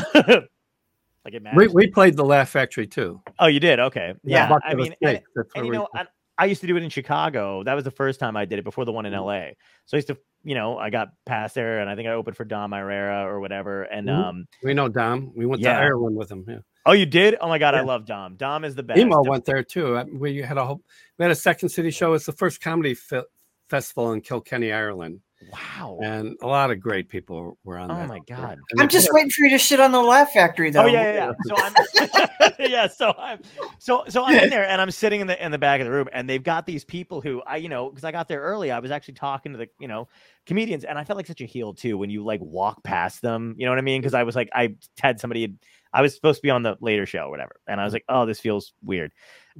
like 1.25 1.33
it 1.35 1.43
Mm-hmm. 1.43 1.55
We, 1.57 1.67
we 1.67 1.87
played 1.87 2.15
the 2.15 2.25
Laugh 2.25 2.49
Factory 2.49 2.85
too. 2.85 3.21
oh, 3.39 3.47
you 3.47 3.59
did? 3.59 3.79
Okay. 3.79 4.13
Yeah. 4.23 4.49
Bucket 4.49 4.69
I 4.71 4.75
mean, 4.75 4.93
and, 5.01 5.21
and 5.55 5.65
you 5.65 5.71
know, 5.71 5.87
I, 5.95 6.05
I 6.37 6.45
used 6.45 6.61
to 6.61 6.67
do 6.67 6.75
it 6.77 6.83
in 6.83 6.89
Chicago. 6.89 7.63
That 7.63 7.73
was 7.73 7.83
the 7.85 7.91
first 7.91 8.19
time 8.19 8.35
I 8.37 8.45
did 8.45 8.59
it 8.59 8.63
before 8.65 8.85
the 8.85 8.91
one 8.91 9.05
in 9.05 9.13
Mhm. 9.13 9.25
LA. 9.25 9.51
So 9.85 9.95
I 9.95 9.97
used 9.97 10.07
to, 10.09 10.17
you 10.43 10.55
know, 10.55 10.77
I 10.77 10.89
got 10.89 11.09
past 11.25 11.55
there 11.55 11.79
and 11.79 11.89
I 11.89 11.95
think 11.95 12.07
I 12.07 12.11
opened 12.13 12.35
for 12.37 12.43
Dom 12.45 12.71
Irrera 12.71 13.25
or 13.25 13.39
whatever. 13.39 13.83
And 13.83 14.07
Mhm. 14.07 14.25
um, 14.25 14.47
we 14.63 14.73
know 14.73 14.89
Dom. 14.89 15.31
We 15.35 15.45
went 15.45 15.61
Yeah. 15.61 15.73
to 15.73 15.79
Ireland 15.79 16.15
with 16.15 16.31
him. 16.31 16.45
Yeah. 16.47 16.57
oh, 16.85 16.91
you 16.91 17.05
did? 17.05 17.37
Oh 17.39 17.47
my 17.47 17.57
god, 17.59 17.75
I 17.75 17.81
love 17.81 18.05
Dom. 18.05 18.35
Dom 18.35 18.65
is 18.65 18.75
the 18.75 18.83
best. 18.83 18.99
Emo 18.99 19.23
went 19.23 19.45
there 19.45 19.63
too. 19.63 20.03
We 20.13 20.37
had 20.41 20.57
a 20.57 20.65
whole, 20.65 20.81
we 21.17 21.23
had 21.23 21.31
a 21.31 21.35
Second 21.35 21.69
City 21.69 21.91
show. 21.91 22.13
It's 22.13 22.25
the 22.25 22.33
first 22.33 22.59
comedy 22.61 22.93
fe- 22.93 23.23
festival 23.69 24.11
in 24.11 24.19
Kilkenny, 24.21 24.71
Ireland, 24.73 25.21
Wow. 25.51 25.99
and 26.01 26.37
a 26.41 26.47
lot 26.47 26.71
of 26.71 26.79
great 26.79 27.09
people 27.09 27.57
were 27.63 27.77
on. 27.77 27.91
Oh 27.91 27.95
that. 27.95 28.07
my 28.07 28.19
God. 28.27 28.59
And 28.71 28.81
I'm 28.81 28.89
just 28.89 29.09
waiting 29.11 29.29
for 29.29 29.43
you 29.43 29.49
to 29.51 29.57
shit 29.57 29.79
on 29.79 29.91
the 29.91 30.01
Laugh 30.01 30.31
Factory, 30.31 30.69
oh, 30.69 30.71
though. 30.71 30.83
Oh 30.83 30.85
yeah, 30.85 31.13
yeah, 31.13 31.31
yeah. 31.31 31.33
So 31.45 31.55
I'm 31.57 32.51
yeah, 32.59 32.87
so 32.87 33.13
I'm 33.17 33.39
so 33.79 34.03
so 34.09 34.23
I'm 34.23 34.37
in 34.37 34.49
there 34.49 34.67
and 34.67 34.81
I'm 34.81 34.91
sitting 34.91 35.21
in 35.21 35.27
the 35.27 35.43
in 35.43 35.51
the 35.51 35.57
back 35.57 35.81
of 35.81 35.85
the 35.85 35.91
room 35.91 36.07
and 36.13 36.29
they've 36.29 36.43
got 36.43 36.65
these 36.65 36.85
people 36.85 37.21
who 37.21 37.41
I 37.45 37.57
you 37.57 37.69
know 37.69 37.89
because 37.89 38.03
I 38.03 38.11
got 38.11 38.27
there 38.27 38.41
early 38.41 38.71
I 38.71 38.79
was 38.79 38.91
actually 38.91 39.15
talking 39.15 39.53
to 39.53 39.57
the 39.57 39.67
you 39.79 39.87
know 39.87 40.07
comedians 40.45 40.83
and 40.83 40.97
I 40.97 41.03
felt 41.03 41.17
like 41.17 41.27
such 41.27 41.41
a 41.41 41.45
heel 41.45 41.73
too 41.73 41.97
when 41.97 42.09
you 42.09 42.23
like 42.23 42.41
walk 42.41 42.83
past 42.83 43.21
them 43.21 43.55
you 43.57 43.65
know 43.65 43.71
what 43.71 43.79
I 43.79 43.83
mean 43.83 44.01
because 44.01 44.13
I 44.13 44.23
was 44.23 44.35
like 44.35 44.49
I 44.53 44.75
had 44.99 45.19
somebody 45.19 45.55
I 45.93 46.01
was 46.01 46.15
supposed 46.15 46.39
to 46.39 46.41
be 46.41 46.49
on 46.49 46.63
the 46.63 46.75
later 46.81 47.05
show 47.05 47.25
or 47.25 47.29
whatever 47.29 47.59
and 47.67 47.79
I 47.79 47.83
was 47.83 47.93
like 47.93 48.05
oh 48.09 48.25
this 48.25 48.39
feels 48.39 48.73
weird. 48.83 49.11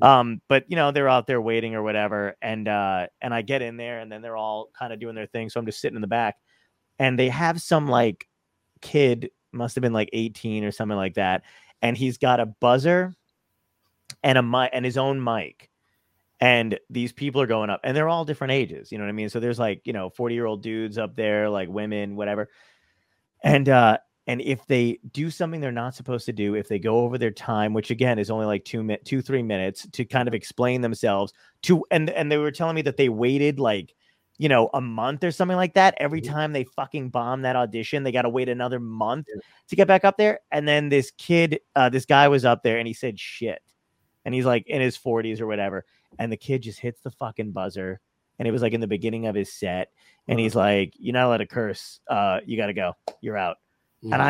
Um 0.02 0.42
but 0.50 0.66
you 0.68 0.76
know 0.76 0.92
they're 0.92 1.10
out 1.10 1.28
there 1.28 1.42
waiting 1.42 1.76
or 1.76 1.84
whatever 1.84 2.36
and 2.42 2.68
uh 2.68 3.08
and 3.22 3.34
I 3.34 3.42
get 3.42 3.62
in 3.62 3.78
there 3.78 4.00
and 4.00 4.12
then 4.12 4.22
they're 4.22 4.38
all 4.38 4.70
kind 4.78 4.92
of 4.92 5.00
doing 5.00 5.16
their 5.16 5.28
thing 5.28 5.50
so 5.50 5.60
I'm 5.60 5.66
just 5.66 5.80
sitting 5.80 5.96
in 5.96 6.02
the 6.02 6.08
back 6.08 6.36
and 7.00 7.18
they 7.18 7.30
have 7.30 7.62
some 7.62 7.88
like 7.88 8.28
kid 8.82 9.30
must 9.52 9.76
have 9.76 9.82
been 9.82 9.94
like 9.94 10.10
18 10.14 10.64
or 10.64 10.72
something 10.72 10.98
like 10.98 11.16
that 11.16 11.44
and 11.82 11.98
he's 11.98 12.18
got 12.18 12.40
a 12.40 12.46
buzzer 12.46 13.14
and 14.24 14.38
a 14.38 14.44
mic 14.44 14.72
and 14.74 14.86
his 14.86 14.98
own 14.98 15.24
mic 15.24 15.70
and 16.40 16.80
these 16.90 17.14
people 17.14 17.40
are 17.42 17.48
going 17.48 17.70
up 17.70 17.80
and 17.84 17.96
they're 17.96 18.10
all 18.10 18.26
different 18.26 18.52
ages 18.52 18.92
you 18.92 18.98
know 18.98 19.04
what 19.04 19.10
i 19.10 19.14
mean? 19.14 19.30
So 19.30 19.40
there's 19.40 19.60
like 19.60 19.82
you 19.86 19.94
know 19.94 20.10
40 20.10 20.36
year 20.36 20.46
old 20.46 20.64
dudes 20.64 20.98
up 20.98 21.16
there 21.16 21.50
like 21.50 21.70
women 21.70 22.16
whatever 22.16 22.50
and 23.44 23.70
uh 23.70 23.98
and 24.28 24.42
if 24.42 24.66
they 24.68 25.00
do 25.12 25.30
something 25.30 25.60
they're 25.60 25.72
not 25.72 25.94
supposed 25.96 26.26
to 26.26 26.34
do 26.34 26.56
if 26.56 26.68
they 26.68 26.80
go 26.80 27.00
over 27.00 27.18
their 27.18 27.32
time 27.32 27.74
which 27.74 27.92
again 27.92 28.18
is 28.20 28.30
only 28.32 28.46
like 28.46 28.64
two 28.64 28.82
minutes 28.84 29.10
two 29.10 29.22
three 29.22 29.44
minutes 29.44 29.86
to 29.92 30.06
kind 30.06 30.28
of 30.28 30.34
explain 30.34 30.82
themselves 30.82 31.34
to 31.62 31.84
and 31.92 32.10
and 32.12 32.32
they 32.32 32.38
were 32.38 32.52
telling 32.52 32.76
me 32.76 32.82
that 32.82 32.98
they 32.98 33.10
waited 33.10 33.60
like 33.60 33.94
you 34.40 34.50
know 34.50 34.70
a 34.74 34.82
month 34.82 35.24
or 35.24 35.30
something 35.32 35.58
like 35.58 35.76
that. 35.76 35.94
Every 36.00 36.20
time 36.20 36.54
they 36.54 36.64
fucking 36.64 37.10
bomb 37.10 37.44
that 37.44 37.56
audition 37.56 38.02
they 38.04 38.12
got 38.12 38.24
to 38.24 38.30
wait 38.30 38.50
another 38.50 38.80
month 38.80 39.28
to 39.68 39.76
get 39.76 39.88
back 39.88 40.04
up 40.04 40.18
there 40.18 40.40
and 40.52 40.68
then 40.68 40.90
this 40.90 41.12
kid 41.18 41.60
uh 41.76 41.90
this 41.90 42.06
guy 42.06 42.28
was 42.28 42.44
up 42.44 42.64
there 42.64 42.78
and 42.80 42.88
he 42.88 42.94
said 42.94 43.20
shit 43.20 43.62
and 44.26 44.34
he's 44.34 44.46
like 44.46 44.66
in 44.68 44.82
his 44.82 44.98
40s 44.98 45.40
or 45.40 45.46
whatever 45.48 45.86
and 46.18 46.32
the 46.32 46.38
kid 46.38 46.64
just 46.64 46.80
hits 46.80 47.00
the 47.02 47.12
fucking 47.12 47.52
buzzer 47.52 48.00
and 48.40 48.48
it 48.48 48.52
was 48.52 48.62
like 48.64 48.74
in 48.74 48.82
the 48.82 48.88
beginning 48.88 49.28
of 49.28 49.36
his 49.36 49.54
set 49.54 49.92
and 50.28 50.38
Uh-huh. 50.40 50.44
he's 50.44 50.56
like 50.56 50.94
you're 50.98 51.14
not 51.14 51.28
allowed 51.28 51.38
to 51.38 51.46
curse 51.46 52.00
uh 52.10 52.40
you 52.46 52.58
got 52.58 52.68
to 52.68 52.74
go 52.74 52.94
you're 53.22 53.38
out 53.38 53.58
Mhm. 54.04 54.14
and 54.14 54.22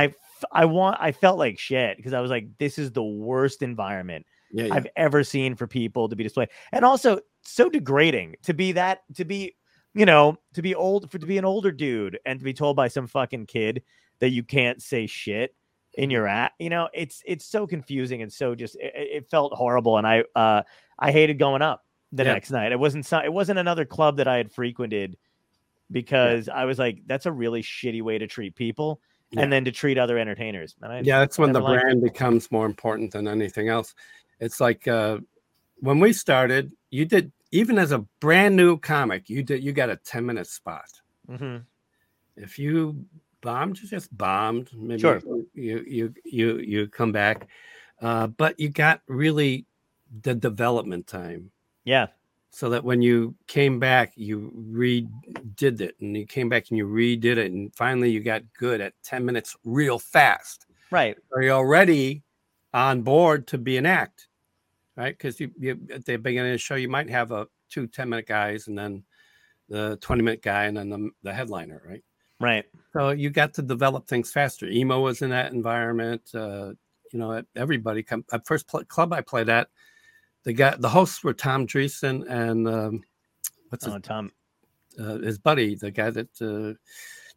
I 0.51 0.65
want 0.65 0.97
i 0.99 1.11
felt 1.13 1.37
like 1.39 1.57
shit 1.57 1.95
because 1.95 2.11
i 2.13 2.19
was 2.19 2.29
like 2.29 2.47
this 2.57 2.77
is 2.77 2.91
the 2.91 3.03
worst 3.03 3.61
environment 3.61 4.25
yeah, 4.51 4.65
yeah. 4.65 4.75
I've 4.75 4.87
ever 4.95 5.23
seen 5.23 5.55
for 5.55 5.65
people 5.65 6.07
to 6.09 6.15
be 6.15 6.23
displayed. 6.23 6.49
And 6.71 6.85
also 6.85 7.19
so 7.41 7.69
degrading 7.69 8.35
to 8.43 8.53
be 8.53 8.71
that 8.73 9.01
to 9.15 9.25
be, 9.25 9.55
you 9.95 10.05
know, 10.05 10.37
to 10.53 10.61
be 10.61 10.75
old 10.75 11.09
for 11.09 11.17
to 11.17 11.25
be 11.25 11.39
an 11.39 11.45
older 11.45 11.71
dude 11.71 12.19
and 12.25 12.39
to 12.39 12.43
be 12.45 12.53
told 12.53 12.75
by 12.75 12.87
some 12.87 13.07
fucking 13.07 13.47
kid 13.47 13.81
that 14.19 14.29
you 14.29 14.43
can't 14.43 14.79
say 14.79 15.07
shit 15.07 15.55
in 15.95 16.09
your 16.11 16.27
at 16.27 16.51
you 16.59 16.69
know 16.69 16.87
it's 16.93 17.23
it's 17.25 17.45
so 17.45 17.65
confusing 17.65 18.21
and 18.21 18.31
so 18.31 18.53
just 18.53 18.75
it, 18.75 18.91
it 18.95 19.29
felt 19.29 19.53
horrible 19.53 19.97
and 19.97 20.05
i 20.07 20.23
uh 20.35 20.61
i 20.99 21.11
hated 21.11 21.39
going 21.39 21.61
up 21.63 21.83
the 22.11 22.23
Yeah. 22.23 22.33
next 22.33 22.51
night 22.51 22.71
it 22.71 22.79
wasn't 22.79 23.05
so, 23.05 23.19
it 23.19 23.31
wasn't 23.33 23.57
another 23.59 23.85
club 23.85 24.17
that 24.17 24.27
i 24.27 24.37
had 24.37 24.51
frequented 24.51 25.17
because 25.91 26.49
i 26.49 26.65
was 26.65 26.79
like 26.79 27.01
that's 27.05 27.25
a 27.25 27.31
really 27.31 27.61
shitty 27.61 28.01
way 28.01 28.17
to 28.17 28.27
treat 28.27 28.55
people 28.55 29.01
Yeah. 29.33 29.41
and 29.43 29.51
then 29.51 29.65
to 29.65 29.71
treat 29.71 29.97
other 29.97 30.17
entertainers 30.17 30.75
and 30.81 30.91
I, 30.93 30.99
yeah 31.01 31.19
that's 31.19 31.37
when 31.37 31.51
the 31.51 31.59
liked 31.59 31.81
it. 31.81 31.85
brand 31.85 32.01
becomes 32.03 32.51
more 32.51 32.65
important 32.65 33.11
than 33.11 33.27
anything 33.27 33.67
else 33.67 33.95
it's 34.39 34.59
like 34.61 34.87
uh 34.87 35.17
when 35.77 35.99
we 35.99 36.13
started 36.13 36.71
you 36.91 37.05
did 37.05 37.31
even 37.51 37.77
as 37.77 37.91
a 37.91 37.99
brand 38.19 38.55
new 38.55 38.77
comic, 38.79 39.29
you 39.29 39.43
did 39.43 39.63
you 39.63 39.73
got 39.73 39.89
a 39.91 39.95
10 39.97 40.25
minute 40.25 40.47
spot. 40.47 40.85
hmm 41.27 41.57
If 42.35 42.57
you 42.57 43.05
bombed, 43.41 43.79
you 43.79 43.87
just 43.87 44.15
bombed. 44.17 44.71
Maybe 44.73 44.99
Sure. 45.01 45.21
you 45.53 45.83
you 45.85 46.13
you 46.25 46.57
you 46.57 46.87
come 46.87 47.11
back. 47.11 47.47
Uh, 48.01 48.27
but 48.27 48.59
you 48.59 48.69
got 48.69 49.01
really 49.07 49.65
the 50.23 50.33
development 50.33 51.05
time. 51.05 51.51
Yeah. 51.85 52.07
So 52.55 52.69
that 52.69 52.83
when 52.83 53.01
you 53.01 53.33
came 53.47 53.79
back, 53.79 54.13
you 54.15 54.53
redid 54.71 55.81
it, 55.81 55.95
and 55.99 56.15
you 56.15 56.27
came 56.27 56.49
back 56.49 56.69
and 56.69 56.77
you 56.77 56.87
redid 56.87 57.37
it, 57.37 57.51
and 57.51 57.73
finally 57.75 58.11
you 58.11 58.19
got 58.19 58.43
good 58.57 58.79
at 58.79 58.93
ten 59.03 59.25
minutes, 59.25 59.57
real 59.65 59.97
fast. 59.97 60.67
Right. 60.91 61.17
Are 61.35 61.41
you 61.41 61.49
already 61.49 62.21
on 62.71 63.01
board 63.01 63.47
to 63.47 63.57
be 63.57 63.77
an 63.77 63.87
act, 63.87 64.27
right? 64.95 65.17
Because 65.17 65.39
you, 65.39 65.49
you 65.57 65.79
at 65.91 66.05
the 66.05 66.17
beginning 66.17 66.51
of 66.51 66.55
the 66.55 66.59
show, 66.59 66.75
you 66.75 66.89
might 66.89 67.09
have 67.09 67.31
a 67.31 67.47
two 67.71 67.87
10 67.87 68.07
minute 68.07 68.27
guys, 68.27 68.67
and 68.67 68.77
then 68.77 69.03
the 69.67 69.97
twenty 69.99 70.21
minute 70.21 70.43
guy, 70.43 70.65
and 70.65 70.77
then 70.77 70.89
the, 70.91 71.09
the 71.23 71.33
headliner, 71.33 71.81
right? 71.87 72.03
Right. 72.39 72.65
So 72.91 73.09
you 73.09 73.31
got 73.31 73.55
to 73.55 73.63
develop 73.63 74.07
things 74.07 74.31
faster. 74.31 74.67
Emo 74.67 74.99
was 74.99 75.23
in 75.23 75.31
that 75.31 75.53
environment. 75.53 76.21
Uh, 76.35 76.73
you 77.11 77.17
know, 77.17 77.41
everybody 77.55 78.03
come. 78.03 78.25
At 78.31 78.45
first 78.45 78.67
pl- 78.67 78.85
club 78.85 79.11
I 79.11 79.21
played 79.21 79.49
at, 79.49 79.69
the 80.43 80.53
guy, 80.53 80.75
the 80.77 80.89
hosts 80.89 81.23
were 81.23 81.33
Tom 81.33 81.65
Dreesen 81.67 82.25
and 82.29 82.67
um, 82.67 83.01
what's 83.69 83.85
his, 83.85 83.93
Oh, 83.93 83.99
Tom. 83.99 84.31
uh, 84.99 85.17
his 85.19 85.37
buddy, 85.37 85.75
the 85.75 85.91
guy 85.91 86.09
that 86.09 86.29
uh, 86.41 86.77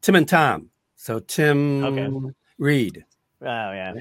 Tim 0.00 0.14
and 0.16 0.28
Tom. 0.28 0.70
So 0.96 1.20
Tim 1.20 1.84
Okay. 1.84 2.34
Reid. 2.59 3.04
Oh 3.42 3.44
yeah. 3.72 3.94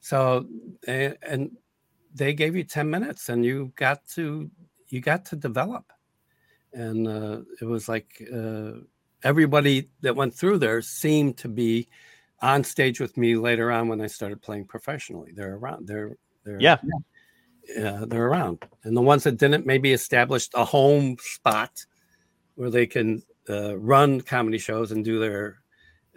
So 0.00 0.46
and, 0.86 1.16
and 1.22 1.56
they 2.14 2.32
gave 2.34 2.54
you 2.56 2.64
ten 2.64 2.88
minutes, 2.90 3.28
and 3.28 3.44
you 3.44 3.72
got 3.76 4.06
to 4.14 4.50
you 4.88 5.00
got 5.00 5.24
to 5.26 5.36
develop, 5.36 5.92
and 6.72 7.06
uh, 7.08 7.40
it 7.60 7.64
was 7.64 7.88
like 7.88 8.22
uh, 8.32 8.72
everybody 9.22 9.88
that 10.00 10.14
went 10.14 10.34
through 10.34 10.58
there 10.58 10.80
seemed 10.82 11.36
to 11.38 11.48
be 11.48 11.88
on 12.42 12.62
stage 12.64 13.00
with 13.00 13.16
me 13.16 13.36
later 13.36 13.70
on 13.72 13.88
when 13.88 14.00
I 14.00 14.06
started 14.06 14.42
playing 14.42 14.66
professionally. 14.66 15.32
They're 15.34 15.56
around. 15.56 15.86
They're 15.86 16.16
they're 16.44 16.60
Yeah. 16.60 16.78
yeah, 16.82 16.98
they're 18.06 18.26
around. 18.28 18.64
And 18.84 18.96
the 18.96 19.00
ones 19.02 19.24
that 19.24 19.38
didn't 19.38 19.66
maybe 19.66 19.92
established 19.92 20.52
a 20.54 20.64
home 20.64 21.16
spot 21.20 21.84
where 22.56 22.70
they 22.70 22.86
can 22.86 23.22
uh, 23.48 23.76
run 23.78 24.20
comedy 24.20 24.58
shows 24.58 24.92
and 24.92 25.04
do 25.04 25.18
their 25.18 25.58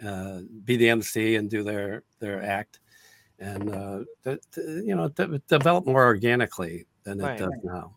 uh, 0.04 0.40
be 0.64 0.76
the 0.76 0.88
MC 0.90 1.34
and 1.36 1.50
do 1.50 1.62
their 1.64 2.04
their 2.20 2.42
act, 2.42 2.78
and 3.40 3.68
uh, 3.74 3.98
th- 4.24 4.38
th- 4.54 4.84
you 4.84 4.94
know 4.94 5.08
de- 5.08 5.38
develop 5.48 5.86
more 5.86 6.04
organically 6.06 6.86
than 7.02 7.20
it 7.20 7.24
Right. 7.24 7.38
does 7.38 7.50
now. 7.64 7.96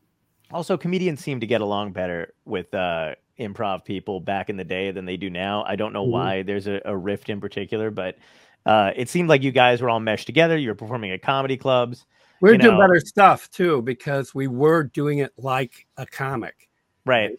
Also, 0.51 0.75
comedians 0.77 1.21
seem 1.23 1.39
to 1.39 1.47
get 1.47 1.61
along 1.61 1.93
better 1.93 2.33
with 2.45 2.73
uh, 2.73 3.13
improv 3.39 3.85
people 3.85 4.19
back 4.19 4.49
in 4.49 4.57
the 4.57 4.63
day 4.63 4.91
than 4.91 5.05
they 5.05 5.15
do 5.15 5.29
now. 5.29 5.63
I 5.65 5.75
don't 5.75 5.93
know 5.93 6.05
Mhm. 6.05 6.11
why 6.11 6.41
there's 6.43 6.67
a, 6.67 6.81
a 6.85 6.97
rift 6.97 7.29
in 7.29 7.39
particular, 7.39 7.91
but 7.91 8.17
uh, 8.65 8.91
it 8.95 9.07
seemed 9.07 9.29
like 9.29 9.43
you 9.43 9.51
guys 9.51 9.81
were 9.81 9.89
all 9.89 9.99
meshed 9.99 10.25
together. 10.25 10.57
You 10.57 10.69
were 10.69 10.75
performing 10.75 11.11
at 11.11 11.21
comedy 11.21 11.55
clubs. 11.55 12.05
We're 12.41 12.57
doing 12.57 12.77
know- 12.77 12.81
better 12.81 12.99
stuff 12.99 13.49
too 13.51 13.81
because 13.83 14.35
we 14.35 14.47
were 14.47 14.83
doing 14.83 15.19
it 15.19 15.31
like 15.37 15.85
a 15.97 16.05
comic. 16.05 16.67
Right. 17.05 17.31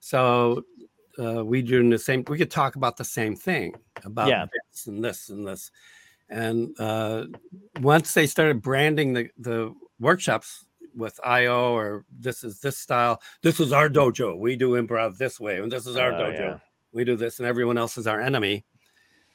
So 0.00 0.64
uh, 1.18 1.44
we 1.44 1.62
doing 1.62 1.90
the 1.90 1.98
same. 1.98 2.24
We 2.28 2.38
could 2.38 2.50
talk 2.50 2.76
about 2.76 2.96
the 2.96 3.04
same 3.04 3.36
thing 3.36 3.74
about 4.04 4.28
Yeah. 4.28 4.46
this 4.72 4.86
and 4.86 5.02
this 5.04 5.28
and 5.28 5.46
this. 5.46 5.70
And 6.28 6.74
uh, 6.80 7.26
once 7.80 8.12
they 8.14 8.26
started 8.26 8.60
branding 8.62 9.12
the 9.12 9.28
the 9.38 9.72
workshops 10.00 10.64
with 10.94 11.20
IO 11.24 11.72
or 11.72 12.04
this 12.18 12.42
is 12.42 12.60
this 12.60 12.78
style, 12.78 13.20
this 13.42 13.60
is 13.60 13.72
our 13.72 13.88
dojo. 13.88 14.38
We 14.38 14.56
do 14.56 14.70
improv 14.72 15.16
this 15.18 15.38
way, 15.38 15.58
and 15.60 15.70
this 15.70 15.86
is 15.86 15.96
our 15.96 16.12
Oh, 16.12 16.18
dojo. 16.20 16.38
yeah. 16.38 16.58
We 16.92 17.04
do 17.04 17.14
this, 17.16 17.38
and 17.38 17.46
everyone 17.46 17.78
else 17.78 17.96
is 17.98 18.06
our 18.06 18.20
enemy. 18.20 18.64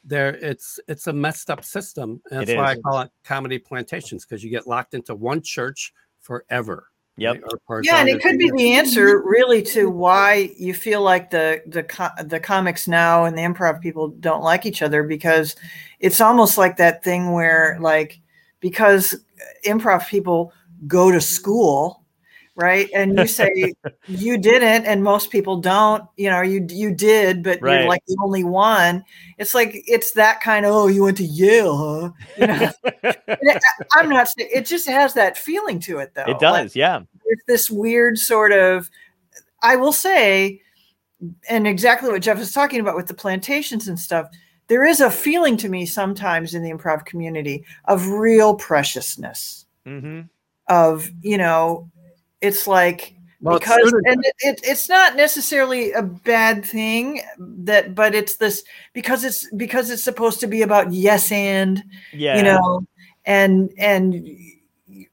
There, 0.04 0.36
it's 0.36 0.80
it's 0.88 1.08
a 1.08 1.14
messed 1.14 1.50
up 1.50 1.64
system. 1.64 2.22
And 2.32 2.44
It 2.44 2.46
that's 2.48 2.58
why 2.58 2.72
I 2.72 2.76
call 2.78 3.02
it 3.02 3.12
comedy 3.24 3.60
plantations 3.60 4.26
because 4.26 4.44
you 4.44 4.50
get 4.50 4.66
locked 4.68 4.94
into 4.94 5.14
one 5.14 5.42
church 5.42 5.94
forever. 6.22 6.88
Yep. 7.18 7.34
right? 7.36 7.44
Or 7.44 7.60
for 7.68 7.80
as 7.82 7.86
Yeah, 7.86 8.00
and 8.00 8.10
it 8.10 8.22
could 8.22 8.40
you- 8.42 8.52
be 8.52 8.64
the 8.64 8.74
answer 8.74 9.22
really 9.24 9.62
to 9.64 9.90
why 9.92 10.50
you 10.58 10.74
feel 10.74 11.02
like 11.04 11.30
the 11.30 11.62
the 11.68 11.84
co- 11.84 12.10
the 12.24 12.40
comics 12.40 12.88
now 12.88 13.26
and 13.26 13.38
the 13.38 13.42
improv 13.42 13.80
people 13.82 14.08
don't 14.08 14.42
like 14.44 14.66
each 14.66 14.82
other 14.82 15.04
because 15.04 15.56
it's 16.00 16.20
almost 16.22 16.58
like 16.58 16.78
that 16.78 17.04
thing 17.04 17.32
where 17.34 17.78
like 17.80 18.20
because 18.60 19.16
improv 19.68 20.08
people 20.08 20.52
go 20.88 21.12
to 21.12 21.22
school, 21.22 22.01
right? 22.56 22.90
And 22.94 23.18
you 23.18 23.28
say 23.28 23.74
you 24.08 24.38
didn't 24.38 24.86
and 24.86 25.04
most 25.04 25.30
people 25.32 25.58
don't, 25.58 26.04
you 26.18 26.30
know, 26.30 26.42
you 26.42 26.66
you 26.70 26.94
did 26.94 27.44
but 27.44 27.62
Right. 27.62 27.80
you're 27.80 27.88
like 27.90 28.04
the 28.08 28.18
only 28.24 28.44
one. 28.44 29.04
It's 29.38 29.54
like 29.56 29.72
it's 29.88 30.12
that 30.14 30.42
kind 30.42 30.66
of 30.66 30.74
oh, 30.74 30.88
you 30.88 31.04
went 31.04 31.18
to 31.18 31.24
Yale, 31.26 31.78
huh? 31.78 32.10
You 32.38 32.48
know, 32.48 32.72
I'm 33.96 34.10
not 34.10 34.30
it 34.38 34.66
just 34.66 34.88
has 34.88 35.14
that 35.14 35.38
feeling 35.38 35.80
to 35.82 36.00
it 36.00 36.14
though. 36.14 36.24
it 36.24 36.32
Like, 36.34 36.40
does. 36.40 36.76
Yeah. 36.76 37.02
it's 37.26 37.44
this 37.48 37.70
weird 37.72 38.18
sort 38.18 38.52
of 38.52 38.90
i 39.64 39.76
will 39.76 39.94
say 39.94 40.60
and 41.50 41.68
exactly 41.68 42.10
what 42.10 42.22
jeff 42.22 42.40
is 42.40 42.52
talking 42.52 42.80
about 42.80 42.96
with 42.96 43.08
the 43.08 43.14
plantations 43.14 43.88
and 43.88 44.00
stuff 44.00 44.28
there 44.68 44.84
is 44.86 45.02
a 45.02 45.12
feeling 45.12 45.56
to 45.58 45.70
me 45.70 45.86
sometimes 45.86 46.54
in 46.56 46.64
the 46.64 46.72
improv 46.72 47.06
community 47.06 47.64
of 47.86 48.08
real 48.10 48.56
preciousness 48.56 49.66
hmm 49.86 50.22
of 50.68 51.10
you 51.22 51.38
know 51.38 51.90
it's 52.42 52.68
like 52.68 53.14
Well, 53.42 53.60
because 53.60 53.88
student- 53.88 54.08
and 54.08 54.26
it, 54.26 54.34
it, 54.40 54.60
it's 54.64 54.90
not 54.90 55.16
necessarily 55.16 55.92
a 55.94 56.02
bad 56.04 56.66
thing 56.66 57.22
that 57.40 57.96
but 57.96 58.14
it's 58.16 58.38
this 58.38 58.64
because 58.94 59.24
it's 59.24 59.48
because 59.56 59.90
it's 59.90 60.04
supposed 60.04 60.40
to 60.42 60.48
be 60.48 60.62
about 60.62 60.92
yes 60.94 61.32
and 61.32 61.84
Yeah. 62.14 62.38
you 62.38 62.44
know 62.44 62.86
and 63.26 63.72
and 63.78 64.28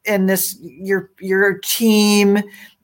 and 0.07 0.29
this 0.29 0.57
your 0.63 1.11
your 1.21 1.59
team 1.59 2.39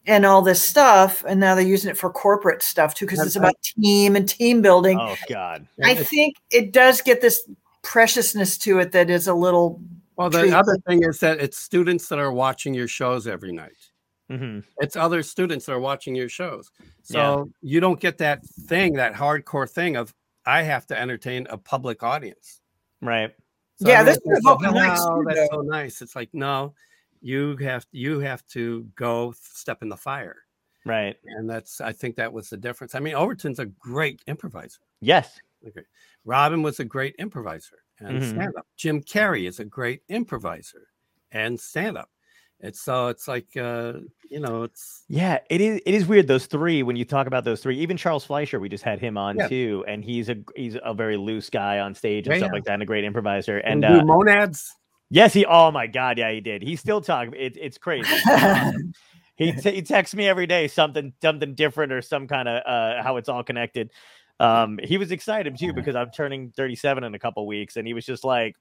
and 0.06 0.26
all 0.26 0.42
this 0.42 0.60
stuff 0.62 1.24
and 1.26 1.40
now 1.40 1.54
they're 1.54 1.64
using 1.64 1.90
it 1.90 1.96
for 1.96 2.10
corporate 2.10 2.62
stuff 2.62 2.94
too 2.94 3.06
because 3.06 3.20
it's 3.26 3.36
about 3.36 3.54
team 3.62 4.14
and 4.16 4.28
team 4.28 4.60
building 4.60 4.98
Oh 5.00 5.16
God. 5.30 5.66
i 5.82 5.94
think 5.94 6.36
it 6.50 6.72
does 6.72 7.00
get 7.00 7.22
this 7.22 7.48
preciousness 7.82 8.58
to 8.58 8.78
it 8.80 8.92
that 8.92 9.08
is 9.10 9.26
a 9.28 9.34
little 9.34 9.80
Well, 10.16 10.28
the 10.30 10.40
treat 10.40 10.52
other 10.54 10.76
thing 10.86 11.02
is 11.04 11.20
that 11.20 11.40
it's 11.40 11.56
students 11.58 12.08
that 12.08 12.18
are 12.18 12.32
watching 12.32 12.72
your 12.74 12.86
shows 12.88 13.26
every 13.26 13.52
night. 13.52 13.83
Hmm 14.30 14.60
It's 14.78 14.96
other 14.96 15.22
students 15.22 15.66
that 15.66 15.72
are 15.72 15.80
watching 15.80 16.14
your 16.14 16.28
shows. 16.28 16.70
So 17.02 17.50
you 17.62 17.80
don't 17.80 18.00
get 18.00 18.18
that 18.18 18.44
thing, 18.46 18.94
that 18.94 19.14
hardcore 19.14 19.70
thing 19.70 19.96
of 19.96 20.14
I 20.46 20.62
have 20.62 20.86
to 20.88 20.98
entertain 20.98 21.46
a 21.50 21.58
public 21.58 22.02
audience. 22.02 22.60
Right. 23.00 23.34
So 23.76 23.88
Yeah, 23.88 24.02
this 24.02 24.16
is 24.18 24.44
like, 24.44 24.54
open 24.54 24.70
mics 24.70 25.06
"Wow, 25.06 25.22
that's 25.26 25.50
so 25.50 25.60
nice. 25.62 26.02
It's 26.02 26.16
like, 26.16 26.30
no, 26.32 26.74
you 27.20 27.56
have 27.58 27.86
you 27.92 28.20
have 28.20 28.46
to 28.48 28.84
go 28.94 29.32
step 29.32 29.82
in 29.82 29.88
the 29.88 29.96
fire. 29.96 30.36
Right. 30.84 31.16
And 31.24 31.48
that's 31.48 31.80
I 31.80 31.92
think 31.92 32.16
that 32.16 32.32
was 32.32 32.50
the 32.50 32.56
difference. 32.56 32.94
I 32.94 33.00
mean, 33.00 33.14
Overton's 33.14 33.58
a 33.58 33.66
great 33.66 34.22
improviser. 34.26 34.80
Yes. 35.00 35.40
Okay. 35.66 35.84
Robin 36.24 36.62
was 36.62 36.80
a 36.80 36.84
great 36.84 37.14
improviser 37.18 37.78
and 37.98 38.20
Mhm. 38.20 38.22
stand 38.22 38.54
up. 38.56 38.66
Jim 38.76 39.02
Carrey 39.02 39.48
is 39.48 39.60
a 39.60 39.64
great 39.64 40.02
improviser 40.08 40.88
and 41.32 41.58
stand 41.58 41.96
up. 41.98 42.10
It's 42.60 42.80
so 42.80 43.08
it's 43.08 43.28
like 43.28 43.56
uh, 43.56 43.94
you 44.30 44.40
know, 44.40 44.62
it's 44.62 45.04
Yeah, 45.08 45.38
it 45.50 45.60
is. 45.60 45.80
It 45.84 45.94
is 45.94 46.06
weird. 46.06 46.26
Those 46.26 46.46
three, 46.46 46.82
when 46.82 46.96
you 46.96 47.04
talk 47.04 47.26
about 47.26 47.44
those 47.44 47.60
three, 47.60 47.78
even 47.80 47.96
Charles 47.96 48.24
Fleischer, 48.24 48.58
we 48.58 48.68
just 48.68 48.84
had 48.84 48.98
him 49.00 49.18
on 49.18 49.36
Yeah. 49.36 49.48
too, 49.48 49.84
and 49.86 50.02
he's 50.04 50.28
a 50.30 50.36
he's 50.56 50.76
a 50.82 50.94
very 50.94 51.16
loose 51.16 51.50
guy 51.50 51.80
on 51.80 51.94
stage 51.94 52.26
and 52.26 52.34
Yeah, 52.34 52.38
stuff 52.38 52.48
yeah. 52.48 52.52
like 52.54 52.64
that, 52.64 52.74
and 52.74 52.82
a 52.82 52.86
great 52.86 53.04
improviser. 53.04 53.58
and 53.58 53.84
And 53.84 54.00
uh, 54.00 54.04
monads. 54.04 54.72
yes, 55.10 55.32
he. 55.34 55.44
Oh 55.44 55.70
my 55.70 55.86
God, 55.86 56.16
yeah, 56.18 56.32
he 56.32 56.40
did. 56.40 56.62
He 56.62 56.76
still 56.76 57.00
talk. 57.00 57.28
It, 57.36 57.56
it's 57.60 57.78
crazy. 57.78 58.08
He 59.36 59.50
t- 59.50 59.72
he 59.72 59.82
texts 59.82 60.14
me 60.14 60.28
every 60.28 60.46
day 60.46 60.68
something 60.68 61.12
something 61.20 61.56
different 61.56 61.92
or 61.92 62.00
some 62.02 62.28
kind 62.28 62.48
of 62.48 62.62
uh, 62.64 63.02
how 63.02 63.16
it's 63.16 63.28
all 63.28 63.42
connected. 63.42 63.90
Um, 64.38 64.78
he 64.80 64.96
was 64.96 65.10
excited 65.10 65.58
too 65.58 65.72
because 65.72 65.96
I'm 65.96 66.10
turning 66.12 66.52
37 66.56 67.02
in 67.02 67.14
a 67.16 67.18
couple 67.18 67.44
weeks, 67.44 67.74
and 67.76 67.84
he 67.84 67.94
was 67.94 68.06
just 68.06 68.22
like, 68.24 68.54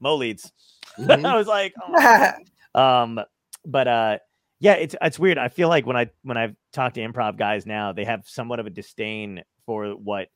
"Moleeds." 0.00 0.52
Mhm. 1.00 1.26
I 1.26 1.36
was 1.36 1.46
like, 1.48 1.74
oh. 1.82 2.30
Um 2.76 3.20
but 3.64 3.88
uh 3.88 4.18
yeah 4.60 4.74
it's 4.74 4.94
it's 5.02 5.18
weird. 5.18 5.38
I 5.38 5.48
feel 5.48 5.68
like 5.68 5.86
when 5.86 5.96
i 5.96 6.08
when 6.22 6.36
i've 6.36 6.54
talked 6.72 6.94
to 6.94 7.00
improv 7.00 7.36
guys 7.36 7.66
now 7.66 7.92
they 7.92 8.04
have 8.04 8.28
somewhat 8.28 8.60
of 8.60 8.66
a 8.66 8.70
disdain 8.70 9.42
for 9.64 9.88
what 9.90 10.28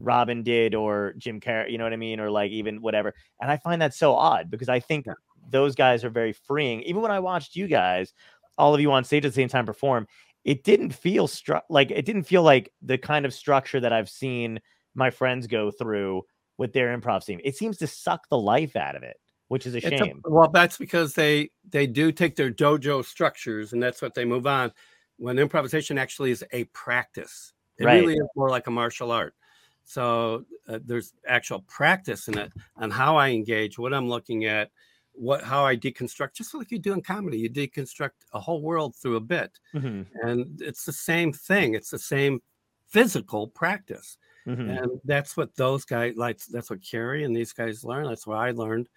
robin 0.00 0.42
did 0.42 0.74
or 0.74 1.12
jim 1.18 1.40
carrey 1.40 1.70
you 1.70 1.76
know 1.76 1.84
what 1.84 1.92
i 1.92 1.96
mean? 1.96 2.20
Or 2.20 2.30
like 2.30 2.50
even 2.52 2.80
whatever. 2.80 3.12
And 3.40 3.50
i 3.50 3.56
find 3.56 3.82
that 3.82 3.94
so 3.94 4.14
odd 4.14 4.50
because 4.50 4.68
i 4.68 4.80
think 4.80 5.06
those 5.50 5.74
guys 5.74 6.04
are 6.04 6.10
very 6.10 6.32
freeing. 6.32 6.82
Even 6.82 7.02
when 7.02 7.10
i 7.10 7.20
watched 7.20 7.56
you 7.56 7.66
guys 7.66 8.12
all 8.56 8.74
of 8.74 8.80
you 8.80 8.90
on 8.92 9.04
stage 9.04 9.24
at 9.24 9.32
the 9.32 9.34
same 9.34 9.48
time 9.48 9.66
perform 9.66 10.06
it 10.44 10.64
didn't 10.64 10.92
feel 10.92 11.28
stru- 11.28 11.62
like 11.68 11.90
it 11.90 12.04
didn't 12.04 12.24
feel 12.24 12.42
like 12.42 12.72
the 12.82 12.98
kind 12.98 13.24
of 13.24 13.32
structure 13.32 13.80
that 13.80 13.92
i've 13.92 14.08
seen 14.08 14.60
my 14.94 15.10
friends 15.10 15.46
go 15.46 15.70
through 15.70 16.22
with 16.58 16.72
their 16.72 16.96
improv 16.96 17.24
team 17.24 17.40
it 17.44 17.56
seems 17.56 17.78
to 17.78 17.86
suck 17.86 18.28
the 18.28 18.38
life 18.38 18.76
out 18.76 18.96
of 18.96 19.02
it 19.02 19.16
which 19.48 19.66
is 19.66 19.74
a 19.74 19.78
It's 19.78 19.86
a- 20.00 20.04
shame 20.04 20.20
well, 20.24 20.48
that's 20.48 20.76
because 20.78 21.14
they 21.14 21.50
they 21.70 21.86
do 21.86 22.12
take 22.12 22.36
their 22.36 22.50
dojo 22.50 23.04
structures 23.04 23.72
and 23.72 23.82
that's 23.82 24.00
what 24.02 24.14
they 24.14 24.24
move 24.24 24.46
on. 24.46 24.72
when 25.20 25.36
improvisation 25.40 25.98
actually 25.98 26.30
is 26.30 26.44
a 26.52 26.62
practice. 26.66 27.52
It 27.76 27.84
Right. 27.86 28.00
really 28.00 28.14
is 28.14 28.28
more 28.36 28.50
like 28.50 28.68
a 28.68 28.70
martial 28.70 29.10
art. 29.10 29.34
So 29.82 30.44
uh, 30.68 30.78
there's 30.84 31.12
actual 31.26 31.62
practice 31.62 32.28
in 32.28 32.38
it 32.38 32.52
on 32.76 32.90
how 32.92 33.16
I 33.16 33.30
engage, 33.30 33.78
what 33.80 33.92
I'm 33.92 34.08
looking 34.08 34.44
at, 34.44 34.70
what 35.14 35.42
how 35.42 35.64
I 35.66 35.76
deconstruct, 35.76 36.34
just 36.34 36.54
like 36.54 36.70
you 36.70 36.78
do 36.78 36.92
in 36.92 37.02
comedy. 37.02 37.38
You 37.38 37.50
deconstruct 37.50 38.10
a 38.32 38.38
whole 38.38 38.62
world 38.62 38.94
through 38.94 39.16
a 39.16 39.20
bit, 39.20 39.58
Mhm, 39.74 40.06
and 40.22 40.62
it's 40.62 40.84
the 40.84 40.92
same 40.92 41.32
thing. 41.32 41.74
It's 41.74 41.90
the 41.90 41.98
same 41.98 42.40
physical 42.86 43.48
practice, 43.48 44.18
mhm. 44.46 44.70
and 44.78 45.00
that's 45.04 45.36
what 45.36 45.56
those 45.56 45.84
guys 45.84 46.14
like. 46.16 46.38
That's 46.46 46.70
what 46.70 46.80
Carrey 46.80 47.24
and 47.24 47.34
these 47.36 47.52
guys 47.52 47.82
learn. 47.82 48.06
That's 48.06 48.26
what 48.26 48.38
I 48.38 48.52
learned, 48.52 48.88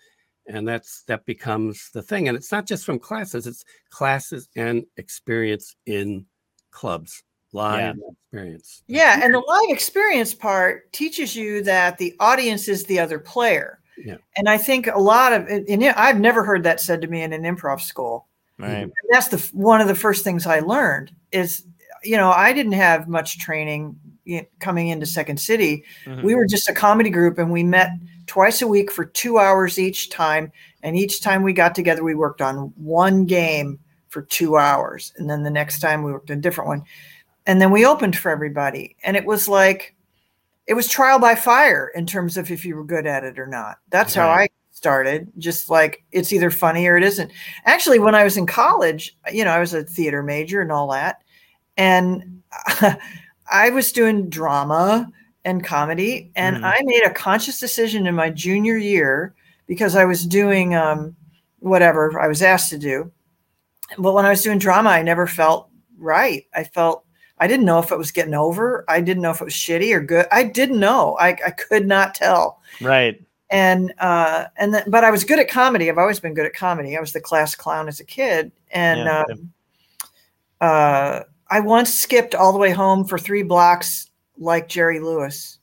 and 0.48 0.68
that's 0.68 1.04
that 1.04 1.26
becomes 1.26 1.90
the 1.94 2.02
thing. 2.02 2.28
And 2.28 2.38
it's 2.38 2.52
not 2.52 2.66
just 2.66 2.86
from 2.86 3.00
classes; 3.00 3.48
it's 3.48 3.64
classes 3.90 4.50
and 4.56 4.86
experience 4.98 5.76
in 5.86 6.26
clubs, 6.72 7.24
live 7.54 7.98
experience. 8.32 8.84
Yeah, 8.88 9.20
and 9.24 9.34
the 9.34 9.40
live 9.40 9.70
experience 9.70 10.34
part 10.34 10.92
teaches 10.94 11.36
you 11.36 11.64
that 11.64 11.98
the 11.98 12.16
audience 12.20 12.68
is 12.68 12.86
the 12.86 13.00
other 13.00 13.20
player. 13.20 13.80
Yeah. 13.98 14.18
And 14.36 14.50
I 14.50 14.58
think 14.58 14.88
a 14.88 15.00
lot 15.00 15.34
of 15.34 15.48
and 15.48 15.68
and 15.68 15.84
I've 15.84 16.20
never 16.20 16.44
heard 16.44 16.64
that 16.64 16.80
said 16.80 17.02
to 17.02 17.08
me 17.08 17.22
in 17.22 17.34
an 17.34 17.44
improv 17.44 17.82
school. 17.82 18.28
Right. 18.58 18.84
And 18.84 18.92
that's 19.10 19.30
the 19.30 19.50
one 19.54 19.82
of 19.82 19.88
the 19.88 19.96
first 19.96 20.24
things 20.24 20.46
I 20.46 20.60
learned 20.60 21.12
is 21.32 21.66
you 22.04 22.18
know, 22.18 22.32
I 22.32 22.54
didn't 22.54 22.72
have 22.74 23.08
much 23.08 23.38
training 23.38 23.96
y- 24.06 24.12
coming 24.60 24.90
into 24.90 25.06
Second 25.06 25.40
City. 25.40 25.84
Mhm. 26.06 26.24
We 26.24 26.36
were 26.36 26.46
just 26.46 26.70
a 26.70 26.74
comedy 26.74 27.10
group 27.10 27.38
and 27.38 27.52
we 27.52 27.64
met 27.64 27.92
twice 28.28 28.62
a 28.62 28.68
week 28.68 28.92
for 28.92 29.06
2 29.06 29.38
hours 29.40 29.78
each 29.80 30.10
time 30.10 30.52
and 30.84 30.96
each 30.96 31.22
time 31.22 31.44
we 31.44 31.54
got 31.54 31.76
together 31.76 32.04
we 32.04 32.16
worked 32.16 32.42
on 32.42 32.72
one 32.78 33.26
game 33.26 33.80
for 34.10 34.22
2 34.22 34.58
hours 34.58 35.14
and 35.18 35.30
then 35.30 35.44
the 35.44 35.50
next 35.50 35.80
time 35.80 36.04
we 36.04 36.12
worked 36.12 36.32
on 36.32 36.38
a 36.38 36.42
different 36.42 36.68
one 36.68 36.84
and 37.46 37.60
then 37.62 37.72
we 37.72 37.86
opened 37.86 38.16
for 38.18 38.32
everybody 38.32 38.96
and 39.04 39.18
it 39.18 39.26
was 39.26 39.48
like 39.48 39.96
it 40.68 40.76
was 40.76 40.88
trial 40.88 41.20
by 41.20 41.36
fire 41.36 41.92
in 41.96 42.06
terms 42.06 42.38
of 42.38 42.52
if 42.52 42.64
you 42.64 42.76
were 42.76 42.84
good 42.86 43.06
at 43.06 43.24
it 43.24 43.40
or 43.40 43.48
not 43.48 43.78
that's 43.90 44.14
how 44.14 44.30
i 44.30 44.48
started 44.72 45.28
just 45.38 45.70
like 45.70 46.04
it's 46.12 46.32
either 46.32 46.50
funny 46.50 46.88
or 46.88 46.96
it 46.96 47.04
isn't 47.04 47.32
actually 47.66 48.00
when 48.00 48.16
i 48.16 48.24
was 48.24 48.38
in 48.38 48.46
college 48.46 49.18
you 49.32 49.44
know 49.44 49.52
i 49.52 49.60
was 49.60 49.74
a 49.74 49.84
theater 49.84 50.24
major 50.24 50.62
and 50.62 50.72
all 50.72 50.90
that 50.90 51.22
and 51.78 52.42
i 53.52 53.70
was 53.70 53.92
doing 53.92 54.30
drama 54.30 55.10
and 55.46 55.64
comedy 55.64 56.32
and 56.36 56.58
Mhm. 56.58 56.64
i 56.64 56.82
made 56.84 57.04
a 57.04 57.14
conscious 57.14 57.60
decision 57.60 58.08
in 58.08 58.16
my 58.16 58.30
junior 58.30 58.78
year 58.78 59.34
because 59.68 59.96
i 59.96 60.06
was 60.06 60.26
doing 60.26 60.76
um, 60.76 61.16
whatever 61.60 62.20
i 62.20 62.28
was 62.28 62.42
asked 62.42 62.70
to 62.70 62.78
do 62.78 63.12
but 63.98 64.14
when 64.14 64.26
i 64.26 64.30
was 64.30 64.42
doing 64.42 64.58
drama 64.60 64.90
i 64.90 65.02
never 65.02 65.28
felt 65.28 65.70
right 65.98 66.48
i 66.56 66.64
felt 66.64 67.06
I 67.42 67.48
didn't 67.48 67.66
know 67.66 67.80
if 67.80 67.92
it 67.92 67.98
was 67.98 68.12
getting 68.12 68.36
over. 68.36 68.86
I 68.88 69.02
didn't 69.02 69.24
know 69.24 69.32
if 69.32 69.42
it 69.42 69.46
was 69.46 69.56
shitty 69.56 69.96
or 69.96 70.00
good. 70.00 70.28
I 70.32 70.44
didn't 70.44 70.80
know. 70.80 71.18
I, 71.20 71.30
I 71.30 71.50
could 71.50 71.88
not 71.88 72.14
tell. 72.14 72.62
Right. 72.80 73.20
And 73.50 73.92
uh, 73.98 74.46
and 74.58 74.84
but 74.88 75.04
I 75.04 75.10
was 75.10 75.24
good 75.24 75.40
at 75.40 75.50
comedy. 75.50 75.90
I've 75.90 75.98
always 75.98 76.20
been 76.20 76.36
good 76.36 76.46
at 76.46 76.54
comedy. 76.54 76.96
I 76.96 77.00
was 77.00 77.14
the 77.14 77.20
class 77.20 77.56
clown 77.56 77.88
as 77.88 78.00
a 78.00 78.06
kid, 78.06 78.52
and 78.70 79.00
Yeah, 79.00 79.24
um, 79.28 79.54
uh, 80.62 81.20
I 81.52 81.60
once 81.60 81.94
skipped 81.94 82.34
all 82.34 82.52
the 82.54 82.58
way 82.58 82.72
home 82.72 83.06
for 83.06 83.20
three 83.20 83.44
blocks 83.44 84.10
like 84.38 84.68
Jerry 84.70 85.00
Lewis 85.00 85.60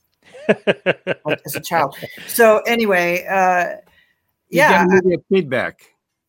like, 0.49 1.41
as 1.47 1.57
a 1.57 1.61
child. 1.61 1.97
So 2.27 2.59
anyway, 2.67 3.27
uh, 3.27 3.77
You 4.51 4.61
yeah, 4.61 4.87
feedback. 5.31 5.81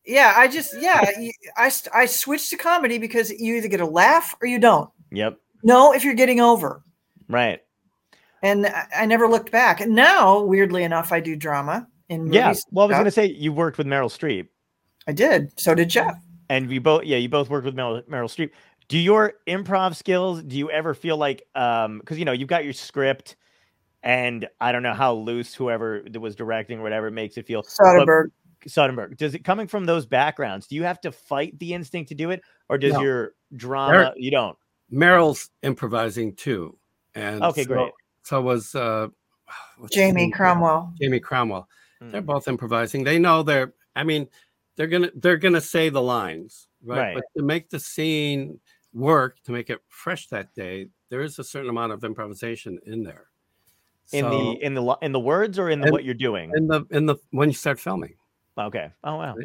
yeah. 0.04 0.34
I 0.36 0.48
just 0.48 0.74
yeah, 0.80 1.10
I 1.56 1.70
I 1.94 2.06
switched 2.06 2.50
to 2.50 2.56
comedy 2.56 2.98
because 2.98 3.30
you 3.30 3.54
either 3.56 3.68
get 3.68 3.80
a 3.80 3.86
laugh 3.86 4.34
or 4.40 4.46
you 4.48 4.58
don't. 4.58 4.90
Yep. 5.12 5.38
No, 5.62 5.92
if 5.92 6.04
you're 6.04 6.14
getting 6.14 6.40
over. 6.40 6.82
Right. 7.28 7.60
and 8.42 8.66
I 8.66 8.86
I 8.96 9.06
never 9.06 9.28
looked 9.28 9.50
back. 9.52 9.80
And 9.80 9.94
now, 9.94 10.40
weirdly 10.42 10.84
enough, 10.84 11.12
I 11.12 11.20
do 11.20 11.36
drama 11.36 11.86
in 12.08 12.22
movies. 12.24 12.34
Yeah. 12.34 12.54
Well, 12.72 12.86
I 12.86 12.88
was 12.88 12.94
going 12.94 13.04
to 13.04 13.10
say 13.10 13.26
you 13.26 13.52
worked 13.52 13.78
with 13.78 13.86
Meryl 13.86 14.10
Streep, 14.10 14.48
I 15.06 15.12
did. 15.12 15.58
So 15.60 15.74
did 15.74 15.88
Jeff. 15.90 16.16
and 16.48 16.70
you 16.70 16.80
both, 16.80 17.04
yeah, 17.04 17.18
you 17.18 17.28
both 17.28 17.48
worked 17.50 17.64
with 17.66 17.76
Meryl, 17.76 18.02
Meryl 18.08 18.24
Streep. 18.26 18.50
Do 18.90 18.98
your 18.98 19.34
improv 19.46 19.94
skills? 19.94 20.42
Do 20.42 20.58
you 20.58 20.68
ever 20.68 20.94
feel 20.94 21.16
like, 21.16 21.46
um, 21.54 22.00
because 22.00 22.18
you 22.18 22.24
know 22.24 22.32
you've 22.32 22.48
got 22.48 22.64
your 22.64 22.72
script, 22.72 23.36
and 24.02 24.48
I 24.60 24.72
don't 24.72 24.82
know 24.82 24.94
how 24.94 25.14
loose 25.14 25.54
whoever 25.54 26.02
that 26.10 26.18
was 26.18 26.34
directing 26.34 26.80
or 26.80 26.82
whatever 26.82 27.08
makes 27.08 27.36
it 27.38 27.46
feel. 27.46 27.62
but- 27.62 27.70
Soderbergh. 27.70 28.30
Soderbergh. 28.66 29.16
Does 29.16 29.34
it 29.34 29.44
coming 29.44 29.68
from 29.68 29.84
those 29.86 30.06
backgrounds? 30.06 30.66
Do 30.66 30.74
you 30.74 30.82
have 30.82 31.00
to 31.02 31.12
fight 31.12 31.56
the 31.60 31.72
instinct 31.72 32.08
to 32.08 32.16
do 32.16 32.30
it, 32.30 32.42
or 32.68 32.78
does 32.78 32.94
No. 32.94 33.00
your 33.00 33.34
drama 33.54 33.92
There- 33.92 34.12
you 34.16 34.32
don't? 34.32 34.58
Meryl's 34.92 35.50
improvising 35.62 36.34
too, 36.34 36.76
and 37.14 37.44
Okay, 37.44 37.62
so, 37.62 37.68
great. 37.68 37.92
So 38.24 38.40
was 38.42 38.74
uh, 38.74 39.06
Jamie? 39.92 40.32
Cromwell. 40.32 40.92
Jamie 41.00 41.20
Cromwell. 41.20 41.68
They're 42.00 42.22
Mm. 42.22 42.26
both 42.26 42.48
improvising. 42.48 43.04
They 43.04 43.18
know 43.20 43.42
they're. 43.44 43.72
I 43.94 44.02
mean, 44.02 44.28
they're 44.76 44.88
gonna 44.88 45.10
they're 45.14 45.36
gonna 45.36 45.60
say 45.60 45.90
the 45.90 46.02
lines, 46.02 46.66
right? 46.84 46.98
Right. 46.98 47.14
But 47.14 47.24
to 47.36 47.44
make 47.44 47.70
the 47.70 47.78
scene 47.78 48.58
work, 48.92 49.40
to 49.44 49.52
make 49.52 49.70
it 49.70 49.80
fresh 49.88 50.26
that 50.28 50.52
day, 50.54 50.88
there 51.08 51.22
is 51.22 51.38
a 51.38 51.44
certain 51.44 51.70
amount 51.70 51.92
of 51.92 52.04
improvisation 52.04 52.78
in 52.86 53.02
there. 53.02 53.26
in 54.12 54.24
So- 54.24 54.30
the 54.30 54.64
in 54.64 54.74
the 54.74 54.98
in 55.02 55.12
the 55.12 55.20
words 55.20 55.56
or 55.58 55.70
in 55.70 55.80
the, 55.80 55.86
And- 55.86 55.92
what 55.92 56.04
you're 56.04 56.14
doing? 56.14 56.50
in 56.56 56.66
the 56.66 56.84
in 56.90 57.06
the 57.06 57.14
when 57.30 57.48
you 57.48 57.54
start 57.54 57.78
filming. 57.78 58.14
okay. 58.58 58.90
Oh 59.04 59.16
wow. 59.16 59.36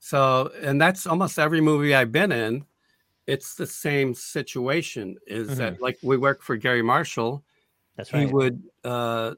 So, 0.00 0.50
and 0.62 0.80
that's 0.80 1.06
almost 1.06 1.38
every 1.38 1.60
movie 1.60 1.94
I've 1.94 2.10
been 2.10 2.32
in. 2.32 2.64
It's 3.26 3.54
the 3.54 3.66
same 3.66 4.14
situation. 4.14 5.16
Is 5.26 5.58
that 5.58 5.80
like 5.80 5.98
we 6.02 6.16
work 6.16 6.42
for 6.42 6.56
Garry 6.56 6.82
Marshall? 6.82 7.44
That's 7.96 8.12
right. 8.12 8.26
He 8.26 8.32
would 8.32 8.62
uh, 8.82 9.34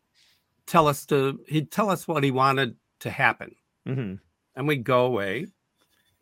tell 0.66 0.86
us 0.86 1.04
to. 1.06 1.40
He'd 1.48 1.70
tell 1.70 1.90
us 1.90 2.06
what 2.08 2.22
he 2.24 2.30
wanted 2.30 2.76
to 3.00 3.10
happen, 3.10 3.54
hmm 3.84 4.14
and 4.54 4.68
we'd 4.68 4.84
go 4.84 5.04
away, 5.06 5.48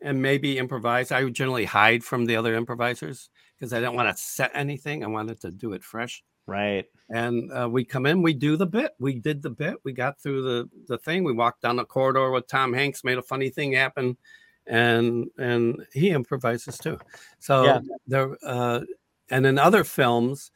and 0.01 0.21
maybe 0.21 0.57
improvise. 0.57 1.11
I 1.11 1.23
would 1.23 1.33
generally 1.33 1.65
hide 1.65 2.03
from 2.03 2.25
the 2.25 2.35
other 2.35 2.55
improvisers 2.55 3.29
because 3.57 3.73
I 3.73 3.79
didn't 3.79 3.95
want 3.95 4.15
to 4.15 4.21
set 4.21 4.51
anything. 4.53 5.03
I 5.03 5.07
wanted 5.07 5.39
to 5.41 5.51
do 5.51 5.73
it 5.73 5.83
fresh. 5.83 6.23
Right. 6.47 6.85
And 7.09 7.51
uh, 7.53 7.69
we 7.69 7.85
come 7.85 8.05
in, 8.05 8.21
we 8.23 8.33
do 8.33 8.57
the 8.57 8.65
bit. 8.65 8.93
We 8.99 9.13
did 9.19 9.41
the 9.41 9.51
bit. 9.51 9.75
We 9.83 9.93
got 9.93 10.19
through 10.19 10.41
the 10.41 10.69
the 10.87 10.97
thing. 10.97 11.23
We 11.23 11.33
walked 11.33 11.61
down 11.61 11.75
the 11.75 11.85
corridor 11.85 12.31
with 12.31 12.47
Tom 12.47 12.73
Hanks, 12.73 13.03
made 13.03 13.17
a 13.19 13.21
funny 13.21 13.49
thing 13.49 13.73
happen, 13.73 14.17
and 14.65 15.27
and 15.37 15.85
he 15.93 16.09
improvises 16.09 16.77
too. 16.79 16.97
So 17.39 17.63
Yeah. 17.65 17.79
there, 18.07 18.37
uh, 18.43 18.81
and 19.29 19.45
in 19.45 19.57
other 19.59 19.83
films, 19.83 20.51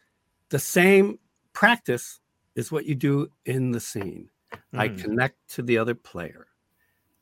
the 0.49 0.59
same 0.59 1.19
practice 1.53 2.19
is 2.55 2.71
what 2.71 2.85
you 2.85 2.95
do 2.95 3.29
in 3.45 3.71
the 3.71 3.79
scene. 3.79 4.29
I 4.73 4.89
Mhm. 4.89 4.97
connect 5.01 5.47
to 5.55 5.61
the 5.61 5.77
other 5.77 5.95
player. 5.95 6.47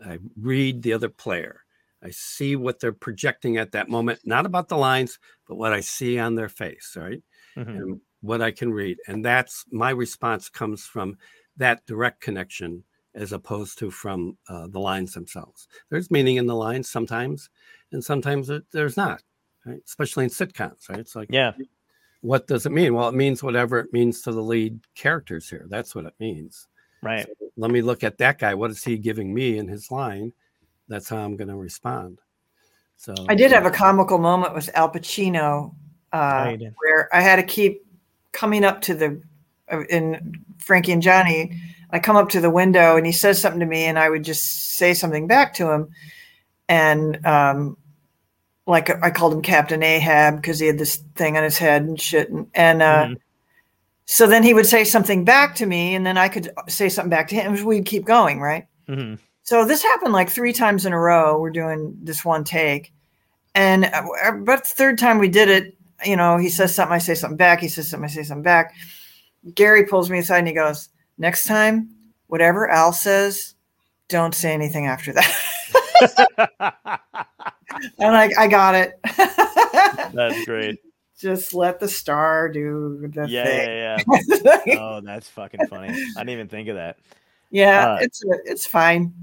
I 0.05 0.19
read 0.37 0.81
the 0.83 0.93
other 0.93 1.09
player. 1.09 1.65
I 2.03 2.09
see 2.11 2.55
what 2.55 2.79
they're 2.79 2.91
projecting 2.93 3.57
at 3.57 3.71
that 3.71 3.89
moment, 3.89 4.19
not 4.25 4.45
about 4.45 4.67
the 4.67 4.77
lines, 4.77 5.19
but 5.47 5.55
what 5.55 5.73
I 5.73 5.79
see 5.79 6.19
on 6.19 6.35
their 6.35 6.49
face, 6.49 6.95
right? 6.97 7.21
Mhm. 7.55 7.77
and 7.77 8.01
what 8.21 8.41
I 8.41 8.51
can 8.51 8.71
read. 8.73 8.97
And 9.07 9.23
that's 9.23 9.65
my 9.71 9.91
response 9.91 10.49
comes 10.49 10.85
from 10.85 11.17
that 11.57 11.85
direct 11.85 12.21
connection 12.21 12.83
as 13.15 13.31
opposed 13.31 13.77
to 13.79 13.91
from 13.91 14.37
uh, 14.49 14.67
the 14.67 14.79
lines 14.79 15.13
themselves. 15.13 15.67
There's 15.89 16.09
meaning 16.09 16.37
in 16.37 16.47
the 16.47 16.55
lines 16.55 16.89
sometimes, 16.89 17.49
and 17.91 18.03
sometimes 18.03 18.49
it, 18.49 18.63
there's 18.71 18.97
not, 18.97 19.21
right? 19.65 19.81
especially 19.85 20.23
in 20.25 20.29
sitcoms, 20.31 20.89
right? 20.89 20.99
It's 20.99 21.15
like, 21.15 21.29
Yeah. 21.31 21.53
what 22.21 22.47
does 22.47 22.65
it 22.65 22.71
mean? 22.71 22.93
Well, 22.95 23.09
it 23.09 23.15
means 23.15 23.43
whatever 23.43 23.79
it 23.79 23.93
means 23.93 24.21
to 24.21 24.31
the 24.31 24.41
lead 24.43 24.79
characters 24.95 25.49
here. 25.49 25.65
That's 25.69 25.93
what 25.93 26.05
it 26.05 26.13
means. 26.19 26.67
Right. 27.01 27.27
So 27.27 27.33
let 27.57 27.69
me 27.71 27.81
look 27.81 28.03
at 28.03 28.17
that 28.19 28.39
guy. 28.39 28.53
What 28.55 28.71
is 28.71 28.83
he 28.83 28.97
giving 28.97 29.33
me 29.33 29.57
in 29.57 29.67
his 29.67 29.91
line? 29.91 30.33
That's 30.87 31.09
how 31.09 31.17
I'm 31.17 31.35
going 31.35 31.47
to 31.47 31.55
respond. 31.55 32.19
So 32.97 33.13
I 33.27 33.35
did 33.35 33.51
have 33.51 33.65
a 33.65 33.71
comical 33.71 34.17
moment 34.17 34.53
with 34.53 34.69
Al 34.75 34.89
Pacino 34.89 35.73
Oh, 36.13 36.19
uh, 36.19 36.55
you 36.57 36.71
where 36.77 37.09
I 37.13 37.21
had 37.21 37.37
to 37.37 37.43
keep 37.43 37.83
coming 38.31 38.63
up 38.63 38.81
to 38.81 38.93
the 38.93 39.21
uh, 39.71 39.83
in 39.89 40.45
Frankie 40.59 40.91
and 40.91 41.01
Johnny. 41.01 41.59
I 41.89 41.99
come 41.99 42.15
up 42.15 42.29
to 42.29 42.41
the 42.41 42.49
window 42.49 42.97
and 42.97 43.05
he 43.05 43.11
says 43.11 43.41
something 43.41 43.59
to 43.59 43.65
me, 43.65 43.85
and 43.85 43.97
I 43.97 44.09
would 44.09 44.23
just 44.23 44.75
say 44.75 44.93
something 44.93 45.25
back 45.27 45.55
to 45.55 45.71
him, 45.71 45.89
and 46.69 47.25
um, 47.25 47.77
like 48.67 48.89
I 49.03 49.09
called 49.09 49.33
him 49.33 49.41
Captain 49.41 49.81
Ahab 49.81 50.35
because 50.35 50.59
he 50.59 50.67
had 50.67 50.77
this 50.77 50.97
thing 51.15 51.35
on 51.35 51.43
his 51.43 51.57
head 51.57 51.81
and 51.81 51.99
shit, 51.99 52.29
and, 52.29 52.47
and 52.53 52.81
uh, 52.83 53.05
Mhm. 53.07 53.15
so 54.05 54.27
then 54.27 54.43
he 54.43 54.53
would 54.53 54.67
say 54.67 54.83
something 54.83 55.25
back 55.25 55.55
to 55.55 55.65
me, 55.65 55.95
and 55.95 56.05
then 56.05 56.17
I 56.17 56.29
could 56.29 56.51
say 56.67 56.89
something 56.89 57.09
back 57.09 57.27
to 57.29 57.35
him. 57.35 57.65
We'd 57.65 57.85
keep 57.85 58.05
going, 58.05 58.39
right? 58.39 58.67
Mhm. 58.87 59.17
So 59.43 59.65
this 59.65 59.83
happened 59.83 60.13
like 60.13 60.29
three 60.29 60.53
times 60.53 60.85
in 60.85 60.93
a 60.93 60.99
row. 60.99 61.39
We're 61.39 61.51
doing 61.51 61.97
this 62.01 62.23
one 62.23 62.43
take, 62.43 62.93
and 63.55 63.85
uh, 63.85 64.31
but 64.43 64.63
the 64.63 64.69
third 64.69 64.97
time 64.97 65.19
we 65.19 65.27
did 65.27 65.49
it, 65.49 65.77
you 66.05 66.15
know, 66.15 66.37
he 66.37 66.49
says 66.49 66.73
something, 66.73 66.93
I 66.93 66.99
say 66.99 67.13
something 67.15 67.37
back. 67.37 67.59
He 67.59 67.67
says 67.67 67.89
something, 67.89 68.05
I 68.05 68.11
say 68.11 68.23
something 68.23 68.43
back. 68.43 68.73
Garry 69.53 69.85
pulls 69.85 70.09
me 70.09 70.19
aside 70.19 70.39
and 70.39 70.47
he 70.47 70.53
goes, 70.53 70.89
"Next 71.17 71.45
time, 71.45 71.89
whatever 72.27 72.69
Al 72.69 72.93
says, 72.93 73.55
don't 74.07 74.33
say 74.33 74.53
anything 74.53 74.87
after 74.87 75.11
that." 75.13 75.37
and 77.99 78.15
I, 78.15 78.29
I 78.37 78.47
got 78.47 78.75
it. 78.75 78.99
That's 80.13 80.45
great. 80.45 80.79
Just 81.19 81.53
let 81.53 81.79
the 81.79 81.87
star 81.87 82.49
do 82.49 83.09
the 83.13 83.27
Yeah, 83.27 83.43
thing. 83.45 83.57
yeah, 83.57 84.03
yeah. 84.67 84.77
Oh, 84.79 85.01
that's 85.01 85.29
fucking 85.29 85.67
funny. 85.67 85.89
I 86.17 86.19
didn't 86.19 86.29
even 86.31 86.47
think 86.49 86.67
of 86.67 86.75
that. 86.75 86.97
Yeah, 87.53 87.93
Uh, 87.93 87.97
it's 88.01 88.21
it's 88.45 88.65
fine. 88.65 89.13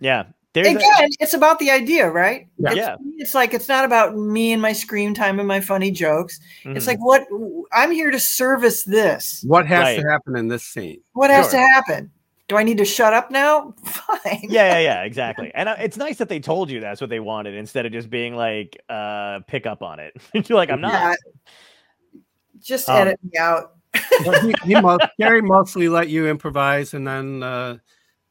Yeah. 0.00 0.24
There's 0.52 0.66
a- 0.66 0.70
Again, 0.70 1.10
it's 1.20 1.34
about 1.34 1.58
the 1.60 1.70
idea, 1.70 2.10
right? 2.10 2.48
Yeah. 2.58 2.68
It's, 2.70 2.76
Yeah. 2.76 2.96
it's 3.18 3.34
like 3.34 3.52
it's 3.54 3.68
not 3.68 3.84
about 3.84 4.16
me 4.16 4.52
and 4.52 4.60
my 4.62 4.72
screen 4.72 5.14
time 5.14 5.38
and 5.38 5.46
my 5.46 5.60
funny 5.60 5.90
jokes. 5.92 6.40
It's 6.64 6.84
Mhm. 6.84 6.88
like 6.88 6.98
what 6.98 7.26
I'm 7.70 7.92
here 7.92 8.10
to 8.10 8.18
service 8.18 8.82
this. 8.84 9.44
What 9.46 9.66
has 9.66 9.82
Right. 9.84 10.00
to 10.00 10.08
happen 10.10 10.36
in 10.36 10.48
this 10.48 10.64
scene? 10.64 11.02
What 11.12 11.30
has 11.30 11.48
to 11.50 11.58
happen? 11.58 12.10
Do 12.48 12.56
I 12.56 12.64
need 12.64 12.78
to 12.78 12.84
shut 12.84 13.12
up 13.14 13.30
now? 13.30 13.74
Fine. 13.84 14.40
yeah, 14.48 14.72
yeah, 14.72 14.78
yeah, 14.80 15.02
exactly. 15.10 15.52
And 15.54 15.68
uh, 15.68 15.76
it's 15.78 15.96
nice 15.96 16.16
that 16.18 16.28
they 16.28 16.40
told 16.40 16.68
you 16.68 16.80
that's 16.80 17.00
what 17.00 17.10
they 17.10 17.20
wanted 17.20 17.54
instead 17.54 17.86
of 17.86 17.92
just 17.92 18.10
being 18.10 18.34
like, 18.34 18.76
uh, 18.88 19.38
pick 19.46 19.66
up 19.66 19.82
on 19.84 20.00
it. 20.00 20.14
You're 20.48 20.56
like, 20.58 20.70
I'm 20.70 20.80
not. 20.80 20.92
Yeah. 20.92 21.14
Just 22.60 22.88
Um, 22.88 22.96
edit 23.06 23.20
me 23.22 23.38
out. 23.38 23.76
Well, 24.24 24.40
he, 24.40 24.54
he 24.64 24.74
most, 24.76 25.04
Garry 25.18 25.42
mostly 25.42 25.88
let 25.88 26.08
you 26.08 26.28
improvise, 26.28 26.94
and 26.94 27.06
then 27.06 27.42
uh, 27.42 27.78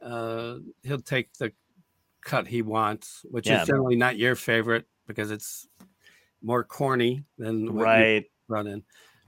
uh, 0.03 0.57
he'll 0.83 1.01
take 1.01 1.33
the 1.37 1.51
cut 2.21 2.47
he 2.47 2.61
wants, 2.61 3.25
which 3.29 3.47
Yeah. 3.47 3.61
is 3.61 3.67
generally 3.67 3.95
not 3.95 4.17
your 4.17 4.35
favorite 4.35 4.85
because 5.07 5.31
it's 5.31 5.67
more 6.41 6.63
corny 6.63 7.23
than 7.37 7.73
what 7.73 7.83
Right. 7.83 8.25
run 8.47 8.67
in. 8.67 8.83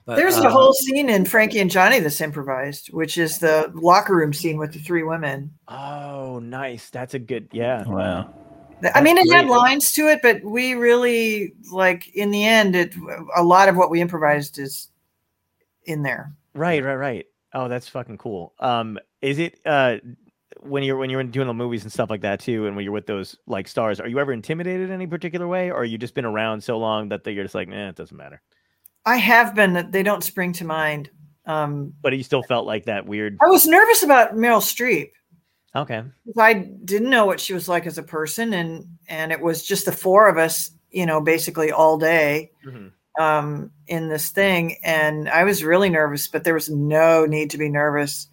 But, 0.06 0.18
There's 0.18 0.38
uh, 0.38 0.48
a 0.48 0.50
whole 0.50 0.74
scene 0.74 1.10
in 1.10 1.26
Frankie 1.26 1.60
and 1.60 1.70
Johnny 1.70 2.00
that's 2.00 2.22
improvised, 2.22 2.88
which 2.92 3.18
is 3.18 3.38
the 3.38 3.72
locker 3.76 4.16
room 4.16 4.34
scene 4.34 4.58
with 4.58 4.74
the 4.74 4.80
three 4.80 5.04
women. 5.04 5.54
Oh, 5.68 6.40
nice. 6.40 6.90
That's 6.90 7.14
a 7.14 7.20
good. 7.20 7.50
Yeah. 7.52 7.86
Wow. 7.86 8.34
I 8.96 9.02
mean, 9.02 9.18
it 9.18 9.32
had 9.32 9.48
lines 9.48 9.92
to 9.94 10.08
it, 10.08 10.22
but 10.24 10.44
we 10.44 10.74
really 10.74 11.54
like 11.72 12.10
in 12.16 12.32
the 12.32 12.46
end, 12.46 12.76
it 12.76 12.96
a 13.36 13.44
lot 13.44 13.70
of 13.70 13.78
what 13.78 13.92
we 13.92 14.02
improvised 14.02 14.58
is 14.58 14.91
in 15.86 16.04
there. 16.04 16.34
Right, 16.54 16.84
right, 16.84 16.96
right. 16.96 17.26
Oh, 17.54 17.68
that's 17.68 17.88
fucking 17.90 18.18
cool. 18.18 18.54
Um, 18.60 18.98
is 19.22 19.40
it 19.40 19.60
uh 19.66 19.98
when 20.60 20.84
you're 20.84 20.98
when 20.98 21.10
you're 21.10 21.24
doing 21.24 21.48
the 21.48 21.54
movies 21.54 21.84
and 21.84 21.92
stuff 21.92 22.10
like 22.10 22.22
that 22.22 22.40
too, 22.40 22.68
and 22.68 22.76
when 22.76 22.84
you're 22.84 22.94
with 22.94 23.08
those 23.08 23.36
like 23.48 23.68
stars, 23.68 24.00
are 24.00 24.08
you 24.08 24.20
ever 24.20 24.34
intimidated 24.34 24.90
in 24.90 24.94
any 24.94 25.08
particular 25.08 25.48
way, 25.48 25.72
or 25.72 25.84
you 25.86 25.98
just 25.98 26.14
been 26.14 26.26
around 26.26 26.64
so 26.64 26.78
long 26.78 27.10
that 27.10 27.26
you're 27.26 27.44
just 27.44 27.56
like, 27.56 27.70
eh, 27.70 27.90
it 27.90 27.96
doesn't 27.96 28.16
matter. 28.18 28.42
I 29.06 29.18
have 29.18 29.56
been 29.56 29.74
that 29.74 29.92
they 29.92 30.04
don't 30.04 30.24
spring 30.24 30.54
to 30.54 30.66
mind. 30.66 31.10
Um, 31.46 31.94
But 32.02 32.16
you 32.16 32.24
still 32.24 32.44
felt 32.44 32.68
like 32.68 32.86
that 32.86 33.08
weird. 33.08 33.38
I 33.42 33.48
was 33.48 33.66
nervous 33.66 34.04
about 34.04 34.36
Meryl 34.36 34.62
Streep. 34.62 35.10
Okay. 35.76 36.04
I 36.38 36.54
didn't 36.86 37.10
know 37.10 37.26
what 37.26 37.40
she 37.40 37.54
was 37.54 37.68
like 37.68 37.88
as 37.88 37.98
a 37.98 38.04
person, 38.04 38.54
and 38.54 38.86
and 39.08 39.32
it 39.32 39.42
was 39.42 39.64
just 39.64 39.86
the 39.86 39.92
four 39.92 40.28
of 40.28 40.38
us, 40.38 40.70
you 40.92 41.06
know, 41.06 41.22
basically 41.22 41.72
all 41.72 41.98
day 41.98 42.52
Mhm. 42.66 42.92
Um, 43.20 43.72
in 43.88 44.10
this 44.10 44.30
thing, 44.30 44.78
and 44.84 45.30
I 45.30 45.44
was 45.44 45.64
really 45.64 45.90
nervous, 45.90 46.28
but 46.28 46.44
there 46.44 46.54
was 46.54 46.70
no 46.70 47.26
need 47.26 47.50
to 47.52 47.58
be 47.58 47.70
nervous. 47.70 48.28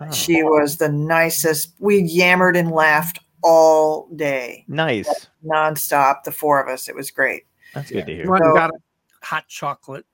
Oh, 0.00 0.10
She 0.10 0.42
was 0.42 0.76
the 0.78 0.88
nicest. 0.88 1.74
We 1.78 1.98
yammered 2.02 2.56
and 2.56 2.70
laughed 2.72 3.20
all 3.42 4.08
day, 4.16 4.64
nice. 4.68 5.28
nonstop. 5.44 6.24
The 6.24 6.32
four 6.32 6.60
of 6.62 6.68
us. 6.68 6.88
It 6.88 6.96
was 6.96 7.10
great. 7.10 7.44
That's 7.74 7.90
good 7.90 8.06
to 8.06 8.14
hear. 8.14 8.24
So- 8.26 8.54
got 8.54 8.70
a 8.70 8.78
hot 9.22 9.46
chocolate. 9.48 10.06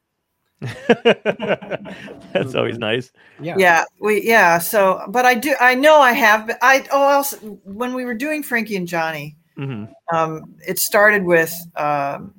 That's 0.61 2.55
always 2.55 2.79
nice. 2.79 3.11
Yeah. 3.41 3.55
Yeah, 3.59 3.85
we 4.01 4.23
yeah. 4.23 4.59
So, 4.59 5.03
but 5.09 5.25
I 5.25 5.35
do. 5.35 5.55
I 5.61 5.75
know 5.75 6.01
I 6.01 6.13
have. 6.13 6.47
been- 6.49 6.57
I 6.61 6.87
oh, 6.93 7.09
else 7.09 7.33
when 7.65 7.95
we 7.95 8.05
were 8.05 8.15
doing 8.15 8.43
Frankie 8.43 8.77
and 8.77 8.87
Johnny, 8.87 9.37
hmm 9.57 9.85
um, 10.13 10.55
it 10.67 10.79
started 10.79 11.25
with 11.25 11.55
um, 11.77 12.35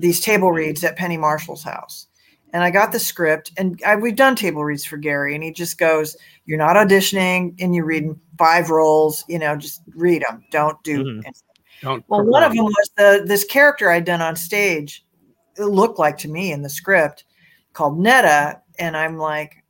these 0.00 0.20
table 0.20 0.52
reads 0.52 0.82
at 0.84 0.96
Penny 0.96 1.16
Marshall's 1.16 1.62
house. 1.62 2.06
And 2.52 2.64
I 2.64 2.70
got 2.70 2.90
the 2.90 2.98
script, 2.98 3.52
and 3.56 3.80
I, 3.86 3.94
we've 3.94 4.16
done 4.16 4.34
table 4.34 4.64
reads 4.64 4.84
for 4.84 4.96
Garry, 4.96 5.36
and 5.36 5.44
he 5.44 5.52
just 5.52 5.78
goes, 5.78 6.16
"You're 6.46 6.58
not 6.58 6.74
auditioning, 6.74 7.54
and 7.60 7.74
you're 7.74 7.84
reading 7.84 8.18
five 8.38 8.70
roles. 8.70 9.24
You 9.28 9.38
know, 9.38 9.54
just 9.54 9.82
read 9.94 10.24
them. 10.28 10.42
Don't 10.50 10.82
do." 10.82 11.04
Mhm. 11.04 11.10
anything." 11.24 11.34
Don't 11.82 12.04
Well, 12.08 12.24
one 12.24 12.42
of 12.42 12.52
them 12.52 12.64
was 12.64 12.90
the 12.96 13.22
this 13.24 13.44
character 13.44 13.90
I'd 13.90 14.04
done 14.04 14.20
on 14.20 14.34
stage. 14.34 15.06
It 15.56 15.64
looked 15.64 15.98
like 15.98 16.18
to 16.18 16.28
me 16.28 16.52
in 16.52 16.62
the 16.62 16.68
script 16.68 17.24
called 17.72 17.98
Nedda, 17.98 18.60
and 18.78 18.96
I'm 18.96 19.16
like, 19.16 19.62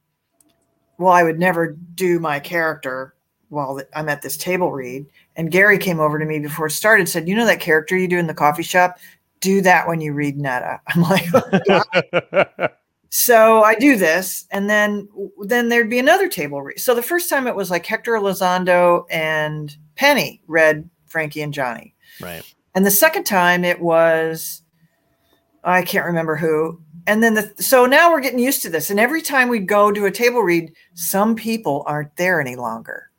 well, 0.98 1.12
I 1.12 1.23
would 1.23 1.39
never 1.39 1.77
do 1.94 2.19
my 2.19 2.40
character 2.40 3.15
while 3.48 3.81
I'm 3.94 4.09
at 4.09 4.23
this 4.23 4.36
table 4.36 4.73
read. 4.73 5.07
And 5.36 5.51
Garry 5.51 5.78
came 5.78 6.01
over 6.01 6.19
to 6.19 6.24
me 6.24 6.39
before 6.39 6.66
it 6.66 6.73
started, 6.73 7.09
said, 7.09 7.28
"You 7.28 7.35
know 7.35 7.47
that 7.47 7.61
character 7.61 7.97
you 7.97 8.09
do 8.09 8.19
in 8.19 8.27
the 8.27 8.35
coffee 8.35 8.62
shop? 8.62 8.98
Do 9.41 9.61
that 9.62 9.89
when 9.89 10.01
you 10.01 10.12
read 10.12 10.39
Nedda." 10.39 10.81
I'm 10.89 11.03
like, 11.03 12.73
so 13.11 13.62
I 13.62 13.75
do 13.75 13.97
this, 13.97 14.47
and 14.51 14.69
then 14.69 15.09
then 15.43 15.69
there'd 15.69 15.91
be 15.91 15.99
another 15.99 16.29
table 16.29 16.62
read. 16.62 16.81
So 16.81 16.95
the 16.95 17.03
first 17.03 17.29
time 17.29 17.47
it 17.47 17.57
was 17.57 17.71
like 17.71 17.87
Hector 17.87 18.12
Elizondo 18.12 19.05
and 19.11 19.77
Penny 19.97 20.43
read 20.47 20.89
Frankie 21.07 21.43
and 21.43 21.53
Johnny. 21.53 21.95
right. 22.21 22.43
And 22.75 22.87
the 22.87 22.91
second 22.91 23.25
time 23.25 23.65
it 23.65 23.81
was, 23.81 24.62
I 25.65 25.83
can't 25.83 26.07
remember 26.07 26.37
who. 26.37 26.81
And 27.07 27.23
then 27.23 27.35
the, 27.35 27.53
so 27.59 27.87
now 27.87 28.12
we're 28.12 28.21
getting 28.21 28.39
used 28.39 28.62
to 28.62 28.71
this. 28.71 28.91
And 28.91 29.01
every 29.01 29.23
time 29.23 29.49
we 29.49 29.59
go 29.59 29.91
to 29.91 30.07
a 30.07 30.11
table 30.11 30.43
read, 30.43 30.73
some 30.95 31.35
people 31.35 31.83
aren't 31.87 32.15
there 32.17 32.41
any 32.41 32.57
longer. 32.57 33.10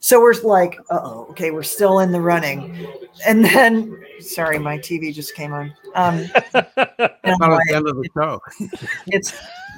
So 0.00 0.20
we're 0.20 0.34
like, 0.42 0.78
uh 0.90 0.98
oh, 1.02 1.26
okay, 1.30 1.50
we're 1.50 1.62
still 1.62 2.00
in 2.00 2.10
the 2.10 2.20
running. 2.20 2.86
And 3.26 3.44
then, 3.44 4.02
sorry, 4.18 4.58
my 4.58 4.78
TV 4.78 5.12
just 5.12 5.34
came 5.34 5.52
on. 5.52 5.74
Um, 5.94 6.26
I'm 6.54 7.38
like, 7.40 7.68
the 7.68 7.74
end 7.74 7.86
of 7.88 7.96
the 7.96 8.08
show. 8.16 8.40
it's 9.08 9.34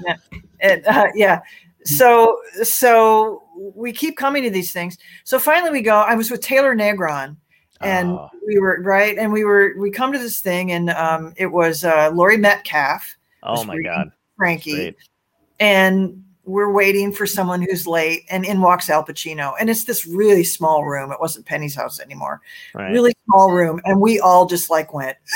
yeah, 0.07 0.17
it, 0.61 0.87
uh, 0.87 1.09
yeah. 1.15 1.41
So 1.85 2.39
so 2.63 3.43
we 3.75 3.93
keep 3.93 4.17
coming 4.17 4.45
to 4.45 4.51
these 4.51 4.73
things. 4.73 4.97
So 5.25 5.39
finally 5.41 5.73
we 5.73 5.83
go. 5.83 5.97
I 5.97 6.15
was 6.15 6.31
with 6.31 6.41
Taylor 6.41 6.77
Negron, 6.77 7.37
and 7.81 8.11
Oh. 8.11 8.31
we 8.47 8.61
were 8.61 8.81
right, 8.83 9.19
and 9.19 9.33
we 9.33 9.45
were 9.45 9.75
we 9.77 9.91
come 9.91 10.13
to 10.13 10.19
this 10.19 10.41
thing, 10.41 10.71
and 10.71 10.91
um, 10.91 11.35
it 11.37 11.47
was 11.47 11.85
uh, 11.85 12.11
Laurie 12.15 12.37
Metcalf, 12.37 13.17
oh 13.43 13.65
my 13.65 13.81
god. 13.81 14.13
Frankie, 14.37 14.95
and 15.59 16.23
we're 16.45 16.73
waiting 16.73 17.13
for 17.13 17.27
someone 17.27 17.63
who's 17.63 17.87
late, 17.87 18.25
and 18.31 18.45
in 18.45 18.61
walks 18.61 18.91
Al 18.91 19.05
Pacino, 19.05 19.55
and 19.61 19.71
it's 19.71 19.85
this 19.85 20.07
really 20.07 20.45
small 20.45 20.85
room. 20.85 21.13
It 21.13 21.21
wasn't 21.21 21.47
Penny's 21.47 21.75
house 21.75 22.01
anymore. 22.01 22.41
Right. 22.75 22.91
Really 22.91 23.15
small 23.27 23.53
room, 23.53 23.81
and 23.85 24.01
we 24.01 24.19
all 24.21 24.47
just 24.47 24.71
like 24.71 24.93
went. 24.93 25.17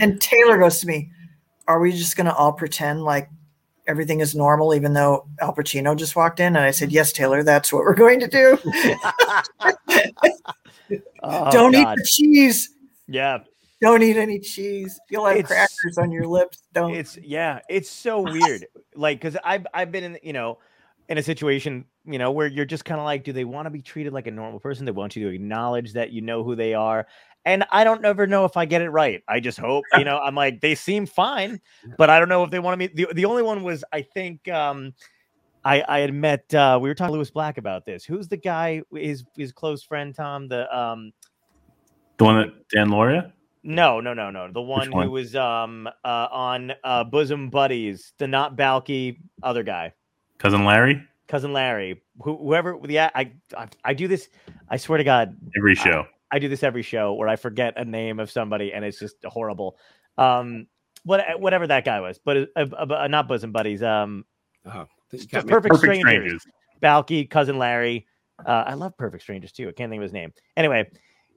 And 0.00 0.20
Taylor 0.20 0.58
goes 0.58 0.80
to 0.80 0.86
me, 0.86 1.10
Are 1.66 1.80
we 1.80 1.92
just 1.92 2.16
going 2.16 2.26
to 2.26 2.34
all 2.34 2.52
pretend 2.52 3.02
like 3.02 3.30
everything 3.86 4.20
is 4.20 4.34
normal, 4.34 4.74
even 4.74 4.92
though 4.92 5.26
Al 5.40 5.54
Pacino 5.54 5.96
just 5.96 6.16
walked 6.16 6.38
in? 6.38 6.48
And 6.48 6.58
I 6.58 6.70
said, 6.70 6.92
Yes, 6.92 7.12
Taylor, 7.12 7.42
that's 7.42 7.72
what 7.72 7.84
we're 7.84 7.94
going 7.94 8.20
to 8.20 8.28
do. 8.28 8.58
Oh, 11.22 11.50
Don't 11.50 11.74
eat 11.74 11.84
the 11.84 12.04
cheese. 12.04 12.70
Yeah. 13.06 13.38
Don't 13.82 14.02
eat 14.02 14.16
any 14.16 14.38
cheese. 14.38 14.98
You'll 15.10 15.26
have 15.26 15.36
It's- 15.36 15.48
crackers 15.52 15.98
on 15.98 16.10
your 16.12 16.26
lips. 16.26 16.62
Don't. 16.72 16.94
It's 16.94 17.18
yeah, 17.18 17.58
it's 17.68 17.90
so 17.90 18.20
weird. 18.32 18.66
Like, 18.94 19.20
cause 19.20 19.36
I've 19.44 19.66
I've 19.74 19.92
been 19.92 20.04
in 20.04 20.18
you 20.22 20.32
know 20.32 20.58
in 21.08 21.18
a 21.18 21.22
situation 21.22 21.84
you 22.04 22.18
know 22.18 22.30
where 22.30 22.46
you're 22.46 22.64
just 22.64 22.84
kind 22.84 23.00
of 23.00 23.04
like, 23.04 23.24
do 23.24 23.32
they 23.32 23.44
want 23.44 23.66
to 23.66 23.70
be 23.70 23.82
treated 23.82 24.12
like 24.12 24.26
a 24.26 24.30
normal 24.30 24.60
person? 24.60 24.84
They 24.86 24.92
want 24.92 25.14
you 25.16 25.28
to 25.28 25.34
acknowledge 25.34 25.92
that 25.92 26.10
you 26.12 26.20
know 26.22 26.42
who 26.42 26.54
they 26.56 26.74
are. 26.74 27.06
And 27.44 27.64
I 27.72 27.82
don't 27.82 28.04
ever 28.04 28.26
know 28.26 28.44
if 28.44 28.56
I 28.56 28.64
get 28.66 28.82
it 28.82 28.90
right. 28.90 29.20
I 29.26 29.40
just 29.40 29.58
hope, 29.58 29.84
you 29.98 30.04
know, 30.04 30.18
I'm 30.18 30.36
like, 30.36 30.60
they 30.60 30.76
seem 30.76 31.06
fine, 31.06 31.60
but 31.98 32.08
I 32.08 32.20
don't 32.20 32.28
know 32.28 32.44
if 32.44 32.52
they 32.52 32.60
want 32.60 32.74
to 32.74 32.76
meet. 32.76 32.94
The, 32.94 33.08
the 33.14 33.24
only 33.24 33.42
one 33.42 33.64
was, 33.64 33.82
I 33.92 34.02
think, 34.02 34.46
um, 34.48 34.94
I, 35.64 35.82
I 35.88 35.98
had 35.98 36.14
met, 36.14 36.54
uh, 36.54 36.78
we 36.80 36.88
were 36.88 36.94
talking 36.94 37.08
to 37.10 37.14
Lewis 37.14 37.32
Black 37.32 37.58
about 37.58 37.84
this. 37.84 38.04
Who's 38.04 38.28
the 38.28 38.36
guy, 38.36 38.82
his, 38.94 39.24
his 39.36 39.50
close 39.50 39.82
friend, 39.82 40.14
Tom, 40.14 40.46
the, 40.46 40.72
um, 40.76 41.12
The 42.18 42.24
one 42.24 42.36
that 42.38 42.68
Dan 42.72 42.88
Lauria? 42.88 43.32
No, 43.64 44.00
no, 44.00 44.12
no, 44.12 44.30
no. 44.30 44.50
The 44.50 44.60
one, 44.60 44.90
one? 44.90 45.06
who 45.06 45.12
was 45.12 45.36
um 45.36 45.88
uh 46.04 46.28
on 46.30 46.72
uh 46.84 47.04
Bosom 47.04 47.50
Buddies, 47.50 48.12
the 48.18 48.26
not 48.26 48.56
Balki 48.56 49.18
other 49.42 49.62
guy, 49.62 49.92
Cousin 50.38 50.64
Larry? 50.64 51.02
cousin 51.28 51.52
Larry, 51.52 52.02
who, 52.20 52.36
whoever. 52.36 52.78
Yeah, 52.88 53.10
I, 53.14 53.32
I 53.56 53.68
I 53.84 53.94
do 53.94 54.08
this. 54.08 54.28
I 54.68 54.76
swear 54.76 54.98
to 54.98 55.04
God, 55.04 55.36
Every 55.56 55.74
show. 55.74 56.04
I 56.30 56.38
do 56.38 56.48
this 56.48 56.62
every 56.62 56.82
show 56.82 57.12
where 57.14 57.28
I 57.28 57.36
forget 57.36 57.74
a 57.76 57.84
name 57.84 58.18
of 58.18 58.30
somebody 58.30 58.72
and 58.72 58.84
it's 58.84 58.98
just 58.98 59.16
horrible. 59.24 59.76
Um, 60.18 60.66
what 61.04 61.40
whatever 61.40 61.66
that 61.66 61.84
guy 61.84 62.00
was, 62.00 62.18
but 62.18 62.48
uh, 62.56 62.66
uh, 62.72 62.86
uh, 62.94 63.08
not 63.08 63.28
Bosom 63.28 63.52
Buddies. 63.52 63.82
Um, 63.82 64.24
Oh, 64.64 64.86
you 65.10 65.18
just 65.18 65.30
got 65.30 65.44
me. 65.44 65.50
Perfect, 65.50 65.74
Perfect 65.74 65.82
Strangers. 65.82 66.42
Strangers. 66.42 66.46
Balki, 66.82 67.28
cousin 67.28 67.58
Larry. 67.58 68.06
Uh, 68.44 68.64
I 68.66 68.74
love 68.74 68.96
Perfect 68.96 69.22
Strangers 69.22 69.52
too. 69.52 69.68
I 69.68 69.72
can't 69.72 69.90
think 69.90 69.98
of 70.00 70.04
his 70.04 70.12
name. 70.12 70.32
Anyway, 70.56 70.88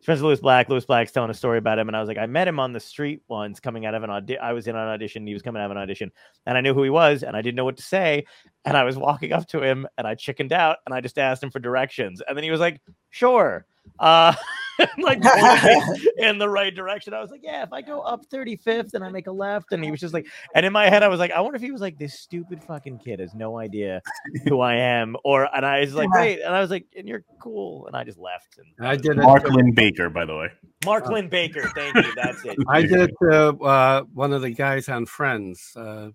with 0.08 0.22
Lewis 0.22 0.40
Black. 0.40 0.70
Lewis 0.70 0.86
Black's 0.86 1.12
telling 1.12 1.30
a 1.30 1.34
story 1.34 1.58
about 1.58 1.80
him, 1.80 1.88
and 1.88 1.96
I 1.96 2.00
was 2.00 2.08
like, 2.08 2.18
I 2.18 2.26
met 2.26 2.48
him 2.48 2.60
on 2.60 2.74
the 2.74 2.80
street 2.80 3.22
once, 3.28 3.60
coming 3.60 3.86
out 3.86 3.96
of 3.96 4.04
an 4.04 4.10
audition. 4.10 4.42
I 4.44 4.54
was 4.54 4.68
in 4.68 4.76
an 4.76 4.88
audition. 4.88 5.26
He 5.26 5.34
was 5.34 5.42
coming 5.42 5.62
out 5.62 5.66
of 5.66 5.72
an 5.72 5.78
audition, 5.78 6.12
and 6.46 6.58
I 6.58 6.62
knew 6.62 6.74
who 6.74 6.84
he 6.84 6.90
was, 6.90 7.24
and 7.24 7.36
I 7.36 7.42
didn't 7.42 7.56
know 7.56 7.66
what 7.66 7.78
to 7.78 7.84
say. 7.84 8.26
And 8.66 8.78
I 8.78 8.84
was 8.84 8.98
walking 8.98 9.34
up 9.34 9.48
to 9.48 9.62
him, 9.62 9.88
and 9.98 10.06
I 10.06 10.16
chickened 10.16 10.54
out, 10.54 10.78
and 10.86 10.94
I 10.94 11.02
just 11.02 11.18
asked 11.18 11.42
him 11.42 11.52
for 11.52 11.60
directions, 11.60 12.22
and 12.28 12.38
then 12.38 12.44
he 12.44 12.52
was 12.52 12.60
like, 12.60 12.82
"Sure." 13.10 13.66
Uh, 14.00 14.34
like 15.00 15.20
in 16.18 16.38
the 16.38 16.50
right 16.50 16.74
direction. 16.74 17.14
I 17.14 17.22
was 17.22 17.32
like, 17.32 17.42
yeah, 17.44 17.64
if 17.64 17.72
I 17.74 17.82
go 17.82 18.02
up 18.02 18.26
35th 18.30 18.94
and 18.94 19.04
I 19.04 19.10
make 19.10 19.28
a 19.28 19.32
left, 19.32 19.72
and 19.72 19.84
he 19.84 19.92
was 19.92 20.00
just 20.00 20.14
like, 20.14 20.28
and 20.54 20.66
in 20.66 20.74
my 20.74 20.90
head, 20.90 21.04
I 21.04 21.08
was 21.08 21.20
like, 21.20 21.32
I 21.32 21.42
wonder 21.42 21.56
if 21.56 21.62
he 21.62 21.72
was 21.72 21.82
like, 21.82 21.98
this 21.98 22.20
stupid 22.20 22.64
fucking 22.64 23.00
kid 23.00 23.20
has 23.20 23.34
no 23.34 23.58
idea 23.58 24.02
who 24.48 24.60
I 24.62 24.76
am, 24.76 25.16
or 25.24 25.48
and 25.56 25.66
I 25.66 25.82
was 25.82 25.94
like, 25.94 26.10
Yeah. 26.14 26.22
wait, 26.22 26.42
and 26.42 26.54
I 26.56 26.60
was 26.62 26.70
like, 26.70 26.86
and 26.98 27.08
you're 27.08 27.24
cool, 27.40 27.88
and 27.88 27.96
I 27.96 28.04
just 28.04 28.18
left. 28.18 28.58
And 28.78 28.88
I 28.88 28.96
did 28.96 29.18
it. 29.18 29.24
Mark 29.24 29.44
Lynn 29.50 29.74
Baker, 29.74 30.10
by 30.10 30.26
the 30.26 30.36
way. 30.36 30.50
Mark 30.86 31.08
Linn-Baker, 31.08 31.72
thank 31.74 31.96
you. 31.96 32.14
That's 32.16 32.46
it. 32.46 32.58
I 32.70 32.82
did 32.84 33.02
it 33.02 33.12
to 33.24 33.56
uh, 33.64 34.04
one 34.14 34.34
of 34.34 34.44
the 34.44 34.52
guys 34.52 34.88
on 34.88 35.06
Friends. 35.08 35.72
Uh, 35.76 36.10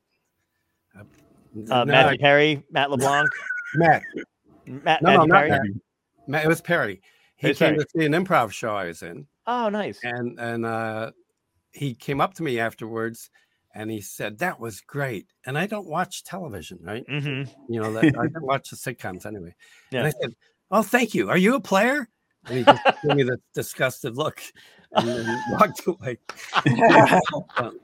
Uh, 0.97 1.03
no, 1.55 1.85
Matthew 1.85 2.19
Perry, 2.19 2.63
Matt 2.71 2.91
LeBlanc, 2.91 3.29
Matt. 3.75 4.03
Matt, 4.67 5.03
No, 5.03 5.11
no, 5.11 5.27
Matthew 5.27 5.29
not 5.29 5.37
Perry. 5.39 5.51
Matt. 5.51 5.61
Matt. 6.29 6.45
It 6.45 6.49
was 6.49 6.61
Perry. 6.61 7.01
He 7.41 7.49
It's 7.49 7.59
came 7.59 7.75
Perry. 7.75 7.79
to 7.85 7.87
see 7.97 8.05
an 8.05 8.13
improv 8.13 8.53
show 8.53 8.75
I 8.75 8.85
was 8.87 9.03
in, 9.03 9.27
Oh, 9.47 9.69
nice. 9.71 9.99
and 10.03 10.39
and 10.39 10.67
uh, 10.67 11.13
he 11.73 11.95
came 11.95 12.21
up 12.21 12.35
to 12.35 12.43
me 12.43 12.61
afterwards, 12.61 13.31
and 13.75 13.91
he 13.91 14.03
said 14.03 14.39
that 14.39 14.61
was 14.61 14.83
great. 14.83 15.27
And 15.47 15.57
I 15.57 15.67
don't 15.67 15.87
watch 15.89 16.23
television, 16.23 16.79
right? 16.83 17.05
hmm 17.09 17.45
You 17.69 17.81
know, 17.81 17.93
that, 17.95 18.05
I 18.05 18.27
don't 18.27 18.43
watch 18.43 18.69
the 18.71 18.77
sitcoms 18.77 19.25
anyway. 19.25 19.55
And 19.91 20.07
I 20.07 20.11
said, 20.11 20.35
"Oh, 20.71 20.83
thank 20.83 21.15
you. 21.15 21.31
Are 21.31 21.39
you 21.39 21.55
a 21.55 21.61
player?" 21.61 22.09
And 22.47 22.59
he 22.59 22.65
just 22.65 22.83
gave 23.05 23.17
me 23.17 23.23
the 23.23 23.39
disgusted 23.55 24.17
look 24.17 24.43
and 24.93 25.09
then 25.09 25.43
walked 25.53 25.87
away. 25.87 26.19
But- 27.57 27.75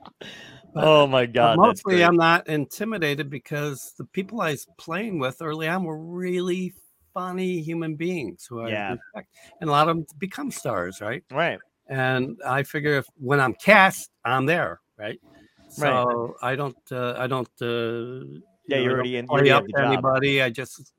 Oh 0.79 1.07
my 1.07 1.25
god, 1.25 1.57
that's 1.57 1.83
mostly. 1.85 2.03
I'm 2.03 2.17
not 2.17 2.47
intimidated 2.47 3.31
because 3.31 3.93
the 3.97 4.03
people 4.05 4.41
I 4.41 4.51
was 4.51 4.67
playing 4.77 5.17
with 5.17 5.41
early 5.41 5.67
on 5.67 5.83
were 5.83 5.97
really 5.97 6.73
funny 7.17 7.61
human 7.61 7.95
beings 7.95 8.45
who 8.47 8.61
I 8.61 8.69
Yeah. 8.69 8.91
respect, 8.91 9.33
and 9.59 9.69
a 9.69 9.73
lot 9.73 9.89
of 9.89 9.95
them 9.97 10.05
become 10.19 10.51
stars, 10.51 11.01
right? 11.01 11.23
right. 11.31 11.59
And 11.87 12.37
I 12.45 12.63
figure 12.63 12.97
if 12.97 13.07
when 13.17 13.39
I'm 13.39 13.55
cast, 13.55 14.11
I'm 14.23 14.45
there, 14.45 14.81
right? 14.97 15.19
So 15.69 16.35
I 16.41 16.55
don't, 16.55 16.77
uh, 16.91 17.15
I 17.17 17.27
don't. 17.27 17.49
Uh, 17.61 18.39
Yeah, 18.67 18.79
you're 18.83 18.93
already 18.93 19.17
in- 19.17 19.25
you 19.25 19.31
already 19.31 19.51
up 19.51 19.65
to 19.65 19.81
anybody. 19.81 20.41
I 20.41 20.49
just 20.49 20.93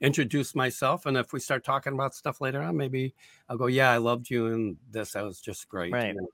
introduce 0.00 0.54
myself, 0.54 1.06
and 1.06 1.16
if 1.16 1.32
we 1.32 1.40
start 1.40 1.64
talking 1.64 1.94
about 1.94 2.14
stuff 2.14 2.40
later 2.40 2.62
on, 2.62 2.76
maybe 2.76 3.14
I'll 3.48 3.56
go, 3.56 3.66
"Yeah, 3.66 3.90
I 3.90 3.96
loved 3.96 4.30
you, 4.30 4.46
and 4.48 4.76
this 4.90 5.12
that 5.12 5.24
was 5.24 5.40
just 5.40 5.68
great." 5.68 5.88
you 5.88 5.94
Right. 5.96 6.14
know? 6.14 6.28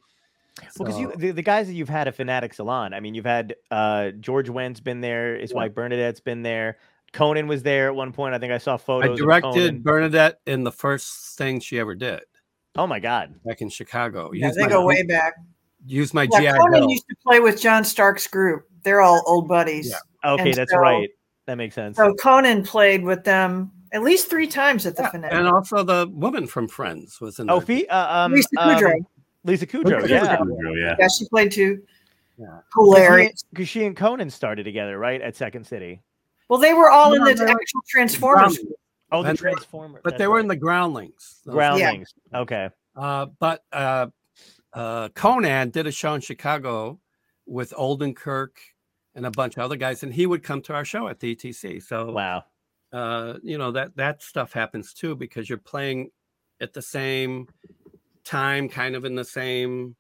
Well, 0.77 0.87
because 0.87 0.99
you 0.99 1.13
the, 1.17 1.31
the 1.31 1.43
guys 1.43 1.69
that 1.69 1.75
you've 1.75 1.89
had 1.89 2.09
at 2.09 2.17
Fanatic 2.17 2.53
Salon, 2.55 2.93
I 2.93 3.01
mean, 3.01 3.15
you've 3.15 3.25
had 3.39 3.55
uh 3.71 4.11
George 4.11 4.51
Wendt's 4.51 4.81
been 4.81 5.01
there, 5.01 5.39
his 5.39 5.51
Yeah. 5.53 5.59
wife 5.59 5.75
Bernadette's 5.75 6.21
been 6.21 6.43
there, 6.43 6.79
Conan 7.13 7.47
was 7.49 7.63
there 7.63 7.89
at 7.89 7.95
one 7.95 8.13
point. 8.13 8.35
I 8.35 8.39
think 8.39 8.53
I 8.53 8.59
saw 8.59 8.75
I 8.75 8.79
photos. 8.79 9.11
of 9.13 9.17
directed 9.27 9.53
Conan. 9.53 9.83
Bernadette 9.83 10.41
in 10.47 10.65
the 10.65 10.73
first 10.73 11.37
thing 11.37 11.61
she 11.61 11.79
ever 11.79 11.95
did 11.95 12.21
Oh 12.77 12.87
my 12.87 13.01
god. 13.01 13.35
back 13.45 13.61
in 13.63 13.69
Chicago. 13.69 14.31
Yeah, 14.33 14.47
Used 14.47 14.59
they 14.59 14.63
my- 14.65 14.69
go 14.69 14.85
way 14.87 15.03
back. 15.03 15.35
Use 15.87 16.13
my 16.15 16.29
Yeah, 16.33 16.41
GI 16.53 16.59
Conan 16.59 16.81
Bill. 16.81 16.91
used 16.91 17.09
to 17.09 17.17
play 17.27 17.41
with 17.41 17.61
John 17.61 17.85
Stark's 17.85 18.27
group. 18.27 18.67
They're 18.85 19.01
all 19.01 19.23
old 19.27 19.49
buddies. 19.49 19.91
Yeah. 19.91 20.33
Okay, 20.33 20.51
And 20.51 20.55
that's 20.55 20.71
so- 20.73 20.79
right. 20.79 21.09
That 21.47 21.57
makes 21.57 21.75
sense. 21.75 21.97
So 21.97 22.15
Conan 22.15 22.63
played 22.63 23.03
with 23.03 23.25
them 23.25 23.73
at 23.93 24.03
least 24.03 24.31
three 24.31 24.47
times 24.47 24.87
at 24.87 24.95
the 24.95 25.03
Yeah, 25.03 25.11
finale. 25.11 25.37
and 25.37 25.49
also 25.49 25.83
the 25.83 26.09
woman 26.13 26.47
from 26.47 26.69
Friends 26.69 27.21
was 27.21 27.41
in 27.41 27.51
oh, 27.51 27.59
there. 27.59 27.67
Fee, 27.67 27.87
uh, 27.89 28.25
um, 28.27 28.33
Lisa 28.33 28.49
um, 28.59 28.77
Kudrow. 28.79 28.95
Lisa 29.45 29.67
Kudrow, 29.67 30.01
Kudrow. 30.03 30.09
yeah. 30.09 30.37
Kudrow, 30.37 30.81
yeah. 30.81 30.95
yeah, 30.99 31.09
she 31.09 31.27
played 31.29 31.51
too. 31.51 31.83
Yeah. 32.39 32.59
Hilarious. 32.77 33.43
Because 33.51 33.69
she 33.69 33.85
and 33.85 33.97
Conan 33.97 34.31
started 34.31 34.63
together, 34.65 34.97
right, 34.99 35.21
at 35.21 35.35
Second 35.35 35.67
City. 35.67 36.03
Well, 36.51 36.59
they 36.59 36.75
were 36.75 36.91
all 36.91 37.15
in 37.15 37.23
the 37.25 37.33
they're- 37.35 37.49
actual 37.49 37.81
Transformers. 37.89 38.57
Groundlings, 38.59 38.77
Oh, 39.13 39.23
the 39.23 39.29
And 39.31 39.39
they- 39.39 39.43
Transformer. 39.43 40.01
but 40.05 40.11
that's 40.11 40.19
they 40.19 40.27
were 40.27 40.41
in 40.41 40.49
the 40.49 40.57
Groundlings. 40.57 41.41
those- 41.47 41.55
Groundlings. 41.55 42.13
Okay. 42.35 42.69
Uh, 42.97 43.27
but 43.39 43.65
uh, 43.73 44.09
uh, 44.73 45.09
Conan 45.11 45.71
did 45.71 45.87
a 45.87 45.93
show 45.93 46.15
in 46.15 46.21
Chicago 46.21 47.01
with 47.47 47.71
Odenkirk 47.73 48.51
and 49.15 49.27
a 49.27 49.31
bunch 49.31 49.57
of 49.57 49.63
other 49.63 49.77
guys, 49.77 50.03
and 50.03 50.13
he 50.13 50.27
would 50.27 50.43
come 50.43 50.61
to 50.63 50.75
our 50.75 50.85
show 50.85 51.09
at 51.09 51.21
the 51.21 51.35
ETC. 51.35 51.81
So, 51.81 52.13
Wow. 52.13 52.45
uh, 52.93 53.35
you 53.43 53.57
know 53.59 53.71
that 53.73 53.97
that 53.97 54.23
stuff 54.23 54.53
happens 54.53 54.93
too 54.93 55.15
because 55.17 55.49
you're 55.49 55.59
playing 55.59 56.11
at 56.61 56.73
the 56.73 56.83
same 56.83 57.49
time, 58.25 58.69
kind 58.69 58.95
of 58.97 59.05
in 59.05 59.15
the 59.15 59.25
same 59.25 59.97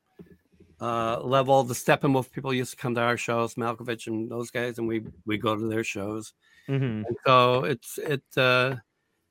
uh, 0.81 1.21
level. 1.23 1.63
The 1.65 1.75
Steppenwolf 1.75 2.31
people 2.33 2.53
used 2.55 2.71
to 2.73 2.77
come 2.77 2.95
to 2.95 3.01
our 3.01 3.17
shows, 3.17 3.55
Malkovich 3.55 4.07
and 4.07 4.31
those 4.31 4.51
guys, 4.51 4.79
and 4.79 4.87
we 4.89 5.03
we 5.27 5.39
go 5.39 5.57
to 5.57 5.67
their 5.69 5.85
shows. 5.85 6.33
hmm 6.67 7.03
And 7.07 7.17
so 7.27 7.65
it's 7.65 7.99
it 7.99 8.23
uh, 8.37 8.77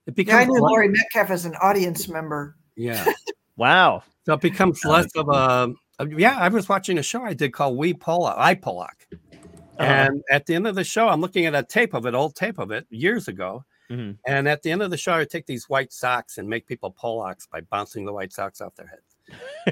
it 0.07 0.13
Yeah, 0.27 0.37
I 0.37 0.45
becomes 0.45 0.47
knew 0.47 0.53
less- 0.61 0.69
Laurie 0.71 0.89
Metcalf 0.89 1.29
as 1.29 1.45
an 1.45 1.55
audience 1.61 2.07
member. 2.07 2.55
yeah. 2.75 3.05
Wow. 3.57 4.03
So 4.25 4.35
it 4.35 4.41
becomes 4.41 4.85
less 4.85 5.11
of 5.17 5.27
a. 5.27 5.75
uh, 5.99 6.05
Yeah, 6.15 6.37
I 6.37 6.47
was 6.47 6.69
watching 6.69 6.97
a 6.97 7.03
show 7.03 7.23
I 7.25 7.33
did 7.33 7.51
called 7.51 7.77
We 7.77 7.93
Pollock, 7.93 8.35
I 8.37 8.55
Pollock. 8.55 9.05
Uh-huh. 9.11 9.83
And 9.83 10.23
at 10.31 10.45
the 10.45 10.55
end 10.55 10.65
of 10.65 10.75
the 10.75 10.85
show, 10.85 11.09
I'm 11.09 11.19
looking 11.19 11.45
at 11.45 11.53
a 11.53 11.63
tape 11.63 11.93
of 11.93 12.05
it, 12.05 12.13
old 12.13 12.35
tape 12.35 12.57
of 12.57 12.71
it, 12.71 12.87
years 12.89 13.27
ago. 13.27 13.65
Mhm. 13.91 14.17
And 14.25 14.47
at 14.47 14.61
the 14.63 14.71
end 14.71 14.81
of 14.81 14.91
the 14.91 14.97
show, 14.97 15.11
I 15.11 15.17
would 15.17 15.29
take 15.29 15.45
these 15.45 15.67
white 15.67 15.91
socks 15.91 16.37
and 16.37 16.47
make 16.47 16.67
people 16.67 16.91
Pollocks 16.91 17.47
by 17.51 17.59
bouncing 17.61 18.05
the 18.05 18.13
white 18.13 18.31
socks 18.31 18.61
off 18.61 18.75
their 18.75 18.87
heads. 18.87 19.08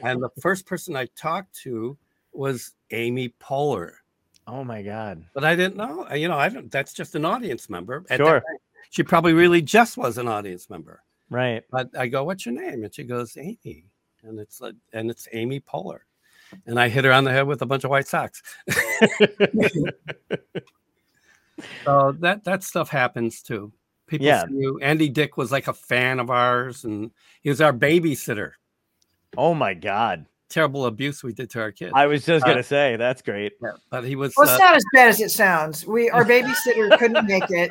And 0.04 0.22
the 0.22 0.30
first 0.42 0.66
person 0.66 0.96
I 0.96 1.08
talked 1.16 1.56
to 1.64 1.98
was 2.34 2.74
Amy 2.92 3.30
Poehler, 3.42 3.94
Oh 4.48 4.64
my 4.64 4.82
god. 4.82 5.26
but 5.34 5.44
I 5.44 5.56
didn't 5.56 5.76
know. 5.78 6.08
You 6.14 6.28
know, 6.28 6.38
I 6.38 6.50
don't. 6.50 6.72
That's 6.72 6.94
just 6.94 7.16
an 7.16 7.26
audience 7.26 7.70
member. 7.70 8.06
At 8.10 8.18
Sure. 8.18 8.40
time, 8.42 8.58
she 8.90 9.04
probably 9.04 9.34
really 9.34 9.62
just 9.62 9.98
was 9.98 10.18
an 10.18 10.28
audience 10.28 10.70
member. 10.70 11.02
Right. 11.30 11.64
But 11.72 11.90
I 11.98 12.08
go, 12.08 12.24
"What's 12.24 12.46
your 12.46 12.56
name?" 12.56 12.84
And 12.84 12.94
she 12.94 13.04
goes, 13.04 13.36
"Amy," 13.38 13.86
and 14.24 14.40
it's 14.40 14.62
like, 14.62 14.76
and 14.94 15.10
it's 15.12 15.28
Amy 15.34 15.60
Poehler, 15.60 16.00
and 16.66 16.80
I 16.80 16.88
hit 16.88 17.04
her 17.06 17.12
on 17.12 17.24
the 17.26 17.32
head 17.32 17.48
with 17.48 17.62
a 17.62 17.66
bunch 17.66 17.84
of 17.84 17.90
white 17.90 18.08
socks. 18.08 18.42
so 21.86 22.12
that 22.20 22.44
that 22.44 22.64
stuff 22.64 22.90
happens 22.90 23.42
too. 23.42 23.72
People, 24.08 24.28
Yeah. 24.28 24.46
Andy 24.82 25.10
Dick 25.10 25.36
was 25.36 25.52
like 25.52 25.68
a 25.68 25.74
fan 25.74 26.20
of 26.20 26.30
ours, 26.30 26.86
and 26.86 27.12
he 27.42 27.50
was 27.50 27.60
our 27.60 27.74
babysitter. 27.74 28.52
Oh 29.36 29.54
my 29.54 29.74
god. 29.74 30.26
Terrible 30.50 30.86
abuse 30.86 31.24
we 31.24 31.34
did 31.34 31.50
to 31.52 31.60
our 31.60 31.72
kids, 31.74 31.92
I 31.94 32.06
was 32.06 32.26
just 32.26 32.46
Uh, 32.46 32.50
gonna 32.50 32.64
say 32.64 32.96
that's 32.96 33.22
great. 33.22 33.54
Yeah, 33.62 33.72
but 33.90 34.06
he 34.06 34.16
was. 34.16 34.34
Well, 34.38 34.46
it's 34.48 34.56
uh, 34.56 34.64
not 34.64 34.76
as 34.78 34.86
bad 34.94 35.10
as 35.10 35.20
it 35.20 35.30
sounds. 35.32 35.86
We 35.86 36.10
our 36.10 36.24
babysitter 36.24 36.98
couldn't 37.00 37.26
make 37.28 37.50
it, 37.52 37.70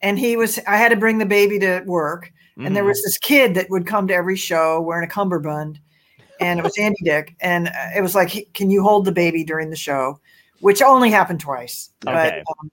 and 0.00 0.18
he 0.18 0.36
was. 0.38 0.58
I 0.66 0.76
had 0.78 0.88
to 0.88 0.96
bring 0.96 1.18
the 1.18 1.26
baby 1.26 1.58
to 1.58 1.82
work, 1.84 2.32
and 2.56 2.74
there 2.74 2.82
Mhm. 2.82 2.86
was 2.88 3.02
this 3.02 3.18
kid 3.18 3.54
that 3.56 3.68
would 3.68 3.86
come 3.86 4.08
to 4.08 4.14
every 4.14 4.36
show 4.36 4.80
wearing 4.80 5.04
a 5.04 5.10
cummerbund, 5.10 5.78
and 6.40 6.58
it 6.58 6.62
was 6.62 6.78
Andy 6.78 6.96
Dick, 7.04 7.34
and 7.40 7.68
uh, 7.68 7.72
it 7.94 8.00
was 8.00 8.14
like, 8.14 8.48
"Can 8.54 8.70
you 8.70 8.82
hold 8.82 9.04
the 9.04 9.12
baby 9.12 9.44
during 9.44 9.68
the 9.68 9.76
show?" 9.76 10.18
Which 10.60 10.80
only 10.80 11.10
happened 11.10 11.40
twice, 11.40 11.90
Okay. 12.06 12.42
but 12.46 12.54
um, 12.58 12.70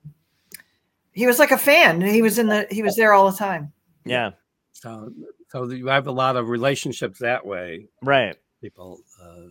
he 1.12 1.26
was 1.26 1.38
like 1.38 1.50
a 1.50 1.58
fan. 1.58 2.00
He 2.00 2.22
was 2.22 2.38
in 2.38 2.46
the. 2.46 2.66
He 2.70 2.82
was 2.82 2.96
there 2.96 3.12
all 3.12 3.30
the 3.30 3.36
time. 3.36 3.70
Yeah. 4.06 4.30
so, 4.72 5.12
so 5.52 5.68
you 5.68 5.88
have 5.88 6.06
a 6.06 6.12
lot 6.12 6.36
of 6.36 6.48
relationships 6.48 7.18
that 7.18 7.44
way. 7.44 7.86
Right. 8.02 8.34
people 8.62 9.00
uh, 9.22 9.48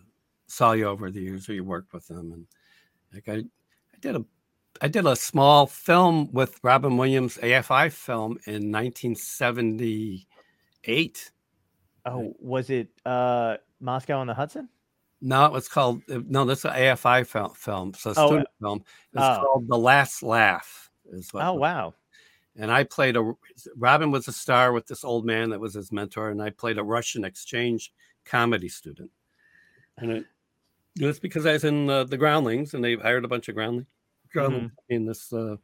saw 0.48 0.72
you 0.72 0.86
over 0.86 1.12
the 1.12 1.22
years 1.22 1.48
or 1.48 1.54
you 1.54 1.64
worked 1.64 1.94
with 1.94 2.08
them 2.08 2.32
and 2.34 2.48
like 3.14 3.30
I, 3.30 3.44
I 3.44 3.98
did 4.02 4.16
a 4.16 4.26
I 4.82 4.88
did 4.88 5.06
a 5.06 5.16
small 5.16 5.68
film 5.68 6.32
with 6.32 6.60
Robin 6.64 6.98
Williams 6.98 7.38
AFI 7.38 7.92
film 7.92 8.40
in 8.48 8.72
1978 8.72 11.32
Oh, 12.06 12.34
was 12.40 12.70
it 12.72 12.88
uh 13.06 13.58
Moscow 13.80 14.18
on 14.20 14.26
the 14.28 14.34
Hudson? 14.34 14.68
no 15.22 15.46
it 15.46 15.52
was 15.52 15.68
called 15.68 16.02
uh, 16.12 16.20
no 16.28 16.46
this 16.46 16.60
is 16.60 16.66
an 16.66 16.72
AFI 16.72 17.28
film 17.28 17.52
film 17.54 17.94
so 17.94 18.10
Oh, 18.18 18.26
student 18.28 18.48
film 18.60 18.80
It's 19.14 19.24
oh. 19.24 19.40
called 19.44 19.68
The 19.68 19.78
Last 19.78 20.24
Laugh 20.24 20.90
is 21.14 21.32
what 21.32 21.46
Oh 21.46 21.54
wow. 21.54 21.94
And 22.58 22.72
I 22.72 22.84
played 22.84 23.18
a 23.18 23.34
Robin 23.78 24.12
was 24.12 24.28
a 24.28 24.34
star 24.34 24.74
with 24.74 24.88
this 24.88 25.04
old 25.04 25.26
man 25.26 25.50
that 25.50 25.60
was 25.60 25.74
his 25.74 25.92
mentor, 25.92 26.30
and 26.30 26.42
I 26.42 26.50
played 26.50 26.78
a 26.78 26.84
Russian 26.84 27.24
exchange 27.24 27.94
comedy 28.26 28.70
student. 28.70 29.12
And 29.98 30.12
it, 30.12 30.26
it 31.00 31.06
was 31.06 31.20
because 31.20 31.46
I 31.46 31.54
was 31.54 31.64
in 31.64 31.90
uh, 31.90 32.04
the 32.04 32.18
Groundlings, 32.18 32.74
and 32.74 32.84
they 32.84 32.96
hired 32.96 33.26
a 33.26 33.30
bunch 33.30 33.50
of 33.50 33.56
groundling, 33.56 33.88
groundlings 34.32 34.72
in 34.90 35.06
this 35.06 35.32
uh, 35.32 35.56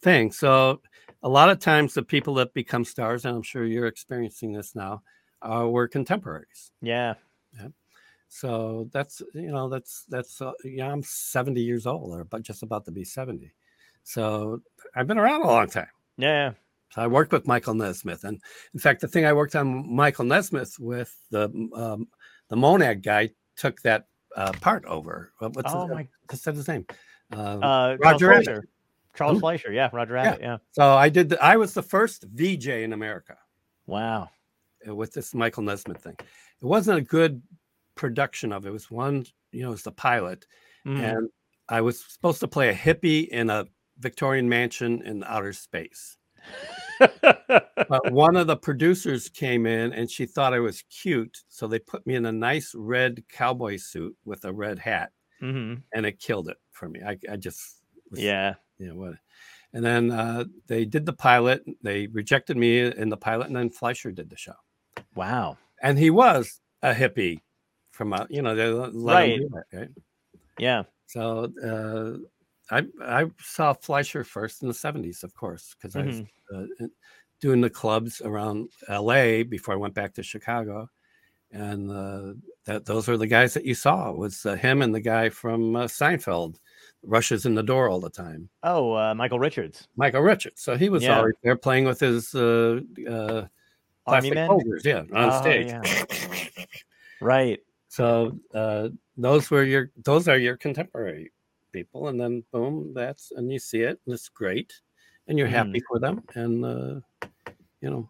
thing. 0.00 0.32
So 0.32 0.80
a 1.22 1.28
lot 1.28 1.50
of 1.50 1.58
times, 1.58 1.94
the 1.94 2.02
people 2.02 2.34
that 2.34 2.54
become 2.54 2.84
stars, 2.84 3.24
and 3.24 3.36
I'm 3.36 3.42
sure 3.42 3.64
you're 3.64 3.86
experiencing 3.86 4.52
this 4.52 4.74
now, 4.74 5.02
uh, 5.42 5.68
were 5.68 5.88
contemporaries. 5.88 6.72
Yeah. 6.80 7.14
So 8.34 8.88
that's 8.92 9.20
you 9.34 9.52
know 9.52 9.68
that's 9.68 10.06
that's 10.08 10.40
uh, 10.40 10.52
yeah 10.64 10.90
I'm 10.90 11.02
70 11.02 11.60
years 11.60 11.86
old, 11.86 12.14
or 12.14 12.24
but 12.24 12.40
just 12.40 12.62
about 12.62 12.86
to 12.86 12.90
be 12.90 13.04
70. 13.04 13.52
So 14.04 14.62
I've 14.96 15.06
been 15.06 15.18
around 15.18 15.42
a 15.42 15.46
long 15.46 15.68
time. 15.68 15.88
Yeah. 16.22 16.52
So 16.90 17.02
I 17.02 17.06
worked 17.06 17.32
with 17.32 17.46
Michael 17.46 17.74
Nesmith, 17.74 18.24
and 18.24 18.40
in 18.74 18.80
fact, 18.80 19.00
the 19.00 19.08
thing 19.08 19.24
I 19.24 19.32
worked 19.32 19.56
on 19.56 19.94
Michael 19.94 20.24
Nesmith 20.26 20.76
with 20.78 21.14
the 21.30 21.44
um, 21.74 22.06
the 22.48 22.56
Monad 22.56 23.02
guy 23.02 23.30
took 23.56 23.80
that 23.82 24.06
uh, 24.36 24.52
part 24.60 24.84
over. 24.84 25.32
What- 25.38 25.54
What's 25.56 25.72
Oh 25.72 25.86
his, 25.86 25.94
my 25.94 26.08
what's 26.28 26.44
his 26.44 26.68
name? 26.68 26.86
Um, 27.32 27.62
uh 27.62 27.96
Roger 27.96 28.26
Charles. 28.28 28.44
Fleischer. 28.44 28.64
Charles 29.14 29.36
Hmm? 29.36 29.40
Fleischer, 29.40 29.72
yeah, 29.72 29.90
Roger 29.92 30.12
Rabbit, 30.14 30.40
yeah. 30.40 30.56
so 30.72 30.94
I 30.94 31.08
did. 31.08 31.30
The, 31.30 31.42
I 31.42 31.56
was 31.56 31.72
the 31.74 31.82
first 31.82 32.24
VJ 32.32 32.68
in 32.68 32.92
America 32.92 33.36
Wow. 33.86 34.28
uh, 34.88 34.94
with 34.94 35.12
this 35.14 35.34
Michael 35.34 35.62
Nesmith 35.62 35.98
thing, 36.02 36.16
it 36.18 36.64
wasn't 36.64 36.98
a 36.98 37.02
good 37.02 37.42
production 37.94 38.52
of 38.52 38.64
it. 38.64 38.68
It 38.68 38.72
was 38.72 38.90
one, 38.90 39.24
you 39.50 39.62
know, 39.62 39.68
it 39.68 39.72
was 39.72 39.82
the 39.82 39.92
pilot, 39.92 40.46
Mhm. 40.86 40.98
and 41.18 41.28
I 41.68 41.80
was 41.82 42.02
supposed 42.04 42.40
to 42.40 42.48
play 42.48 42.68
a 42.70 42.74
hippie 42.74 43.28
in 43.28 43.48
a 43.50 43.66
Victorian 44.02 44.48
mansion 44.48 45.00
in 45.02 45.22
outer 45.24 45.52
space. 45.52 46.16
But 46.98 48.10
one 48.12 48.36
of 48.36 48.46
the 48.48 48.56
producers 48.56 49.28
came 49.28 49.64
in 49.66 49.92
and 49.92 50.10
she 50.10 50.26
thought 50.26 50.52
I 50.54 50.58
was 50.58 50.82
cute, 50.90 51.38
so 51.48 51.66
they 51.66 51.78
put 51.78 52.06
me 52.06 52.16
in 52.16 52.26
a 52.26 52.32
nice 52.32 52.74
red 52.74 53.22
cowboy 53.28 53.76
suit 53.76 54.16
with 54.24 54.44
a 54.44 54.52
red 54.52 54.78
hat, 54.78 55.12
Mhm. 55.40 55.82
and 55.94 56.06
it 56.06 56.18
killed 56.18 56.48
it 56.48 56.58
for 56.72 56.88
me. 56.88 57.00
I, 57.06 57.16
I 57.30 57.36
just 57.36 57.80
was, 58.10 58.20
Yeah. 58.20 58.54
you 58.78 58.88
know 58.88 58.96
what. 58.96 59.14
And 59.72 59.84
then 59.84 60.10
uh, 60.10 60.44
they 60.66 60.84
did 60.84 61.06
the 61.06 61.12
pilot. 61.14 61.64
They 61.82 62.08
rejected 62.08 62.56
me 62.56 62.80
in 62.80 63.08
the 63.08 63.16
pilot, 63.16 63.46
and 63.46 63.56
then 63.56 63.70
Fleischer 63.70 64.10
did 64.12 64.28
the 64.28 64.36
show. 64.36 64.56
Wow. 65.14 65.56
And 65.80 65.98
he 65.98 66.10
was 66.10 66.60
a 66.82 66.92
hippie 66.92 67.40
from 67.92 68.12
a, 68.12 68.26
you 68.28 68.42
know, 68.42 68.54
they 68.54 68.66
let 68.68 68.92
Right. 68.94 69.40
that, 69.52 69.64
right? 69.78 69.88
Yeah. 70.58 70.82
So 71.06 71.52
uh, 71.64 72.18
I 72.72 72.84
I 73.02 73.30
saw 73.40 73.72
Fleischer 73.74 74.24
first 74.24 74.62
in 74.62 74.68
the 74.68 74.74
seventies, 74.74 75.22
of 75.24 75.34
course, 75.34 75.74
because 75.74 75.94
I 75.96 76.02
was 76.04 76.22
Mm-hmm. 76.22 76.84
uh, 76.84 76.86
doing 77.40 77.60
the 77.60 77.70
clubs 77.70 78.20
around 78.22 78.70
L.A. 78.88 79.42
before 79.42 79.74
I 79.74 79.76
went 79.78 79.94
back 79.94 80.14
to 80.14 80.22
Chicago, 80.22 80.88
and 81.50 81.90
uh, 81.90 82.34
that 82.66 82.84
those 82.86 83.08
were 83.08 83.16
the 83.16 83.26
guys 83.26 83.54
that 83.54 83.64
you 83.64 83.74
saw. 83.74 84.10
It 84.10 84.16
was 84.16 84.46
uh, 84.46 84.54
him 84.54 84.82
and 84.82 84.94
the 84.94 85.00
guy 85.00 85.28
from 85.28 85.76
uh, 85.76 85.84
Seinfeld, 85.84 86.56
rushes 87.02 87.46
in 87.46 87.54
the 87.54 87.62
door 87.62 87.88
all 87.88 88.00
the 88.00 88.10
time, 88.10 88.48
Oh, 88.62 88.92
uh, 88.94 89.14
Michael 89.14 89.38
Richards, 89.40 89.88
Michael 89.96 90.22
Richards. 90.22 90.62
So 90.62 90.76
he 90.76 90.88
was 90.88 91.02
Yeah. 91.02 91.18
always 91.18 91.34
there 91.42 91.56
playing 91.56 91.84
with 91.84 92.00
his 92.00 92.34
uh, 92.34 92.80
uh, 93.08 93.46
Army 94.06 94.30
Men. 94.30 94.48
boulders, 94.48 94.82
yeah, 94.84 95.02
on 95.12 95.32
Oh, 95.32 95.40
stage. 95.40 95.66
yeah. 95.66 95.82
Right. 97.20 97.60
So 97.88 98.38
uh, 98.54 98.88
those 99.16 99.50
were 99.50 99.64
your 99.64 99.90
those 100.04 100.26
are 100.28 100.38
your 100.38 100.56
contemporary 100.56 101.30
people, 101.72 102.08
and 102.08 102.20
then 102.20 102.44
boom, 102.52 102.92
that's 102.94 103.32
and 103.32 103.50
you 103.52 103.58
see 103.58 103.82
it, 103.82 104.00
and 104.06 104.14
it's 104.14 104.28
great, 104.28 104.80
and 105.28 105.38
you're 105.38 105.48
happy 105.48 105.80
Mm. 105.80 105.84
for 105.88 105.98
them, 105.98 106.22
and 106.34 106.64
uh, 106.64 107.00
you 107.80 107.90
know, 107.90 108.08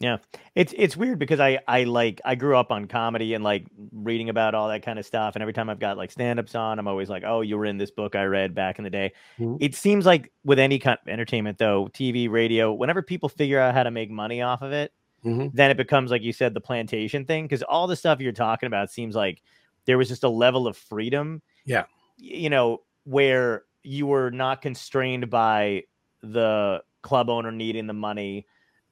Yeah, 0.00 0.18
It's 0.54 0.74
it's 0.76 0.96
weird 0.96 1.18
because 1.18 1.40
I 1.40 1.60
I 1.68 1.84
like 1.84 2.20
I 2.24 2.34
grew 2.34 2.56
up 2.56 2.72
on 2.72 2.86
comedy 2.86 3.32
and 3.34 3.44
like 3.44 3.66
reading 3.92 4.28
about 4.28 4.54
all 4.54 4.68
that 4.68 4.82
kind 4.82 4.98
of 4.98 5.06
stuff 5.06 5.34
and 5.36 5.42
every 5.42 5.54
time 5.54 5.70
I've 5.70 5.78
got 5.78 5.96
like 5.96 6.10
stand-ups 6.10 6.54
on 6.54 6.78
I'm 6.78 6.88
always 6.88 7.08
like 7.08 7.22
oh 7.24 7.40
you 7.42 7.56
were 7.56 7.64
in 7.64 7.78
this 7.78 7.90
book 7.92 8.16
I 8.16 8.24
read 8.24 8.54
back 8.54 8.78
in 8.78 8.84
the 8.84 8.90
day. 8.90 9.12
Mhm. 9.38 9.58
It 9.60 9.74
seems 9.74 10.04
like 10.04 10.32
with 10.44 10.58
any 10.58 10.78
kind 10.80 10.98
of 11.00 11.08
entertainment 11.08 11.58
though, 11.58 11.88
TV, 11.94 12.28
radio, 12.28 12.72
whenever 12.72 13.02
people 13.02 13.28
figure 13.28 13.60
out 13.60 13.72
how 13.74 13.84
to 13.84 13.90
make 13.92 14.10
money 14.10 14.42
off 14.42 14.62
of 14.62 14.72
it, 14.72 14.92
Mhm. 15.24 15.52
then 15.54 15.70
it 15.70 15.76
becomes 15.76 16.10
like 16.10 16.22
you 16.22 16.32
said 16.32 16.54
the 16.54 16.60
plantation 16.60 17.24
thing 17.24 17.44
because 17.44 17.62
all 17.62 17.86
the 17.86 17.96
stuff 17.96 18.20
you're 18.20 18.32
talking 18.32 18.66
about 18.66 18.90
seems 18.90 19.14
like 19.14 19.42
there 19.86 19.96
was 19.96 20.08
just 20.08 20.24
a 20.24 20.28
level 20.28 20.66
of 20.66 20.76
freedom. 20.76 21.40
Yeah. 21.64 21.84
You 22.16 22.50
know, 22.50 22.82
where 23.04 23.64
you 23.82 24.06
were 24.06 24.30
not 24.30 24.62
constrained 24.62 25.28
by 25.30 25.84
the 26.22 26.82
club 27.02 27.28
owner 27.28 27.52
needing 27.52 27.86
the 27.86 27.92
money 27.92 28.46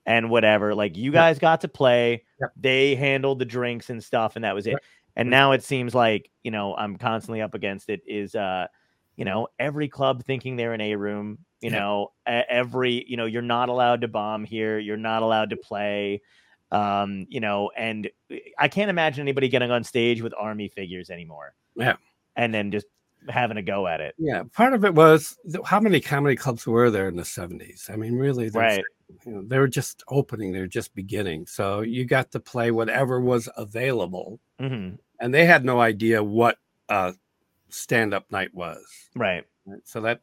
and 0.05 0.29
whatever. 0.29 0.75
Like 0.75 0.97
you 0.97 1.13
Yeah. 1.13 1.21
guys 1.21 1.39
got 1.39 1.61
to 1.63 1.69
play, 1.69 2.25
Yeah. 2.41 2.49
they 2.57 2.95
handled 2.95 3.39
the 3.39 3.45
drinks 3.45 3.89
and 3.89 4.03
stuff, 4.03 4.37
and 4.37 4.45
that 4.45 4.55
was 4.55 4.67
it. 4.67 4.75
Right. 4.75 4.83
And 5.17 5.31
now 5.31 5.53
it 5.53 5.63
seems 5.63 5.95
like, 5.95 6.31
you 6.43 6.51
know, 6.51 6.75
I'm 6.77 6.97
constantly 6.97 7.41
up 7.41 7.55
against 7.55 7.89
it 7.89 8.03
is 8.07 8.35
uh, 8.35 8.67
you 9.17 9.25
know, 9.27 9.49
every 9.59 9.89
club 9.89 10.25
thinking 10.25 10.57
they're 10.57 10.75
in 10.75 10.81
a 10.81 10.97
room, 10.97 11.39
you 11.61 11.71
Yeah. 11.71 11.79
know, 11.81 12.13
every, 12.27 13.05
you 13.09 13.17
know, 13.17 13.27
you're 13.27 13.43
not 13.43 13.69
allowed 13.69 14.01
to 14.01 14.09
bomb 14.09 14.45
here, 14.45 14.79
you're 14.79 14.97
not 14.97 15.23
allowed 15.23 15.51
to 15.51 15.57
play. 15.57 16.23
Um, 16.71 17.27
you 17.29 17.41
know, 17.41 17.71
and 17.77 18.11
I 18.59 18.69
can't 18.69 18.89
imagine 18.89 19.21
anybody 19.21 19.49
getting 19.49 19.71
on 19.71 19.85
stage 19.85 20.23
with 20.23 20.33
army 20.39 20.69
figures 20.69 21.11
anymore. 21.11 21.55
Yeah. 21.77 21.97
And 22.37 22.55
then 22.55 22.71
just 22.73 22.87
having 23.29 23.57
a 23.57 23.63
go 23.63 23.87
at 23.87 24.01
it. 24.01 24.15
yeah. 24.19 24.43
Part 24.53 24.73
of 24.75 24.85
it 24.85 24.95
was 24.95 25.37
how 25.65 25.81
many 25.81 26.01
comedy 26.01 26.37
clubs 26.37 26.67
were 26.67 26.91
there 26.91 27.09
in 27.09 27.17
the 27.17 27.25
seventies? 27.25 27.89
I 27.93 27.97
mean, 27.97 28.17
really, 28.17 28.49
Right. 28.51 28.83
You 29.27 29.33
know, 29.33 29.43
they 29.47 29.59
were 29.59 29.69
just 29.69 30.03
opening, 30.09 30.53
they 30.53 30.61
were 30.61 30.67
just 30.67 30.95
beginning, 30.95 31.47
so 31.47 31.83
you 31.83 32.05
got 32.07 32.31
to 32.33 32.41
play 32.41 32.71
whatever 32.71 33.21
was 33.21 33.49
available, 33.57 34.41
hmm 34.59 34.91
and 35.21 35.33
they 35.33 35.45
had 35.45 35.65
no 35.65 35.81
idea 35.81 36.23
what 36.25 36.57
uh, 36.89 37.13
stand-up 37.69 38.31
night 38.33 38.53
was. 38.55 38.83
Right. 39.15 39.45
so 39.85 40.01
that 40.01 40.21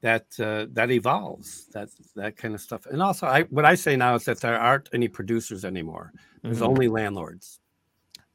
that 0.00 0.26
uh, 0.40 0.66
that 0.72 0.90
evolves 0.90 1.66
that 1.72 1.90
that 2.16 2.36
kind 2.36 2.54
of 2.54 2.60
stuff 2.60 2.86
and 2.86 3.00
also 3.00 3.24
i 3.28 3.42
what 3.44 3.64
i 3.64 3.76
say 3.76 3.94
now 3.94 4.16
is 4.16 4.24
that 4.24 4.40
there 4.40 4.58
aren't 4.58 4.88
any 4.92 5.06
producers 5.06 5.64
anymore 5.64 6.12
there's 6.42 6.58
Mhm. 6.58 6.66
only 6.66 6.88
landlords 6.88 7.60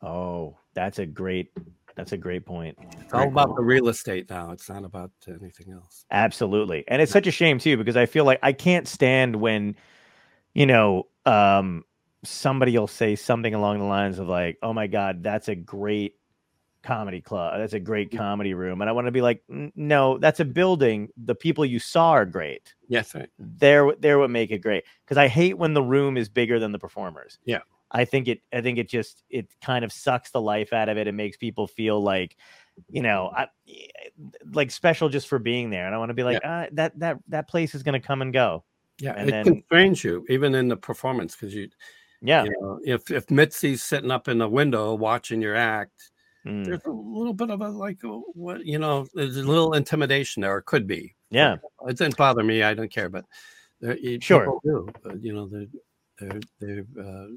Oh, 0.01 0.55
that's 0.73 0.99
a 0.99 1.05
great 1.05 1.49
that's 1.97 2.13
a 2.13 2.17
great 2.17 2.45
point. 2.45 2.77
it's 3.01 3.13
all 3.13 3.27
about 3.27 3.53
the 3.55 3.61
real 3.63 3.89
estate 3.89 4.29
now 4.29 4.51
it's 4.51 4.69
not 4.69 4.85
about 4.85 5.11
anything 5.27 5.73
else 5.73 6.05
Absolutely. 6.09 6.85
And 6.87 7.01
it's 7.01 7.11
such 7.11 7.27
a 7.27 7.31
shame 7.31 7.59
too 7.59 7.75
because 7.75 7.97
I 7.97 8.05
feel 8.05 8.23
like 8.23 8.39
I 8.41 8.53
can't 8.53 8.87
stand 8.87 9.35
when 9.35 9.75
you 10.53 10.65
know, 10.65 11.07
um 11.25 11.83
somebody 12.23 12.77
will 12.77 12.87
say 12.87 13.15
something 13.15 13.53
along 13.53 13.79
the 13.79 13.85
lines 13.85 14.17
of 14.19 14.27
like, 14.27 14.57
"Oh 14.63 14.73
my 14.73 14.87
god, 14.87 15.21
that's 15.21 15.49
a 15.49 15.55
great 15.55 16.15
comedy 16.83 17.21
club. 17.21 17.59
That's 17.59 17.73
a 17.73 17.79
great 17.79 18.11
comedy 18.15 18.53
room." 18.53 18.81
And 18.81 18.89
I 18.89 18.93
want 18.93 19.07
to 19.07 19.11
be 19.11 19.21
like, 19.21 19.43
"No, 19.49 20.17
that's 20.17 20.39
a 20.39 20.45
building. 20.45 21.09
The 21.17 21.35
people 21.35 21.65
you 21.65 21.79
saw 21.79 22.11
are 22.11 22.25
great. 22.25 22.73
yes 22.87 23.13
right 23.13 23.29
They're 23.37 23.93
they're 23.99 24.17
what 24.19 24.29
make 24.29 24.51
it 24.51 24.59
great." 24.59 24.85
Because 25.05 25.17
I 25.17 25.27
hate 25.27 25.57
when 25.57 25.73
the 25.73 25.83
room 25.83 26.17
is 26.17 26.29
bigger 26.29 26.57
than 26.59 26.71
the 26.71 26.79
performers. 26.79 27.37
Yeah. 27.45 27.59
I 27.91 28.05
think 28.05 28.27
it 28.27 28.41
I 28.53 28.61
think 28.61 28.77
it 28.77 28.89
just 28.89 29.23
it 29.29 29.47
kind 29.61 29.85
of 29.85 29.91
sucks 29.93 30.31
the 30.31 30.41
life 30.41 30.73
out 30.73 30.89
of 30.89 30.97
it 30.97 31.07
and 31.07 31.15
makes 31.17 31.37
people 31.37 31.67
feel 31.67 32.01
like 32.01 32.35
you 32.91 33.01
know, 33.01 33.31
I, 33.35 33.47
like 34.53 34.69
special 34.69 35.09
just 35.09 35.27
for 35.27 35.39
being 35.39 35.71
there. 35.71 35.87
And 35.87 35.95
I 35.95 35.97
want 35.97 36.09
to 36.09 36.13
be 36.13 36.23
like, 36.23 36.39
ah, 36.45 36.67
that 36.73 36.97
that 36.99 37.17
that 37.29 37.47
place 37.49 37.73
is 37.73 37.81
going 37.81 37.99
to 37.99 38.05
come 38.07 38.21
and 38.21 38.31
go. 38.31 38.63
yeah 38.99 39.13
And 39.17 39.29
it 39.29 39.31
then- 39.31 39.45
constrains 39.45 40.03
you 40.03 40.25
even 40.29 40.53
in 40.55 40.67
the 40.67 40.77
performance 40.77 41.35
because 41.35 41.53
you 41.55 41.69
Yeah. 42.21 42.43
you 42.43 42.51
know 42.61 42.79
if 42.83 43.09
if 43.11 43.25
mitzi's 43.27 43.81
sitting 43.83 44.11
up 44.11 44.27
in 44.27 44.37
the 44.37 44.49
window 44.49 44.93
watching 44.95 45.41
your 45.41 45.55
act 45.55 46.11
Mm. 46.45 46.63
there's 46.65 46.85
a 46.85 46.91
little 46.91 47.33
bit 47.33 47.49
of 47.49 47.59
a 47.61 47.67
like 47.67 47.97
what 48.03 48.65
you 48.65 48.79
know 48.79 49.05
there's 49.13 49.35
a 49.37 49.43
little 49.43 49.73
intimidation 49.73 50.41
there 50.41 50.55
or 50.55 50.61
could 50.61 50.87
be 50.87 51.13
Yeah. 51.29 51.57
it 51.87 51.97
didn't 51.97 52.15
bother 52.15 52.41
me. 52.43 52.63
I 52.63 52.73
don't 52.73 52.91
care, 52.91 53.09
but 53.09 53.25
there, 53.81 53.97
you- 53.97 54.19
Sure. 54.21 54.41
people 54.45 54.61
do. 54.63 54.87
But, 55.03 55.21
you 55.23 55.33
know, 55.33 55.47
they're 55.47 55.67
they're, 56.19 56.39
they're 56.59 56.85
uh, 57.05 57.27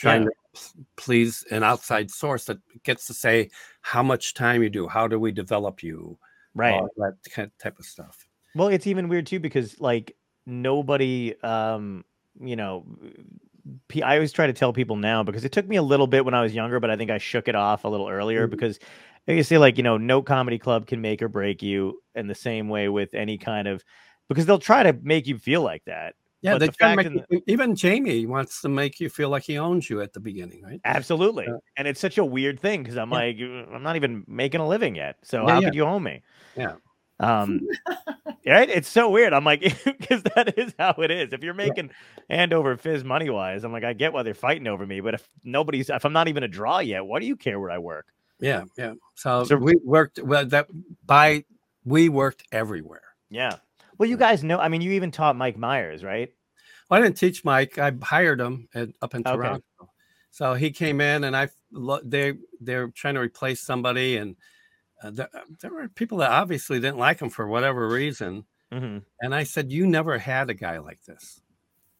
trying 0.00 0.24
to 0.24 0.30
p- 0.54 0.84
please 0.96 1.44
an 1.50 1.62
outside 1.62 2.10
source 2.10 2.44
that 2.46 2.58
gets 2.82 3.06
to 3.06 3.14
say 3.14 3.50
how 3.82 4.02
much 4.02 4.34
time 4.34 4.62
you 4.62 4.70
do, 4.70 4.88
how 4.88 5.06
do 5.06 5.18
we 5.18 5.32
develop 5.32 5.82
you, 5.82 6.18
Right. 6.54 6.72
all 6.72 6.88
that 6.96 7.14
kind 7.30 7.46
of 7.46 7.56
type 7.58 7.78
of 7.78 7.84
stuff. 7.84 8.26
Well, 8.54 8.68
it's 8.68 8.86
even 8.86 9.08
weird 9.08 9.26
too 9.26 9.40
because 9.40 9.80
like 9.80 10.16
nobody, 10.46 11.34
um, 11.42 12.04
you 12.40 12.56
know, 12.56 12.84
I 14.02 14.14
always 14.14 14.32
try 14.32 14.46
to 14.46 14.52
tell 14.52 14.72
people 14.72 14.96
now 14.96 15.22
because 15.22 15.44
it 15.44 15.52
took 15.52 15.68
me 15.68 15.76
a 15.76 15.82
little 15.82 16.06
bit 16.06 16.24
when 16.24 16.34
I 16.34 16.42
was 16.42 16.54
younger, 16.54 16.80
but 16.80 16.90
I 16.90 16.96
think 16.96 17.10
I 17.10 17.18
shook 17.18 17.46
it 17.46 17.54
off 17.54 17.84
a 17.84 17.88
little 17.88 18.08
earlier 18.08 18.48
Mhm. 18.48 18.50
because 18.50 18.78
you 19.26 19.42
say 19.42 19.58
like 19.58 19.76
you 19.76 19.82
know, 19.84 19.96
no 19.96 20.22
comedy 20.22 20.58
club 20.58 20.86
can 20.86 21.00
make 21.00 21.22
or 21.22 21.28
break 21.28 21.62
you 21.62 22.02
in 22.14 22.26
the 22.26 22.34
same 22.34 22.68
way 22.68 22.88
with 22.88 23.14
any 23.14 23.38
kind 23.38 23.68
of 23.68 23.84
because 24.28 24.46
they'll 24.46 24.58
try 24.58 24.82
to 24.82 24.92
make 25.02 25.26
you 25.26 25.38
feel 25.38 25.62
like 25.62 25.84
that. 25.84 26.14
Yeah, 26.42 26.54
But 26.54 26.58
they 26.60 26.66
the 26.68 26.72
fact 26.72 26.96
make 27.10 27.24
you- 27.30 27.42
even 27.46 27.74
Jamie 27.76 28.24
wants 28.26 28.62
to 28.62 28.68
make 28.70 28.98
you 28.98 29.10
feel 29.10 29.28
like 29.28 29.42
he 29.42 29.58
owns 29.58 29.90
you 29.90 30.00
at 30.00 30.12
the 30.14 30.20
beginning, 30.20 30.62
right? 30.62 30.80
Absolutely, 30.84 31.44
Yeah. 31.46 31.56
and 31.76 31.86
it's 31.86 32.00
such 32.00 32.16
a 32.18 32.24
weird 32.24 32.58
thing 32.58 32.82
because 32.82 32.96
I'm 32.96 33.10
Yeah. 33.10 33.16
like, 33.16 33.36
"Uh, 33.40 33.74
I'm 33.74 33.82
not 33.82 33.96
even 33.96 34.24
making 34.26 34.60
a 34.60 34.66
living 34.68 34.94
yet, 34.94 35.16
so 35.22 35.42
Yeah, 35.46 35.52
how 35.54 35.60
yeah. 35.60 35.66
could 35.68 35.74
you 35.74 35.84
own 35.84 36.02
me? 36.02 36.22
Yeah. 36.56 36.76
Um, 37.18 37.60
right? 38.46 38.70
It's 38.70 38.88
so 38.88 39.10
weird. 39.10 39.34
I'm 39.34 39.44
like, 39.44 39.60
because 39.84 40.22
that 40.34 40.58
is 40.58 40.74
how 40.78 40.94
it 40.98 41.10
is. 41.10 41.34
If 41.34 41.44
you're 41.44 41.52
making 41.52 41.90
hand 42.30 42.54
over 42.54 42.74
fist 42.78 43.04
money 43.04 43.28
wise, 43.28 43.62
I'm 43.62 43.72
like, 43.72 43.84
I 43.84 43.92
get 43.92 44.14
why 44.14 44.22
they're 44.22 44.32
fighting 44.32 44.66
over 44.66 44.86
me, 44.86 45.00
but 45.00 45.12
if 45.12 45.28
nobody's, 45.44 45.90
if 45.90 46.06
I'm 46.06 46.14
not 46.14 46.28
even 46.28 46.42
a 46.42 46.48
draw 46.48 46.78
yet, 46.78 47.04
why 47.04 47.20
do 47.20 47.26
you 47.26 47.36
care 47.36 47.60
where 47.60 47.70
I 47.70 47.76
work? 47.76 48.06
Yeah, 48.38 48.64
yeah. 48.78 48.94
So, 49.14 49.44
So- 49.44 49.56
we 49.58 49.74
worked 49.84 50.18
well. 50.22 50.46
That 50.46 50.68
by 51.04 51.44
we 51.84 52.08
worked 52.08 52.44
everywhere. 52.50 53.02
Yeah. 53.28 53.56
Well, 54.00 54.08
you 54.08 54.16
guys 54.16 54.42
know. 54.42 54.58
I 54.58 54.68
mean, 54.68 54.80
you 54.80 54.92
even 54.92 55.10
taught 55.10 55.36
Mike 55.36 55.58
Myers, 55.58 56.02
right? 56.02 56.32
Well, 56.88 56.98
I 56.98 57.04
didn't 57.04 57.18
teach 57.18 57.44
Mike. 57.44 57.76
I 57.76 57.92
hired 58.00 58.40
him 58.40 58.66
at, 58.74 58.88
up 59.02 59.14
in 59.14 59.20
Okay. 59.20 59.36
Toronto. 59.36 59.62
So 60.30 60.54
he 60.54 60.70
came 60.70 61.02
in, 61.02 61.24
and 61.24 61.36
I 61.36 61.50
they 62.02 62.32
they're 62.62 62.88
trying 62.88 63.16
to 63.16 63.20
replace 63.20 63.60
somebody, 63.60 64.16
and 64.16 64.36
uh, 65.02 65.10
there, 65.10 65.28
there 65.60 65.70
were 65.70 65.86
people 65.88 66.16
that 66.18 66.30
obviously 66.30 66.80
didn't 66.80 66.96
like 66.96 67.20
him 67.20 67.28
for 67.28 67.46
whatever 67.46 67.88
reason. 67.88 68.46
Mm-hmm. 68.72 69.00
And 69.20 69.34
I 69.34 69.44
said, 69.44 69.70
"You 69.70 69.86
never 69.86 70.16
had 70.16 70.48
a 70.48 70.54
guy 70.54 70.78
like 70.78 71.04
this." 71.04 71.42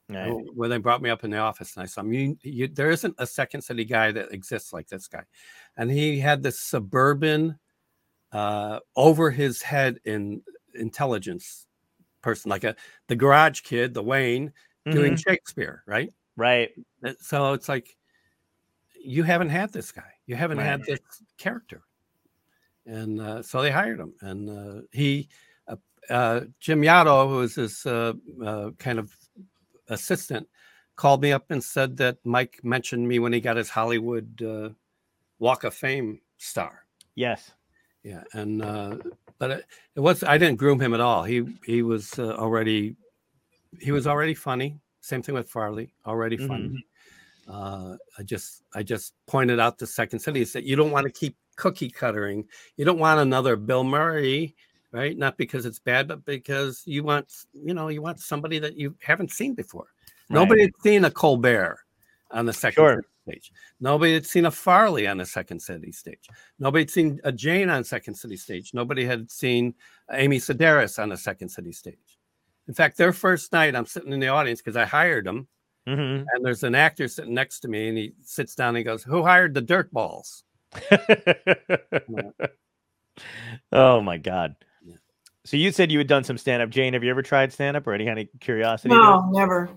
Right. 0.08 0.32
When 0.54 0.70
they 0.70 0.78
brought 0.78 1.02
me 1.02 1.10
up 1.10 1.22
in 1.22 1.30
the 1.30 1.36
office, 1.36 1.76
and 1.76 1.82
I 1.82 1.86
said, 1.86 2.06
you, 2.06 2.38
you, 2.42 2.66
"There 2.66 2.90
isn't 2.90 3.14
a 3.18 3.26
second 3.26 3.60
city 3.60 3.84
guy 3.84 4.10
that 4.12 4.32
exists 4.32 4.72
like 4.72 4.88
this 4.88 5.06
guy," 5.06 5.24
and 5.76 5.90
he 5.90 6.18
had 6.18 6.42
this 6.42 6.62
suburban, 6.62 7.58
uh, 8.32 8.80
over 8.96 9.30
his 9.30 9.60
head 9.60 10.00
in 10.06 10.40
intelligence 10.74 11.66
person, 12.22 12.48
like 12.50 12.64
a 12.64 12.76
the 13.08 13.16
garage 13.16 13.60
kid, 13.62 13.94
the 13.94 14.02
Wayne 14.02 14.52
doing 14.90 15.14
Mhm. 15.14 15.22
Shakespeare, 15.22 15.82
right? 15.86 16.12
Right. 16.36 16.70
Uh, 17.04 17.14
So 17.20 17.52
it's 17.52 17.68
like 17.68 17.96
you 19.02 19.22
haven't 19.22 19.50
had 19.50 19.72
this 19.72 19.92
guy. 19.92 20.12
You 20.26 20.36
haven't 20.36 20.58
Right. 20.58 20.66
had 20.66 20.84
this 20.84 21.00
character. 21.38 21.82
And 22.86 23.20
uh, 23.20 23.42
so 23.42 23.62
they 23.62 23.70
hired 23.70 24.00
him. 24.00 24.14
And 24.20 24.50
uh, 24.50 24.82
he, 24.92 25.28
uh, 25.68 25.76
uh, 26.08 26.40
Jim 26.60 26.82
Yotto, 26.82 27.28
who 27.28 27.36
was 27.36 27.54
his 27.54 27.86
uh, 27.86 28.14
uh, 28.44 28.70
kind 28.78 28.98
of 28.98 29.14
assistant, 29.88 30.48
called 30.96 31.22
me 31.22 31.32
up 31.32 31.50
and 31.50 31.62
said 31.62 31.96
that 31.98 32.18
Mike 32.24 32.60
mentioned 32.62 33.06
me 33.06 33.18
when 33.18 33.32
he 33.32 33.40
got 33.40 33.56
his 33.56 33.70
Hollywood 33.70 34.42
uh, 34.42 34.70
Walk 35.38 35.64
of 35.64 35.74
Fame 35.74 36.20
star. 36.36 36.84
Yes. 37.14 37.52
Yeah, 38.02 38.24
and 38.32 38.62
uh, 38.62 38.96
but 39.40 39.50
it, 39.50 39.66
it 39.96 40.00
was 40.00 40.22
I 40.22 40.38
didn't 40.38 40.58
groom 40.58 40.78
him 40.78 40.94
at 40.94 41.00
all. 41.00 41.24
He 41.24 41.58
he 41.64 41.82
was 41.82 42.16
uh, 42.16 42.36
already 42.36 42.94
he 43.80 43.90
was 43.90 44.06
already 44.06 44.34
funny. 44.34 44.78
Same 45.00 45.22
thing 45.22 45.34
with 45.34 45.48
Farley, 45.48 45.92
already 46.06 46.36
funny. 46.36 46.84
Uh, 47.48 47.96
I 48.16 48.22
just 48.22 48.62
I 48.74 48.84
just 48.84 49.14
pointed 49.26 49.58
out 49.58 49.78
the 49.78 49.86
Second 49.86 50.20
City 50.20 50.44
that 50.44 50.62
you 50.62 50.76
don't 50.76 50.92
want 50.92 51.06
to 51.06 51.12
keep 51.12 51.36
cookie 51.56 51.90
cuttering. 51.90 52.44
You 52.76 52.84
don't 52.84 52.98
want 52.98 53.18
another 53.18 53.56
Bill 53.56 53.82
Murray, 53.82 54.54
right? 54.92 55.16
Not 55.16 55.36
because 55.36 55.66
it's 55.66 55.80
bad, 55.80 56.06
but 56.06 56.24
because 56.24 56.82
you 56.84 57.02
want 57.02 57.32
you 57.52 57.74
know 57.74 57.88
you 57.88 58.02
want 58.02 58.20
somebody 58.20 58.60
that 58.60 58.76
you 58.76 58.94
haven't 59.02 59.32
seen 59.32 59.54
before. 59.54 59.88
Nobody 60.28 60.62
had 60.62 60.72
seen 60.80 61.04
a 61.04 61.10
Colbert 61.10 61.80
on 62.30 62.46
the 62.46 62.52
Second 62.52 62.82
Sure. 62.82 63.04
City 63.30 63.40
stage. 63.40 63.52
Nobody 63.80 64.14
had 64.14 64.26
seen 64.26 64.46
a 64.46 64.50
Farley 64.50 65.06
on 65.06 65.18
the 65.18 65.26
Second 65.26 65.60
City 65.60 65.92
stage. 65.92 66.28
Nobody 66.58 66.82
had 66.82 66.90
seen 66.90 67.20
a 67.24 67.32
Jane 67.32 67.70
on 67.70 67.84
Second 67.84 68.14
City 68.14 68.36
stage. 68.36 68.72
Nobody 68.74 69.04
had 69.04 69.30
seen 69.30 69.74
Amy 70.12 70.38
Sedaris 70.38 71.00
on 71.02 71.08
the 71.10 71.16
Second 71.16 71.48
City 71.48 71.72
stage. 71.72 72.18
In 72.68 72.74
fact, 72.74 72.96
their 72.96 73.12
first 73.12 73.52
night, 73.52 73.74
I'm 73.74 73.86
sitting 73.86 74.12
in 74.12 74.20
the 74.20 74.28
audience 74.28 74.60
because 74.60 74.76
I 74.76 74.84
hired 74.84 75.26
them, 75.26 75.48
hmm 75.86 75.92
and 75.92 76.44
there's 76.44 76.62
an 76.62 76.74
actor 76.74 77.08
sitting 77.08 77.34
next 77.34 77.60
to 77.60 77.68
me, 77.68 77.88
and 77.88 77.98
he 77.98 78.12
sits 78.22 78.54
down 78.54 78.68
and 78.68 78.78
he 78.78 78.84
goes, 78.84 79.02
"Who 79.02 79.22
hired 79.22 79.54
the 79.54 79.60
dirt 79.60 79.92
balls?" 79.92 80.44
oh 83.72 84.00
my 84.00 84.18
god. 84.18 84.54
Yeah. 84.84 84.96
So 85.44 85.56
you 85.56 85.72
said 85.72 85.90
you 85.90 85.98
had 85.98 86.06
done 86.06 86.22
some 86.22 86.38
stand 86.38 86.62
up. 86.62 86.70
Jane, 86.70 86.92
have 86.92 87.02
you 87.02 87.10
ever 87.10 87.22
tried 87.22 87.52
stand 87.52 87.76
up 87.76 87.86
or 87.86 87.92
any 87.92 88.06
kind 88.06 88.20
of 88.20 88.28
curiosity? 88.40 88.94
No, 88.94 89.28
never. 89.32 89.70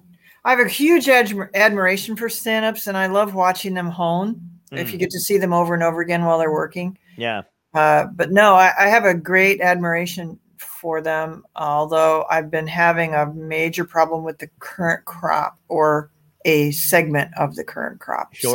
I 0.45 0.52
have 0.52 0.60
a 0.60 0.68
huge 0.70 1.06
admi- 1.06 1.53
admiration 1.53 2.15
for 2.15 2.28
stand-ups, 2.30 2.88
and 2.88 2.98
I 2.98 3.07
love 3.07 3.34
watching 3.34 3.74
them 3.74 3.88
hone. 3.90 4.41
If 4.72 4.91
you 4.91 4.98
Mm. 4.98 5.02
get 5.02 5.10
to 5.11 5.20
see 5.20 5.38
them 5.38 5.53
over 5.53 5.74
and 5.76 5.84
over 5.84 6.02
again 6.02 6.26
while 6.26 6.38
they're 6.40 6.52
working. 6.52 6.98
Yeah. 7.15 7.44
uh, 7.76 8.06
but 8.15 8.32
no, 8.32 8.56
I, 8.56 8.72
I 8.78 8.88
have 8.88 9.06
a 9.06 9.14
great 9.14 9.61
admiration 9.61 10.40
for 10.57 10.99
them. 11.02 11.44
Although 11.56 12.26
I've 12.30 12.49
been 12.52 12.68
having 12.68 13.14
a 13.14 13.28
major 13.34 13.86
problem 13.86 14.24
with 14.24 14.40
the 14.40 14.49
current 14.60 15.06
crop 15.06 15.57
or 15.70 16.10
a 16.45 16.72
segment 16.72 17.32
of 17.38 17.56
the 17.56 17.64
current 17.64 17.99
crop. 17.99 18.34
Sure. 18.34 18.53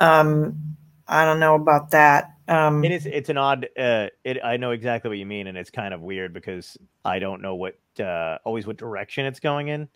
So, 0.00 0.04
um, 0.04 0.56
I 1.08 1.24
don't 1.24 1.40
know 1.40 1.54
about 1.56 1.90
that. 1.90 2.30
Um, 2.48 2.84
It 2.84 2.92
is. 2.92 3.06
It's 3.06 3.28
an 3.28 3.38
odd. 3.38 3.68
Uh, 3.78 4.08
it. 4.24 4.38
I 4.42 4.56
know 4.56 4.70
exactly 4.70 5.08
what 5.08 5.18
you 5.18 5.26
mean, 5.26 5.46
and 5.46 5.56
it's 5.58 5.70
kind 5.70 5.92
of 5.94 6.00
weird 6.00 6.32
because 6.32 6.76
I 7.04 7.18
don't 7.18 7.42
know 7.42 7.54
what 7.54 7.76
uh, 8.00 8.38
always 8.44 8.66
what 8.66 8.76
direction 8.76 9.26
it's 9.26 9.40
going 9.40 9.68
in. 9.68 9.88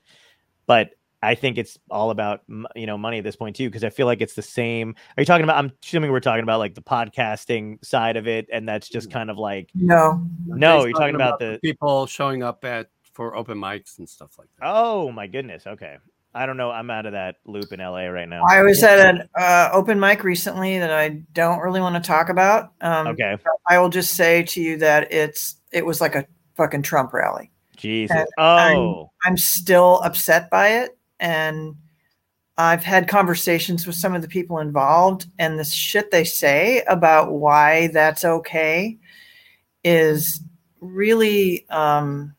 But 0.67 0.91
I 1.23 1.35
think 1.35 1.59
it's 1.59 1.79
all 1.91 2.11
about 2.11 2.43
you 2.75 2.87
know 2.87 2.99
money 2.99 3.19
at 3.19 3.25
this 3.25 3.37
point 3.37 3.57
too, 3.57 3.69
because 3.69 3.85
I 3.85 3.91
feel 3.91 4.07
like 4.07 4.21
it's 4.21 4.35
the 4.35 4.43
same. 4.43 4.95
Are 5.17 5.21
you 5.21 5.25
talking 5.25 5.45
about? 5.45 5.57
I'm 5.57 5.73
assuming 5.83 6.11
we're 6.13 6.21
talking 6.21 6.43
about 6.43 6.59
like 6.59 6.75
the 6.75 6.83
podcasting 6.83 7.85
side 7.85 8.17
of 8.17 8.29
it, 8.29 8.49
and 8.53 8.69
that's 8.69 8.89
just 8.89 9.11
kind 9.11 9.31
of 9.31 9.39
like 9.39 9.71
no, 9.75 10.25
No, 10.47 10.85
you're 10.85 10.93
talking 10.97 11.15
about 11.15 11.39
the- 11.39 11.59
people 11.63 12.07
showing 12.07 12.43
up 12.43 12.65
at 12.65 12.89
for 13.13 13.35
open 13.35 13.59
mics 13.59 13.99
and 13.99 14.09
stuff 14.09 14.39
like 14.39 14.49
that. 14.59 14.67
oh 14.69 15.11
my 15.11 15.27
goodness. 15.27 15.67
Okay, 15.67 15.97
I 16.35 16.45
don't 16.45 16.59
know. 16.59 16.71
I'm 16.71 16.91
out 16.91 17.07
of 17.07 17.13
that 17.13 17.37
loop 17.47 17.73
in 17.73 17.81
LA 17.81 18.07
right 18.09 18.29
now. 18.29 18.45
I 18.49 18.63
was 18.63 18.83
at 18.83 18.99
an 18.99 19.29
uh, 19.39 19.71
open 19.73 19.99
mic 19.99 20.23
recently 20.23 20.79
that 20.79 20.93
I 20.93 21.23
don't 21.33 21.61
really 21.61 21.81
want 21.81 21.95
to 21.97 22.07
talk 22.07 22.29
about. 22.29 22.73
Um, 22.83 23.07
Okay, 23.09 23.37
I 23.67 23.79
will 23.79 23.89
just 23.89 24.15
say 24.15 24.43
to 24.43 24.61
you 24.61 24.77
that 24.79 25.13
it's 25.13 25.57
it 25.73 25.85
was 25.87 26.01
like 26.03 26.15
a 26.15 26.27
fucking 26.57 26.83
Trump 26.83 27.15
rally. 27.15 27.51
Jesus. 27.77 28.17
and 28.17 28.27
I'm- 28.45 28.77
Oh, 28.79 29.11
I'm 29.25 29.37
still 29.37 30.01
upset 30.03 30.51
by 30.51 30.69
it, 30.69 30.97
and 31.21 31.75
I've 32.59 32.83
had 32.83 33.09
conversations 33.09 33.87
with 33.87 33.97
some 33.97 34.15
of 34.15 34.23
the 34.23 34.29
people 34.29 34.59
involved, 34.61 35.27
and 35.39 35.59
the 35.59 35.65
shit 35.65 36.11
they 36.11 36.25
say 36.25 36.83
about 36.89 37.33
why 37.33 37.89
that's 37.89 38.25
okay 38.25 38.99
is 39.85 40.41
really 40.81 41.69
um 41.71 42.35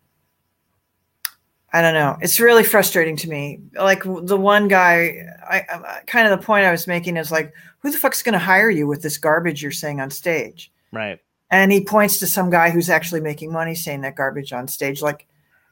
I 1.74 1.82
don't 1.82 1.94
know. 1.94 2.18
It's 2.22 2.40
really 2.40 2.64
frustrating 2.64 3.18
to 3.18 3.30
me. 3.30 3.60
Like 3.74 4.02
the 4.04 4.38
one 4.38 4.68
guy, 4.70 5.26
I, 5.48 5.58
I 5.70 6.02
kind 6.08 6.26
of 6.26 6.40
the 6.40 6.44
point 6.44 6.66
I 6.66 6.72
was 6.72 6.88
making 6.88 7.18
is 7.18 7.30
like, 7.30 7.54
who 7.80 7.92
the 7.92 7.98
fuck's 7.98 8.24
going 8.24 8.34
to 8.34 8.40
hire 8.40 8.70
you 8.70 8.88
with 8.88 9.02
this 9.02 9.18
garbage 9.18 9.62
you're 9.62 9.72
saying 9.72 10.00
on 10.00 10.10
stage? 10.10 10.72
right. 10.94 11.20
And 11.50 11.72
he 11.72 11.84
points 11.84 12.20
to 12.20 12.28
some 12.28 12.50
guy 12.50 12.70
who's 12.70 12.90
actually 12.90 13.22
making 13.22 13.52
money 13.52 13.76
saying 13.76 14.02
that 14.02 14.16
garbage 14.16 14.54
on 14.54 14.68
stage 14.68 15.02
like 15.02 15.28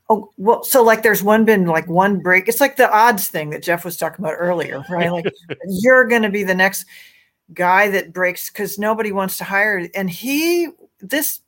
oh 0.09 0.31
well 0.37 0.63
so 0.63 0.83
like 0.83 1.03
there's 1.03 1.23
one 1.23 1.45
been 1.45 1.65
like 1.65 1.87
one 1.87 2.19
break. 2.19 2.47
It's 2.47 2.61
like 2.61 2.77
the 2.77 2.91
odds 2.91 3.27
thing 3.27 3.49
that 3.51 3.63
jeff 3.63 3.85
was 3.85 3.97
talking 3.97 4.23
about 4.23 4.35
earlier 4.37 4.83
right? 4.89 5.11
Like 5.11 5.25
you're 5.67 6.05
going 6.05 6.23
to 6.23 6.29
be 6.29 6.43
the 6.43 6.55
next 6.55 6.85
guy 7.53 7.89
that 7.89 8.13
breaks 8.13 8.49
because 8.49 8.79
nobody 8.79 9.11
wants 9.11 9.37
to 9.37 9.43
hire. 9.43 9.87
And 9.95 10.09
he 10.09 10.69
this 10.99 11.41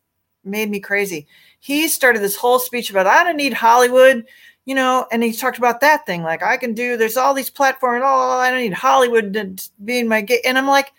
made 0.44 0.70
me 0.70 0.80
crazy. 0.80 1.28
He 1.60 1.88
started 1.88 2.22
this 2.22 2.36
whole 2.36 2.60
speech 2.60 2.90
about 2.90 3.08
i 3.08 3.24
don't 3.24 3.36
need 3.36 3.54
hollywood 3.54 4.26
you 4.68 4.76
know 4.76 5.08
and 5.12 5.24
he 5.24 5.34
talked 5.34 5.58
about 5.58 5.80
that 5.80 6.06
thing 6.06 6.22
like 6.22 6.44
i 6.44 6.56
can 6.56 6.74
do 6.74 6.95
there's 6.95 7.18
all 7.18 7.34
these 7.34 7.49
platforms 7.49 8.04
oh 8.06 8.38
i 8.38 8.52
don't 8.52 8.60
need 8.60 8.74
hollywood 8.74 9.34
to 9.34 9.56
be 9.84 9.99
in 9.99 10.08
my 10.08 10.22
gate 10.22 10.41
and 10.45 10.58
i'm 10.58 10.68
like 10.68 10.94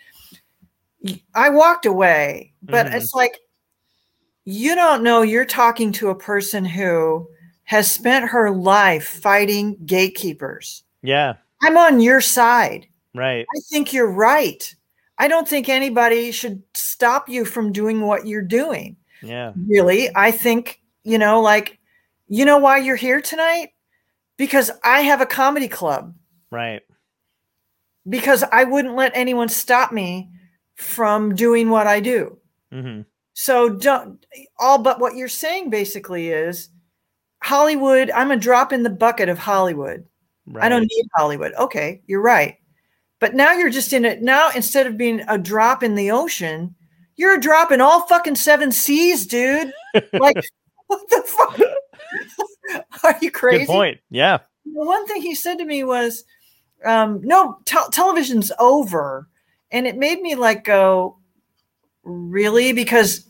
I 1.33 1.49
walked 1.49 1.85
away, 1.85 2.53
but 2.61 2.87
Mhm. 2.87 2.93
it's 2.95 3.13
like 3.13 3.37
you 4.45 4.75
don't 4.75 5.03
know 5.03 5.21
you're 5.21 5.45
talking 5.45 5.91
to 5.93 6.09
a 6.09 6.15
person 6.15 6.65
who 6.65 7.29
has 7.63 7.91
spent 7.91 8.29
her 8.29 8.49
life 8.49 9.07
fighting 9.07 9.77
gatekeepers. 9.85 10.83
Yeah. 11.03 11.35
I'm 11.61 11.77
on 11.77 11.99
your 11.99 12.19
side. 12.19 12.87
Right. 13.13 13.45
I 13.55 13.59
think 13.69 13.93
you're 13.93 14.11
right. 14.11 14.75
I 15.19 15.27
don't 15.27 15.47
think 15.47 15.69
anybody 15.69 16.31
should 16.31 16.63
stop 16.73 17.29
you 17.29 17.45
from 17.45 17.71
doing 17.71 18.01
what 18.01 18.25
you're 18.25 18.41
doing. 18.41 18.95
Yeah. 19.21 19.51
Really, 19.67 20.09
I 20.15 20.31
think, 20.31 20.81
you 21.03 21.17
know, 21.17 21.41
like, 21.41 21.77
you 22.27 22.45
know 22.45 22.57
why 22.57 22.77
you're 22.77 22.95
here 22.95 23.21
tonight? 23.21 23.73
Because 24.37 24.71
I 24.83 25.01
have 25.01 25.21
a 25.21 25.25
comedy 25.25 25.67
club. 25.67 26.15
Right. 26.49 26.81
Because 28.07 28.43
I 28.51 28.63
wouldn't 28.63 28.95
let 28.95 29.11
anyone 29.13 29.49
stop 29.49 29.91
me 29.91 30.29
from 30.79 31.35
doing 31.35 31.69
what 31.69 31.87
I 31.87 31.99
do. 31.99 32.37
hmm 32.71 33.01
So 33.33 33.69
don't 33.69 34.25
all 34.57 34.79
but 34.79 34.99
what 34.99 35.15
you're 35.15 35.27
saying 35.27 35.69
basically 35.69 36.29
is 36.29 36.69
Hollywood, 37.43 38.11
I'm 38.11 38.31
a 38.31 38.37
drop 38.37 38.73
in 38.73 38.83
the 38.83 38.89
bucket 38.89 39.29
of 39.29 39.37
Hollywood. 39.37 40.05
Right. 40.45 40.65
I 40.65 40.69
don't 40.69 40.89
need 40.89 41.07
Hollywood. 41.15 41.53
Okay, 41.53 42.01
you're 42.07 42.21
right. 42.21 42.57
But 43.19 43.35
now 43.35 43.53
you're 43.53 43.69
just 43.69 43.93
in 43.93 44.05
it. 44.05 44.21
Now 44.21 44.49
instead 44.55 44.87
of 44.87 44.97
being 44.97 45.21
a 45.27 45.37
drop 45.37 45.83
in 45.83 45.95
the 45.95 46.11
ocean, 46.11 46.75
you're 47.15 47.35
a 47.35 47.39
drop 47.39 47.71
in 47.71 47.81
all 47.81 48.07
fucking 48.07 48.35
seven 48.35 48.71
seas, 48.71 49.27
dude. 49.27 49.73
Like, 50.13 50.37
what 50.87 51.07
the 51.09 51.23
fuck? 51.25 51.59
Are 53.03 53.17
you 53.21 53.31
crazy? 53.31 53.65
Good 53.65 53.71
point. 53.71 53.99
Yeah. 54.09 54.39
The 54.65 54.85
one 54.85 55.05
thing 55.07 55.21
he 55.21 55.35
said 55.35 55.57
to 55.57 55.65
me 55.65 55.83
was, 55.83 56.23
um, 56.85 57.21
"No, 57.23 57.59
tel- 57.65 57.89
television's 57.89 58.51
over," 58.59 59.28
and 59.71 59.87
it 59.87 59.97
made 59.97 60.21
me 60.21 60.35
like 60.35 60.63
go, 60.63 61.17
"Really?" 62.03 62.73
Because 62.73 63.25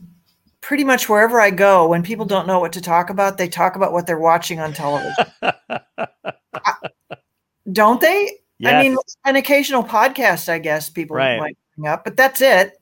pretty 0.62 0.84
much 0.84 1.08
wherever 1.10 1.40
I 1.40 1.52
go, 1.52 1.88
when 1.88 2.04
people 2.04 2.26
don't 2.26 2.48
know 2.48 2.60
what 2.60 2.74
to 2.74 2.82
talk 2.82 3.10
about, 3.10 3.38
they 3.38 3.48
talk 3.48 3.76
about 3.76 3.94
what 3.94 4.06
they're 4.08 4.20
watching 4.20 4.60
on 4.60 4.74
television, 4.74 5.26
don't 7.72 8.02
they? 8.02 8.32
I 8.66 8.82
mean, 8.84 8.98
an 9.26 9.36
occasional 9.38 9.84
podcast, 9.84 10.50
I 10.50 10.60
guess 10.60 10.90
people 10.90 11.16
Right. 11.16 11.40
might 11.40 11.58
bring 11.78 11.88
up, 11.88 12.04
but 12.04 12.18
that's 12.18 12.42
it. 12.42 12.74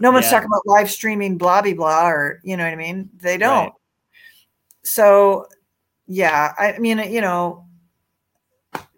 No 0.00 0.12
one's 0.12 0.26
Yeah. 0.26 0.30
talking 0.30 0.46
about 0.46 0.62
live 0.66 0.90
streaming, 0.90 1.36
blah 1.38 1.60
blah 1.60 1.74
blah, 1.74 2.08
or 2.08 2.40
you 2.44 2.56
know 2.56 2.64
what 2.64 2.72
I 2.72 2.76
mean. 2.76 3.10
They 3.16 3.36
don't. 3.36 3.64
Right. 3.64 3.72
So, 4.84 5.46
yeah, 6.06 6.52
I 6.58 6.78
mean, 6.78 6.98
you 7.12 7.20
know, 7.20 7.66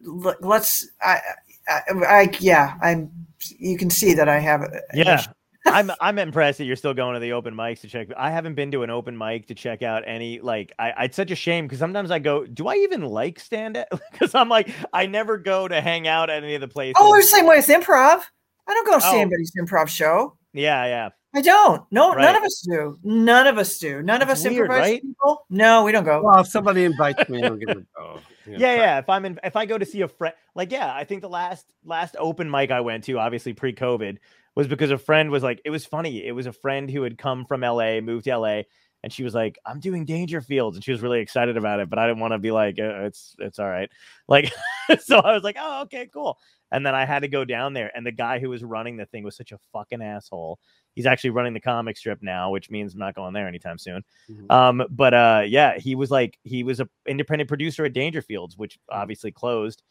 let's. 0.04 0.88
I, 1.02 1.20
I, 1.68 1.80
I, 2.06 2.30
yeah, 2.38 2.74
I'm. 2.82 3.10
You 3.58 3.76
can 3.76 3.90
see 3.90 4.14
that 4.14 4.28
I 4.28 4.38
have. 4.38 4.62
a- 4.62 4.80
yeah. 4.94 5.22
I'm 5.66 5.90
I'm 6.00 6.18
impressed 6.20 6.58
that 6.58 6.64
you're 6.64 6.76
still 6.76 6.94
going 6.94 7.14
to 7.14 7.20
the 7.20 7.32
open 7.32 7.52
mics 7.52 7.80
to 7.80 7.88
check. 7.88 8.06
I 8.16 8.30
haven't 8.30 8.54
been 8.54 8.70
to 8.70 8.84
an 8.84 8.90
open 8.90 9.18
mic 9.18 9.48
to 9.48 9.54
check 9.56 9.82
out 9.82 10.04
any 10.06 10.38
like 10.38 10.72
I 10.78 10.92
it's 11.06 11.16
such 11.16 11.32
a 11.32 11.34
shame 11.34 11.64
because 11.66 11.80
sometimes 11.80 12.12
I 12.12 12.20
go, 12.20 12.46
do 12.46 12.68
I 12.68 12.74
even 12.76 13.02
like 13.02 13.40
stand 13.40 13.76
up? 13.92 14.00
Because 14.12 14.32
I'm 14.36 14.48
like 14.48 14.70
I 14.92 15.06
never 15.06 15.38
go 15.38 15.66
to 15.66 15.80
hang 15.80 16.06
out 16.06 16.30
at 16.30 16.44
any 16.44 16.54
of 16.54 16.60
the 16.60 16.68
places. 16.68 16.94
Oh, 16.98 17.10
we're 17.10 17.20
the 17.20 17.26
same 17.26 17.46
way 17.46 17.56
with 17.56 17.66
improv. 17.66 18.22
I 18.68 18.74
don't 18.74 18.86
go 18.86 19.00
see 19.00 19.08
Oh. 19.08 19.20
anybody's 19.20 19.50
improv 19.60 19.88
show. 19.88 20.36
yeah, 20.52 20.84
yeah. 20.86 21.08
I 21.34 21.42
don't. 21.42 21.82
No, 21.90 22.12
none 22.12 22.36
of 22.36 22.44
us 22.44 22.64
do. 22.66 22.96
None 23.02 23.46
of 23.48 23.58
us 23.58 23.76
do. 23.78 24.02
None 24.02 24.22
of 24.22 24.28
us 24.30 24.42
weird, 24.44 24.54
improvise 24.54 24.80
right? 24.80 25.02
people. 25.02 25.44
No, 25.50 25.82
we 25.84 25.90
don't 25.92 26.04
go. 26.04 26.22
Well, 26.22 26.40
if 26.40 26.46
somebody 26.46 26.84
invites 26.84 27.28
me, 27.28 27.42
I'll 27.42 27.56
give 27.56 27.68
it 27.70 27.76
a 27.78 27.86
go. 27.96 28.20
Yeah, 28.54 28.74
yeah. 28.76 28.98
If 28.98 29.08
I'm 29.08 29.24
in, 29.24 29.38
if 29.44 29.56
I 29.56 29.66
go 29.66 29.76
to 29.76 29.84
see 29.84 30.00
a 30.02 30.08
friend, 30.08 30.34
like, 30.54 30.72
yeah, 30.72 30.92
I 30.94 31.04
think 31.04 31.20
the 31.22 31.28
last 31.28 31.66
last 31.84 32.16
open 32.18 32.50
mic 32.50 32.70
I 32.70 32.80
went 32.80 33.04
to, 33.04 33.18
obviously 33.18 33.52
pre-COVID, 33.52 34.18
was 34.54 34.66
because 34.66 34.90
a 34.90 34.98
friend 34.98 35.30
was 35.30 35.42
like, 35.42 35.60
it 35.64 35.70
was 35.70 35.84
funny. 35.84 36.24
It 36.26 36.32
was 36.32 36.46
a 36.46 36.52
friend 36.52 36.90
who 36.90 37.02
had 37.02 37.18
come 37.18 37.44
from 37.44 37.62
LA, 37.62 38.00
moved 38.00 38.24
to 38.24 38.30
LA, 38.32 38.66
and 39.02 39.12
she 39.12 39.22
was 39.24 39.34
like, 39.34 39.58
"I'm 39.66 39.78
doing 39.80 40.06
Dangerfields," 40.06 40.74
and 40.74 40.84
she 40.84 40.90
was 40.92 41.02
really 41.02 41.20
excited 41.20 41.56
about 41.56 41.80
it. 41.80 41.90
But 41.90 41.98
I 41.98 42.06
didn't 42.06 42.20
want 42.20 42.32
to 42.32 42.38
be 42.38 42.50
like, 42.50 42.78
uh, 42.78 43.04
"It's 43.04 43.34
it's 43.38 43.58
all 43.58 43.68
right." 43.68 43.90
Like, 44.28 44.52
so 45.00 45.18
I 45.18 45.32
was 45.34 45.42
like, 45.44 45.56
"Oh, 45.60 45.82
okay, 45.82 46.08
cool." 46.12 46.38
And 46.72 46.84
then 46.84 46.94
I 46.94 47.04
had 47.04 47.20
to 47.20 47.28
go 47.28 47.44
down 47.44 47.74
there, 47.74 47.90
and 47.94 48.04
the 48.06 48.12
guy 48.12 48.38
who 48.40 48.48
was 48.50 48.64
running 48.64 48.96
the 48.96 49.06
thing 49.06 49.22
was 49.24 49.36
such 49.36 49.52
a 49.52 49.58
fucking 49.72 50.02
asshole. 50.02 50.58
He's 50.96 51.06
actually 51.06 51.30
running 51.30 51.54
the 51.54 51.60
comic 51.60 51.96
strip 51.96 52.18
now, 52.22 52.50
which 52.50 52.70
means 52.70 52.94
I'm 52.94 52.98
not 53.00 53.14
going 53.14 53.32
there 53.34 53.46
anytime 53.46 53.78
soon. 53.78 54.02
Mhm. 54.28 54.50
Um, 54.50 54.82
but 54.90 55.14
uh, 55.14 55.42
yeah, 55.46 55.78
he 55.78 55.94
was 55.94 56.10
like 56.10 56.36
he 56.42 56.64
was 56.64 56.80
a 56.80 56.88
independent 57.06 57.46
producer 57.48 57.84
at 57.84 57.92
Dangerfields, 57.92 58.56
which 58.56 58.78
obviously 58.90 59.30
closed. 59.30 59.82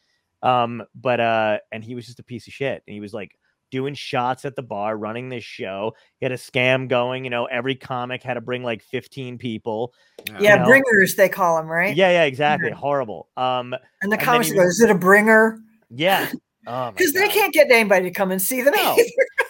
Um, 0.42 0.82
but 0.94 1.18
uh, 1.20 1.58
and 1.72 1.82
he 1.82 1.94
was 1.94 2.04
just 2.06 2.18
a 2.20 2.24
piece 2.24 2.46
of 2.46 2.52
shit. 2.52 2.82
And 2.86 2.92
he 2.94 3.00
was 3.00 3.14
like 3.14 3.38
doing 3.72 3.94
shots 3.94 4.44
at 4.44 4.54
the 4.54 4.62
bar, 4.62 4.96
running 4.96 5.28
this 5.28 5.42
show. 5.42 5.92
He 6.18 6.24
had 6.24 6.32
a 6.32 6.36
scam 6.36 6.88
going. 6.88 7.24
You 7.24 7.30
know, 7.30 7.46
every 7.46 7.74
comic 7.76 8.22
had 8.22 8.34
to 8.34 8.40
bring 8.40 8.62
like 8.62 8.82
15 8.82 9.38
people. 9.38 9.92
Yeah, 10.40 10.56
know? 10.56 10.66
bringers 10.66 11.14
they 11.16 11.28
call 11.28 11.56
them, 11.56 11.66
right? 11.66 11.96
Yeah, 11.96 12.10
yeah, 12.10 12.24
exactly. 12.24 12.70
Horrible. 12.70 13.28
Um, 13.36 13.74
And 14.02 14.12
the 14.12 14.16
then 14.16 14.24
comics 14.24 14.48
he 14.48 14.54
go, 14.54 14.62
was- 14.64 14.74
"Is 14.78 14.82
it 14.82 14.90
a 14.90 14.94
bringer?" 14.98 15.60
yeah. 15.90 16.30
Oh 16.68 16.90
Because 16.90 17.12
they 17.12 17.28
can't 17.28 17.54
get 17.54 17.70
anybody 17.70 18.06
to 18.06 18.10
come 18.10 18.32
and 18.32 18.42
see 18.42 18.60
them. 18.60 18.74
No. 18.74 18.96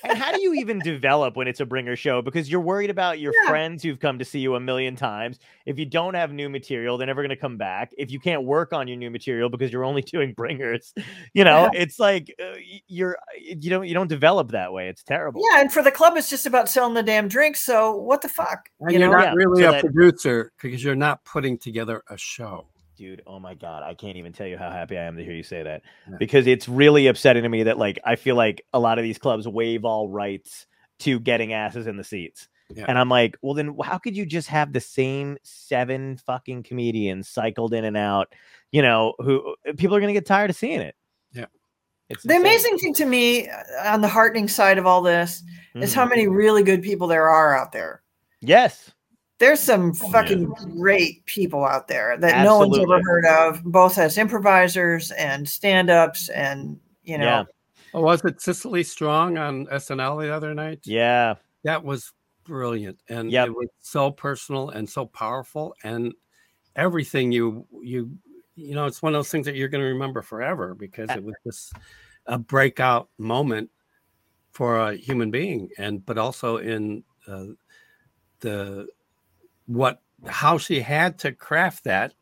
Either. 0.07 0.15
and 0.15 0.23
how 0.23 0.33
do 0.33 0.41
you 0.43 0.55
even 0.55 0.79
develop 0.81 1.37
when 1.37 1.47
it's 1.49 1.61
a 1.61 1.67
bringer 1.67 1.97
show? 1.97 2.23
Because 2.23 2.51
you're 2.51 2.61
worried 2.61 2.91
about 2.91 3.19
your 3.21 3.33
Yeah. 3.43 3.51
friends 3.51 3.83
who've 3.83 3.99
come 4.01 4.19
to 4.19 4.25
see 4.25 4.39
you 4.41 4.55
a 4.55 4.61
million 4.61 4.97
times. 4.97 5.39
If 5.67 5.79
you 5.79 5.87
don't 5.87 6.15
have 6.15 6.33
new 6.33 6.49
material, 6.49 6.97
they're 6.99 7.07
never 7.07 7.23
going 7.23 7.31
to 7.31 7.37
come 7.37 7.57
back. 7.57 7.93
If 7.99 8.11
you 8.11 8.19
can't 8.21 8.45
work 8.45 8.73
on 8.73 8.89
your 8.89 8.97
new 8.97 9.11
material 9.11 9.49
because 9.49 9.73
you're 9.73 9.85
only 9.85 10.03
doing 10.17 10.33
bringers, 10.33 10.95
you 11.35 11.45
know, 11.45 11.71
it's 11.75 11.99
like 11.99 12.35
uh, 12.43 12.55
you're 12.89 13.17
you 13.39 13.71
don't 13.71 13.87
you 13.87 13.95
don't 13.95 14.09
develop 14.09 14.51
that 14.53 14.73
way. 14.73 14.89
It's 14.89 15.03
terrible. 15.03 15.43
Yeah, 15.51 15.61
and 15.61 15.73
for 15.73 15.83
the 15.83 15.91
club, 15.91 16.17
it's 16.17 16.31
just 16.31 16.47
about 16.47 16.69
selling 16.69 16.95
the 16.95 17.03
damn 17.03 17.29
drinks. 17.29 17.65
So 17.65 17.95
what 17.97 18.23
the 18.23 18.29
fuck? 18.29 18.69
And 18.81 18.93
you 18.93 18.99
you're 18.99 19.09
know? 19.11 19.17
not 19.17 19.25
Yeah, 19.25 19.33
really 19.35 19.63
so 19.63 19.69
a 19.69 19.73
that- 19.73 19.81
producer 19.83 20.53
because 20.61 20.83
you're 20.83 20.95
not 20.95 21.25
putting 21.25 21.59
together 21.59 22.03
a 22.09 22.17
show. 22.17 22.67
Dude 22.97 23.23
oh 23.27 23.39
my 23.39 23.55
god 23.55 23.83
i 23.83 23.95
can't 23.95 24.17
even 24.17 24.33
tell 24.33 24.47
you 24.47 24.57
how 24.57 24.71
happy 24.71 24.97
i 24.97 25.03
am 25.03 25.17
to 25.17 25.23
hear 25.25 25.33
you 25.35 25.43
say 25.43 25.63
that 25.63 25.83
Yeah. 26.09 26.17
because 26.19 26.47
it's 26.47 26.69
really 26.69 27.07
upsetting 27.07 27.43
to 27.43 27.49
me 27.49 27.65
that 27.65 27.79
like 27.79 27.99
i 28.05 28.17
feel 28.17 28.37
like 28.37 28.63
a 28.73 28.79
lot 28.81 28.99
of 28.99 29.03
these 29.03 29.19
clubs 29.19 29.47
waive 29.47 29.85
all 29.85 30.09
rights 30.09 30.67
to 31.01 31.21
getting 31.21 31.53
asses 31.53 31.87
in 31.87 31.97
the 31.97 32.05
seats 32.05 32.49
Yeah. 32.75 32.87
and 32.89 32.99
i'm 32.99 33.09
like 33.09 33.37
well 33.43 33.55
then 33.55 33.77
how 33.85 33.99
could 33.99 34.17
you 34.17 34.25
just 34.25 34.49
have 34.49 34.73
the 34.73 34.81
same 34.81 35.37
seven 35.43 36.17
fucking 36.17 36.63
comedians 36.63 37.29
cycled 37.29 37.75
in 37.75 37.85
and 37.85 37.97
out 37.97 38.33
you 38.73 38.83
know 38.83 39.15
who 39.19 39.55
people 39.77 39.95
are 39.97 40.01
gonna 40.01 40.13
get 40.15 40.27
tired 40.27 40.51
of 40.51 40.57
seeing 40.57 40.81
it 40.81 40.95
Yeah. 41.35 41.47
it's 42.09 42.23
The 42.23 42.31
insane. 42.35 42.41
amazing 42.47 42.79
thing 42.79 42.95
to 42.95 43.05
me 43.07 43.49
uh, 43.49 43.93
on 43.93 44.01
the 44.01 44.09
heartening 44.09 44.49
side 44.49 44.79
of 44.79 44.87
all 44.87 45.03
this 45.03 45.43
is 45.75 45.93
how 45.93 46.07
Mhm. 46.07 46.11
many 46.11 46.29
really 46.29 46.63
good 46.63 46.83
people 46.83 47.07
there 47.09 47.29
are 47.29 47.55
out 47.57 47.73
there. 47.73 48.03
yes 48.41 48.91
There's 49.39 49.61
some 49.61 49.91
Oh, 49.91 50.11
fucking 50.13 50.53
great 50.79 51.25
people 51.27 51.65
out 51.65 51.89
there 51.89 52.17
that 52.17 52.43
no 52.43 52.59
one's 52.59 52.79
ever 52.79 53.03
heard 53.03 53.27
of, 53.27 53.63
both 53.65 53.99
as 53.99 54.17
improvisers 54.17 55.11
and 55.13 55.47
stand-ups, 55.49 56.29
and 56.31 56.81
you 57.05 57.19
know, 57.19 57.25
yeah 57.25 57.45
Oh, 57.95 58.03
was 58.03 58.23
it 58.25 58.41
Cicely 58.43 58.83
Strong 58.83 59.39
on 59.39 59.67
SNL 59.69 60.19
the 60.21 60.35
other 60.35 60.53
night? 60.55 60.81
yeah 60.85 61.35
That 61.65 61.83
was 61.83 62.13
brilliant. 62.45 62.99
And 63.09 63.31
Yep. 63.33 63.49
it 63.49 63.51
was 63.51 63.69
so 63.81 64.11
personal 64.11 64.71
and 64.71 64.89
so 64.89 65.07
powerful. 65.07 65.75
And 65.83 66.13
everything 66.75 67.33
you 67.33 67.67
you 67.83 68.11
you 68.55 68.75
know, 68.75 68.87
it's 68.87 69.03
one 69.03 69.15
of 69.15 69.19
those 69.19 69.31
things 69.31 69.47
that 69.47 69.55
you're 69.57 69.69
gonna 69.69 69.85
remember 69.85 70.21
forever 70.23 70.75
because 70.75 71.11
it 71.11 71.23
was 71.23 71.35
just 71.45 71.73
a 72.27 72.39
breakout 72.39 73.09
moment 73.19 73.71
for 74.53 74.79
a 74.81 74.97
human 74.97 75.31
being 75.31 75.69
and 75.79 76.05
but 76.07 76.19
also 76.19 76.57
in 76.59 77.03
uh, 77.29 77.47
the 78.41 78.89
what 79.67 80.01
how 80.27 80.59
she 80.59 80.81
had 80.81 81.19
to 81.19 81.33
craft 81.33 81.85
that 81.85 82.13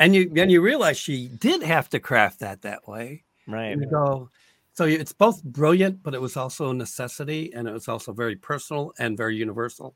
and 0.00 0.14
you 0.14 0.28
then 0.32 0.50
you 0.50 0.60
realize 0.60 0.96
she 0.98 1.28
did 1.28 1.62
have 1.62 1.88
to 1.88 2.00
craft 2.00 2.40
that 2.40 2.62
that 2.62 2.86
way 2.88 3.24
right 3.46 3.66
and 3.72 3.82
you 3.82 3.88
go 3.90 4.28
so 4.72 4.84
it's 4.84 5.12
both 5.12 5.42
brilliant 5.44 6.02
but 6.02 6.14
it 6.14 6.20
was 6.20 6.36
also 6.36 6.70
a 6.70 6.74
necessity 6.74 7.52
and 7.54 7.68
it 7.68 7.72
was 7.72 7.88
also 7.88 8.12
very 8.12 8.36
personal 8.36 8.92
and 8.98 9.16
very 9.16 9.36
universal 9.36 9.94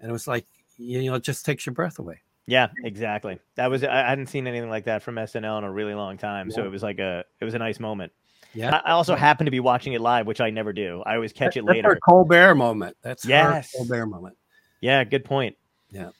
and 0.00 0.08
it 0.08 0.12
was 0.12 0.26
like 0.26 0.46
you 0.78 1.02
know 1.04 1.14
it 1.14 1.22
just 1.22 1.44
takes 1.46 1.66
your 1.66 1.74
breath 1.74 1.98
away 1.98 2.20
Yeah, 2.46 2.68
exactly. 2.82 3.38
That 3.54 3.70
was 3.70 3.84
I 3.84 4.08
hadn't 4.08 4.26
seen 4.26 4.46
anything 4.48 4.68
like 4.68 4.84
that 4.86 5.02
from 5.02 5.14
SNL 5.14 5.58
in 5.58 5.64
a 5.64 5.70
really 5.70 5.94
long 5.94 6.18
time. 6.18 6.50
So 6.50 6.64
it 6.64 6.70
was 6.70 6.82
like 6.82 6.98
a 6.98 7.24
it 7.40 7.44
was 7.44 7.54
a 7.54 7.58
nice 7.58 7.78
moment. 7.78 8.12
yeah 8.52 8.80
I 8.84 8.90
also 8.90 9.14
happen 9.14 9.44
to 9.44 9.52
be 9.52 9.60
watching 9.60 9.92
it 9.92 10.00
live, 10.00 10.26
which 10.26 10.40
I 10.40 10.50
never 10.50 10.72
do. 10.72 11.02
I 11.06 11.14
always 11.14 11.32
catch 11.32 11.56
it 11.56 11.64
that's 11.64 11.76
her 11.78 11.88
later. 11.90 12.00
colbert 12.02 12.56
moment 12.56 12.96
that's 13.00 13.24
Yes. 13.24 13.70
her 13.72 13.78
colbert 13.78 14.06
moment 14.06 14.36
Yeah, 14.80 15.04
good 15.04 15.24
point. 15.24 15.56
Yeah. 15.90 16.10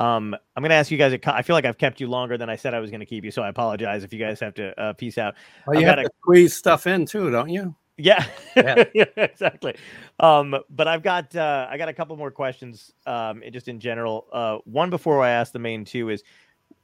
Um, 0.00 0.34
I'm 0.56 0.62
gonna 0.62 0.74
ask 0.74 0.90
you 0.90 0.98
guys. 0.98 1.12
A, 1.12 1.34
I 1.34 1.42
feel 1.42 1.54
like 1.54 1.64
I've 1.66 1.78
kept 1.78 2.00
you 2.00 2.08
longer 2.08 2.36
than 2.38 2.48
I 2.50 2.56
said 2.56 2.74
I 2.74 2.80
was 2.80 2.90
gonna 2.90 3.06
keep 3.06 3.22
you, 3.24 3.30
so 3.30 3.42
I 3.42 3.48
apologize 3.48 4.02
if 4.02 4.12
you 4.12 4.18
guys 4.18 4.40
have 4.40 4.54
to 4.54 4.80
uh, 4.80 4.92
peace 4.94 5.18
out. 5.18 5.34
well 5.66 5.76
I've 5.76 5.82
you 5.82 5.86
got 5.86 5.98
have 5.98 6.06
a- 6.06 6.08
to 6.08 6.14
squeeze 6.22 6.56
stuff 6.56 6.86
in 6.86 7.04
too 7.06 7.30
don't 7.30 7.50
you 7.50 7.74
Yeah, 7.98 8.24
Yeah. 8.56 8.84
yeah, 8.94 9.04
exactly. 9.16 9.76
Um, 10.18 10.56
but 10.70 10.88
I've 10.88 11.02
got 11.02 11.36
uh, 11.36 11.66
I 11.70 11.76
got 11.76 11.88
a 11.90 11.92
couple 11.92 12.16
more 12.16 12.30
questions. 12.30 12.92
Um, 13.06 13.42
just 13.52 13.68
in 13.68 13.78
general. 13.78 14.26
Uh, 14.32 14.58
one 14.64 14.88
before 14.90 15.22
I 15.22 15.30
ask 15.30 15.52
the 15.52 15.58
main 15.58 15.84
two 15.84 16.08
is 16.08 16.22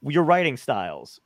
your 0.02 0.24
writing 0.24 0.58
styles, 0.58 1.20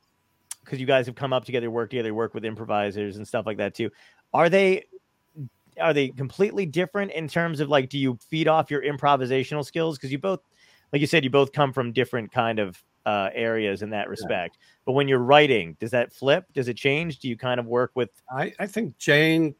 because 0.63 0.79
you 0.79 0.85
guys 0.87 1.05
have 1.07 1.15
come 1.15 1.33
up 1.33 1.43
together, 1.43 1.69
work 1.69 1.89
together, 1.89 2.13
work 2.13 2.33
with 2.33 2.45
improvisers 2.45 3.17
and 3.17 3.27
stuff 3.27 3.45
like 3.45 3.57
that 3.57 3.75
too. 3.75 3.89
Are 4.33 4.47
they 4.47 4.85
are 5.79 5.93
they 5.93 6.09
completely 6.09 6.65
different 6.65 7.11
in 7.11 7.27
terms 7.27 7.59
of 7.59 7.67
like, 7.67 7.89
do 7.89 7.97
you 7.97 8.17
feed 8.29 8.47
off 8.47 8.71
your 8.71 8.81
improvisational 8.81 9.65
skills? 9.65 9.97
Because 9.97 10.11
you 10.11 10.19
both, 10.19 10.39
like 10.91 10.99
you 11.01 11.07
said, 11.07 11.23
you 11.23 11.29
both 11.29 11.51
come 11.51 11.71
from 11.73 11.91
different 11.91 12.31
kind 12.31 12.59
of 12.59 12.81
uh, 13.05 13.29
areas 13.33 13.81
in 13.81 13.89
that 13.91 14.09
respect. 14.09 14.57
But 14.85 14.91
when 14.93 15.07
you're 15.07 15.19
writing, 15.19 15.75
does 15.79 15.91
that 15.91 16.13
flip? 16.13 16.45
Does 16.53 16.67
it 16.67 16.77
change? 16.77 17.19
Do 17.19 17.27
you 17.29 17.37
kind 17.37 17.59
of 17.59 17.65
work 17.65 17.91
with? 17.95 18.09
i 18.31 18.53
i 18.59 18.67
think 18.67 18.97
jane 18.97 19.55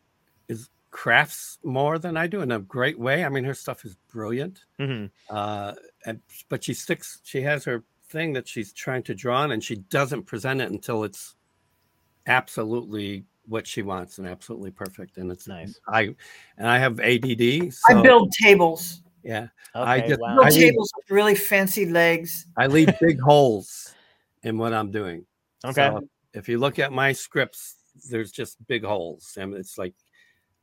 is 0.48 0.70
crafts 0.92 1.58
more 1.64 1.98
than 1.98 2.18
i 2.18 2.28
do 2.28 2.42
in 2.42 2.52
a 2.52 2.60
great 2.60 3.00
way 3.00 3.24
i 3.24 3.30
mean 3.30 3.44
her 3.46 3.54
stuff 3.54 3.86
is 3.86 3.96
brilliant 4.12 4.60
Mhm. 4.80 5.10
uh 5.30 5.74
and 6.06 6.20
but 6.50 6.64
she 6.64 6.74
sticks 6.74 7.20
she 7.24 7.42
has 7.42 7.64
her 7.66 7.84
thing 8.10 8.34
that 8.34 8.48
she's 8.48 8.74
trying 8.74 9.02
to 9.04 9.16
draw 9.16 9.38
on 9.42 9.52
and 9.54 9.64
she 9.64 9.78
doesn't 9.78 10.24
present 10.24 10.60
it 10.62 10.70
until 10.70 11.04
it's 11.06 11.36
absolutely 12.28 13.24
what 13.48 13.66
she 13.66 13.82
wants 13.82 14.18
and 14.18 14.28
absolutely 14.28 14.70
perfect 14.72 15.18
and 15.18 15.32
it's 15.32 15.48
Nice. 15.48 15.80
i 15.88 16.14
and 16.58 16.68
i 16.68 16.78
have 16.78 17.00
add 17.00 17.24
I 17.90 18.02
build 18.02 18.32
tables, 18.34 19.02
yeah 19.24 19.48
Okay, 19.76 19.90
I 19.92 20.08
just- 20.08 20.20
wow. 20.22 20.40
I 20.42 20.50
need- 20.50 20.60
tables 20.60 20.92
with 20.98 21.12
really 21.12 21.36
fancy 21.36 21.86
legs. 21.86 22.46
i 22.58 22.68
leave 22.68 22.90
big 23.00 23.20
holes 23.20 23.94
in 24.44 24.58
what 24.58 24.74
i'm 24.74 24.92
doing 24.92 25.26
Okay. 25.64 25.90
So 25.90 26.02
if 26.34 26.50
you 26.50 26.58
look 26.58 26.80
at 26.80 26.92
my 26.92 27.12
scripts 27.12 27.76
there's 28.10 28.32
just 28.32 28.58
big 28.68 28.84
holes 28.84 29.38
and 29.40 29.54
it's 29.54 29.78
like 29.78 29.94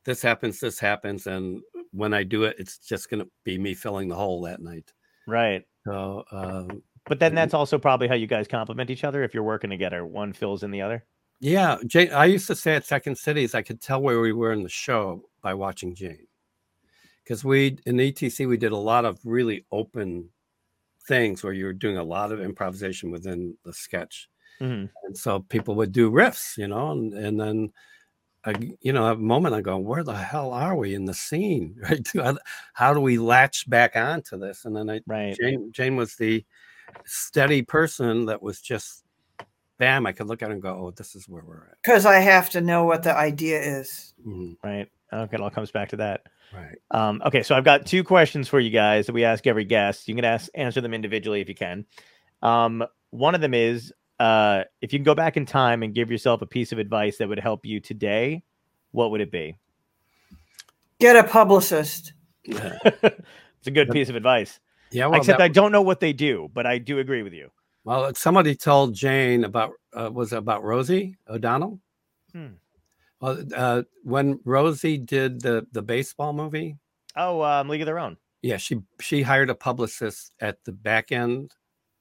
this 0.03 0.21
happens 0.21 0.59
this 0.59 0.79
happens 0.79 1.27
and 1.27 1.61
when 1.91 2.13
i 2.13 2.23
do 2.23 2.43
it 2.43 2.55
it's 2.59 2.77
just 2.79 3.09
going 3.09 3.23
to 3.23 3.29
be 3.43 3.57
me 3.57 3.73
filling 3.73 4.07
the 4.09 4.15
hole 4.15 4.41
that 4.41 4.61
night 4.61 4.91
Right. 5.27 5.63
so 5.85 6.23
um, 6.31 6.81
But 7.05 7.19
then 7.19 7.33
that's 7.35 7.53
also 7.53 7.77
probably 7.77 8.07
how 8.07 8.15
you 8.15 8.27
guys 8.27 8.47
complement 8.47 8.89
each 8.89 9.03
other 9.03 9.23
if 9.23 9.33
you're 9.33 9.43
working 9.43 9.69
together. 9.69 10.05
One 10.05 10.33
fills 10.33 10.63
in 10.63 10.71
the 10.71 10.81
other. 10.81 11.05
Yeah, 11.39 11.77
Jane. 11.87 12.11
I 12.11 12.25
used 12.25 12.47
to 12.47 12.55
say 12.55 12.75
at 12.75 12.85
Second 12.85 13.17
Cities, 13.17 13.55
I 13.55 13.61
could 13.61 13.79
tell 13.81 14.01
where 14.01 14.19
we 14.19 14.33
were 14.33 14.51
in 14.53 14.61
the 14.63 14.69
show 14.69 15.23
by 15.41 15.53
watching 15.53 15.95
Jane, 15.95 16.27
because 17.29 17.45
we 17.45 17.77
in 17.85 17.97
ETC 17.97 18.47
we 18.47 18.57
did 18.57 18.71
a 18.71 18.77
lot 18.77 19.05
of 19.05 19.19
really 19.23 19.63
open 19.71 20.27
things 21.07 21.43
where 21.43 21.53
you 21.53 21.65
were 21.65 21.73
doing 21.73 21.97
a 21.97 22.03
lot 22.03 22.31
of 22.31 22.41
improvisation 22.41 23.11
within 23.11 23.55
the 23.63 23.71
sketch, 23.71 24.27
Mhm. 24.59 24.89
and 25.03 25.15
so 25.17 25.39
people 25.41 25.75
would 25.75 25.91
do 25.91 26.09
riffs, 26.11 26.57
you 26.57 26.67
know, 26.67 26.91
and 26.91 27.13
and 27.13 27.39
then. 27.39 27.71
I, 28.45 28.53
you 28.79 28.93
know, 28.93 29.05
a 29.11 29.17
moment 29.17 29.53
I 29.53 29.59
go, 29.59 29.77
where 29.77 30.01
the 30.01 30.13
hell 30.15 30.53
are 30.53 30.73
we 30.73 30.95
in 30.95 31.03
the 31.03 31.13
scene? 31.13 31.75
Right? 31.83 32.07
How, 32.15 32.37
how 32.73 32.93
do 32.93 33.01
we 33.01 33.17
latch 33.17 33.69
back 33.69 33.97
onto 33.97 34.37
this? 34.39 34.63
And 34.63 34.73
then 34.73 34.89
I, 34.89 35.01
Right. 35.05 35.35
Jane, 35.37 35.73
Jane 35.73 35.97
was 35.97 36.15
the 36.15 36.45
steady 37.05 37.63
person 37.63 38.27
that 38.27 38.41
was 38.41 38.61
just, 38.61 39.03
bam! 39.77 40.07
I 40.07 40.13
could 40.13 40.27
look 40.27 40.41
at 40.41 40.51
it 40.51 40.53
and 40.53 40.61
go, 40.61 40.69
oh, 40.73 40.91
this 40.91 41.15
is 41.15 41.27
where 41.27 41.43
we're 41.45 41.67
at. 41.69 41.75
Because 41.83 42.05
I 42.05 42.19
have 42.19 42.49
to 42.51 42.61
know 42.61 42.85
what 42.85 43.03
the 43.03 43.13
idea 43.13 43.59
is. 43.59 44.13
Mhm, 44.25 44.55
Right. 44.63 44.87
Okay. 45.11 45.35
It 45.35 45.41
all 45.41 45.49
comes 45.49 45.71
back 45.71 45.89
to 45.89 45.97
that. 45.97 46.21
Right. 46.53 46.77
Um, 46.91 47.21
okay. 47.25 47.43
So 47.43 47.55
I've 47.55 47.63
got 47.63 47.85
two 47.85 48.03
questions 48.03 48.47
for 48.47 48.59
you 48.59 48.69
guys 48.69 49.05
that 49.05 49.13
we 49.13 49.23
ask 49.23 49.45
every 49.45 49.65
guest. 49.65 50.07
You 50.07 50.15
can 50.15 50.25
ask 50.25 50.49
answer 50.55 50.81
them 50.81 50.93
individually 50.93 51.41
if 51.41 51.49
you 51.49 51.55
can. 51.55 51.85
Um, 52.41 52.83
one 53.11 53.35
of 53.35 53.41
them 53.41 53.53
is 53.53 53.93
uh, 54.19 54.63
if 54.81 54.91
you 54.91 54.99
can 54.99 55.03
go 55.03 55.15
back 55.15 55.37
in 55.37 55.45
time 55.45 55.83
and 55.83 55.93
give 55.93 56.11
yourself 56.11 56.41
a 56.41 56.45
piece 56.45 56.71
of 56.71 56.79
advice 56.79 57.17
that 57.17 57.27
would 57.29 57.39
help 57.39 57.65
you 57.65 57.79
today, 57.79 58.43
what 58.91 59.11
would 59.11 59.21
it 59.21 59.31
be? 59.31 59.57
Get 60.99 61.15
a 61.15 61.23
publicist. 61.23 62.13
it's 62.43 63.67
a 63.67 63.71
good 63.71 63.89
piece 63.91 64.09
of 64.09 64.15
advice. 64.15 64.59
Yeah. 64.91 65.07
Well, 65.07 65.19
Except 65.19 65.37
that- 65.37 65.43
I 65.43 65.49
don't 65.49 65.71
know 65.71 65.81
what 65.81 65.99
they 65.99 66.13
do, 66.13 66.49
but 66.53 66.65
I 66.65 66.77
do 66.77 66.99
agree 66.99 67.23
with 67.23 67.33
you. 67.33 67.51
Well, 67.85 68.13
somebody 68.13 68.55
told 68.55 68.93
Jane 68.93 69.45
about 69.45 69.71
uh, 69.93 70.09
was 70.11 70.33
it 70.33 70.37
about 70.37 70.63
Rosie 70.63 71.15
O'Donnell. 71.27 71.79
Hmm. 72.33 72.47
Well, 73.21 73.43
uh, 73.55 73.83
when 74.03 74.39
Rosie 74.45 74.97
did 74.97 75.41
the 75.41 75.67
the 75.71 75.81
baseball 75.81 76.33
movie, 76.33 76.77
Oh, 77.15 77.41
um, 77.41 77.67
League 77.69 77.81
of 77.81 77.85
Their 77.85 77.99
Own. 77.99 78.17
yeah, 78.41 78.57
she 78.57 78.81
she 79.01 79.21
hired 79.21 79.49
a 79.49 79.55
publicist 79.55 80.33
at 80.39 80.63
the 80.63 80.71
back 80.71 81.11
end, 81.11 81.51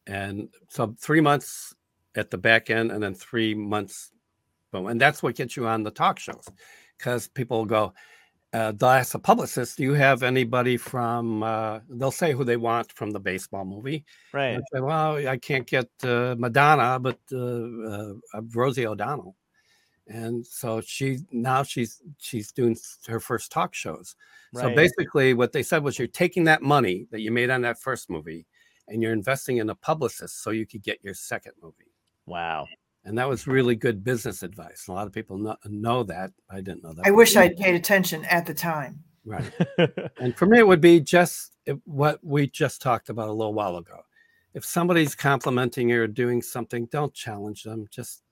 and 0.07 0.49
so 0.69 0.95
three 1.01 1.21
months 1.21 1.75
at 2.15 2.31
the 2.31 2.39
back 2.39 2.71
end, 2.71 2.93
and 2.93 3.03
then 3.03 3.15
three 3.15 3.55
months, 3.55 4.13
boom, 4.73 4.87
and 4.87 5.01
that's 5.01 5.23
what 5.23 5.35
gets 5.35 5.57
you 5.57 5.67
on 5.67 5.83
the 5.83 5.91
talk 5.91 6.19
shows, 6.19 6.45
because 6.97 7.29
people 7.29 7.65
go. 7.65 7.93
Uh, 8.55 8.73
they'll 8.73 8.89
ask 8.89 9.13
the 9.13 9.19
publicist, 9.19 9.77
"Do 9.77 9.83
you 9.83 9.93
have 9.95 10.23
anybody 10.23 10.77
from?" 10.79 11.43
Uh, 11.43 11.81
they'll 11.91 12.11
say 12.11 12.33
who 12.33 12.45
they 12.45 12.57
want 12.57 12.91
from 12.93 13.11
the 13.11 13.21
baseball 13.21 13.65
movie. 13.67 14.05
Right. 14.33 14.55
And 14.55 14.65
say, 14.73 14.81
well, 14.81 15.17
I 15.29 15.37
can't 15.37 15.67
get 15.67 15.91
uh, 16.03 16.35
Madonna, 16.39 16.99
but 16.99 17.19
uh, 17.31 17.37
uh, 17.37 18.15
uh, 18.33 18.41
Rosie 18.55 18.87
O'Donnell, 18.87 19.37
and 20.09 20.47
so 20.47 20.81
she 20.81 21.19
now 21.31 21.63
she's 21.63 22.03
she's 22.19 22.51
doing 22.53 22.77
her 23.07 23.21
first 23.21 23.53
talk 23.53 23.75
shows. 23.75 24.17
So 24.55 24.75
basically, 24.75 25.35
what 25.35 25.53
they 25.53 25.63
said 25.63 25.85
was, 25.85 25.99
you're 25.99 26.09
taking 26.09 26.45
that 26.45 26.63
money 26.63 27.07
that 27.11 27.21
you 27.21 27.31
made 27.31 27.51
on 27.51 27.61
that 27.63 27.79
first 27.79 28.09
movie, 28.09 28.47
and 28.89 29.03
you're 29.03 29.13
investing 29.13 29.59
in 29.59 29.69
a 29.69 29.75
publicist 29.75 30.43
so 30.43 30.51
you 30.51 30.67
could 30.67 30.83
get 30.83 31.05
your 31.05 31.15
second 31.15 31.53
movie. 31.63 31.93
Wow. 32.27 32.67
And 33.05 33.17
that 33.19 33.29
was 33.29 33.47
really 33.47 33.77
good 33.77 34.03
business 34.03 34.43
advice. 34.43 34.87
A 34.89 34.93
lot 34.93 35.07
of 35.07 35.13
people 35.13 35.39
know, 35.39 35.57
know 35.67 36.03
that. 36.05 36.33
I 36.51 36.57
didn't 36.57 36.83
know 36.83 36.93
that. 36.95 37.07
I 37.07 37.11
but 37.11 37.17
wish 37.17 37.37
I'd 37.37 37.57
paid 37.57 37.75
attention 37.75 38.25
at 38.25 38.47
the 38.47 38.55
time. 38.55 39.05
Right. 39.25 39.51
And 40.21 40.37
for 40.37 40.47
me, 40.47 40.59
it 40.59 40.67
would 40.67 40.81
be 40.81 41.01
just 41.01 41.53
what 41.85 42.19
we 42.25 42.49
just 42.49 42.83
talked 42.83 43.09
about 43.09 43.29
a 43.29 43.33
little 43.33 43.55
while 43.55 43.77
ago. 43.77 44.01
If 44.55 44.65
somebody's 44.65 45.15
complimenting 45.15 45.91
you 45.91 46.03
or 46.03 46.07
doing 46.07 46.43
something, 46.43 46.87
don't 46.87 47.15
challenge 47.15 47.63
them. 47.63 47.87
Just 47.91 48.23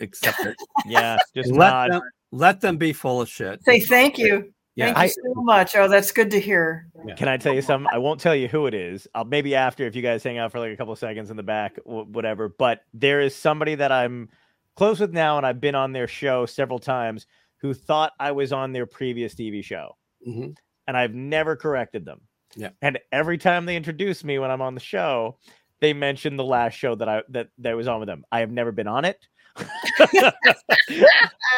accept 0.00 0.40
it. 0.40 0.56
yeah. 0.86 1.18
Just 1.34 1.50
let 1.52 1.70
nod. 1.70 1.92
them 1.92 2.02
let 2.32 2.60
them 2.60 2.76
be 2.76 2.92
full 2.92 3.20
of 3.20 3.28
shit. 3.28 3.62
Say 3.64 3.80
thank 3.80 4.18
you. 4.18 4.52
Yeah. 4.76 4.94
Thank 4.94 5.12
you 5.16 5.34
so 5.34 5.42
much. 5.42 5.74
Oh, 5.76 5.88
that's 5.88 6.12
good 6.12 6.30
to 6.30 6.40
hear. 6.40 6.86
Can 7.16 7.28
I 7.28 7.36
tell 7.36 7.52
you 7.52 7.60
something? 7.60 7.90
I 7.92 7.98
won't 7.98 8.20
tell 8.20 8.34
you 8.36 8.48
who 8.48 8.66
it 8.66 8.74
is. 8.74 9.06
I'll 9.14 9.24
maybe 9.24 9.54
after 9.54 9.84
if 9.86 9.96
you 9.96 10.00
guys 10.02 10.22
hang 10.22 10.38
out 10.38 10.52
for 10.52 10.60
like 10.60 10.72
a 10.72 10.76
couple 10.76 10.92
of 10.92 10.98
seconds 10.98 11.30
in 11.30 11.36
the 11.36 11.42
back, 11.42 11.76
whatever. 11.84 12.48
But 12.48 12.82
there 12.94 13.20
is 13.20 13.34
somebody 13.34 13.74
that 13.74 13.90
I'm 13.92 14.28
close 14.76 15.00
with 15.00 15.12
now, 15.12 15.36
and 15.36 15.44
I've 15.46 15.60
been 15.60 15.74
on 15.74 15.92
their 15.92 16.06
show 16.06 16.46
several 16.46 16.78
times 16.78 17.26
who 17.58 17.74
thought 17.74 18.12
I 18.18 18.32
was 18.32 18.52
on 18.52 18.72
their 18.72 18.86
previous 18.86 19.34
TV 19.34 19.62
show, 19.62 19.96
Mhm. 20.26 20.56
and 20.86 20.96
I've 20.96 21.14
never 21.14 21.56
corrected 21.56 22.06
them. 22.06 22.22
Yeah. 22.56 22.70
And 22.80 22.98
every 23.12 23.36
time 23.38 23.66
they 23.66 23.76
introduce 23.76 24.24
me 24.24 24.38
when 24.38 24.50
I'm 24.50 24.62
on 24.62 24.74
the 24.74 24.80
show, 24.80 25.36
they 25.80 25.92
mention 25.92 26.36
the 26.36 26.44
last 26.44 26.74
show 26.74 26.94
that 26.94 27.08
I 27.08 27.22
that 27.30 27.48
that 27.58 27.76
was 27.76 27.86
on 27.88 27.98
with 28.00 28.06
them. 28.06 28.24
I 28.32 28.40
have 28.40 28.50
never 28.50 28.72
been 28.72 28.86
on 28.88 29.04
it. 29.04 29.26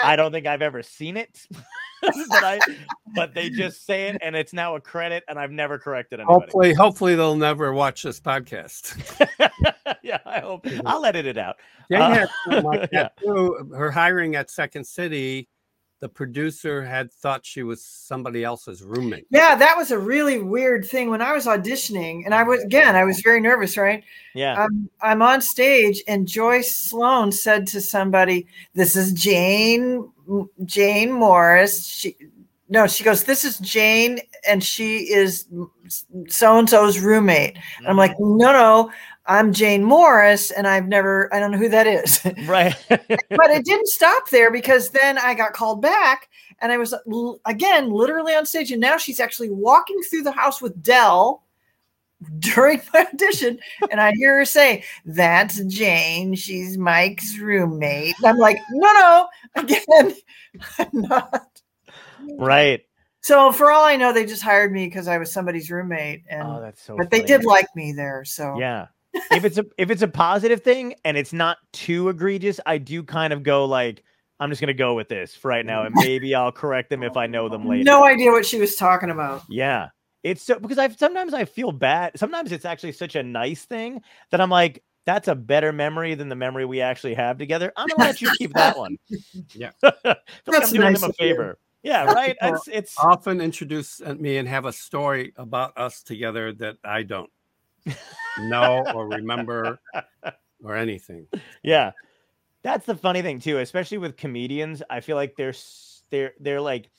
I 0.04 0.16
don't 0.16 0.32
think 0.32 0.46
I've 0.46 0.62
ever 0.62 0.82
seen 0.82 1.16
it. 1.16 1.46
but 2.02 2.44
I 2.44 2.58
but 3.14 3.32
they 3.34 3.48
just 3.48 3.86
say 3.86 4.08
it 4.08 4.18
and 4.22 4.34
it's 4.34 4.52
now 4.52 4.74
a 4.74 4.80
credit 4.80 5.22
and 5.28 5.38
I've 5.38 5.52
never 5.52 5.78
corrected 5.78 6.18
anybody. 6.18 6.40
Hopefully, 6.40 6.74
hopefully 6.74 7.14
they'll 7.14 7.36
never 7.36 7.72
watch 7.72 8.02
this 8.02 8.20
podcast. 8.20 8.96
yeah, 10.02 10.18
I 10.26 10.40
hope 10.40 10.66
I'll 10.84 11.04
edit 11.04 11.26
it 11.26 11.38
out. 11.38 11.56
Jane 11.90 12.00
Uh, 12.00 12.62
like 12.62 12.88
yeah. 12.92 13.08
too. 13.20 13.70
Her 13.76 13.90
hiring 13.90 14.34
at 14.34 14.50
Second 14.50 14.84
City, 14.84 15.48
the 16.02 16.08
producer 16.08 16.84
had 16.84 17.12
thought 17.12 17.46
she 17.46 17.62
was 17.62 17.80
somebody 17.84 18.42
else's 18.42 18.82
roommate. 18.82 19.24
Yeah, 19.30 19.54
that 19.54 19.76
was 19.76 19.92
a 19.92 19.98
really 20.00 20.40
weird 20.40 20.84
thing 20.84 21.10
when 21.10 21.22
I 21.22 21.32
was 21.32 21.46
auditioning, 21.46 22.22
and 22.24 22.34
I 22.34 22.42
was 22.42 22.60
mm. 22.60 22.64
again, 22.64 22.96
I 22.96 23.04
was 23.04 23.20
very 23.20 23.40
nervous, 23.40 23.76
right? 23.76 24.02
Yeah. 24.34 24.60
I'm 24.60 24.90
I'm 25.00 25.22
on 25.22 25.40
stage, 25.40 26.02
and 26.08 26.26
Joyce 26.26 26.76
Sloane 26.76 27.30
said 27.30 27.68
to 27.68 27.80
somebody, 27.80 28.48
"This 28.74 28.96
is 28.96 29.12
Jane 29.12 30.10
Jane 30.64 31.12
Morris." 31.12 31.86
She 31.86 32.16
no, 32.68 32.88
she 32.88 33.04
goes, 33.04 33.22
"This 33.22 33.44
is 33.44 33.58
Jane, 33.58 34.18
and 34.44 34.64
she 34.64 35.08
is 35.08 35.46
so 36.26 36.58
and 36.58 36.68
so's 36.68 36.98
roommate." 36.98 37.56
And 37.78 37.86
I'm 37.86 37.96
like, 37.96 38.16
mm. 38.16 38.38
"No, 38.38 38.52
no, 38.52 38.92
I'm 39.26 39.52
Jane 39.52 39.84
Morris, 39.84 40.50
and 40.50 40.66
I've 40.66 40.88
never, 40.88 41.32
I 41.32 41.40
don't 41.40 41.52
know 41.52 41.58
who 41.58 41.68
that 41.68 41.86
is." 41.86 42.20
right. 42.46 42.74
but 42.88 43.50
it 43.50 43.64
didn't 43.64 43.88
stop 43.88 44.30
there 44.30 44.50
because 44.50 44.90
then 44.90 45.18
I 45.18 45.34
got 45.34 45.52
called 45.52 45.80
back 45.82 46.28
and 46.60 46.72
I 46.72 46.78
was 46.78 46.94
again 47.44 47.90
literally 47.90 48.34
on 48.34 48.46
stage. 48.46 48.70
And 48.70 48.80
now 48.80 48.96
she's 48.96 49.20
actually 49.20 49.50
walking 49.50 50.00
through 50.02 50.22
the 50.22 50.32
house 50.32 50.62
with 50.62 50.82
Del 50.82 51.42
during 52.38 52.80
my 52.94 53.06
audition. 53.12 53.58
And 53.90 54.00
I 54.00 54.12
hear 54.12 54.38
her 54.38 54.44
say, 54.44 54.84
That's 55.04 55.62
Jane. 55.64 56.34
She's 56.34 56.78
Mike's 56.78 57.38
roommate. 57.38 58.14
And 58.18 58.26
I'm 58.26 58.38
like, 58.38 58.58
No, 58.70 58.92
no, 58.92 59.28
again, 59.56 60.14
I'm 60.78 60.88
not. 60.92 61.62
right. 62.38 62.80
So 63.22 63.52
for 63.52 63.70
all 63.70 63.84
I 63.84 63.96
know, 63.96 64.12
they 64.12 64.26
just 64.26 64.42
hired 64.42 64.72
me 64.72 64.86
because 64.86 65.06
I 65.06 65.18
was 65.18 65.32
somebody's 65.32 65.70
roommate. 65.70 66.24
And 66.28 66.42
Oh, 66.42 66.60
that's 66.60 66.82
so 66.82 66.96
but 66.96 67.10
they 67.10 67.22
did 67.22 67.44
like 67.44 67.66
me 67.74 67.92
there. 67.92 68.24
So 68.24 68.58
Yeah. 68.58 68.86
If 69.14 69.44
it's 69.44 69.58
a 69.58 69.66
if 69.78 69.90
it's 69.90 70.02
a 70.02 70.08
positive 70.08 70.62
thing 70.62 70.94
and 71.04 71.16
it's 71.16 71.32
not 71.32 71.58
too 71.72 72.08
egregious, 72.08 72.60
I 72.66 72.78
do 72.78 73.02
kind 73.02 73.32
of 73.32 73.42
go 73.42 73.64
like 73.64 74.02
I'm 74.40 74.50
just 74.50 74.60
gonna 74.60 74.74
go 74.74 74.94
with 74.94 75.08
this 75.08 75.34
for 75.34 75.48
right 75.48 75.64
now, 75.64 75.84
and 75.84 75.94
mm-hmm. 75.94 76.06
maybe 76.06 76.34
I'll 76.34 76.52
correct 76.52 76.90
them 76.90 77.02
if 77.02 77.16
I 77.16 77.26
know 77.26 77.48
them 77.48 77.68
later. 77.68 77.84
no 77.84 78.04
idea 78.04 78.30
what 78.30 78.44
she 78.44 78.58
was 78.58 78.74
talking 78.74 79.10
about. 79.10 79.42
Yeah. 79.48 79.88
It's 80.22 80.42
so 80.42 80.58
because 80.58 80.78
I 80.78 80.88
sometimes 80.88 81.34
I 81.34 81.44
feel 81.44 81.72
bad. 81.72 82.18
Sometimes 82.18 82.52
it's 82.52 82.64
actually 82.64 82.92
such 82.92 83.16
a 83.16 83.22
nice 83.22 83.64
thing 83.64 84.02
that 84.30 84.40
I'm 84.40 84.50
like, 84.50 84.82
that's 85.04 85.28
a 85.28 85.34
better 85.34 85.72
memory 85.72 86.14
than 86.14 86.28
the 86.28 86.36
memory 86.36 86.64
we 86.64 86.80
actually 86.80 87.14
have 87.14 87.38
together. 87.38 87.72
I'm 87.76 87.88
gonna 87.88 88.08
let 88.08 88.22
you 88.22 88.30
keep 88.38 88.52
that 88.54 88.76
one. 88.76 88.98
Yeah. 89.54 89.70
Like 89.82 90.18
That's 90.46 90.68
I'm 90.68 90.74
doing 90.74 90.92
nice 90.92 91.00
them 91.00 91.10
a 91.10 91.12
favor. 91.14 91.58
Yeah, 91.82 92.04
right. 92.04 92.36
It's 92.40 92.68
it's 92.68 92.94
Often 92.98 93.40
introduce 93.40 94.00
me 94.00 94.38
and 94.38 94.48
have 94.48 94.64
a 94.64 94.72
story 94.72 95.32
about 95.36 95.76
us 95.76 96.02
together 96.02 96.52
that 96.54 96.76
I 96.84 97.02
don't 97.02 97.30
know 98.48 98.84
or 98.94 99.06
remember 99.08 99.80
or 100.62 100.76
anything. 100.76 101.26
yeah. 101.62 101.92
That's 102.62 102.86
the 102.86 102.94
funny 102.94 103.22
thing 103.22 103.40
too, 103.40 103.58
especially 103.58 103.98
with 103.98 104.16
comedians. 104.16 104.82
I 104.88 105.00
feel 105.00 105.16
like 105.16 105.34
they're 105.36 105.54
they're 106.10 106.32
they're 106.40 106.60
like 106.60 106.90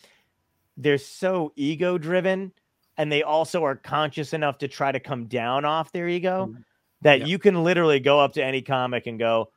they're 0.75 0.97
so 0.97 1.53
ego 1.55 1.97
driven 1.97 2.51
and 2.97 3.11
they 3.11 3.23
also 3.23 3.63
are 3.63 3.75
conscious 3.75 4.33
enough 4.33 4.57
to 4.59 4.67
try 4.67 4.91
to 4.91 4.99
come 4.99 5.25
down 5.27 5.65
off 5.65 5.91
their 5.91 6.07
ego 6.07 6.47
Mhm. 6.47 6.63
that 7.01 7.19
Yeah. 7.21 7.25
you 7.27 7.39
can 7.39 7.63
literally 7.63 7.99
go 7.99 8.19
up 8.19 8.33
to 8.33 8.43
any 8.43 8.61
comic 8.61 9.07
and 9.07 9.17
go, 9.17 9.51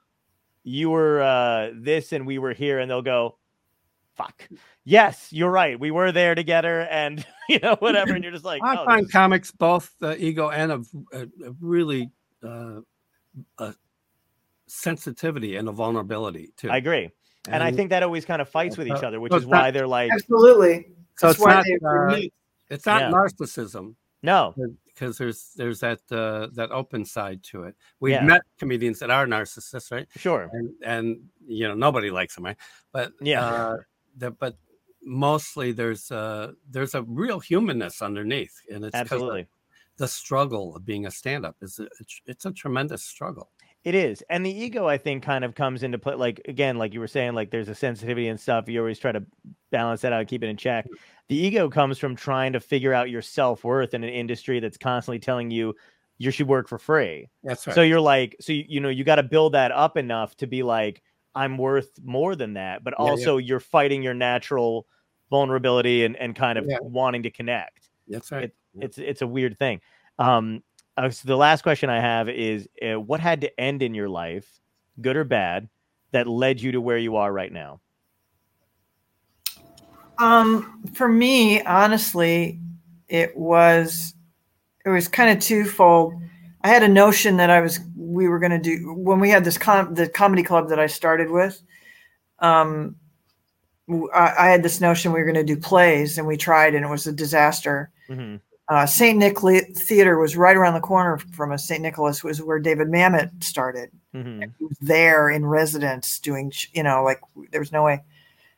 "You 0.62 0.90
were 0.90 1.22
uh, 1.22 1.70
this 1.74 2.12
and 2.12 2.26
we 2.26 2.38
were 2.38 2.52
here," 2.52 2.78
and 2.78 2.90
they'll 2.90 3.02
go, 3.02 3.38
"Fuck, 4.16 4.48
yes, 4.84 5.28
you're 5.32 5.50
right. 5.50 5.78
We 5.78 5.90
were 5.90 6.10
there 6.12 6.34
together," 6.34 6.82
and 6.90 7.24
you 7.48 7.58
know 7.60 7.76
whatever, 7.80 8.14
and 8.14 8.22
you're 8.24 8.32
just 8.32 8.44
like, 8.44 8.62
I 8.64 8.76
"Oh, 8.76 8.84
find 8.84 9.04
this- 9.06 9.12
comics 9.12 9.50
both 9.52 9.90
uh, 10.02 10.14
ego 10.18 10.50
and 10.50 10.72
a, 10.72 10.82
a, 11.12 11.22
a 11.22 11.52
really 11.60 12.10
uh, 12.42 12.80
a 13.58 13.74
sensitivity 14.66 15.56
and 15.56 15.68
a 15.68 15.72
vulnerability 15.72 16.52
too. 16.56 16.70
I 16.70 16.76
agree." 16.78 17.10
And 17.48 17.62
I 17.62 17.70
think 17.70 17.90
that 17.90 18.02
always 18.02 18.24
kind 18.24 18.42
of 18.42 18.48
fights 18.48 18.76
with 18.76 18.88
each 18.88 19.04
Uh, 19.04 19.06
other, 19.06 19.20
which 19.20 19.30
so 19.30 19.36
is 19.36 19.44
it's 19.44 19.50
not- 19.50 19.62
why 19.62 19.70
they're 19.70 19.86
like, 19.86 20.10
Absolutely. 20.12 20.88
so. 21.16 21.30
It's 21.30 21.38
not. 21.40 21.64
Uh, 21.84 22.16
it's 22.68 22.84
not 22.86 23.02
Yeah. 23.02 23.10
narcissism 23.12 23.94
"No, 24.24 24.52
because 24.86 25.16
there's 25.16 25.52
there's 25.54 25.78
that 25.80 26.00
uh, 26.10 26.48
that 26.54 26.72
open 26.72 27.04
side 27.04 27.44
to 27.44 27.62
it. 27.64 27.76
We've 28.00 28.14
Yeah. 28.14 28.24
met 28.24 28.42
comedians 28.58 28.98
that 28.98 29.10
are 29.10 29.26
narcissists, 29.26 29.92
right? 29.92 30.08
sure, 30.16 30.50
And 30.52 30.70
and 30.82 31.28
you 31.46 31.68
know 31.68 31.74
nobody 31.74 32.10
likes 32.10 32.34
them, 32.34 32.44
right? 32.46 32.56
But 32.92 33.12
Yeah. 33.20 33.44
uh, 33.46 33.76
the, 34.16 34.30
but 34.30 34.56
mostly 35.02 35.72
there's 35.72 36.10
uh 36.10 36.52
there's 36.70 36.94
a 36.94 37.02
real 37.02 37.40
humanness 37.40 38.02
underneath, 38.02 38.60
and 38.72 38.84
it's 38.84 38.94
absolutely." 38.94 39.46
the 39.98 40.08
struggle 40.08 40.76
of 40.76 40.84
being 40.84 41.06
a 41.06 41.10
stand-up 41.10 41.56
is 41.62 41.78
a, 41.78 41.88
it's, 42.26 42.44
a 42.44 42.52
tremendous 42.52 43.02
struggle. 43.02 43.50
It 43.84 43.94
is. 43.94 44.22
And 44.28 44.44
the 44.44 44.50
ego, 44.50 44.86
I 44.86 44.98
think, 44.98 45.22
kind 45.22 45.44
of 45.44 45.54
comes 45.54 45.82
into 45.82 45.98
play. 45.98 46.14
Like, 46.14 46.42
again, 46.46 46.76
like 46.76 46.92
you 46.92 47.00
were 47.00 47.06
saying, 47.06 47.34
like 47.34 47.50
there's 47.50 47.68
a 47.68 47.74
sensitivity 47.74 48.28
and 48.28 48.38
stuff. 48.38 48.68
You 48.68 48.80
always 48.80 48.98
try 48.98 49.12
to 49.12 49.22
balance 49.70 50.00
that 50.00 50.12
out, 50.12 50.20
and 50.20 50.28
keep 50.28 50.42
it 50.42 50.48
in 50.48 50.56
check. 50.56 50.86
The 51.28 51.36
ego 51.36 51.70
comes 51.70 51.98
from 51.98 52.16
trying 52.16 52.52
to 52.52 52.60
figure 52.60 52.92
out 52.92 53.10
your 53.10 53.22
self 53.22 53.64
worth 53.64 53.94
in 53.94 54.02
an 54.02 54.10
industry 54.10 54.60
that's 54.60 54.76
constantly 54.76 55.18
telling 55.18 55.50
you 55.50 55.74
you 56.18 56.30
should 56.30 56.48
work 56.48 56.66
for 56.66 56.78
free. 56.78 57.28
That's 57.44 57.66
right. 57.66 57.74
So 57.74 57.82
you're 57.82 58.00
like, 58.00 58.36
so 58.40 58.52
you, 58.52 58.64
you 58.66 58.80
know, 58.80 58.88
you 58.88 59.04
got 59.04 59.16
to 59.16 59.22
build 59.22 59.54
that 59.54 59.70
up 59.70 59.96
enough 59.96 60.36
to 60.38 60.46
be 60.46 60.62
like, 60.62 61.02
I'm 61.36 61.58
worth 61.58 61.90
more 62.02 62.34
than 62.34 62.54
that. 62.54 62.82
But 62.82 62.94
Yeah, 62.98 63.04
yeah. 63.04 63.10
also, 63.10 63.36
you're 63.36 63.60
fighting 63.60 64.02
your 64.02 64.14
natural 64.14 64.86
vulnerability 65.30 66.04
and, 66.04 66.16
and 66.16 66.34
kind 66.34 66.58
of 66.58 66.64
Yeah. 66.66 66.78
wanting 66.80 67.22
to 67.24 67.30
connect 67.30 67.90
That's 68.08 68.32
right. 68.32 68.52
Yeah. 68.74 68.84
it's 68.84 68.98
it's 68.98 69.22
a 69.22 69.26
weird 69.26 69.58
thing. 69.58 69.80
Um, 70.18 70.62
uh, 70.96 71.10
so 71.10 71.28
the 71.28 71.36
last 71.36 71.62
question 71.62 71.90
I 71.90 72.00
have 72.00 72.28
is, 72.28 72.68
uh, 72.82 72.98
what 72.98 73.20
had 73.20 73.42
to 73.42 73.60
end 73.60 73.82
in 73.82 73.94
your 73.94 74.08
life, 74.08 74.48
good 75.00 75.16
or 75.16 75.24
bad, 75.24 75.68
that 76.12 76.26
led 76.26 76.60
you 76.60 76.72
to 76.72 76.80
where 76.80 76.96
you 76.96 77.16
are 77.16 77.30
right 77.32 77.52
now? 77.52 77.80
Um, 80.18 80.82
for 80.94 81.08
me, 81.08 81.60
honestly, 81.62 82.60
it 83.08 83.36
was 83.36 84.14
it 84.86 84.88
was 84.90 85.08
kind 85.08 85.36
of 85.36 85.42
twofold. 85.44 86.14
I 86.66 86.68
had 86.68 86.82
a 86.82 86.88
notion 86.88 87.36
that 87.36 87.48
I 87.48 87.60
was 87.60 87.78
we 87.96 88.26
were 88.26 88.40
going 88.40 88.50
to 88.50 88.58
do 88.58 88.92
when 88.92 89.20
we 89.20 89.30
had 89.30 89.44
this 89.44 89.56
com- 89.56 89.94
the 89.94 90.08
comedy 90.08 90.42
club 90.42 90.68
that 90.70 90.80
I 90.80 90.88
started 90.88 91.30
with. 91.30 91.62
Um, 92.40 92.96
I, 94.12 94.34
I 94.36 94.48
had 94.48 94.64
this 94.64 94.80
notion 94.80 95.12
we 95.12 95.20
were 95.20 95.32
going 95.32 95.46
to 95.46 95.54
do 95.54 95.56
plays, 95.60 96.18
and 96.18 96.26
we 96.26 96.36
tried, 96.36 96.74
and 96.74 96.84
it 96.84 96.88
was 96.88 97.06
a 97.06 97.12
disaster. 97.12 97.92
Mhm. 98.08 98.40
Uh, 98.66 98.84
St. 98.84 99.16
Nicholas 99.16 99.62
Theater 99.80 100.18
was 100.18 100.36
right 100.36 100.56
around 100.56 100.74
the 100.74 100.80
corner 100.80 101.18
from 101.18 101.52
us. 101.52 101.68
St. 101.68 101.80
Nicholas 101.80 102.24
was 102.24 102.42
where 102.42 102.58
David 102.58 102.88
Mamet 102.88 103.44
started. 103.44 103.92
Mhm. 104.12 104.50
He 104.58 104.64
was 104.64 104.76
there 104.80 105.30
in 105.30 105.46
residence 105.46 106.18
doing, 106.18 106.52
you 106.72 106.82
know, 106.82 107.04
like 107.04 107.20
there 107.52 107.60
was 107.60 107.70
no 107.70 107.84
way. 107.84 108.02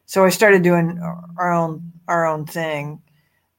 So 0.06 0.24
I 0.24 0.30
started 0.30 0.62
doing 0.62 0.98
our 1.36 1.52
own 1.52 1.93
our 2.09 2.24
own 2.24 2.47
thing, 2.47 3.02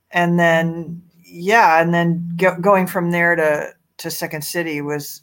and 0.09 0.39
then 0.39 1.03
yeah, 1.23 1.80
and 1.80 1.93
then 1.93 2.31
go, 2.35 2.57
going 2.59 2.88
from 2.88 3.11
there 3.11 3.35
to 3.35 3.76
to 3.99 4.11
Second 4.11 4.43
City 4.43 4.81
was. 4.81 5.21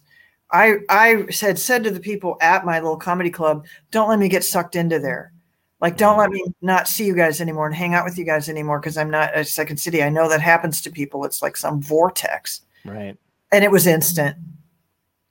I 0.52 0.76
I 0.88 1.26
said 1.30 1.58
said 1.58 1.82
to 1.82 1.90
the 1.90 1.98
people 1.98 2.36
at 2.40 2.64
my 2.64 2.78
little 2.78 2.96
comedy 2.96 3.30
club, 3.30 3.66
don't 3.90 4.08
let 4.08 4.20
me 4.20 4.28
get 4.28 4.44
sucked 4.44 4.76
into 4.76 5.00
there. 5.00 5.32
Like, 5.80 5.96
don't 5.96 6.12
mm-hmm. 6.12 6.20
let 6.20 6.30
me 6.30 6.44
not 6.62 6.88
see 6.88 7.04
you 7.04 7.14
guys 7.14 7.40
anymore 7.40 7.66
and 7.66 7.74
hang 7.74 7.94
out 7.94 8.04
with 8.04 8.16
you 8.16 8.24
guys 8.24 8.48
anymore 8.48 8.78
because 8.78 8.96
I'm 8.96 9.10
not 9.10 9.34
at 9.34 9.48
Second 9.48 9.78
City. 9.78 10.02
I 10.02 10.08
know 10.08 10.28
that 10.28 10.40
happens 10.40 10.80
to 10.82 10.90
people. 10.90 11.24
It's 11.24 11.42
like 11.42 11.56
some 11.56 11.82
vortex, 11.82 12.62
Right. 12.84 13.16
and 13.52 13.64
it 13.64 13.70
was 13.70 13.86
instant. 13.86 14.36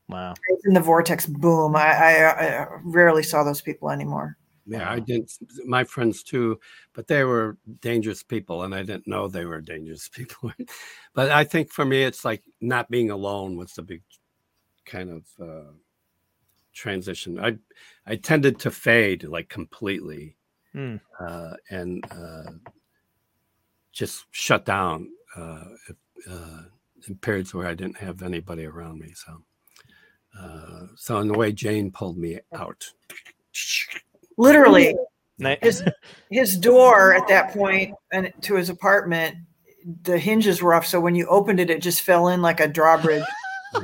Wow. 0.08 0.36
In 0.66 0.74
the 0.74 0.82
vortex, 0.82 1.26
boom. 1.26 1.76
I, 1.76 1.94
I, 1.94 2.64
I 2.64 2.68
rarely 2.84 3.24
saw 3.24 3.44
those 3.44 3.62
people 3.62 3.90
anymore. 3.90 4.38
Yeah, 4.66 4.90
I 4.92 5.00
didn't. 5.00 5.32
My 5.66 5.84
friends 5.84 6.24
too, 6.24 6.60
but 6.94 7.08
they 7.08 7.24
were 7.24 7.58
dangerous 7.82 8.24
people, 8.24 8.64
and 8.64 8.74
I 8.74 8.84
didn't 8.84 9.08
know 9.08 9.28
they 9.28 9.46
were 9.46 9.62
dangerous 9.62 10.10
people. 10.14 10.52
but 11.14 11.32
I 11.32 11.44
think 11.44 11.72
for 11.72 11.86
me, 11.86 12.04
it's 12.04 12.26
like 12.26 12.44
not 12.62 12.90
being 12.90 13.12
alone 13.12 13.58
was 13.58 13.74
the 13.74 13.84
big 13.84 14.02
kind 14.86 15.10
of 15.12 15.24
uh, 15.42 15.72
transition. 16.74 17.40
I 17.40 17.58
I 18.06 18.16
tended 18.16 18.60
to 18.62 18.72
fade 18.72 19.24
like 19.24 19.50
completely, 19.50 20.38
Hmm. 20.74 20.98
uh, 21.20 21.54
and 21.70 22.04
uh, 22.12 22.52
just 23.94 24.26
shut 24.32 24.66
down 24.66 25.10
uh, 25.36 25.64
if, 25.90 25.96
uh, 26.30 26.62
in 27.08 27.16
periods 27.18 27.54
where 27.54 27.68
I 27.68 27.74
didn't 27.76 27.98
have 27.98 28.22
anybody 28.24 28.66
around 28.66 29.00
me. 29.00 29.14
So, 29.14 29.44
uh, 30.40 30.88
so 30.96 31.20
in 31.20 31.30
a 31.30 31.38
way, 31.38 31.52
Jane 31.52 31.92
pulled 31.92 32.18
me 32.18 32.40
out. 32.54 32.92
Literally, 34.38 34.96
Ni- 35.38 35.58
his 35.62 35.84
his 36.30 36.58
door 36.58 37.14
at 37.14 37.28
that 37.28 37.54
point 37.54 37.94
and 38.12 38.32
to 38.42 38.56
his 38.56 38.70
apartment, 38.70 39.36
the 40.04 40.18
hinges 40.18 40.62
were 40.62 40.74
off. 40.74 40.86
So 40.86 41.00
when 41.00 41.16
you 41.16 41.28
opened 41.28 41.60
it, 41.60 41.70
it 41.70 41.82
just 41.82 42.02
fell 42.02 42.30
in 42.30 42.42
like 42.42 42.60
a 42.60 42.68
drawbridge. 42.68 43.24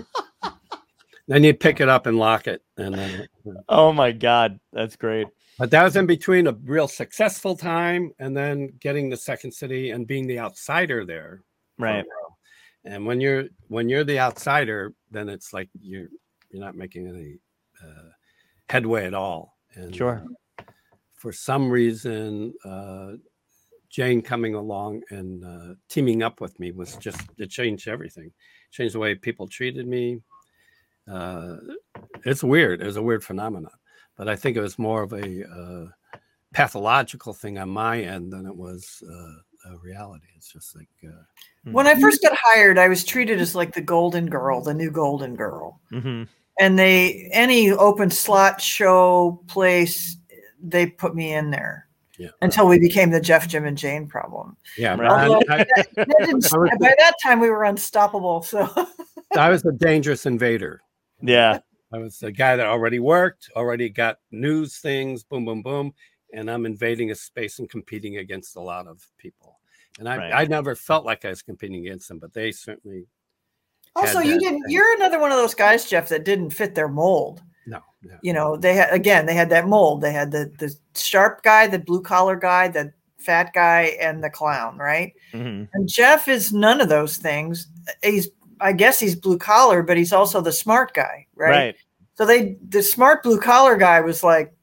Then 1.27 1.45
you 1.45 1.53
pick 1.53 1.79
it 1.79 1.87
up 1.87 2.07
and 2.07 2.17
lock 2.17 2.47
it, 2.47 2.61
and 2.75 2.93
then. 2.93 3.27
oh 3.69 3.93
my 3.93 4.11
God, 4.11 4.59
that's 4.73 4.97
great. 4.97 5.27
But 5.57 5.71
that 5.71 5.83
was 5.83 5.95
in 5.95 6.05
between 6.05 6.47
a 6.47 6.51
real 6.51 6.89
successful 6.89 7.55
time 7.55 8.11
and 8.19 8.35
then 8.35 8.73
getting 8.81 9.09
the 9.09 9.15
second 9.15 9.53
city 9.53 9.91
and 9.91 10.05
being 10.05 10.27
the 10.27 10.39
outsider 10.39 11.05
there. 11.05 11.43
Right. 11.77 12.03
while. 12.05 12.37
And 12.83 13.05
when 13.05 13.21
you're 13.21 13.45
when 13.69 13.87
you're 13.87 14.03
the 14.03 14.19
outsider, 14.19 14.93
then 15.09 15.29
it's 15.29 15.53
like 15.53 15.69
you're 15.79 16.07
you're 16.49 16.61
not 16.61 16.75
making 16.75 17.07
any 17.07 17.39
uh, 17.81 18.09
headway 18.69 19.05
at 19.05 19.13
all. 19.13 19.55
And 19.75 19.95
Sure. 19.95 20.25
For 21.21 21.31
some 21.31 21.69
reason, 21.69 22.53
uh, 22.65 23.13
Jane 23.89 24.21
coming 24.21 24.55
along 24.55 25.01
and 25.09 25.43
uh, 25.43 25.75
teaming 25.89 26.23
up 26.23 26.41
with 26.41 26.59
me 26.59 26.71
was 26.71 26.95
just 26.97 27.21
it 27.37 27.49
changed 27.49 27.87
everything. 27.87 28.31
Changed 28.71 28.95
the 28.95 28.99
way 28.99 29.15
people 29.15 29.47
treated 29.47 29.87
me. 29.87 30.21
Uh, 31.11 31.57
it's 32.25 32.43
weird. 32.43 32.81
It 32.81 32.85
was 32.85 32.97
a 32.97 33.01
weird 33.01 33.23
phenomenon 33.23 33.71
but 34.21 34.29
I 34.29 34.35
think 34.35 34.55
it 34.55 34.61
was 34.61 34.77
more 34.77 35.01
of 35.01 35.13
a 35.13 35.43
uh, 35.49 35.87
pathological 36.53 37.33
thing 37.33 37.57
on 37.57 37.69
my 37.69 38.01
end 38.01 38.31
than 38.31 38.45
it 38.45 38.55
was 38.55 39.03
uh, 39.09 39.71
a 39.73 39.77
reality. 39.77 40.27
It's 40.35 40.51
just 40.51 40.75
like 40.75 40.89
uh, 41.03 41.23
When 41.71 41.87
I 41.87 41.99
first 41.99 42.21
got 42.21 42.37
hired, 42.39 42.77
I 42.77 42.87
was 42.87 43.03
treated 43.03 43.41
as 43.41 43.55
like 43.55 43.73
the 43.73 43.81
golden 43.81 44.27
girl, 44.27 44.61
the 44.61 44.75
new 44.75 44.91
golden 44.91 45.35
girl. 45.35 45.81
hmm 45.89 46.23
And 46.59 46.77
they 46.77 47.29
any 47.31 47.71
open 47.71 48.11
slot 48.11 48.61
show 48.61 49.43
place, 49.47 50.17
they 50.61 50.87
put 50.87 51.15
me 51.15 51.33
in 51.33 51.51
there. 51.51 51.87
Yeah. 52.17 52.29
Until 52.41 52.67
we 52.67 52.77
became 52.77 53.09
the 53.09 53.21
Jeff, 53.21 53.47
Jim, 53.47 53.65
and 53.65 53.77
Jane 53.77 54.05
problem. 54.07 54.55
yeah. 54.77 54.95
Right. 54.95 55.09
Although 55.09 55.41
I, 55.49 55.57
that, 55.75 55.87
that 55.95 56.29
was- 56.33 56.49
by 56.79 56.93
that 56.99 57.13
time, 57.23 57.39
we 57.39 57.49
were 57.49 57.63
unstoppable. 57.63 58.43
So 58.43 58.69
I 59.37 59.49
was 59.49 59.65
a 59.65 59.71
dangerous 59.71 60.25
invader. 60.25 60.81
Yeah. 61.21 61.59
I 61.93 61.97
was 61.97 62.21
a 62.21 62.31
guy 62.31 62.55
that 62.55 62.67
already 62.67 62.99
worked, 62.99 63.49
already 63.55 63.89
got 63.89 64.19
news 64.31 64.77
things, 64.77 65.23
boom, 65.23 65.45
boom, 65.45 65.61
boom, 65.63 65.93
and 66.33 66.49
I'm 66.49 66.65
invading 66.65 67.11
a 67.11 67.15
space 67.15 67.59
and 67.59 67.69
competing 67.69 68.17
against 68.17 68.55
a 68.55 68.61
lot 68.61 68.87
of 68.87 69.05
people. 69.17 69.59
And 69.99 70.07
I, 70.07 70.17
Right. 70.17 70.31
I 70.33 70.45
never 70.45 70.75
felt 70.75 71.05
like 71.05 71.25
I 71.25 71.29
was 71.29 71.41
competing 71.41 71.85
against 71.85 72.07
them, 72.07 72.19
but 72.19 72.33
they 72.33 72.51
certainly 72.51 73.07
also, 73.95 74.19
you 74.19 74.39
didn't. 74.39 74.61
thing. 74.61 74.71
You're 74.71 74.95
another 74.95 75.19
one 75.19 75.31
of 75.31 75.37
those 75.37 75.53
guys, 75.55 75.89
Jeff, 75.89 76.07
that 76.09 76.23
didn't 76.23 76.51
fit 76.51 76.75
their 76.75 76.87
mold. 76.87 77.41
No. 77.65 77.79
no. 78.03 78.17
you 78.21 78.33
know 78.33 78.57
they 78.57 78.73
had 78.73 78.91
again 78.91 79.25
they 79.25 79.33
had 79.33 79.49
that 79.49 79.67
mold. 79.67 80.01
They 80.01 80.11
had 80.11 80.31
the 80.31 80.51
the 80.59 80.73
sharp 80.95 81.43
guy 81.43 81.67
the 81.67 81.79
blue 81.79 82.01
collar 82.01 82.35
guy 82.35 82.67
the 82.67 82.91
fat 83.17 83.51
guy 83.53 83.95
and 84.01 84.23
the 84.23 84.29
clown 84.29 84.77
right? 84.77 85.13
Hmm 85.31 85.63
and 85.73 85.87
jeff 85.87 86.27
is 86.27 86.51
none 86.51 86.81
of 86.81 86.89
those 86.89 87.17
things. 87.17 87.67
He's 88.03 88.29
i 88.59 88.71
guess 88.71 88.99
he's 88.99 89.15
blue 89.15 89.37
collar 89.39 89.81
but 89.81 89.97
he's 89.97 90.13
also 90.13 90.39
the 90.39 90.51
smart 90.51 90.93
guy 90.93 91.25
right, 91.35 91.49
Right. 91.49 91.75
so 92.15 92.25
they 92.27 92.57
the 92.69 92.83
smart 92.83 93.23
blue 93.23 93.39
collar 93.39 93.75
guy 93.75 94.01
was 94.01 94.23
like 94.23 94.53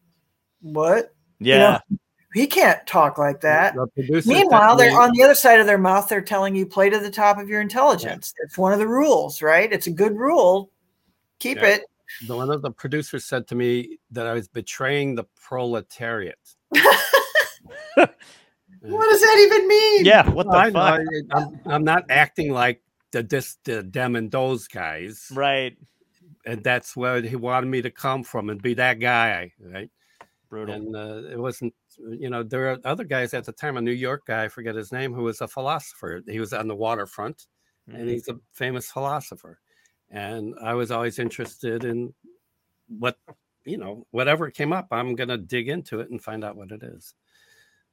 what? 0.60 1.14
Yeah. 1.40 1.80
know, 1.90 1.98
he 2.34 2.46
can't 2.48 2.84
talk 2.86 3.16
like 3.16 3.40
that. 3.42 3.74
The 3.74 4.22
meanwhile 4.26 4.76
they're 4.76 5.00
on 5.00 5.12
the 5.14 5.22
other 5.22 5.34
side 5.36 5.60
of 5.60 5.66
their 5.66 5.78
mouth 5.78 6.08
they're 6.08 6.20
telling 6.20 6.54
you 6.56 6.66
play 6.66 6.90
to 6.90 6.98
the 6.98 7.10
top 7.10 7.38
of 7.38 7.48
your 7.48 7.60
intelligence. 7.60 8.34
It's 8.42 8.58
one 8.58 8.72
of 8.72 8.78
the 8.80 8.88
rules 8.88 9.40
right? 9.42 9.72
It's 9.72 9.86
a 9.86 9.92
good 9.92 10.16
rule. 10.16 10.70
Keep 11.38 11.58
Yeah. 11.58 11.66
it 11.68 11.82
the 12.26 12.36
one 12.36 12.50
of 12.50 12.62
the 12.62 12.70
producers 12.70 13.24
said 13.24 13.46
to 13.48 13.54
me 13.54 13.98
that 14.10 14.26
I 14.26 14.32
was 14.34 14.48
betraying 14.48 15.14
the 15.14 15.24
proletariat. 15.34 16.38
what 16.70 18.10
does 19.10 19.20
that 19.20 19.38
even 19.46 19.68
mean 19.68 20.04
Yeah. 20.04 20.28
What 20.30 20.46
the 20.46 20.56
I 20.56 20.70
fuck? 20.70 21.00
I- 21.00 21.38
I'm, 21.38 21.60
I'm 21.66 21.84
not 21.84 22.04
acting 22.10 22.52
like 22.52 22.82
the 23.12 23.22
this 23.22 23.56
the 23.64 23.82
them 23.82 24.16
and 24.16 24.30
those 24.30 24.68
guys, 24.68 25.30
Right. 25.34 25.76
and 26.44 26.62
that's 26.62 26.96
where 26.96 27.20
he 27.22 27.36
wanted 27.36 27.66
me 27.68 27.82
to 27.82 27.90
come 27.90 28.22
from 28.22 28.50
and 28.50 28.60
be 28.60 28.74
that 28.74 29.00
guy, 29.00 29.52
right? 29.60 29.90
Brutal. 30.50 30.74
And 30.74 30.96
uh, 30.96 31.28
it 31.30 31.38
wasn't, 31.38 31.74
you 31.98 32.30
know, 32.30 32.42
there 32.42 32.70
are 32.72 32.78
other 32.84 33.04
guys 33.04 33.34
at 33.34 33.44
the 33.44 33.52
time, 33.52 33.76
a 33.76 33.80
New 33.80 33.92
York 33.92 34.26
guy, 34.26 34.44
I 34.44 34.48
forget 34.48 34.74
his 34.74 34.92
name, 34.92 35.12
who 35.12 35.22
was 35.24 35.40
a 35.40 35.48
philosopher. 35.48 36.22
He 36.26 36.40
was 36.40 36.52
on 36.52 36.68
the 36.68 36.74
waterfront, 36.76 37.46
and 37.86 38.08
Mhm. 38.08 38.12
he's 38.12 38.28
a 38.28 38.38
famous 38.52 38.90
philosopher. 38.90 39.58
And 40.10 40.54
I 40.62 40.74
was 40.74 40.90
always 40.90 41.18
interested 41.18 41.84
in 41.84 42.14
what, 42.88 43.18
you 43.64 43.76
know, 43.76 44.06
whatever 44.10 44.50
came 44.50 44.72
up, 44.72 44.88
I'm 44.90 45.14
going 45.14 45.28
to 45.28 45.36
dig 45.36 45.68
into 45.68 46.00
it 46.00 46.10
and 46.10 46.22
find 46.22 46.42
out 46.44 46.56
what 46.56 46.70
it 46.70 46.82
is. 46.82 47.14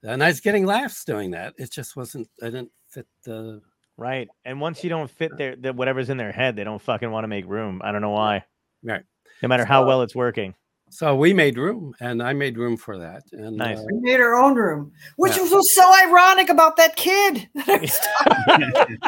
And 0.03 0.23
I 0.23 0.27
was 0.27 0.39
getting 0.39 0.65
laughs 0.65 1.03
doing 1.03 1.31
that. 1.31 1.55
It 1.57 1.71
just 1.71 1.95
wasn't, 1.95 2.29
I 2.41 2.45
didn't 2.45 2.71
fit 2.89 3.07
the, 3.23 3.61
Right. 3.97 4.27
And 4.43 4.59
once 4.59 4.83
you 4.83 4.89
don't 4.89 5.09
fit 5.09 5.37
their, 5.37 5.55
the, 5.55 5.71
whatever's 5.71 6.09
in 6.09 6.17
their 6.17 6.31
head, 6.33 6.55
they 6.57 6.65
don't 6.65 6.81
fucking 6.81 7.09
want 7.11 7.23
to 7.23 7.29
make 7.29 7.45
room. 7.47 7.81
I 7.83 7.93
don't 7.93 8.01
know 8.01 8.09
why. 8.11 8.43
Right. 8.83 9.03
No 9.41 9.47
matter 9.47 9.63
how 9.65 9.85
well 9.87 10.01
it's 10.01 10.13
working. 10.15 10.53
so 10.89 11.15
we 11.15 11.33
made 11.33 11.57
room 11.57 11.93
and 12.01 12.21
I 12.21 12.33
made 12.33 12.57
room 12.57 12.75
for 12.77 12.97
that. 12.97 13.23
And 13.31 13.55
Nice. 13.57 13.79
uh, 13.79 13.83
We 13.91 13.99
made 14.01 14.19
our 14.19 14.35
own 14.35 14.53
room, 14.55 14.91
which 15.15 15.35
Yeah. 15.37 15.43
was, 15.43 15.51
was 15.51 15.75
so 15.75 15.93
ironic 16.07 16.49
about 16.49 16.75
that 16.77 16.95
kid. 16.97 17.47
that 17.55 17.69
I 17.69 17.77
was 17.77 17.99
talking- 18.27 18.99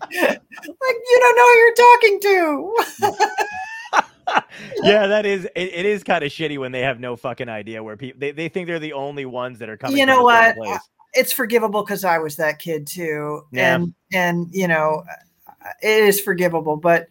like 0.00 0.40
you 0.60 1.18
don't 1.20 1.36
know 1.36 1.48
who 1.48 1.58
you're 1.58 1.74
talking 1.74 2.20
to. 2.20 4.02
yeah, 4.82 5.06
that 5.06 5.26
is. 5.26 5.44
It, 5.44 5.74
it 5.74 5.86
is 5.86 6.02
kind 6.02 6.24
of 6.24 6.30
shitty 6.30 6.58
when 6.58 6.72
they 6.72 6.80
have 6.80 7.00
no 7.00 7.16
fucking 7.16 7.48
idea 7.48 7.82
where 7.82 7.96
people 7.96 8.20
they, 8.20 8.32
they 8.32 8.48
think 8.48 8.66
they're 8.66 8.78
the 8.78 8.92
only 8.94 9.24
ones 9.26 9.58
that 9.58 9.68
are 9.68 9.76
coming. 9.76 9.98
You 9.98 10.06
know 10.06 10.22
what? 10.22 10.56
it's 11.14 11.32
forgivable 11.32 11.82
because 11.82 12.04
I 12.04 12.18
was 12.18 12.36
that 12.36 12.58
kid 12.58 12.86
too, 12.86 13.42
Yeah. 13.52 13.74
and 13.76 13.94
and 14.12 14.48
you 14.50 14.66
know, 14.66 15.04
it 15.82 16.04
is 16.04 16.20
forgivable. 16.20 16.76
But 16.76 17.08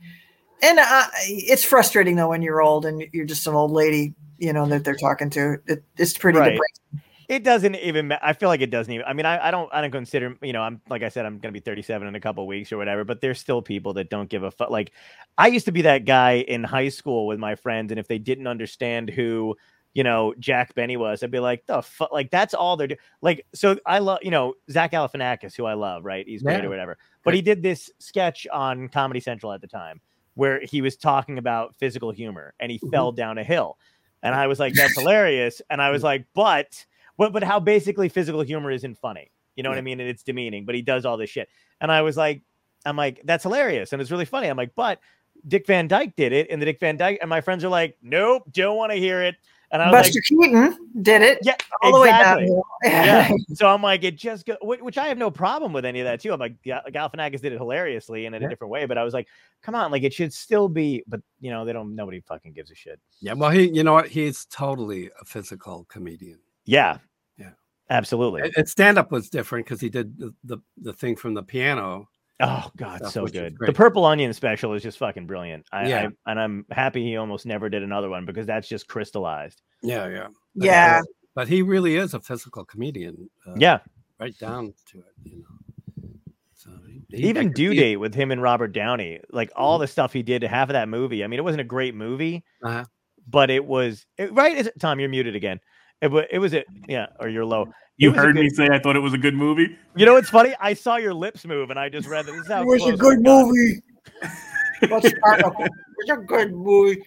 and 0.63 0.79
uh, 0.79 1.05
it's 1.27 1.63
frustrating 1.63 2.15
though 2.15 2.29
when 2.29 2.41
you're 2.41 2.61
old 2.61 2.85
and 2.85 3.03
you're 3.13 3.25
just 3.25 3.45
an 3.47 3.53
old 3.53 3.71
lady, 3.71 4.13
you 4.39 4.53
know, 4.53 4.65
that 4.67 4.83
they're 4.83 4.95
talking 4.95 5.29
to. 5.31 5.57
It, 5.67 5.83
it's 5.97 6.17
pretty 6.17 6.39
Right. 6.39 6.51
depressing. 6.53 7.07
It 7.31 7.45
doesn't 7.45 7.75
even. 7.77 8.09
ma- 8.09 8.17
I 8.21 8.33
feel 8.33 8.49
like 8.49 8.59
it 8.59 8.71
doesn't 8.71 8.91
even. 8.91 9.05
I 9.07 9.13
mean, 9.13 9.25
I, 9.25 9.47
I 9.47 9.51
don't. 9.51 9.69
I 9.73 9.79
don't 9.79 9.89
consider. 9.91 10.35
You 10.41 10.51
know, 10.51 10.61
I'm 10.61 10.81
like 10.89 11.01
I 11.01 11.07
said, 11.07 11.25
I'm 11.25 11.39
gonna 11.39 11.53
be 11.53 11.61
37 11.61 12.05
in 12.05 12.13
a 12.13 12.19
couple 12.19 12.45
weeks 12.45 12.73
or 12.73 12.77
whatever. 12.77 13.05
But 13.05 13.21
there's 13.21 13.39
still 13.39 13.61
people 13.61 13.93
that 13.93 14.09
don't 14.09 14.29
give 14.29 14.43
a 14.43 14.51
fuck. 14.51 14.69
Like, 14.69 14.91
I 15.37 15.47
used 15.47 15.65
to 15.67 15.71
be 15.71 15.83
that 15.83 16.03
guy 16.03 16.39
in 16.39 16.65
high 16.65 16.89
school 16.89 17.27
with 17.27 17.39
my 17.39 17.55
friends, 17.55 17.89
and 17.93 17.99
if 18.01 18.09
they 18.09 18.17
didn't 18.17 18.47
understand 18.47 19.09
who, 19.09 19.55
you 19.93 20.03
know, 20.03 20.33
Jack 20.39 20.75
Benny 20.75 20.97
was, 20.97 21.23
I'd 21.23 21.31
be 21.31 21.39
like, 21.39 21.65
the 21.67 21.81
fuck. 21.81 22.11
Like, 22.11 22.31
that's 22.31 22.53
all 22.53 22.75
they're 22.75 22.87
doing. 22.87 22.99
Like, 23.21 23.45
so 23.55 23.77
I 23.85 23.99
love, 23.99 24.19
you 24.23 24.31
know, 24.31 24.55
Zach 24.69 24.91
Galifianakis, 24.91 25.55
who 25.55 25.63
I 25.63 25.75
love, 25.75 26.03
right? 26.03 26.27
He's 26.27 26.43
great 26.43 26.59
Yeah. 26.59 26.65
or 26.65 26.69
whatever. 26.69 26.97
But 27.23 27.33
he 27.33 27.41
did 27.41 27.63
this 27.63 27.89
sketch 27.99 28.45
on 28.51 28.89
Comedy 28.89 29.21
Central 29.21 29.53
at 29.53 29.61
the 29.61 29.67
time 29.67 30.01
where 30.33 30.59
he 30.65 30.81
was 30.81 30.97
talking 30.97 31.37
about 31.37 31.75
physical 31.77 32.11
humor 32.11 32.53
and 32.59 32.69
he 32.73 32.79
Mhm. 32.79 32.91
fell 32.91 33.11
down 33.13 33.37
a 33.37 33.43
hill. 33.45 33.77
And 34.21 34.35
I 34.35 34.47
was 34.47 34.59
like, 34.59 34.73
that's 34.73 34.95
hilarious. 34.99 35.61
And 35.69 35.81
I 35.81 35.91
was 35.91 36.03
like, 36.03 36.25
but 36.33 36.85
but 37.17 37.33
but 37.33 37.43
how 37.43 37.59
basically 37.59 38.09
physical 38.09 38.41
humor 38.41 38.71
isn't 38.71 38.97
funny. 38.97 39.31
You 39.55 39.63
know 39.63 39.69
what 39.69 39.77
I 39.77 39.81
mean? 39.81 39.99
And 39.99 40.09
it's 40.09 40.23
demeaning, 40.23 40.65
but 40.65 40.75
he 40.75 40.81
does 40.81 41.05
all 41.05 41.17
this 41.17 41.29
shit. 41.29 41.49
And 41.81 41.91
I 41.91 42.01
was 42.01 42.15
like, 42.17 42.41
I'm 42.85 42.95
like, 42.95 43.21
that's 43.25 43.43
hilarious. 43.43 43.91
And 43.93 44.01
it's 44.01 44.09
really 44.11 44.25
funny. 44.25 44.47
I'm 44.47 44.57
like, 44.57 44.73
but 44.75 44.99
Dick 45.47 45.67
Van 45.67 45.87
Dyke 45.87 46.15
did 46.15 46.31
it. 46.31 46.47
And 46.49 46.61
the 46.61 46.65
Dick 46.65 46.79
Van 46.79 46.97
Dyke, 46.97 47.19
and 47.21 47.29
my 47.29 47.41
friends 47.41 47.63
are 47.63 47.69
like, 47.69 47.97
nope, 48.01 48.43
don't 48.51 48.77
want 48.77 48.91
to 48.91 48.97
hear 48.97 49.21
it. 49.21 49.35
And 49.73 49.81
I 49.81 49.89
was 49.89 50.07
Buster 50.07 50.19
like, 50.37 50.49
Keaton 50.49 50.89
did 51.01 51.21
it 51.21 51.39
yeah, 51.43 51.55
all 51.81 51.99
the 52.01 52.09
exactly. 52.09 52.51
way 52.51 52.61
yeah. 52.83 53.29
down. 53.29 53.39
So 53.53 53.67
I'm 53.67 53.81
like, 53.81 54.03
it 54.03 54.17
just 54.17 54.45
go, 54.45 54.57
which, 54.61 54.81
which 54.81 54.97
I 54.97 55.07
have 55.07 55.17
no 55.17 55.31
problem 55.31 55.71
with 55.71 55.85
any 55.85 56.01
of 56.01 56.05
that 56.05 56.19
too. 56.19 56.33
I'm 56.33 56.39
like, 56.41 56.61
Ga- 56.63 56.81
Galifianakis 56.89 57.39
did 57.41 57.53
it 57.53 57.57
hilariously 57.57 58.25
and 58.25 58.35
in 58.35 58.41
Yeah. 58.41 58.47
a 58.47 58.49
different 58.49 58.71
way, 58.71 58.85
but 58.85 58.97
I 58.97 59.03
was 59.03 59.13
like, 59.13 59.27
come 59.61 59.73
on, 59.73 59.89
like 59.89 60.03
it 60.03 60.13
should 60.13 60.33
still 60.33 60.67
be. 60.67 61.03
But 61.07 61.21
you 61.39 61.51
know, 61.51 61.63
they 61.63 61.71
don't. 61.71 61.95
Nobody 61.95 62.19
fucking 62.19 62.51
gives 62.51 62.69
a 62.69 62.75
shit. 62.75 62.99
Yeah, 63.21 63.33
well, 63.33 63.49
he, 63.49 63.69
you 63.69 63.83
know 63.83 63.93
what? 63.93 64.07
He's 64.09 64.43
totally 64.45 65.09
a 65.21 65.23
physical 65.25 65.85
comedian. 65.85 66.39
Yeah. 66.71 66.97
Yeah. 67.37 67.51
Absolutely. 67.89 68.41
And, 68.43 68.53
and 68.57 68.69
stand 68.69 68.97
up 68.97 69.11
was 69.11 69.29
different 69.29 69.65
because 69.65 69.81
he 69.81 69.89
did 69.89 70.17
the, 70.17 70.33
the 70.43 70.57
the 70.81 70.93
thing 70.93 71.15
from 71.15 71.33
the 71.33 71.43
piano. 71.43 72.07
Oh 72.39 72.71
God, 72.77 72.97
stuff, 72.99 73.11
so 73.11 73.27
good. 73.27 73.55
The. 73.59 73.73
Purple 73.73 74.03
Onion 74.05 74.33
special 74.33 74.73
is 74.73 74.81
just 74.81 74.97
fucking 74.97 75.27
brilliant. 75.27 75.65
I, 75.71 75.87
Yeah. 75.89 76.07
I 76.25 76.31
and 76.31 76.39
I'm 76.39 76.65
happy 76.71 77.03
he 77.03 77.17
almost 77.17 77.45
never 77.45 77.69
did 77.69 77.83
another 77.83 78.09
one 78.09 78.25
because 78.25 78.45
that's 78.47 78.67
just 78.67 78.87
crystallized. 78.87 79.61
Yeah, 79.83 80.07
yeah, 80.07 80.27
But, 80.55 80.65
Yeah. 80.65 80.99
uh, 81.01 81.05
but 81.35 81.47
he 81.47 81.61
really 81.61 81.97
is 81.97 82.13
a 82.13 82.19
physical 82.19 82.63
comedian. 82.65 83.29
Uh, 83.45 83.53
Yeah. 83.57 83.79
right 84.19 84.37
down 84.39 84.73
to 84.91 84.99
it. 84.99 85.05
You 85.23 85.39
know. 85.39 86.09
So 86.55 86.69
he- 86.87 87.03
he- 87.17 87.27
Even 87.29 87.49
I 87.49 87.51
Due 87.51 87.71
see- 87.71 87.77
Date 87.79 87.97
with 87.97 88.15
him 88.15 88.31
and 88.31 88.41
Robert 88.41 88.69
Downey, 88.71 89.19
like 89.31 89.51
all 89.55 89.77
the 89.77 89.87
stuff 89.87 90.13
he 90.13 90.23
did 90.23 90.39
to 90.41 90.47
half 90.47 90.69
of 90.69 90.73
that 90.73 90.87
movie. 90.89 91.23
I 91.23 91.27
mean, 91.27 91.39
it 91.39 91.43
wasn't 91.43 91.61
a 91.61 91.65
great 91.65 91.93
movie, 91.95 92.43
Uh-huh. 92.63 92.85
but 93.27 93.49
it 93.51 93.65
was 93.65 94.05
it, 94.17 94.31
right. 94.33 94.55
Is 94.57 94.67
it, 94.67 94.79
Tom, 94.79 94.99
you're 94.99 95.09
muted 95.09 95.35
again. 95.35 95.59
It, 96.01 96.11
wa- 96.11 96.23
it 96.29 96.39
was 96.39 96.53
it. 96.53 96.65
Yeah, 96.87 97.07
or 97.19 97.29
you're 97.29 97.45
low. 97.45 97.71
You 97.97 98.11
heard 98.11 98.35
good- 98.35 98.43
me 98.43 98.49
say 98.49 98.67
I 98.71 98.79
thought 98.79 98.95
it 98.95 98.99
was 99.01 99.13
a 99.13 99.17
good 99.17 99.35
movie. 99.35 99.77
You 99.95 100.05
know 100.05 100.13
what's 100.13 100.29
funny? 100.29 100.53
I 100.59 100.73
saw 100.73 100.95
your 100.97 101.13
lips 101.13 101.45
move, 101.45 101.69
and 101.69 101.79
I 101.79 101.89
just 101.89 102.07
read 102.07 102.25
that. 102.25 102.31
This 102.31 102.41
is 102.41 102.47
how 102.47 102.61
It 102.63 102.65
was 102.65 102.85
a 102.87 102.97
good 102.97 103.21
movie. 103.21 103.81
What's 104.87 105.09
Sparkle? 105.09 105.53
It 105.59 105.71
was 105.97 106.09
a 106.09 106.21
good 106.25 106.51
movie. 106.53 107.01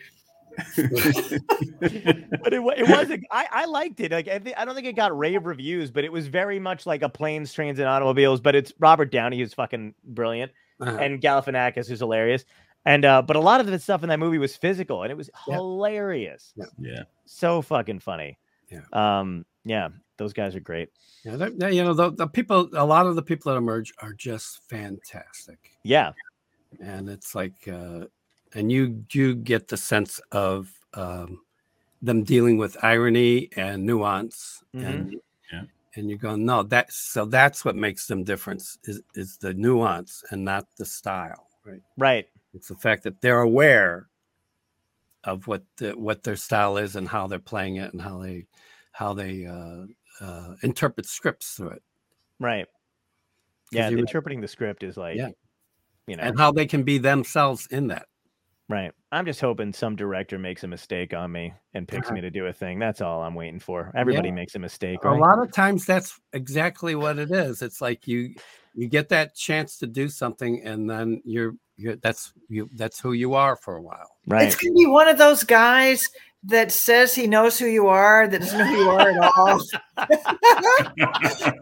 but 0.87 2.53
it, 2.53 2.62
wa- 2.62 2.75
it 2.77 2.89
wasn't. 2.89 3.25
I, 3.31 3.47
I 3.51 3.65
liked 3.65 3.99
it. 4.01 4.12
Like 4.12 4.29
I, 4.29 4.39
thi- 4.39 4.55
I 4.55 4.65
don't 4.65 4.75
think 4.75 4.87
it 4.87 4.95
got 4.97 5.16
rave 5.16 5.45
reviews, 5.47 5.91
but 5.91 6.05
it 6.05 6.12
was 6.12 6.27
very 6.29 6.59
much 6.61 6.87
like 6.87 7.03
a 7.03 7.09
planes, 7.09 7.53
trains, 7.53 7.79
and 7.79 7.89
automobiles. 7.89 8.41
But 8.41 8.55
it's 8.55 8.73
Robert 8.79 9.11
Downey 9.11 9.39
who's 9.39 9.55
fucking 9.55 9.95
brilliant, 10.05 10.53
Uh-huh. 10.81 10.97
and 10.99 11.21
Galifianakis 11.21 11.89
who's 11.89 11.99
hilarious. 11.99 12.45
And 12.87 13.05
uh, 13.05 13.23
but 13.23 13.35
a 13.37 13.41
lot 13.41 13.61
of 13.61 13.66
the 13.66 13.79
stuff 13.79 14.03
in 14.03 14.09
that 14.11 14.19
movie 14.21 14.39
was 14.39 14.55
physical, 14.57 15.03
and 15.03 15.11
it 15.11 15.16
was 15.16 15.31
Yeah. 15.49 15.55
hilarious. 15.57 16.53
Yeah. 16.55 16.65
Yeah. 16.79 17.03
So 17.25 17.62
fucking 17.62 18.01
funny. 18.01 18.39
Yeah. 18.74 19.20
Um. 19.20 19.44
Yeah. 19.64 19.88
Those 20.16 20.32
guys 20.32 20.55
are 20.55 20.60
great. 20.60 20.90
Yeah, 21.24 21.36
they're- 21.36 21.51
they- 21.51 21.72
you 21.76 21.82
know, 21.84 21.94
the, 21.94 22.10
the 22.12 22.26
people, 22.28 22.68
a 22.74 22.84
lot 22.86 23.06
of 23.06 23.16
the 23.16 23.22
people 23.22 23.51
that 23.52 23.59
emerge 23.59 23.92
are 23.98 24.12
just 24.12 24.60
fantastic. 24.68 25.59
Yeah. 25.82 26.12
and 26.80 27.09
it's 27.09 27.34
like 27.36 27.68
uh 27.68 28.05
and 28.55 28.70
you 28.72 29.05
you 29.12 29.36
get 29.36 29.68
the 29.68 29.76
sense 29.76 30.20
of 30.32 30.68
um 30.94 31.40
them 32.02 32.24
dealing 32.24 32.56
with 32.59 32.76
irony 32.82 33.48
and 33.56 33.84
nuance 33.86 34.60
and 34.72 35.14
Yeah. 35.52 35.62
and 35.94 36.10
you 36.10 36.18
go 36.18 36.34
no 36.34 36.64
that's 36.64 36.96
so 36.96 37.26
that's 37.26 37.64
what 37.64 37.76
makes 37.76 38.09
them 38.09 38.24
different 38.24 38.60
is 38.90 39.01
is 39.14 39.36
the 39.38 39.55
nuance 39.55 40.24
and 40.30 40.44
not 40.44 40.66
the 40.78 40.84
style 40.84 41.46
right 41.64 41.80
Right. 41.96 42.26
it's 42.55 42.66
the 42.68 42.76
fact 42.86 43.05
that 43.05 43.20
they're 43.20 43.42
aware 43.52 44.09
of 45.24 45.46
what 45.46 45.64
the, 45.78 45.92
what 45.92 46.22
their 46.22 46.36
style 46.36 46.76
is 46.76 46.96
and 46.96 47.09
how 47.09 47.26
they're 47.26 47.38
playing 47.38 47.76
it 47.76 47.92
and 47.92 48.01
how 48.02 48.18
they 48.18 48.46
how 48.92 49.12
they 49.14 49.46
uh, 49.46 49.84
uh 50.24 50.55
interpret 50.62 51.06
scripts 51.06 51.55
through 51.55 51.70
it 51.70 51.82
Right. 52.40 52.66
Yeah. 53.72 53.90
the 53.90 53.98
interpreting 53.98 54.40
the 54.40 54.48
script 54.48 54.82
is 54.82 54.96
like. 54.96 55.16
Yeah. 55.16 55.30
You 56.06 56.16
know. 56.16 56.22
and 56.24 56.38
how 56.38 56.52
they 56.52 56.66
can 56.66 56.82
be 56.82 56.98
themselves 56.98 57.66
in 57.70 57.86
that 57.88 58.06
Right. 58.68 58.92
I'm 59.12 59.26
just 59.26 59.40
hoping 59.42 59.72
some 59.74 59.94
director 59.94 60.38
makes 60.38 60.64
a 60.64 60.66
mistake 60.66 61.12
on 61.12 61.30
me 61.30 61.52
and 61.74 61.86
picks 61.86 62.06
Uh-huh. 62.06 62.14
me 62.14 62.20
to 62.22 62.30
do 62.30 62.46
a 62.46 62.52
thing. 62.52 62.78
That's 62.78 63.02
all 63.02 63.22
I'm 63.22 63.34
waiting 63.34 63.60
for. 63.60 63.92
Everybody 63.94 64.30
makes 64.30 64.55
a 64.55 64.59
mistake, 64.59 65.05
a 65.05 65.10
lot 65.10 65.38
of 65.38 65.52
times 65.52 65.84
that's 65.84 66.18
exactly 66.32 66.94
what 66.94 67.18
it 67.18 67.30
is 67.30 67.60
it's 67.62 67.80
like 67.82 68.06
you 68.09 68.34
you 68.74 68.88
get 68.88 69.09
that 69.09 69.34
chance 69.34 69.78
to 69.78 69.86
do 69.86 70.09
something 70.09 70.62
and 70.64 70.88
then 70.88 71.20
you're 71.24 71.55
you're 71.76 71.96
that's 71.96 72.32
you 72.48 72.68
that's 72.76 73.01
who 73.01 73.12
you 73.12 73.34
are 73.34 73.56
for 73.56 73.76
a 73.76 73.82
while 73.82 74.10
Right. 74.26 74.46
It's 74.46 74.56
gonna 74.56 74.74
be 74.74 74.86
one 74.86 75.09
of 75.09 75.18
those 75.18 75.44
guys 75.44 76.09
that 76.46 76.70
says 76.70 77.14
he 77.14 77.26
knows 77.26 77.59
who 77.59 77.66
you 77.66 77.86
are, 77.88 78.28
that 78.28 78.40
doesn't 78.40 78.59
know 78.59 78.66
who 78.66 78.76
you 78.76 78.90
are 78.90 79.10
at 79.10 79.32
all. 79.36 79.60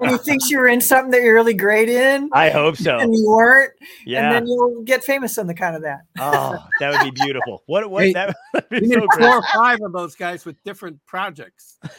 and 0.00 0.10
he 0.10 0.18
thinks 0.18 0.50
you're 0.50 0.66
in 0.66 0.80
something 0.80 1.10
that 1.12 1.22
you're 1.22 1.34
really 1.34 1.54
great 1.54 1.88
in, 1.88 2.28
I 2.32 2.50
hope 2.50 2.76
so. 2.76 2.98
and 2.98 3.14
you 3.14 3.24
weren't. 3.28 3.72
Yeah. 4.04 4.24
And 4.26 4.34
then 4.34 4.46
you'll 4.46 4.82
get 4.82 5.04
famous 5.04 5.38
on 5.38 5.46
the 5.46 5.54
count 5.54 5.76
of 5.76 5.82
that. 5.82 6.00
oh, 6.18 6.58
that 6.80 6.92
would 6.92 7.14
be 7.14 7.22
beautiful. 7.24 7.62
What? 7.66 7.88
What? 7.90 8.04
Hey, 8.04 8.12
that 8.12 8.34
would 8.54 8.68
be 8.70 8.76
you 8.76 9.00
need 9.00 9.08
so 9.12 9.20
four 9.20 9.36
or 9.36 9.42
five 9.54 9.80
of 9.82 9.92
those 9.92 10.14
guys 10.16 10.44
with 10.44 10.60
different 10.64 10.98
projects 11.06 11.78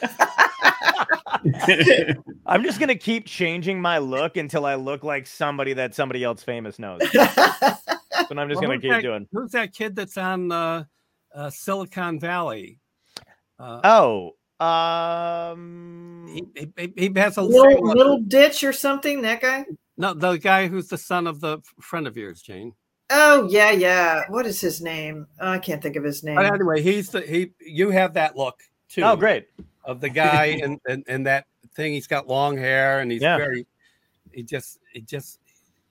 I'm 2.46 2.62
just 2.62 2.80
gonna 2.80 2.94
keep 2.94 3.26
changing 3.26 3.80
my 3.80 3.98
look 3.98 4.36
until 4.36 4.64
I 4.66 4.74
look 4.76 5.04
like 5.04 5.26
somebody 5.26 5.72
that 5.74 5.94
somebody 5.94 6.24
else 6.24 6.42
famous 6.42 6.78
knows. 6.78 7.00
That's 7.12 8.30
what 8.30 8.38
I'm 8.38 8.48
just 8.48 8.60
Well, 8.60 8.68
gonna 8.68 8.74
who's 8.74 8.82
keep 8.82 8.90
that- 8.92 9.02
doing. 9.02 9.28
who's 9.32 9.50
that 9.52 9.72
kid 9.74 9.94
that's 9.96 10.16
on 10.16 10.50
uh, 10.52 10.84
uh 11.34 11.50
silicon 11.50 12.18
valley 12.20 12.78
uh, 13.58 13.80
Oh, 13.84 14.32
um, 14.64 16.26
he, 16.54 16.68
he, 16.76 16.92
he 16.96 17.12
has 17.18 17.36
a 17.36 17.42
little 17.42 17.82
little 17.86 18.20
ditch 18.20 18.64
or 18.64 18.72
something. 18.72 19.22
That 19.22 19.40
guy. 19.40 19.64
no 19.96 20.14
the 20.14 20.36
guy 20.36 20.68
who's 20.68 20.88
the 20.88 20.98
son 20.98 21.26
of 21.26 21.40
the 21.40 21.58
friend 21.80 22.06
of 22.06 22.16
yours 22.16 22.40
jane 22.42 22.72
Oh 23.10 23.48
yeah, 23.50 23.70
yeah. 23.70 24.22
What 24.28 24.46
is 24.46 24.60
his 24.60 24.80
name? 24.80 25.26
Oh, 25.38 25.50
I 25.50 25.58
can't 25.58 25.82
think 25.82 25.96
of 25.96 26.04
his 26.04 26.24
name. 26.24 26.36
but 26.36 26.46
anyway 26.46 26.80
he's 26.82 27.10
the 27.10 27.20
he 27.20 27.52
you 27.60 27.90
have 27.90 28.14
that 28.14 28.36
look 28.36 28.58
too 28.88 29.02
oh, 29.02 29.16
great. 29.16 29.46
Of 29.84 30.00
the 30.00 30.08
guy 30.08 30.46
and, 30.62 30.80
and 30.88 31.04
and 31.08 31.26
that 31.26 31.46
thing. 31.74 31.92
He's 31.92 32.06
got 32.06 32.28
long 32.28 32.56
hair 32.56 33.00
and 33.00 33.10
he's 33.10 33.22
Yeah. 33.22 33.36
very. 33.36 33.66
He 34.32 34.42
just 34.42 34.78
he 34.92 35.00
just 35.00 35.38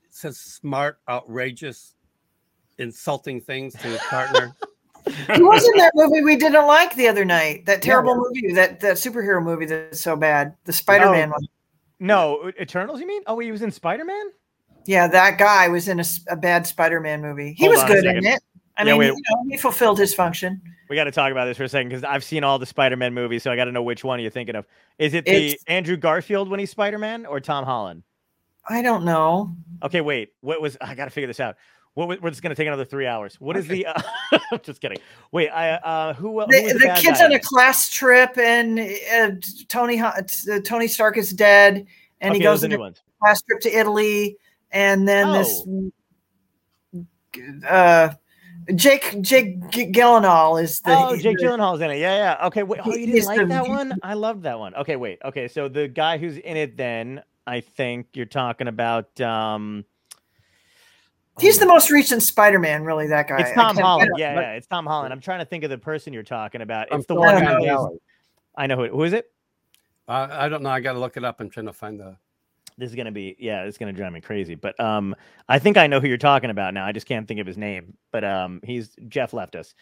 says 0.10 0.38
smart, 0.38 1.00
outrageous, 1.10 1.96
insulting 2.78 3.42
things 3.42 3.74
to 3.74 3.88
his 3.88 4.02
partner. 4.02 4.56
He 5.36 5.42
was 5.44 5.68
in 5.68 5.78
that 5.80 5.92
movie 5.96 6.22
we 6.22 6.38
didn't 6.38 6.66
like 6.66 6.96
the 6.96 7.10
other 7.10 7.26
night. 7.26 7.66
That 7.66 7.82
terrible 7.82 8.16
movie, 8.16 8.54
that 8.54 8.80
that 8.80 8.96
superhero 8.96 9.44
movie 9.44 9.66
that's 9.66 10.00
so 10.00 10.16
bad. 10.16 10.56
The 10.64 10.72
Spider-Man 10.72 11.30
one. 11.30 11.46
No, 12.00 12.50
Eternals. 12.60 13.02
You 13.02 13.08
mean? 13.08 13.22
Oh, 13.28 13.38
he 13.40 13.52
was 13.52 13.62
in 13.62 13.70
Spider 13.70 14.06
Man. 14.06 14.28
Yeah, 14.86 15.08
that 15.08 15.38
guy 15.38 15.68
was 15.68 15.90
in 15.90 16.02
a 16.30 16.36
bad 16.38 16.66
Spider-Man 16.66 17.22
movie. 17.22 17.54
He 17.58 17.66
Hold 17.66 17.76
was 17.76 17.84
good 17.84 18.06
in 18.06 18.26
it. 18.26 18.42
I 18.78 18.84
Yeah, 18.84 18.92
mean, 18.94 18.98
wait. 19.00 19.08
you 19.08 19.14
know, 19.30 19.44
he 19.50 19.58
fulfilled 19.58 20.00
his 20.00 20.14
function. 20.14 20.62
We 20.90 20.96
got 20.96 21.04
to 21.06 21.12
talk 21.12 21.32
about 21.32 21.46
this 21.46 21.58
for 21.58 21.64
a 21.64 21.70
second 21.70 21.90
because 21.90 22.04
I've 22.04 22.24
seen 22.24 22.44
all 22.44 22.58
the 22.60 22.66
Spider 22.66 22.96
Man 22.98 23.14
movies, 23.14 23.44
so 23.44 23.52
I 23.52 23.56
got 23.56 23.66
to 23.66 23.72
know 23.72 23.84
which 23.84 24.04
one 24.04 24.20
you're 24.20 24.32
thinking 24.32 24.56
of. 24.56 24.66
Is 25.00 25.14
it 25.14 25.26
the 25.26 25.32
It's- 25.32 25.64
Andrew 25.68 25.98
Garfield 25.98 26.50
when 26.50 26.60
he's 26.60 26.72
Spider 26.72 26.98
Man 26.98 27.26
or 27.26 27.40
Tom 27.40 27.66
Holland? 27.66 28.04
I 28.68 28.82
don't 28.82 29.04
know. 29.06 29.56
Okay, 29.84 30.02
wait. 30.02 30.30
What 30.42 30.62
was 30.62 30.78
I 30.82 30.96
got 30.96 31.06
to 31.06 31.12
figure 31.12 31.28
this 31.28 31.40
out? 31.40 31.56
What 31.96 32.22
we're 32.24 32.30
just 32.32 32.42
gonna 32.42 32.56
take 32.56 32.66
another 32.66 32.86
three 32.86 33.06
hours. 33.06 33.36
What 33.40 33.56
is 33.56 33.68
the? 33.68 33.86
Uh, 33.86 34.02
I'm 34.52 34.60
just 34.64 34.82
kidding. 34.82 34.98
Wait, 35.32 35.50
I 35.50 35.74
uh, 35.74 36.14
who? 36.16 36.40
who 36.42 36.48
The, 36.48 36.74
the, 36.74 36.80
the 36.80 36.94
kid's 37.00 37.20
guy 37.20 37.26
on 37.26 37.32
a 37.34 37.40
class 37.40 37.88
trip, 37.92 38.36
and 38.40 38.80
uh, 38.80 39.32
Tony 39.68 40.00
uh, 40.02 40.14
Tony 40.64 40.88
Stark 40.88 41.18
is 41.18 41.32
dead, 41.34 41.86
and 42.20 42.32
Okay, 42.32 42.40
he 42.40 42.44
goes 42.44 42.64
on 42.64 42.72
a 42.72 42.78
ones. 42.80 43.04
class 43.22 43.44
trip 43.44 43.60
to 43.62 43.70
Italy, 43.78 44.38
and 44.72 45.08
then 45.08 45.28
Oh. 45.28 45.38
this. 45.38 45.64
Uh, 47.68 48.10
Jake 48.76 49.22
Jake 49.22 49.70
G- 49.72 49.92
Gyllenhaal 49.92 50.62
is 50.62 50.80
the 50.82 50.96
oh, 50.98 51.16
Jake 51.18 51.38
the- 51.38 51.44
Gyllenhaal's 51.46 51.82
in 51.82 51.92
it. 51.92 51.98
Yeah, 51.98 52.38
yeah. 52.40 52.48
Okay, 52.48 52.64
wait. 52.64 52.82
Oh, 52.86 52.94
you 52.94 53.08
didn't 53.08 53.26
like 53.26 53.40
the- 53.40 53.46
that 53.48 53.68
one? 53.68 53.94
I 54.04 54.14
loved 54.14 54.44
that 54.44 54.58
one. 54.60 54.76
Okay, 54.76 54.96
wait. 54.96 55.20
Okay, 55.26 55.48
so 55.48 55.68
the 55.68 55.88
guy 55.88 56.18
who's 56.18 56.38
in 56.38 56.58
it, 56.58 56.78
then 56.78 57.22
I 57.48 57.60
think 57.62 58.08
you're 58.14 58.26
talking 58.26 58.68
about. 58.68 59.20
um 59.22 59.86
He's 61.40 61.58
the 61.58 61.66
oh, 61.66 61.70
most 61.70 61.90
recent 61.90 62.22
Spider-Man, 62.22 62.84
really. 62.84 63.08
That 63.08 63.28
guy. 63.28 63.40
It's 63.40 63.54
Tom 63.54 63.76
Holland. 63.76 64.12
I- 64.16 64.20
Yeah, 64.20 64.36
but- 64.36 64.42
yeah, 64.42 64.52
it's 64.54 64.68
Tom 64.68 64.86
Holland. 64.86 65.12
I'm 65.12 65.20
trying 65.20 65.40
to 65.40 65.46
think 65.46 65.64
of 65.64 65.70
the 65.72 65.78
person 65.80 66.14
you're 66.14 66.22
talking 66.24 66.62
about. 66.62 66.90
From 66.90 67.00
It's 67.00 67.08
the 67.08 67.16
one 67.16 67.40
Valley. 67.44 67.68
who 67.68 67.94
is. 67.96 68.00
I 68.56 68.68
know 68.68 68.76
who. 68.78 68.88
Who 68.90 69.04
is 69.04 69.14
it? 69.14 69.32
Uh, 70.08 70.28
I 70.30 70.48
don't 70.50 70.62
know. 70.62 70.70
I 70.70 70.80
got 70.80 70.94
to 70.94 71.00
look 71.00 71.18
it 71.18 71.24
up. 71.24 71.40
I'm 71.40 71.50
trying 71.50 71.66
to 71.66 71.74
find 71.74 72.00
the. 72.00 72.18
This 72.78 72.90
is 72.90 72.96
gonna 72.96 73.12
be 73.12 73.36
yeah, 73.40 73.64
it's 73.64 73.78
gonna 73.78 73.94
drive 73.94 74.14
me 74.14 74.22
crazy. 74.22 74.56
But 74.56 74.80
um, 74.80 75.16
I 75.48 75.60
think 75.60 75.78
I 75.78 75.88
know 75.88 76.00
who 76.00 76.08
you're 76.08 76.18
talking 76.18 76.50
about 76.50 76.74
now. 76.74 76.86
I 76.86 76.92
just 76.92 77.06
can't 77.08 77.28
think 77.28 77.40
of 77.40 77.48
his 77.48 77.58
name. 77.58 77.96
But 78.12 78.24
um, 78.24 78.62
he's 78.64 78.96
Jeff 79.08 79.34
left 79.34 79.56
us. 79.56 79.74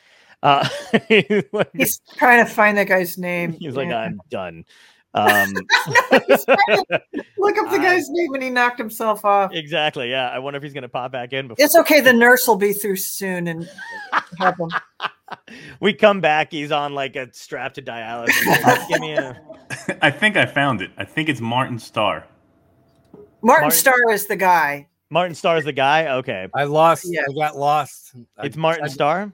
Uh, 0.43 0.67
he's 1.07 1.43
like, 1.53 1.69
He's 1.75 2.01
trying 2.17 2.45
to 2.45 2.51
find 2.51 2.77
that 2.77 2.87
guy's 2.87 3.17
name. 3.17 3.53
he's 3.53 3.75
like 3.75 3.89
Yeah. 3.89 3.99
I'm 3.99 4.21
done. 4.29 4.65
Um, 5.13 5.51
Look 5.51 5.65
up 7.57 7.69
the 7.69 7.69
I- 7.79 7.81
guy's 7.81 8.09
name 8.09 8.33
and 8.33 8.43
he 8.43 8.49
knocked 8.49 8.77
himself 8.77 9.25
off. 9.25 9.51
exactly. 9.53 10.09
Yeah. 10.09 10.29
I 10.29 10.39
wonder 10.39 10.57
if 10.57 10.63
he's 10.63 10.71
going 10.73 10.83
to 10.83 10.89
pop 10.89 11.11
back 11.11 11.33
in. 11.33 11.49
Before 11.49 11.63
It's 11.65 11.75
okay. 11.75 11.99
The 11.99 12.13
nurse 12.13 12.47
will 12.47 12.55
be 12.55 12.71
through 12.73 12.95
soon 12.95 13.47
and 13.47 13.69
help 14.37 14.55
him. 14.57 14.69
we 15.81 15.93
come 15.93 16.21
back. 16.21 16.51
He's 16.51 16.71
on 16.71 16.93
like 16.93 17.15
a 17.17 17.31
strap 17.33 17.73
to 17.73 17.81
dialysis. 17.81 18.63
Like, 18.63 18.87
Give 18.87 18.99
me 19.01 19.13
a. 19.13 19.41
I 20.01 20.11
think 20.11 20.37
I 20.37 20.45
found 20.45 20.81
it. 20.81 20.91
I 20.97 21.03
think 21.05 21.27
it's 21.29 21.41
Martin 21.41 21.77
Starr. 21.79 22.25
Martin, 23.41 23.65
Martin- 23.65 23.71
Starr 23.71 24.11
is 24.11 24.27
the 24.27 24.35
guy. 24.35 24.87
Martin 25.09 25.35
Starr 25.35 25.55
Starr's 25.55 25.65
the 25.65 25.73
guy. 25.73 26.07
Okay. 26.07 26.47
I 26.55 26.63
lost. 26.63 27.05
Yeah. 27.07 27.23
I 27.29 27.33
got 27.33 27.57
lost. 27.57 28.13
I- 28.37 28.45
It's 28.45 28.55
Martin 28.55 28.85
I- 28.85 28.87
Starr. 28.87 29.33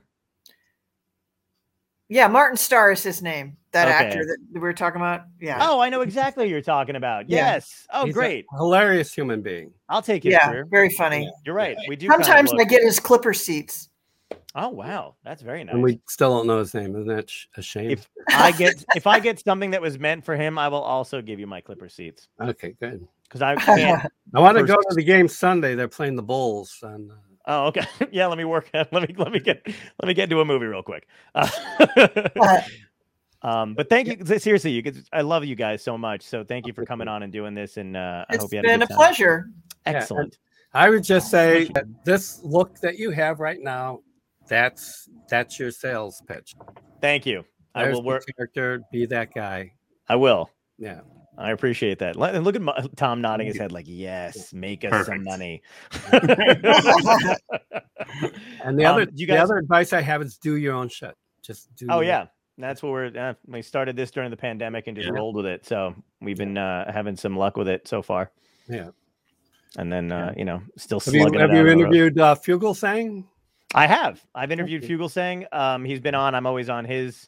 Yeah, 2.09 2.27
Martin 2.27 2.57
Starr 2.57 2.93
is 2.93 3.03
his 3.03 3.21
name. 3.21 3.57
That 3.71 3.89
Okay. 3.89 4.07
actor 4.07 4.25
that 4.25 4.37
we 4.53 4.59
were 4.61 4.73
talking 4.73 5.01
about. 5.01 5.23
Yeah. 5.41 5.57
Oh, 5.61 5.79
I 5.81 5.89
know 5.89 6.01
exactly 6.01 6.45
who 6.45 6.51
you're 6.51 6.61
talking 6.61 6.95
about. 6.95 7.29
Yeah. 7.29 7.53
Yes. 7.53 7.85
Oh, 7.91 8.05
he's 8.05 8.15
a 8.15 8.17
great. 8.17 8.45
hilarious 8.57 9.13
human 9.13 9.41
being. 9.41 9.73
I'll 9.89 10.01
take 10.01 10.23
his 10.23 10.31
yeah, 10.31 10.49
career. 10.49 10.65
very 10.71 10.89
funny. 10.89 11.29
You're 11.45 11.53
right. 11.53 11.77
We 11.87 11.95
do. 11.97 12.07
kind 12.07 12.21
of 12.21 12.25
Sometimes 12.25 12.53
I 12.59 12.63
get 12.63 12.81
his 12.81 12.99
clipper 12.99 13.33
seats. 13.33 13.89
Oh 14.55 14.69
wow, 14.69 15.13
that's 15.23 15.43
very 15.43 15.63
nice. 15.63 15.73
And 15.75 15.83
we 15.83 15.99
still 16.07 16.35
don't 16.35 16.47
know 16.47 16.57
his 16.57 16.73
name. 16.73 16.95
Isn't 16.95 17.07
that 17.07 17.31
a 17.57 17.61
shame? 17.61 17.91
If 17.91 18.07
I 18.29 18.51
get 18.51 18.83
if 18.95 19.05
I 19.05 19.19
get 19.19 19.39
something 19.39 19.69
that 19.71 19.81
was 19.81 19.99
meant 19.99 20.25
for 20.25 20.35
him, 20.35 20.57
I 20.57 20.67
will 20.67 20.81
also 20.81 21.21
give 21.21 21.39
you 21.39 21.45
my 21.45 21.61
Clipper 21.61 21.89
seats 21.89 22.27
okay, 22.41 22.73
good. 22.79 23.07
Because 23.27 23.41
I 23.41 23.55
can't. 23.77 24.11
I 24.33 24.39
want 24.39 24.57
to 24.57 24.63
go 24.63 24.75
to 24.75 24.95
the 24.95 25.03
game 25.03 25.27
Sunday. 25.27 25.75
They're 25.75 25.87
playing 25.87 26.15
the 26.15 26.23
Bulls. 26.23 26.77
And 26.83 27.11
Oh, 27.45 27.67
okay. 27.67 27.85
Yeah, 28.11 28.27
let 28.27 28.37
me 28.37 28.43
work. 28.45 28.69
Let 28.73 28.91
me 28.91 29.13
let 29.17 29.31
me 29.31 29.39
get 29.39 29.65
let 29.65 30.07
me 30.07 30.13
get 30.13 30.23
into 30.23 30.41
a 30.41 30.45
movie 30.45 30.65
real 30.65 30.83
quick. 30.83 31.07
Uh, 31.35 32.61
um, 33.43 33.75
but 33.75 33.87
thank 33.87 34.07
you. 34.07 34.39
Seriously, 34.39 34.71
you 34.71 34.81
could. 34.81 35.03
I 35.13 35.21
love 35.21 35.45
you 35.45 35.55
guys 35.55 35.83
so 35.83 35.95
much. 35.97 36.23
So 36.23 36.43
thank 36.43 36.65
you 36.65 36.73
for 36.73 36.85
coming 36.85 37.07
on 37.07 37.21
and 37.23 37.31
doing 37.31 37.53
this. 37.53 37.77
And 37.77 37.95
uh, 37.95 38.25
I 38.29 38.37
hope 38.37 38.51
you 38.51 38.57
had 38.57 38.65
a 38.65 38.67
been 38.69 38.79
good 38.79 38.91
a 38.91 38.93
pleasure. 38.95 39.49
and- 39.85 39.95
Excellent. 39.95 40.37
I 40.73 40.89
would 40.89 41.03
just 41.03 41.31
say 41.31 41.65
that 41.75 41.85
this 42.03 42.41
look 42.43 42.79
that 42.79 42.97
you 42.97 43.09
have 43.11 43.39
right 43.39 43.59
now, 43.61 43.99
that's 44.47 45.07
that's 45.29 45.57
your 45.59 45.71
sales 45.71 46.21
pitch. 46.27 46.55
Thank 46.99 47.25
you. 47.25 47.45
I 47.73 47.83
There's 47.83 47.95
will 47.95 48.01
the 48.01 48.07
work. 48.07 48.23
Character, 48.35 48.81
be 48.91 49.05
that 49.05 49.33
guy. 49.33 49.71
I 50.09 50.15
will. 50.17 50.49
Yeah. 50.77 51.01
I 51.37 51.51
appreciate 51.51 51.99
that. 51.99 52.15
And 52.15 52.43
look 52.43 52.55
at 52.55 52.61
my, 52.61 52.73
Tom 52.95 53.21
nodding 53.21 53.47
his 53.47 53.57
head 53.57 53.71
like, 53.71 53.85
yes, 53.87 54.53
make 54.53 54.83
us 54.85 55.05
some 55.05 55.23
money. 55.23 55.61
And 58.63 58.77
the 58.79 58.85
Um, 58.85 58.93
other 58.95 59.05
do 59.05 59.11
you 59.15 59.27
the 59.27 59.37
other 59.37 59.57
advice 59.57 59.93
I 59.93 60.01
have 60.01 60.21
is 60.21 60.37
do 60.37 60.55
your 60.55 60.73
own 60.75 60.89
shit. 60.89 61.15
Just 61.41 61.73
do. 61.75 61.87
Oh 61.89 61.95
your- 61.99 62.05
yeah, 62.05 62.25
that's 62.57 62.81
what 62.81 62.91
we're. 62.91 63.05
Uh, 63.17 63.33
we 63.45 63.61
started 63.61 63.95
this 63.95 64.11
during 64.11 64.31
the 64.31 64.37
pandemic 64.37 64.87
and 64.87 64.95
just 64.95 65.07
Yeah. 65.07 65.13
rolled 65.13 65.35
with 65.35 65.45
it. 65.45 65.65
So 65.65 65.93
we've 66.21 66.37
been 66.37 66.57
uh, 66.57 66.91
having 66.91 67.15
some 67.15 67.37
luck 67.37 67.57
with 67.57 67.67
it 67.67 67.87
so 67.87 68.01
far. 68.01 68.31
Yeah. 68.67 68.89
And 69.77 69.91
then 69.91 70.11
uh, 70.11 70.33
you 70.37 70.45
know, 70.45 70.61
still 70.77 70.99
Have 71.01 71.13
you, 71.13 71.21
slugging 71.21 71.39
have 71.39 71.49
it 71.51 71.55
you 71.55 71.59
on 71.61 71.67
interviewed 71.67 72.19
uh, 72.19 72.35
Fugelsang? 72.35 73.25
I 73.75 73.85
have. 73.87 74.23
I've 74.33 74.51
interviewed 74.51 74.83
Okay. 74.83 74.93
Fugelsang. 74.95 75.45
Um, 75.53 75.83
he's 75.83 75.99
been 75.99 76.15
on. 76.15 76.33
I'm 76.35 76.47
always 76.47 76.69
on 76.69 76.85
his 76.85 77.27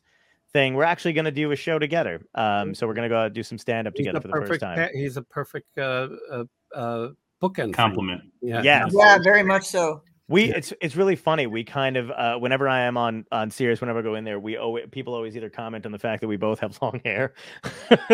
thing. 0.54 0.74
We're 0.76 0.84
actually 0.84 1.14
going 1.14 1.26
to 1.26 1.32
do 1.32 1.52
a 1.52 1.56
show 1.56 1.80
together. 1.80 2.22
Um, 2.36 2.74
so 2.74 2.88
we're 2.88 2.94
going 2.94 3.10
to 3.10 3.14
go 3.14 3.18
out 3.20 3.26
and 3.28 3.36
do 3.36 3.44
some 3.44 3.58
stand 3.58 3.88
up 3.88 3.94
together 3.96 4.20
for 4.22 4.28
the 4.28 4.46
first 4.48 4.62
time. 4.62 4.90
He's 4.94 5.18
a 5.18 5.22
perfect 5.24 5.78
uh, 5.78 6.10
uh, 6.32 6.44
uh, 6.76 7.10
bookend. 7.42 7.74
Compliment. 7.74 8.22
Yeah. 8.42 8.62
Yes. 8.64 8.92
Yeah, 8.96 9.18
very 9.24 9.44
much 9.44 9.66
so. 9.66 10.02
We 10.28 10.50
Yeah. 10.50 10.58
it's 10.58 10.74
it's 10.80 10.96
really 10.96 11.16
funny. 11.16 11.48
We 11.48 11.64
kind 11.64 11.98
of 11.98 12.12
uh, 12.12 12.38
whenever 12.38 12.70
I 12.70 12.82
am 12.82 12.98
on 12.98 13.26
on 13.32 13.50
Sirius, 13.50 13.82
whenever 13.82 13.98
I 13.98 14.02
go 14.04 14.14
in 14.14 14.24
there, 14.26 14.40
we 14.40 14.58
always 14.58 14.86
people 14.92 15.16
always 15.16 15.36
either 15.36 15.50
comment 15.50 15.88
on 15.88 15.92
the 15.92 15.98
fact 15.98 16.22
that 16.22 16.28
we 16.28 16.38
both 16.38 16.60
have 16.60 16.78
long 16.84 17.02
hair. 17.04 17.34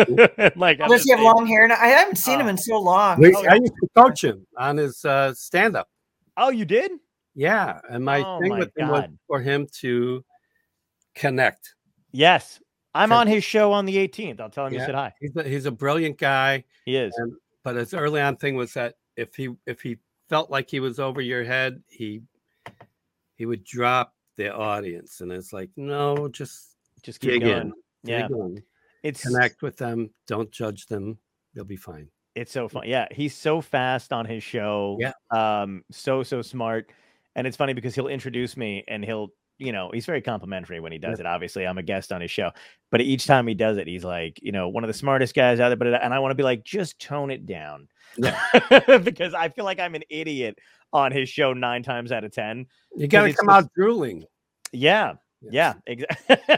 like 0.56 0.80
I'm 0.80 0.88
Does 0.88 1.02
he 1.04 1.10
have 1.10 1.18
saying- 1.18 1.22
long 1.22 1.46
hair? 1.46 1.68
now? 1.68 1.76
I 1.78 1.88
haven't 1.88 2.16
seen 2.16 2.40
him 2.40 2.46
Uh, 2.46 2.50
in 2.50 2.56
so 2.58 2.78
long. 2.80 3.20
We, 3.20 3.34
Oh, 3.34 3.44
I 3.46 3.56
used 3.56 3.74
to 3.82 3.88
coach 3.94 4.24
him 4.24 4.46
on 4.56 4.78
his 4.78 5.04
uh, 5.04 5.34
stand 5.34 5.76
up. 5.76 5.88
Oh, 6.38 6.48
you 6.48 6.64
did? 6.64 6.90
Yeah. 7.34 7.80
And 7.90 8.02
my 8.02 8.22
Oh 8.24 8.40
thing 8.40 8.48
my 8.50 8.58
with 8.60 8.72
him 8.78 8.88
was 8.88 9.04
for 9.26 9.40
him 9.40 9.66
to 9.80 10.24
connect. 11.14 11.74
Yes. 12.12 12.60
I'm 12.94 13.12
on 13.12 13.26
his 13.26 13.44
show 13.44 13.72
on 13.72 13.84
the 13.84 13.96
18th. 13.96 14.40
I'll 14.40 14.48
tell 14.48 14.66
him 14.66 14.72
you 14.72 14.78
said 14.80 14.94
hi. 14.94 15.12
He's 15.20 15.36
a, 15.36 15.42
he's 15.44 15.66
a 15.66 15.70
brilliant 15.70 16.16
guy. 16.18 16.64
He 16.86 16.96
is. 16.96 17.12
And 17.18 17.34
but 17.62 17.76
his 17.76 17.92
early 17.92 18.20
on 18.22 18.36
thing 18.36 18.54
was 18.56 18.72
that 18.74 18.94
if 19.16 19.34
he 19.34 19.50
if 19.66 19.82
he 19.82 19.98
felt 20.30 20.50
like 20.50 20.70
he 20.70 20.80
was 20.80 20.98
over 20.98 21.20
your 21.20 21.44
head, 21.44 21.82
he 21.88 22.22
he 23.36 23.44
would 23.44 23.64
drop 23.64 24.14
the 24.36 24.54
audience, 24.54 25.20
and 25.20 25.30
it's 25.30 25.52
like, 25.52 25.70
no, 25.76 26.28
just 26.28 26.76
Just 27.02 27.20
keep 27.20 27.42
going. 27.42 27.52
in, 27.68 27.72
Yeah. 28.02 28.26
in, 28.26 28.62
It's 29.02 29.22
connect 29.22 29.60
with 29.62 29.76
them, 29.76 30.10
don't 30.26 30.50
judge 30.50 30.86
them, 30.86 31.18
they'll 31.54 31.64
be 31.64 31.76
fine. 31.76 32.08
it's 32.34 32.52
so 32.52 32.68
fun. 32.68 32.84
Yeah, 32.86 33.06
he's 33.10 33.34
so 33.34 33.60
fast 33.60 34.12
on 34.12 34.24
his 34.26 34.42
show. 34.42 34.96
Yeah. 35.00 35.12
Um, 35.30 35.84
so 35.90 36.22
so 36.22 36.40
smart. 36.42 36.90
And 37.34 37.46
it's 37.46 37.56
funny 37.58 37.74
because 37.74 37.94
he'll 37.94 38.08
introduce 38.08 38.56
me 38.56 38.84
and 38.88 39.04
he'll, 39.04 39.28
you 39.58 39.72
know, 39.72 39.90
he's 39.92 40.06
very 40.06 40.20
complimentary 40.20 40.80
when 40.80 40.92
he 40.92 40.98
does 40.98 41.20
it. 41.20 41.26
Obviously, 41.26 41.66
I'm 41.66 41.78
a 41.78 41.82
guest 41.82 42.12
on 42.12 42.20
his 42.20 42.30
show. 42.30 42.50
But 42.90 43.00
each 43.00 43.26
time 43.26 43.46
he 43.46 43.54
does 43.54 43.78
it, 43.78 43.86
he's 43.86 44.04
like, 44.04 44.38
you 44.42 44.52
know, 44.52 44.68
one 44.68 44.84
of 44.84 44.88
the 44.88 44.94
smartest 44.94 45.34
guys 45.34 45.60
out 45.60 45.68
there. 45.68 45.76
But 45.76 46.02
and 46.02 46.12
I 46.12 46.18
want 46.18 46.30
to 46.32 46.36
be 46.36 46.42
like, 46.42 46.64
just 46.64 46.98
tone 47.00 47.30
it 47.30 47.46
down. 47.46 47.88
because 48.16 49.34
I 49.34 49.48
feel 49.48 49.64
like 49.64 49.80
I'm 49.80 49.94
an 49.94 50.04
idiot 50.08 50.58
on 50.92 51.12
his 51.12 51.28
show 51.28 51.52
nine 51.52 51.82
times 51.82 52.12
out 52.12 52.24
of 52.24 52.32
ten. 52.32 52.66
You 52.94 53.08
got 53.08 53.22
to 53.22 53.32
come 53.32 53.46
just- 53.46 53.64
out 53.64 53.72
drooling. 53.74 54.24
Yeah. 54.72 55.14
Yeah, 55.42 55.74
exactly. 55.86 56.46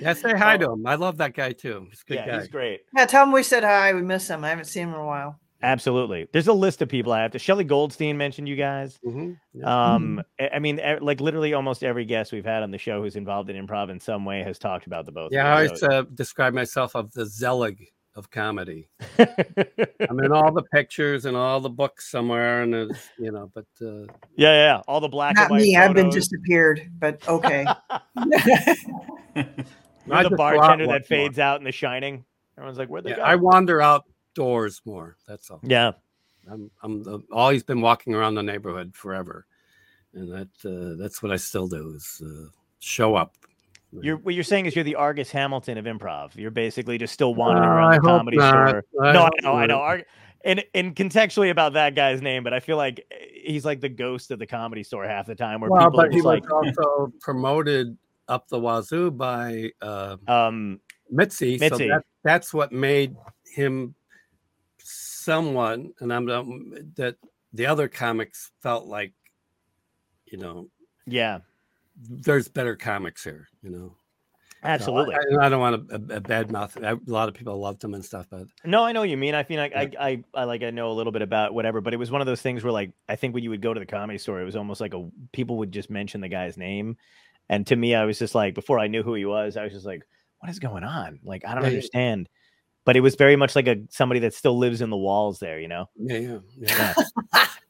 Yeah, 0.00 0.14
say 0.14 0.32
hi 0.32 0.54
oh. 0.54 0.58
to 0.58 0.72
him. 0.72 0.86
I 0.86 0.94
love 0.94 1.18
that 1.18 1.34
guy 1.34 1.52
too. 1.52 1.86
He's 1.90 2.00
a 2.00 2.04
good 2.08 2.14
yeah, 2.14 2.26
guy. 2.26 2.38
he's 2.38 2.48
great. 2.48 2.80
Yeah, 2.96 3.04
tell 3.04 3.24
him 3.24 3.32
we 3.32 3.42
said 3.42 3.64
hi. 3.64 3.92
We 3.92 4.02
miss 4.02 4.28
him. 4.28 4.44
I 4.44 4.48
haven't 4.48 4.64
seen 4.64 4.84
him 4.84 4.94
in 4.94 5.00
a 5.00 5.04
while. 5.04 5.38
Absolutely. 5.62 6.26
There's 6.32 6.48
a 6.48 6.52
list 6.52 6.80
of 6.82 6.88
people 6.88 7.12
I 7.12 7.22
have 7.22 7.32
to. 7.32 7.38
Shelley 7.38 7.64
Goldstein 7.64 8.16
mentioned 8.16 8.48
you 8.48 8.56
guys. 8.56 8.98
Mhm, 9.04 9.38
yeah. 9.52 9.92
Um, 9.94 10.22
I 10.38 10.50
I 10.54 10.58
mean, 10.58 10.80
like 11.00 11.20
literally 11.20 11.52
almost 11.54 11.84
every 11.84 12.04
guest 12.04 12.32
we've 12.32 12.44
had 12.44 12.62
on 12.62 12.70
the 12.70 12.78
show 12.78 13.02
who's 13.02 13.16
involved 13.16 13.50
in 13.50 13.66
improv 13.66 13.90
in 13.90 14.00
some 14.00 14.24
way 14.24 14.42
has 14.42 14.58
talked 14.58 14.86
about 14.86 15.06
the 15.06 15.12
both. 15.12 15.32
yeah, 15.32 15.44
you, 15.44 15.48
I 15.48 15.64
always 15.66 15.80
so- 15.80 15.86
uh, 15.88 16.02
describe 16.14 16.54
myself 16.54 16.94
of 16.96 17.12
the 17.12 17.26
Zelig 17.26 17.86
of 18.16 18.30
comedy. 18.30 18.88
I'm 19.18 20.18
in 20.20 20.32
all 20.32 20.52
the 20.52 20.64
pictures 20.72 21.26
and 21.26 21.36
all 21.36 21.60
the 21.60 21.70
books 21.70 22.10
somewhere, 22.10 22.62
and 22.62 22.74
it's, 22.74 23.08
you 23.18 23.30
know, 23.30 23.50
but 23.54 23.66
uh, 23.80 24.02
yeah, 24.36 24.54
yeah, 24.54 24.82
all 24.88 25.00
the 25.00 25.08
black. 25.08 25.36
Not 25.36 25.42
and 25.44 25.50
white 25.52 25.62
me. 25.62 25.76
I've 25.76 25.94
been 25.94 26.06
photos. 26.06 26.28
disappeared, 26.28 26.90
but 26.98 27.26
okay. 27.28 27.64
You're 29.34 29.44
the 29.44 30.30
just 30.30 30.36
go 30.36 30.42
out 30.42 30.56
bartender 30.56 30.86
that 30.88 31.06
fades 31.06 31.38
out 31.38 31.60
in 31.60 31.64
The 31.64 31.72
Shining. 31.72 32.24
Everyone's 32.56 32.78
like, 32.78 32.88
"Where 32.88 33.02
the?" 33.02 33.10
yeah. 33.10 33.20
I 33.20 33.36
wander 33.36 33.80
outdoors 34.30 34.80
more. 34.84 35.16
That's 35.26 35.50
all. 35.50 35.60
yeah, 35.62 35.92
I'm 36.50 36.70
I'm 36.82 37.02
the, 37.02 37.20
always 37.32 37.62
been 37.62 37.80
walking 37.80 38.14
around 38.14 38.34
the 38.34 38.42
neighborhood 38.42 38.94
forever, 38.94 39.46
and 40.14 40.30
that 40.32 40.48
uh, 40.64 41.00
that's 41.00 41.22
what 41.22 41.32
I 41.32 41.36
still 41.36 41.68
do 41.68 41.94
is 41.94 42.22
uh, 42.24 42.48
show 42.78 43.14
up. 43.14 43.36
you're 43.92 44.16
what 44.18 44.34
you're 44.34 44.44
saying 44.44 44.66
is 44.66 44.74
you're 44.74 44.84
the 44.84 44.94
Argus 44.96 45.30
Hamilton 45.30 45.78
of 45.78 45.84
improv. 45.84 46.36
You're 46.36 46.50
basically 46.50 46.98
just 46.98 47.12
still 47.14 47.34
wandering 47.34 47.68
Uh, 47.68 47.74
around 47.74 47.92
I 47.92 47.96
the 47.96 48.02
comedy 48.02 48.36
not. 48.36 48.48
store. 48.50 48.84
I 49.02 49.12
no, 49.12 49.24
I 49.24 49.30
know, 49.42 49.54
I 49.54 49.66
know. 49.66 49.78
Ar- 49.78 50.04
and 50.44 50.64
and 50.74 50.96
contextually 50.96 51.50
about 51.50 51.74
that 51.74 51.94
guy's 51.94 52.22
name, 52.22 52.44
but 52.44 52.54
I 52.54 52.60
feel 52.60 52.76
like 52.76 53.04
eh, 53.10 53.14
he's 53.44 53.64
like 53.64 53.80
the 53.80 53.90
ghost 53.90 54.30
of 54.30 54.38
the 54.38 54.46
comedy 54.46 54.82
store 54.82 55.06
half 55.06 55.26
the 55.26 55.34
time, 55.34 55.60
where 55.60 55.70
Well, 55.70 55.86
people 55.86 56.00
are 56.00 56.04
but 56.04 56.12
he 56.12 56.18
just 56.18 56.26
was 56.26 56.40
like, 56.40 56.50
also 56.78 57.12
promoted 57.20 57.98
up 58.28 58.48
the 58.48 58.58
wazoo 58.58 59.10
by 59.10 59.70
uh, 59.82 60.16
um, 60.28 60.80
Mitzi. 61.10 61.58
So 61.58 61.76
that, 61.76 62.04
that's 62.22 62.54
what 62.54 62.72
made 62.72 63.16
him 63.44 63.94
someone, 65.20 65.92
and 66.00 66.12
I'm 66.12 66.28
um, 66.30 66.72
that 66.96 67.16
the 67.52 67.66
other 67.66 67.88
comics 67.88 68.50
felt 68.62 68.86
like, 68.86 69.12
you 70.26 70.38
know, 70.38 70.68
yeah, 71.06 71.40
there's 71.96 72.48
better 72.48 72.76
comics 72.76 73.22
here. 73.24 73.48
You 73.62 73.70
know, 73.70 73.96
So 74.62 74.68
I- 74.68 74.70
absolutely. 74.70 75.14
I, 75.16 75.46
I 75.46 75.48
don't 75.48 75.60
want 75.60 75.88
to 75.88 75.94
a, 75.94 76.16
a 76.16 76.20
bad 76.20 76.50
mouth. 76.50 76.76
A 76.76 76.98
lot 77.06 77.28
of 77.28 77.34
people 77.34 77.58
loved 77.58 77.82
him 77.82 77.94
and 77.94 78.04
stuff, 78.04 78.26
but 78.30 78.46
No, 78.64 78.84
I 78.84 78.92
know 78.92 79.00
what 79.00 79.08
you 79.08 79.16
mean. 79.16 79.34
I 79.34 79.42
feel 79.42 79.58
like 79.58 79.74
I, 79.74 79.90
I, 79.98 80.24
I 80.34 80.44
like 80.44 80.62
I 80.62 80.70
know 80.70 80.90
a 80.90 80.94
little 80.94 81.12
bit 81.12 81.22
about 81.22 81.54
whatever, 81.54 81.80
but 81.80 81.92
it 81.94 81.98
was 81.98 82.10
one 82.10 82.20
of 82.20 82.26
those 82.26 82.42
things 82.42 82.62
where 82.62 82.72
like 82.72 82.92
I 83.08 83.16
think 83.16 83.34
when 83.34 83.42
you 83.44 83.50
would 83.50 83.62
go 83.62 83.74
to 83.74 83.80
the 83.80 83.86
comedy 83.86 84.18
store, 84.18 84.40
it 84.40 84.44
was 84.44 84.56
almost 84.56 84.80
like 84.80 84.94
a 84.94 85.08
people 85.32 85.58
would 85.58 85.72
just 85.72 85.90
mention 85.90 86.20
the 86.20 86.28
guy's 86.28 86.56
name, 86.56 86.96
and 87.48 87.66
to 87.66 87.76
me, 87.76 87.94
I 87.94 88.04
was 88.04 88.18
just 88.18 88.34
like 88.34 88.54
before 88.54 88.78
I 88.78 88.86
knew 88.86 89.02
who 89.02 89.14
he 89.14 89.24
was, 89.24 89.56
I 89.56 89.64
was 89.64 89.72
just 89.72 89.86
like, 89.86 90.02
what 90.38 90.50
is 90.50 90.58
going 90.60 90.84
on? 90.84 91.20
Like 91.24 91.44
I 91.44 91.54
don't 91.54 91.64
understand. 91.64 92.28
But 92.84 92.96
it 92.96 93.00
was 93.00 93.14
very 93.14 93.36
much 93.36 93.54
like 93.54 93.66
a 93.68 93.76
somebody 93.90 94.20
that 94.20 94.34
still 94.34 94.58
lives 94.58 94.80
in 94.80 94.90
the 94.90 94.96
walls 94.96 95.38
there, 95.38 95.60
you 95.60 95.68
know. 95.68 95.88
yeah, 95.96 96.16
yeah, 96.16 96.38
yeah. 96.58 96.94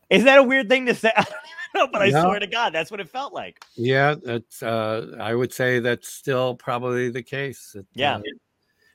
Is 0.08 0.24
that 0.24 0.38
a 0.38 0.42
weird 0.42 0.68
thing 0.68 0.86
to 0.86 0.94
say? 0.94 1.12
I 1.16 1.22
don't 1.22 1.28
even 1.28 1.86
know, 1.86 1.86
but 1.92 2.02
I 2.02 2.10
No. 2.10 2.22
swear 2.22 2.40
to 2.40 2.46
God, 2.46 2.72
that's 2.72 2.90
what 2.90 3.00
it 3.00 3.08
felt 3.08 3.32
like. 3.32 3.60
Yeah, 3.76 4.14
that's. 4.22 4.62
Uh, 4.62 5.16
I 5.20 5.34
would 5.34 5.52
say 5.52 5.78
that's 5.78 6.08
still 6.08 6.54
probably 6.56 7.10
the 7.10 7.22
case. 7.22 7.74
It, 7.76 7.86
Yeah. 7.94 8.16
uh, 8.16 8.22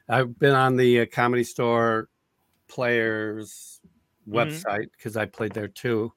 I've 0.10 0.38
been 0.38 0.54
on 0.54 0.76
the 0.76 1.02
uh, 1.02 1.06
Comedy 1.12 1.44
Store 1.44 2.10
Players 2.68 3.80
Mhm. 4.28 4.34
website 4.34 4.88
because 4.98 5.16
I 5.18 5.26
played 5.26 5.54
there 5.54 5.68
too, 5.68 6.14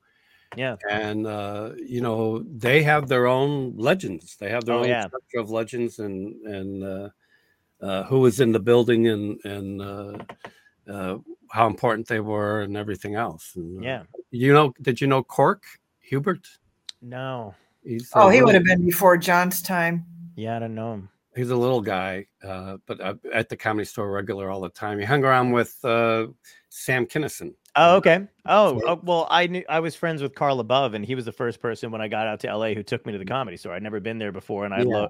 Yeah, 0.56 0.76
and 0.90 1.26
uh, 1.26 1.72
you 1.76 2.00
know 2.00 2.40
they 2.40 2.82
have 2.82 3.08
their 3.08 3.26
own 3.26 3.76
legends. 3.76 4.36
They 4.36 4.50
have 4.50 4.64
their 4.64 4.74
Oh, 4.74 4.82
own 4.82 4.88
yeah. 4.88 5.06
structure 5.06 5.38
of 5.38 5.50
legends, 5.50 5.98
and 6.00 6.34
and 6.44 6.84
uh, 6.84 7.08
uh, 7.80 8.02
who 8.05 8.20
was 8.20 8.40
in 8.40 8.52
the 8.52 8.60
building 8.60 9.09
and 9.09 9.40
and 9.44 9.82
uh, 9.82 10.18
uh, 10.90 11.18
how 11.50 11.66
important 11.66 12.06
they 12.09 12.20
were 12.20 12.62
and 12.62 12.76
everything 12.76 13.14
else. 13.14 13.52
And, 13.56 13.78
uh, 13.78 13.82
Yeah. 13.82 14.02
you 14.30 14.52
know, 14.52 14.72
did 14.82 15.00
you 15.00 15.06
know 15.06 15.22
Cork 15.22 15.64
Hubbert? 16.10 16.46
No. 17.02 17.55
He's 17.84 18.10
Oh, 18.14 18.28
a 18.28 18.32
he 18.32 18.42
would 18.42 18.55
have 18.55 18.64
been 18.64 18.84
before 18.84 19.16
John's 19.16 19.62
time. 19.62 20.05
Yeah, 20.36 20.56
I 20.56 20.59
don't 20.59 20.74
know 20.74 20.94
him. 20.94 21.09
He's 21.36 21.50
a 21.50 21.56
little 21.56 21.80
guy, 21.80 22.26
uh, 22.42 22.78
but 22.86 23.00
uh, 23.00 23.14
at 23.32 23.48
the 23.48 23.56
comedy 23.56 23.84
store 23.84 24.10
regular 24.10 24.50
all 24.50 24.60
the 24.60 24.68
time. 24.70 24.98
He 24.98 25.05
hung 25.05 25.22
around 25.24 25.52
with 25.52 25.76
uh, 25.84 26.26
Sam 26.68 27.06
Kinison. 27.06 27.55
Oh, 27.76 27.96
okay. 27.96 28.26
Oh, 28.44 28.80
So- 28.80 28.88
oh, 28.88 29.00
well, 29.05 29.26
I 29.30 29.46
knew 29.46 29.62
I 29.68 29.78
was 29.78 29.94
friends 29.94 30.20
with 30.20 30.34
Carl 30.34 30.62
LaBove, 30.62 30.94
and 30.94 31.05
he 31.05 31.14
was 31.14 31.24
the 31.26 31.32
first 31.32 31.60
person 31.60 31.92
when 31.92 32.00
I 32.00 32.09
got 32.09 32.26
out 32.26 32.40
to 32.40 32.48
LA 32.48 32.74
who 32.74 32.82
took 32.82 33.06
me 33.06 33.12
to 33.12 33.18
the 33.18 33.24
comedy 33.24 33.56
store. 33.56 33.72
I'd 33.74 33.82
never 33.84 34.00
been 34.00 34.18
there 34.18 34.32
before, 34.32 34.64
and 34.64 34.74
I 34.74 34.78
Yeah. 34.78 34.84
lo- 34.84 35.09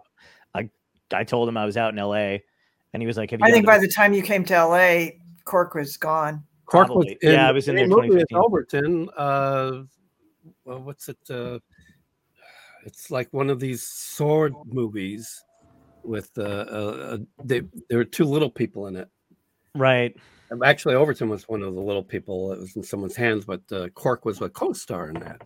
I 0.54 0.68
I 1.12 1.24
told 1.24 1.48
him 1.48 1.56
I 1.56 1.64
was 1.64 1.78
out 1.78 1.94
in 1.94 1.98
LA, 1.98 2.40
and 2.92 3.02
he 3.02 3.06
was 3.06 3.16
like, 3.16 3.30
"Have 3.30 3.40
you?" 3.40 3.46
I 3.46 3.50
think 3.50 3.66
by 3.66 3.78
this-" 3.78 3.88
the 3.88 3.94
time 3.94 4.12
you 4.12 4.22
came 4.22 4.44
to 4.44 4.54
LA, 4.54 5.10
Cork 5.44 5.74
was 5.74 5.96
gone. 5.96 6.44
Cork 6.66 6.88
was 6.88 7.06
in 7.22 7.32
Yeah, 7.32 7.48
I 7.48 7.52
was 7.52 7.68
in 7.68 7.76
the 7.76 7.82
there 7.82 7.88
movie 7.88 8.10
with 8.10 8.28
2015. 8.28 8.38
Overton. 8.38 9.10
Uh, 9.16 9.82
well, 10.64 10.82
what's 10.82 11.08
it? 11.08 11.18
Uh, 11.30 11.58
it's 12.84 13.10
like 13.10 13.28
one 13.32 13.50
of 13.50 13.60
these 13.60 13.82
sword 13.82 14.54
movies 14.66 15.44
with 16.02 16.30
uh, 16.38 16.42
uh, 16.42 17.18
they, 17.44 17.62
there 17.88 17.98
were 17.98 18.04
two 18.04 18.24
little 18.24 18.50
people 18.50 18.86
in 18.86 18.96
it. 18.96 19.08
right. 19.74 20.14
Um, 20.50 20.62
Actually, 20.62 20.94
Overton 20.94 21.28
was 21.28 21.46
one 21.46 21.62
of 21.62 21.74
the 21.74 21.80
little 21.80 22.02
people 22.02 22.48
that 22.48 22.58
was 22.58 22.74
in 22.76 22.82
someone's 22.82 23.16
hands, 23.16 23.44
but 23.44 23.60
uh, 23.70 23.88
Cork 23.90 24.24
was 24.24 24.40
a 24.40 24.48
co-star 24.48 25.10
in 25.10 25.20
that. 25.20 25.42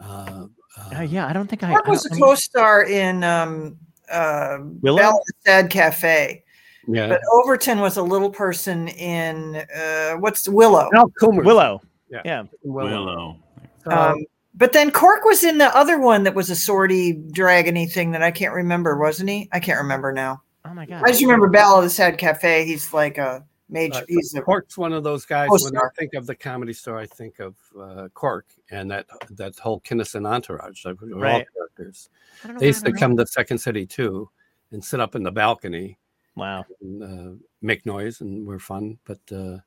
Uh, 0.00 0.46
Uh, 0.78 0.98
uh, 0.98 1.00
yeah, 1.00 1.26
I 1.26 1.32
don't 1.32 1.48
think 1.48 1.62
I. 1.62 1.70
Cork 1.72 1.86
I 1.86 1.90
was 1.90 2.06
a 2.06 2.10
co-star 2.10 2.84
in 2.84 3.24
um, 3.24 3.78
uh, 4.10 4.58
Willow? 4.80 4.98
Ballad 4.98 5.22
the 5.26 5.32
Sad 5.44 5.70
Cafe, 5.70 6.42
yeah. 6.86 7.08
but 7.08 7.20
Overton 7.32 7.80
was 7.80 7.96
a 7.96 8.02
little 8.02 8.30
person 8.30 8.88
in 8.88 9.64
uh, 9.76 10.12
what's 10.14 10.48
Willow. 10.48 10.88
Al 10.94 11.10
Coomer. 11.20 11.44
Willow. 11.44 11.82
Yeah. 12.10 12.22
Yeah. 12.24 12.42
Willow. 12.62 13.36
So, 13.84 13.90
Um, 13.90 14.24
but 14.54 14.72
then 14.72 14.90
Cork 14.90 15.24
was 15.24 15.44
in 15.44 15.58
the 15.58 15.74
other 15.76 16.00
one 16.00 16.24
that 16.24 16.34
was 16.34 16.50
a 16.50 16.54
swordy, 16.54 17.30
dragony 17.30 17.90
thing 17.90 18.10
that 18.10 18.22
I 18.22 18.30
can't 18.30 18.54
remember, 18.54 18.98
wasn't 18.98 19.30
he? 19.30 19.48
I 19.52 19.60
can't 19.60 19.78
remember 19.78 20.12
now. 20.12 20.42
Oh 20.64 20.74
my 20.74 20.84
god. 20.84 21.02
I 21.04 21.08
just 21.08 21.22
remember 21.22 21.48
Ballad 21.48 21.78
of 21.78 21.84
the 21.84 21.90
Sad 21.90 22.18
Cafe. 22.18 22.64
He's 22.66 22.92
like 22.92 23.18
a 23.18 23.44
major. 23.68 23.98
Uh, 23.98 24.04
he's 24.08 24.34
a 24.34 24.42
Cork's 24.42 24.78
one 24.78 24.92
of 24.92 25.04
those 25.04 25.24
guys. 25.24 25.48
When 25.50 25.76
I 25.76 25.88
think 25.98 26.14
of 26.14 26.26
the 26.26 26.34
comedy 26.34 26.72
store, 26.72 26.98
I 26.98 27.06
think 27.06 27.38
of 27.38 27.54
uh, 27.78 28.08
Cork 28.14 28.46
and 28.70 28.90
that 28.90 29.06
that 29.30 29.58
whole 29.58 29.80
Kinison 29.80 30.26
entourage. 30.26 30.84
Like, 30.84 31.00
we're 31.00 31.44
characters. 31.54 32.10
I 32.42 32.46
don't 32.48 32.54
know 32.54 32.60
They 32.60 32.66
used 32.68 32.84
to 32.84 32.92
come 32.92 33.16
to 33.16 33.26
Second 33.26 33.58
City 33.58 33.86
too, 33.86 34.28
and 34.72 34.84
sit 34.84 35.00
up 35.00 35.14
in 35.14 35.22
the 35.22 35.32
balcony 35.32 35.98
Wow. 36.34 36.64
and 36.80 37.02
uh, 37.02 37.44
make 37.62 37.84
noise, 37.84 38.20
and 38.20 38.46
we're 38.46 38.58
fun. 38.58 38.98
But 39.04 39.20
uh, 39.32 39.58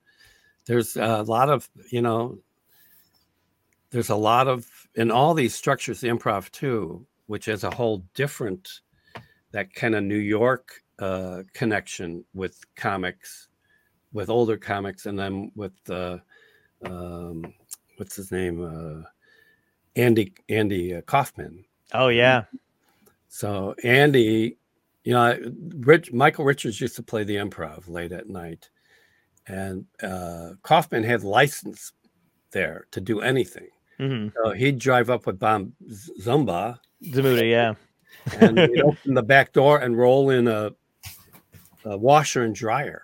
there's 0.65 0.95
a 0.95 1.23
lot 1.23 1.49
of 1.49 1.69
you 1.91 2.02
know, 2.02 2.38
there's 3.91 4.10
a 4.10 4.15
lot 4.15 4.48
of 4.48 4.68
in 4.95 5.11
all 5.11 5.34
these 5.34 5.53
structures, 5.53 6.02
the 6.02 6.07
improv 6.07 6.49
too, 6.52 7.06
which 7.28 7.48
is 7.48 7.64
a 7.64 7.72
whole 7.72 8.03
different 8.14 8.82
that 9.52 9.73
kind 9.73 9.95
of 9.95 10.03
New 10.03 10.15
York 10.18 10.82
uh, 10.99 11.44
connection 11.53 12.23
with 12.34 12.64
comics, 12.76 13.49
with 14.13 14.29
older 14.29 14.57
comics, 14.57 15.05
and 15.05 15.17
then 15.17 15.51
with 15.55 15.73
uh, 15.89 16.17
um, 16.85 17.53
what's 17.97 18.15
his 18.15 18.31
name, 18.31 18.63
uh, 18.63 19.07
Andy 19.95 20.33
Andy 20.49 20.95
uh, 20.95 21.01
Kaufman. 21.01 21.65
Oh 21.93 22.07
yeah. 22.09 22.43
So 23.27 23.75
Andy, 23.83 24.57
you 25.03 25.13
know, 25.13 25.38
Rich 25.79 26.11
Michael 26.11 26.45
Richards 26.45 26.81
used 26.81 26.95
to 26.97 27.03
play 27.03 27.23
the 27.23 27.35
improv 27.38 27.88
late 27.88 28.11
at 28.11 28.29
night, 28.29 28.69
and 29.47 29.85
uh, 30.03 30.51
Kaufman 30.63 31.03
had 31.03 31.23
license 31.23 31.93
there 32.51 32.88
to 32.91 32.99
do 33.01 33.21
anything. 33.21 33.67
hmm 33.97 34.27
So 34.35 34.51
he'd 34.51 34.79
drive 34.79 35.09
up 35.09 35.25
with 35.25 35.39
Bob 35.39 35.71
Zmuda, 36.21 36.79
Zmuda. 37.03 37.49
Yeah. 37.49 37.73
and 38.41 38.59
he'd 38.59 38.81
open 38.83 39.13
the 39.13 39.23
back 39.23 39.53
door 39.53 39.79
and 39.79 39.97
roll 39.97 40.29
in 40.29 40.47
a, 40.47 40.71
a 41.85 41.97
washer 41.97 42.43
and 42.43 42.53
dryer, 42.53 43.03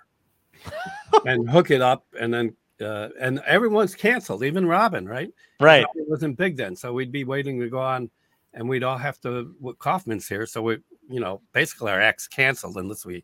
and 1.25 1.49
hook 1.49 1.71
it 1.71 1.81
up, 1.81 2.05
and 2.19 2.33
then 2.33 2.55
uh, 2.81 3.09
and 3.19 3.39
everyone's 3.45 3.95
canceled, 3.95 4.43
even 4.43 4.65
Robin, 4.65 5.07
right? 5.07 5.31
Right. 5.59 5.85
It 5.95 6.07
wasn't 6.07 6.37
big 6.37 6.57
then, 6.57 6.75
so 6.75 6.93
we'd 6.93 7.11
be 7.11 7.23
waiting 7.23 7.59
to 7.59 7.69
go 7.69 7.79
on, 7.79 8.09
and 8.53 8.67
we'd 8.69 8.83
all 8.83 8.97
have 8.97 9.19
to. 9.21 9.55
Kaufman's 9.79 10.27
here, 10.27 10.45
so 10.45 10.61
we, 10.61 10.77
you 11.09 11.19
know, 11.19 11.41
basically 11.53 11.91
our 11.91 12.01
act's 12.01 12.27
canceled 12.27 12.77
unless 12.77 13.05
we 13.05 13.23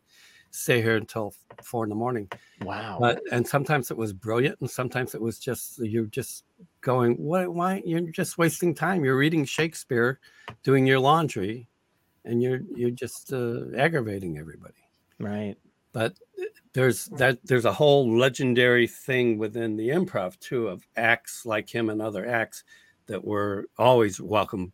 stay 0.50 0.80
here 0.80 0.96
until 0.96 1.34
four 1.62 1.84
in 1.84 1.90
the 1.90 1.96
morning. 1.96 2.30
Wow. 2.62 2.98
But 3.00 3.20
and 3.32 3.46
sometimes 3.46 3.90
it 3.90 3.96
was 3.96 4.12
brilliant, 4.12 4.60
and 4.60 4.70
sometimes 4.70 5.14
it 5.14 5.20
was 5.20 5.38
just 5.38 5.78
you're 5.78 6.06
just 6.06 6.44
going, 6.80 7.14
what? 7.14 7.52
Why 7.52 7.82
you're 7.84 8.00
just 8.00 8.38
wasting 8.38 8.74
time? 8.74 9.04
You're 9.04 9.16
reading 9.16 9.44
Shakespeare, 9.44 10.18
doing 10.62 10.86
your 10.86 10.98
laundry, 10.98 11.68
and 12.24 12.42
you're 12.42 12.60
you're 12.74 12.90
just 12.90 13.32
uh, 13.32 13.66
aggravating 13.76 14.38
everybody 14.38 14.74
right. 15.18 15.56
But 15.94 16.14
there's 16.74 17.06
that 17.16 17.38
there's 17.44 17.64
a 17.64 17.72
whole 17.72 18.18
legendary 18.18 18.86
thing 18.86 19.38
within 19.38 19.76
the 19.76 19.88
improv 19.88 20.38
too 20.40 20.68
of 20.68 20.82
acts 20.96 21.46
like 21.46 21.72
him 21.74 21.88
and 21.88 22.02
other 22.02 22.26
acts 22.28 22.64
that 23.06 23.24
were 23.24 23.66
always 23.78 24.20
welcomed 24.20 24.72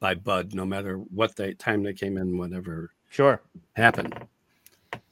by 0.00 0.14
Budd, 0.14 0.54
no 0.54 0.64
matter 0.64 0.96
what 0.96 1.36
they 1.36 1.52
time 1.54 1.82
they 1.84 1.92
came 1.92 2.16
in, 2.16 2.38
whatever 2.38 2.90
Sure. 3.10 3.42
happened. 3.76 4.14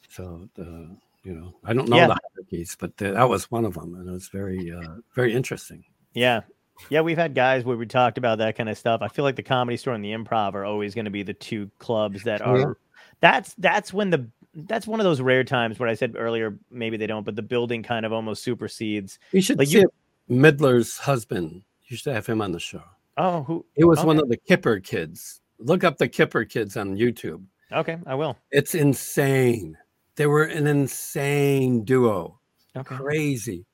So 0.08 0.48
the 0.54 0.96
you 1.22 1.34
know 1.34 1.54
I 1.62 1.74
don't 1.74 1.88
know 1.88 1.96
Yeah. 1.96 2.06
the 2.08 2.18
hierarchies, 2.34 2.76
but 2.80 2.96
the, 2.96 3.12
that 3.12 3.28
was 3.28 3.50
one 3.50 3.66
of 3.66 3.74
them, 3.74 3.94
and 3.94 4.08
it 4.08 4.12
was 4.12 4.28
very 4.28 4.72
uh, 4.72 4.96
very 5.14 5.32
interesting. 5.34 5.84
Yeah. 6.14 6.40
Yeah, 6.88 7.02
we've 7.02 7.18
had 7.18 7.34
guys 7.34 7.62
where 7.62 7.76
we 7.76 7.84
talked 7.84 8.16
about 8.16 8.38
that 8.38 8.56
kind 8.56 8.70
of 8.70 8.78
stuff. 8.78 9.02
I 9.02 9.08
feel 9.08 9.22
like 9.26 9.36
the 9.36 9.42
comedy 9.42 9.76
store 9.76 9.92
and 9.92 10.02
the 10.02 10.12
improv 10.12 10.54
are 10.54 10.64
always 10.64 10.94
going 10.94 11.04
to 11.04 11.10
be 11.10 11.22
the 11.22 11.34
two 11.34 11.70
clubs 11.78 12.22
that 12.22 12.40
Oh, 12.40 12.56
yeah. 12.56 12.64
are 12.64 12.78
that's 13.20 13.52
that's 13.58 13.92
when 13.92 14.08
the 14.08 14.26
that's 14.54 14.86
one 14.86 15.00
of 15.00 15.04
those 15.04 15.20
rare 15.20 15.44
times 15.44 15.78
where 15.78 15.88
I 15.88 15.94
said 15.94 16.14
earlier 16.16 16.58
maybe 16.70 16.96
they 16.96 17.06
don't, 17.06 17.24
but 17.24 17.36
the 17.36 17.42
building 17.42 17.82
kind 17.82 18.04
of 18.06 18.12
almost 18.12 18.42
supersedes. 18.42 19.18
You 19.32 19.40
should 19.42 19.58
Like 19.58 19.68
see 19.68 19.78
you- 19.80 19.82
it. 20.28 20.32
Midler's 20.32 20.96
husband. 20.98 21.62
You 21.86 21.96
should 21.96 22.12
have 22.14 22.26
him 22.26 22.40
on 22.40 22.52
the 22.52 22.60
show. 22.60 22.82
Oh, 23.16 23.42
who 23.42 23.66
He 23.74 23.84
was 23.84 24.02
one 24.04 24.18
of 24.18 24.28
the 24.28 24.36
Kipper 24.36 24.78
kids. 24.80 25.40
Look 25.58 25.82
up 25.84 25.98
the 25.98 26.08
Kipper 26.08 26.44
kids 26.44 26.76
on 26.76 26.96
YouTube. 26.96 27.42
Okay, 27.72 27.98
I 28.06 28.14
will. 28.14 28.36
It's 28.50 28.74
insane. 28.74 29.76
They 30.16 30.26
were 30.26 30.44
an 30.44 30.66
insane 30.66 31.84
duo. 31.84 32.38
Okay. 32.76 32.94
Crazy. 32.96 33.66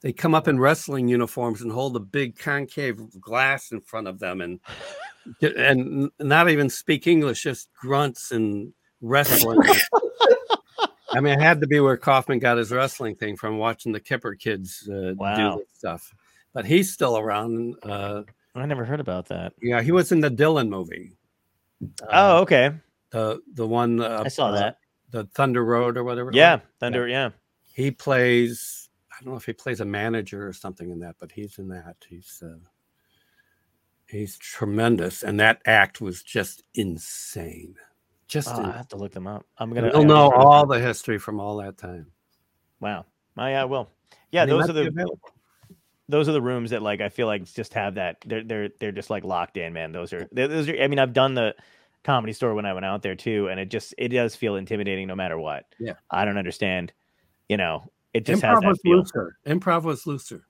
They 0.00 0.12
come 0.12 0.34
up 0.34 0.48
in 0.48 0.58
wrestling 0.58 1.08
uniforms 1.08 1.60
and 1.60 1.70
hold 1.70 1.94
a 1.96 2.00
big 2.00 2.38
concave 2.38 3.20
glass 3.20 3.70
in 3.72 3.80
front 3.82 4.08
of 4.08 4.18
them 4.18 4.40
and 4.40 4.60
and 5.56 6.10
not 6.18 6.48
even 6.48 6.70
speak 6.70 7.06
English, 7.06 7.42
just 7.42 7.68
grunts 7.74 8.32
and 8.32 8.72
wrestling. 9.02 9.60
I 11.12 11.20
mean, 11.20 11.34
it 11.34 11.40
had 11.42 11.60
to 11.60 11.66
be 11.66 11.80
where 11.80 11.96
Kaufman 11.96 12.38
got 12.38 12.58
his 12.58 12.70
wrestling 12.70 13.16
thing 13.16 13.36
from 13.36 13.58
watching 13.58 13.92
the 13.92 14.00
Kipper 14.00 14.34
kids 14.34 14.88
uh, 14.88 15.14
Wow. 15.16 15.56
do 15.56 15.58
this 15.58 15.68
stuff. 15.78 16.14
But 16.52 16.64
he's 16.66 16.92
still 16.92 17.16
around. 17.18 17.76
Uh, 17.82 18.22
I 18.54 18.66
never 18.66 18.84
heard 18.84 19.00
about 19.00 19.26
that. 19.28 19.52
yeah, 19.62 19.82
he 19.82 19.92
was 19.92 20.12
in 20.12 20.20
the 20.20 20.30
Dylan 20.30 20.68
movie. 20.68 21.12
oh, 22.10 22.38
Uh, 22.38 22.40
okay. 22.42 22.70
the 23.10 23.40
the 23.54 23.66
one 23.66 24.00
uh, 24.00 24.22
I 24.24 24.28
saw 24.28 24.48
uh, 24.48 24.52
that. 24.52 24.78
the 25.10 25.24
Thunder 25.34 25.64
Road 25.64 25.96
or 25.96 26.04
whatever. 26.04 26.30
Yeah, 26.32 26.56
was. 26.56 26.62
Thunder, 26.80 27.08
yeah. 27.08 27.30
he 27.72 27.90
plays 27.90 28.88
i 29.12 29.22
don't 29.22 29.32
know 29.32 29.36
if 29.38 29.44
he 29.46 29.52
plays 29.52 29.80
a 29.80 29.84
manager 29.84 30.46
or 30.48 30.52
something 30.52 30.90
in 30.90 30.98
that 31.00 31.14
but 31.20 31.30
he's 31.30 31.58
in 31.58 31.68
that 31.68 31.96
he's 32.08 32.42
uh 32.44 32.56
he's 34.08 34.38
tremendous 34.38 35.22
and 35.22 35.38
that 35.38 35.60
act 35.66 36.00
was 36.00 36.22
just 36.22 36.62
insane 36.74 37.74
just 38.30 38.48
Oh, 38.48 38.62
I 38.62 38.72
have 38.72 38.88
to 38.88 38.96
look 38.96 39.12
them 39.12 39.26
up. 39.26 39.44
I'm 39.58 39.74
gonna. 39.74 39.90
you'll 39.92 40.04
know 40.04 40.30
all 40.30 40.66
them 40.66 40.78
the 40.78 40.84
history 40.84 41.18
from 41.18 41.40
all 41.40 41.56
that 41.58 41.76
time 41.76 42.06
Wow. 42.80 43.04
I, 43.36 43.52
I 43.52 43.64
will. 43.64 43.90
Yeah, 44.32 44.46
They 44.46 44.52
those 44.52 44.70
are 44.70 44.72
the 44.72 45.10
those 46.08 46.28
are 46.28 46.32
the 46.32 46.42
rooms 46.42 46.70
that 46.70 46.82
like 46.82 47.00
I 47.00 47.08
feel 47.08 47.26
like 47.26 47.44
just 47.44 47.74
have 47.74 47.94
that. 47.94 48.18
They're 48.26 48.42
they're 48.42 48.68
they're 48.80 48.92
just 48.92 49.10
like 49.10 49.24
locked 49.24 49.56
in, 49.56 49.72
man. 49.72 49.92
Those 49.92 50.12
are 50.12 50.28
those 50.32 50.68
are. 50.68 50.76
I 50.80 50.88
mean, 50.88 50.98
I've 50.98 51.12
done 51.12 51.34
the 51.34 51.54
comedy 52.04 52.32
store 52.32 52.54
when 52.54 52.66
I 52.66 52.72
went 52.72 52.86
out 52.86 53.02
there 53.02 53.14
too, 53.14 53.48
and 53.48 53.60
it 53.60 53.70
just 53.70 53.94
it 53.98 54.08
does 54.08 54.34
feel 54.34 54.56
intimidating 54.56 55.06
no 55.06 55.14
matter 55.14 55.38
what. 55.38 55.66
Yeah. 55.78 55.94
I 56.10 56.24
don't 56.24 56.38
understand. 56.38 56.92
You 57.48 57.56
know, 57.56 57.90
it 58.14 58.24
just 58.24 58.42
has 58.42 58.58
improv 58.58 58.60
that 58.62 58.68
was 58.68 58.80
feel. 58.80 58.96
looser 58.98 59.36
improv 59.46 59.82
was 59.82 60.06
looser 60.06 60.46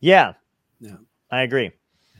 Yeah. 0.00 0.34
Yeah. 0.80 0.96
I 1.30 1.42
agree. 1.42 1.72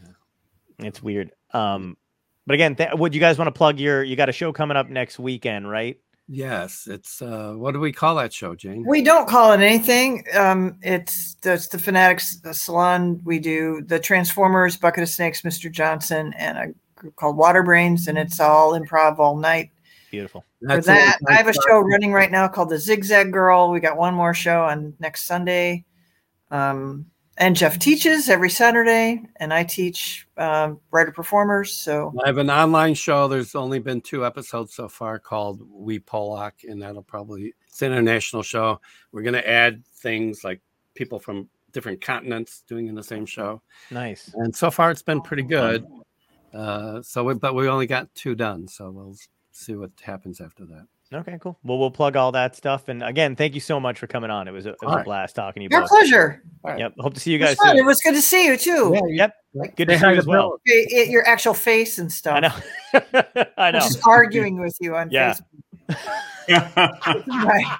Yeah. 0.02 0.86
It's 0.86 1.02
weird. 1.02 1.32
Um, 1.52 1.96
but 2.46 2.54
again, 2.54 2.76
th- 2.76 2.94
would 2.94 3.14
you 3.14 3.20
guys 3.20 3.38
want 3.38 3.48
to 3.48 3.52
plug 3.52 3.78
your? 3.78 4.02
You 4.02 4.16
got 4.16 4.28
a 4.28 4.32
show 4.32 4.52
coming 4.52 4.76
up 4.76 4.88
next 4.88 5.18
weekend, 5.18 5.68
right? 5.68 5.98
yes 6.28 6.86
it's 6.90 7.20
uh 7.20 7.52
what 7.52 7.72
do 7.72 7.80
we 7.80 7.92
call 7.92 8.14
that 8.14 8.32
show 8.32 8.54
jane 8.54 8.82
We 8.86 9.02
don't 9.02 9.28
call 9.28 9.52
it 9.52 9.60
anything. 9.60 10.24
Um, 10.34 10.78
it's 10.82 11.36
it's 11.44 11.68
the 11.68 11.78
Fanatics 11.78 12.40
the 12.40 12.54
Salon. 12.54 13.20
We 13.24 13.38
do 13.38 13.82
the 13.86 13.98
Transformers, 13.98 14.76
Bucket 14.76 15.02
of 15.02 15.08
Snakes, 15.08 15.42
Mr. 15.42 15.70
Johnson, 15.70 16.32
and 16.38 16.58
a 16.58 16.74
group 16.96 17.16
called 17.16 17.36
Water 17.36 17.62
Brains, 17.62 18.08
and 18.08 18.16
it's 18.16 18.40
all 18.40 18.72
improv 18.72 19.18
all 19.18 19.36
night. 19.36 19.70
Beautiful. 20.10 20.44
for 20.60 20.68
That's 20.68 20.86
that. 20.86 21.18
I 21.28 21.34
have 21.34 21.48
a 21.48 21.52
show 21.52 21.80
running 21.80 22.12
right 22.12 22.30
now 22.30 22.48
called 22.48 22.70
The 22.70 22.78
Zigzag 22.78 23.32
Girl. 23.32 23.70
We 23.70 23.80
got 23.80 23.98
one 23.98 24.14
more 24.14 24.32
show 24.32 24.62
on 24.62 24.94
next 25.00 25.24
Sunday. 25.24 25.84
Um, 26.50 27.06
and 27.36 27.56
Jeff 27.56 27.78
teaches 27.78 28.28
every 28.28 28.50
Saturday, 28.50 29.22
and 29.36 29.52
I 29.52 29.64
teach 29.64 30.26
um, 30.36 30.80
writer 30.90 31.10
performers. 31.10 31.72
So 31.72 32.12
I 32.24 32.28
have 32.28 32.38
an 32.38 32.50
online 32.50 32.94
show. 32.94 33.28
There's 33.28 33.54
only 33.54 33.78
been 33.78 34.00
two 34.00 34.24
episodes 34.24 34.74
so 34.74 34.88
far 34.88 35.18
called 35.18 35.62
We 35.70 35.98
Pollock, 35.98 36.54
and 36.68 36.80
that'll 36.80 37.02
probably 37.02 37.54
it's 37.66 37.82
an 37.82 37.92
international 37.92 38.42
show. 38.42 38.80
We're 39.12 39.22
gonna 39.22 39.38
add 39.38 39.84
things 39.86 40.44
like 40.44 40.60
people 40.94 41.18
from 41.18 41.48
different 41.72 42.00
continents 42.00 42.62
doing 42.68 42.86
in 42.86 42.94
the 42.94 43.02
same 43.02 43.26
show, 43.26 43.60
Nice. 43.90 44.32
and 44.34 44.54
so 44.54 44.70
far 44.70 44.90
it's 44.90 45.02
been 45.02 45.20
pretty 45.20 45.42
good. 45.42 45.84
Uh, 46.52 47.02
so, 47.02 47.24
we, 47.24 47.34
but 47.34 47.56
we 47.56 47.66
only 47.68 47.86
got 47.86 48.14
two 48.14 48.36
done, 48.36 48.68
so 48.68 48.88
we'll 48.88 49.16
see 49.50 49.74
what 49.74 49.90
happens 50.00 50.40
after 50.40 50.64
that. 50.64 50.86
Okay, 51.12 51.38
cool. 51.40 51.56
Well, 51.62 51.78
we'll 51.78 51.90
plug 51.90 52.16
all 52.16 52.32
that 52.32 52.56
stuff. 52.56 52.88
And 52.88 53.02
again, 53.02 53.36
thank 53.36 53.54
you 53.54 53.60
so 53.60 53.78
much 53.78 53.98
for 53.98 54.06
coming 54.06 54.30
on. 54.30 54.48
It 54.48 54.52
was 54.52 54.66
a, 54.66 54.70
it 54.70 54.76
was 54.82 54.88
All 54.88 54.94
a 54.94 54.96
right. 54.96 55.04
blast 55.04 55.36
talking 55.36 55.60
to 55.60 55.64
you 55.64 55.68
your 55.70 55.82
both. 55.82 55.90
pleasure. 55.90 56.42
Yep. 56.66 56.94
Hope 56.98 57.14
to 57.14 57.20
see 57.20 57.32
you 57.32 57.38
It 57.38 57.42
was 57.42 57.54
guys 57.56 57.68
soon. 57.68 57.76
It 57.78 57.84
was 57.84 58.00
good 58.00 58.14
to 58.14 58.22
see 58.22 58.46
you 58.46 58.56
too. 58.56 58.98
Yep. 59.10 59.32
Good 59.76 59.88
to 59.88 59.98
see 59.98 60.06
you 60.06 60.14
as 60.16 60.26
well. 60.26 60.58
It- 60.64 60.90
it- 60.92 61.10
your 61.10 61.26
actual 61.28 61.54
face 61.54 61.98
and 61.98 62.10
stuff. 62.10 62.36
I 62.36 62.40
know. 62.40 63.44
I 63.58 63.70
know. 63.70 63.80
Just 63.80 64.00
arguing 64.06 64.58
with 64.60 64.76
you 64.80 64.96
on 64.96 65.10
Yeah. 65.12 65.34
Facebook. 65.88 65.96
Right. 67.28 67.78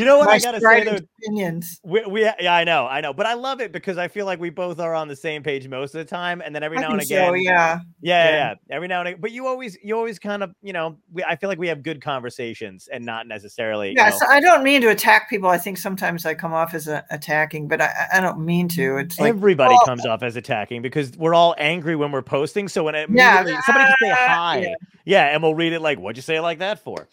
You 0.00 0.06
know 0.06 0.16
what 0.18 0.26
My 0.26 0.32
I 0.32 0.38
gotta 0.38 0.60
say 0.60 0.84
though? 0.84 0.96
opinions. 1.22 1.78
We, 1.84 2.04
we 2.06 2.22
yeah, 2.22 2.54
I 2.54 2.64
know, 2.64 2.86
I 2.86 3.02
know, 3.02 3.12
but 3.12 3.26
I 3.26 3.34
love 3.34 3.60
it 3.60 3.70
because 3.70 3.98
I 3.98 4.08
feel 4.08 4.24
like 4.24 4.40
we 4.40 4.48
both 4.48 4.80
are 4.80 4.94
on 4.94 5.08
the 5.08 5.14
same 5.16 5.42
page 5.42 5.68
most 5.68 5.94
of 5.94 5.98
the 5.98 6.04
time, 6.06 6.40
and 6.40 6.54
then 6.54 6.62
every 6.62 6.78
I 6.78 6.80
now 6.80 6.90
and 6.92 7.02
again, 7.02 7.28
so, 7.28 7.34
yeah. 7.34 7.80
yeah, 8.00 8.24
yeah, 8.24 8.30
Yeah. 8.30 8.54
every 8.76 8.88
now 8.88 9.00
and 9.00 9.08
again. 9.08 9.20
But 9.20 9.32
you 9.32 9.46
always, 9.46 9.76
you 9.82 9.94
always 9.96 10.18
kind 10.18 10.42
of, 10.42 10.52
you 10.62 10.72
know, 10.72 10.96
we, 11.12 11.22
I 11.22 11.36
feel 11.36 11.48
like 11.50 11.58
we 11.58 11.68
have 11.68 11.82
good 11.82 12.00
conversations 12.02 12.88
and 12.90 13.04
not 13.04 13.26
necessarily. 13.26 13.92
Yeah, 13.94 14.06
you 14.06 14.10
know, 14.12 14.18
so 14.18 14.26
I 14.26 14.40
don't 14.40 14.62
mean 14.62 14.80
to 14.80 14.88
attack 14.88 15.28
people. 15.28 15.50
I 15.50 15.58
think 15.58 15.76
sometimes 15.76 16.24
I 16.24 16.32
come 16.34 16.54
off 16.54 16.72
as 16.72 16.88
a, 16.88 17.04
attacking, 17.10 17.68
but 17.68 17.82
I, 17.82 18.06
I 18.14 18.20
don't 18.20 18.38
mean 18.44 18.68
to. 18.70 18.96
It's 18.96 19.20
like 19.20 19.28
Everybody 19.28 19.74
well- 19.74 19.84
comes 19.84 20.06
off 20.06 20.22
as 20.22 20.36
attacking 20.36 20.80
because 20.80 21.12
we're 21.18 21.34
all 21.34 21.54
angry 21.58 21.94
when 21.94 22.10
we're 22.10 22.22
posting. 22.22 22.68
So 22.68 22.84
when 22.84 22.94
it 22.94 23.10
Yeah, 23.10 23.44
somebody 23.66 23.84
can 23.86 23.94
say 24.00 24.10
uh, 24.10 24.14
hi, 24.16 24.58
yeah. 24.60 24.74
yeah. 25.04 25.24
and 25.26 25.42
we'll 25.42 25.54
read 25.54 25.74
it 25.74 25.80
like, 25.82 25.98
"What'd 25.98 26.16
you 26.16 26.22
say 26.22 26.36
it 26.36 26.42
like 26.42 26.60
that 26.60 26.82
for?" 26.82 27.06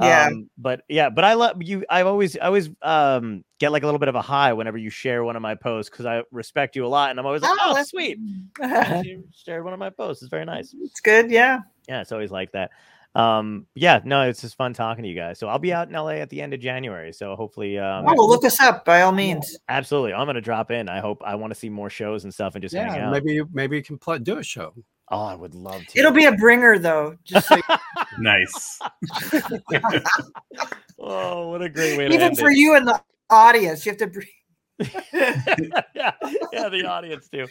Yeah. 0.00 0.26
Um, 0.26 0.50
but 0.56 0.82
yeah, 0.88 1.10
but 1.10 1.24
I 1.24 1.34
love 1.34 1.62
you. 1.62 1.84
I 1.90 2.02
always, 2.02 2.36
I 2.38 2.46
always 2.46 2.70
um 2.82 3.44
get 3.58 3.72
like 3.72 3.82
a 3.82 3.86
little 3.86 3.98
bit 3.98 4.08
of 4.08 4.14
a 4.14 4.22
high 4.22 4.52
whenever 4.52 4.78
you 4.78 4.90
share 4.90 5.24
one 5.24 5.36
of 5.36 5.42
my 5.42 5.54
posts 5.54 5.90
because 5.90 6.06
I 6.06 6.22
respect 6.30 6.76
you 6.76 6.86
a 6.86 6.88
lot, 6.88 7.10
and 7.10 7.18
I'm 7.18 7.26
always 7.26 7.42
like, 7.42 7.56
"Oh, 7.60 7.74
that's 7.74 7.90
sweet." 7.90 8.18
it's 8.60 9.06
You 9.06 9.24
shared 9.34 9.64
one 9.64 9.72
of 9.72 9.78
my 9.78 9.90
posts. 9.90 10.22
It's 10.22 10.30
very 10.30 10.44
nice. 10.44 10.74
It's 10.80 11.00
good. 11.00 11.30
Yeah. 11.30 11.60
Yeah, 11.88 12.00
it's 12.02 12.12
always 12.12 12.30
like 12.30 12.52
that. 12.52 12.70
Um, 13.14 13.66
yeah, 13.74 14.00
no, 14.04 14.28
it's 14.28 14.42
just 14.42 14.56
fun 14.56 14.74
talking 14.74 15.02
to 15.02 15.08
you 15.08 15.16
guys. 15.16 15.38
So 15.38 15.48
I'll 15.48 15.58
be 15.58 15.72
out 15.72 15.88
in 15.88 15.94
LA 15.94 16.16
at 16.20 16.30
the 16.30 16.40
end 16.42 16.54
of 16.54 16.60
January. 16.60 17.12
So 17.12 17.34
hopefully, 17.34 17.78
um, 17.78 18.04
Oh, 18.06 18.14
well, 18.16 18.28
look 18.28 18.44
us 18.44 18.60
up 18.60 18.84
by 18.84 19.02
all 19.02 19.12
means. 19.12 19.58
absolutely, 19.68 20.12
I'm 20.12 20.26
gonna 20.26 20.40
drop 20.40 20.70
in. 20.70 20.88
I 20.88 21.00
hope 21.00 21.22
I 21.24 21.34
want 21.34 21.52
to 21.52 21.58
see 21.58 21.70
more 21.70 21.90
shows 21.90 22.24
and 22.24 22.32
stuff 22.32 22.54
and 22.54 22.62
just 22.62 22.76
hang 22.76 22.86
Yeah, 22.86 23.06
out. 23.06 23.12
maybe 23.12 23.32
you 23.32 23.48
maybe 23.52 23.76
you 23.76 23.82
can 23.82 23.98
play, 23.98 24.18
do 24.18 24.38
a 24.38 24.42
show. 24.44 24.74
Oh, 25.10 25.24
I 25.24 25.34
would 25.34 25.54
love 25.54 25.86
to. 25.86 25.98
It'll 25.98 26.12
be 26.12 26.26
a 26.26 26.32
bringer, 26.32 26.78
though. 26.78 27.16
Just 27.24 27.48
so 27.48 27.56
you- 27.56 27.62
nice. 28.18 28.78
oh, 30.98 31.48
what 31.48 31.62
a 31.62 31.68
great 31.68 31.96
way 31.96 32.08
to 32.08 32.14
even 32.14 32.36
for 32.36 32.50
it. 32.50 32.56
you 32.56 32.74
and 32.74 32.86
the 32.86 33.00
audience, 33.30 33.86
you 33.86 33.92
have 33.92 33.98
to. 33.98 34.06
Bring... 34.06 34.26
yeah, 35.12 36.12
yeah, 36.52 36.68
the 36.68 36.84
audience 36.86 37.28
too. 37.28 37.46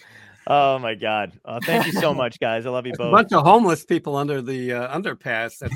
Oh 0.45 0.79
my 0.79 0.95
god! 0.95 1.33
Uh, 1.43 1.59
thank 1.65 1.87
you 1.87 1.91
so 1.91 2.13
much, 2.13 2.39
guys. 2.39 2.65
I 2.65 2.69
love 2.69 2.85
you 2.85 2.93
both. 2.93 3.07
A 3.07 3.11
both. 3.11 3.11
bunch 3.11 3.33
of 3.33 3.43
homeless 3.43 3.83
people 3.83 4.15
under 4.15 4.41
the 4.41 4.71
uh, 4.73 4.97
underpass. 4.97 5.57
That's 5.59 5.75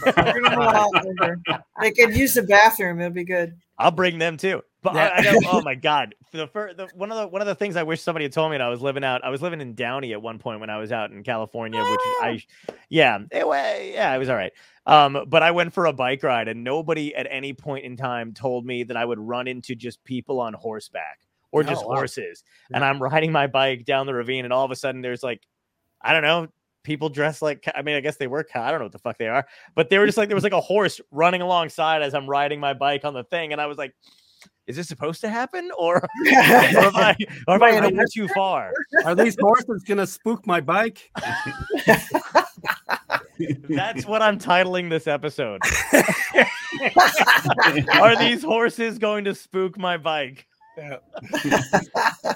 they 1.82 1.92
could 1.92 2.16
use 2.16 2.36
the 2.36 2.44
bathroom. 2.44 3.02
It'll 3.02 3.12
be 3.12 3.26
good. 3.26 3.54
I'll 3.78 3.92
bring 3.92 4.18
them 4.18 4.38
too. 4.38 4.62
But 4.84 4.96
I, 4.96 5.18
I 5.18 5.24
got, 5.24 5.36
oh 5.48 5.62
my 5.66 5.76
god! 5.76 6.16
The, 6.32 6.48
fir- 6.48 6.74
the 6.74 6.88
one 6.96 7.12
of 7.12 7.18
the 7.18 7.28
one 7.28 7.42
of 7.42 7.48
the 7.48 7.56
things 7.56 7.76
I 7.76 7.84
wish 7.84 8.02
somebody 8.02 8.26
had 8.26 8.32
told 8.34 8.52
me, 8.52 8.58
that 8.58 8.64
I 8.66 8.70
was 8.70 8.82
living 8.82 9.04
out. 9.04 9.24
I 9.24 9.30
was 9.30 9.42
living 9.42 9.62
in 9.62 9.76
Downey 9.76 10.14
at 10.14 10.22
one 10.22 10.40
point 10.40 10.60
when 10.60 10.70
I 10.70 10.78
was 10.78 10.92
out 10.92 11.12
in 11.12 11.24
California, 11.24 11.80
which 11.80 12.00
I, 12.22 12.44
yeah, 12.90 13.20
it, 13.32 13.46
yeah, 13.94 14.14
it 14.16 14.18
was 14.18 14.30
all 14.30 14.36
right. 14.36 14.52
Um, 14.88 15.26
but 15.28 15.44
I 15.44 15.52
went 15.52 15.74
for 15.74 15.86
a 15.86 15.94
bike 15.94 16.24
ride, 16.24 16.48
and 16.48 16.64
nobody 16.64 17.14
at 17.16 17.28
any 17.30 17.54
point 17.54 17.86
in 17.86 17.96
time 17.96 18.34
told 18.34 18.66
me 18.66 18.84
that 18.84 18.98
I 18.98 19.06
would 19.06 19.20
run 19.20 19.48
into 19.48 19.76
just 19.76 20.04
people 20.04 20.40
on 20.40 20.54
horseback 20.54 21.20
or 21.52 21.62
Oh, 21.62 21.64
just 21.64 21.86
wow. 21.86 21.96
horses. 21.96 22.44
And 22.74 22.84
I'm 22.84 23.02
riding 23.02 23.32
my 23.32 23.48
bike 23.48 23.86
down 23.86 24.08
the 24.08 24.14
ravine, 24.14 24.46
and 24.46 24.54
all 24.54 24.66
of 24.66 24.72
a 24.72 24.76
sudden 24.76 25.02
there's 25.02 25.22
like, 25.22 25.46
I 26.02 26.14
don't 26.14 26.24
know, 26.24 26.48
people 26.84 27.10
dressed 27.10 27.42
like 27.42 27.68
I 27.76 27.82
mean, 27.84 27.96
I 27.96 28.00
guess 28.00 28.18
they 28.18 28.28
were 28.28 28.46
I 28.56 28.72
don't 28.72 28.80
know 28.80 28.86
what 28.86 28.92
the 28.92 29.00
fuck 29.00 29.18
they 29.18 29.28
are, 29.28 29.46
but 29.76 29.90
they 29.90 30.00
were 30.00 30.06
just 30.06 30.18
like 30.18 30.30
there 30.30 30.36
was 30.36 30.44
like 30.44 30.54
a 30.54 30.62
horse 30.62 31.00
running 31.12 31.42
alongside 31.42 32.02
as 32.02 32.16
I'm 32.16 32.28
riding 32.28 32.60
my 32.60 32.74
bike 32.74 33.06
on 33.06 33.14
the 33.14 33.24
thing, 33.24 33.52
and 33.52 33.62
I 33.62 33.68
was 33.68 33.78
like, 33.78 33.94
is 34.68 34.76
this 34.76 34.88
supposed 34.88 35.22
to 35.22 35.30
happen 35.30 35.70
or, 35.78 35.98
or 36.26 36.32
am 36.32 36.96
I 36.96 37.16
or 37.48 37.56
am 37.56 37.64
I 37.64 37.64
Am 37.64 37.64
I 37.64 37.70
in 37.70 37.78
a 37.78 37.82
running 37.88 38.06
too 38.14 38.28
far? 38.36 38.74
Are 39.06 39.16
these 39.16 39.36
horses 39.40 39.84
gonna 39.84 40.08
spook 40.08 40.46
my 40.46 40.62
bike? 40.62 41.12
That's 43.70 44.06
what 44.06 44.22
I'm 44.22 44.38
titling 44.38 44.90
this 44.90 45.08
episode. 45.08 45.62
Are 47.94 48.18
these 48.18 48.44
horses 48.44 49.00
going 49.00 49.26
to 49.26 49.34
spook 49.34 49.78
my 49.78 49.98
bike? 49.98 50.46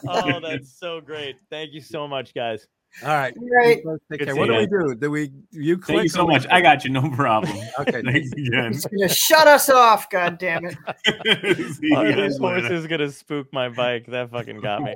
Oh, 0.08 0.40
that's 0.42 0.78
so 0.80 1.00
great. 1.02 1.36
Thank 1.50 1.74
you 1.74 1.82
so 1.82 2.08
much, 2.08 2.34
guys. 2.34 2.68
All 3.04 3.10
right. 3.10 3.34
Right. 3.38 3.84
Take 4.10 4.24
care. 4.24 4.36
What 4.36 4.48
do 4.48 4.56
we 4.56 4.68
do? 4.68 4.96
Do 4.96 5.12
we 5.12 5.32
you 5.52 5.78
click? 5.78 5.98
Thank 5.98 6.04
you 6.04 6.10
so 6.10 6.26
much. 6.26 6.48
I 6.50 6.62
got 6.62 6.86
you. 6.86 6.92
No 6.92 7.10
problem. 7.10 7.58
Okay. 7.80 8.02
Thanks 8.06 8.32
again. 8.32 8.72
He's 8.72 8.86
gonna 8.86 9.10
shut 9.10 9.48
us 9.48 9.70
off. 9.70 10.10
God 10.10 10.38
damn 10.38 10.66
it. 10.66 10.78
See 11.76 11.94
oh, 11.94 12.02
you 12.04 12.10
Are 12.10 12.12
guys 12.12 12.16
these 12.16 12.40
later. 12.40 12.62
horses 12.62 12.88
gonna 12.88 13.12
spook 13.12 13.52
my 13.52 13.68
bike? 13.70 14.06
That 14.08 14.32
fucking 14.32 14.62
got 14.62 14.82
me. 14.82 14.94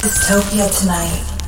Dystopia 0.00 0.80
tonight. 0.80 1.41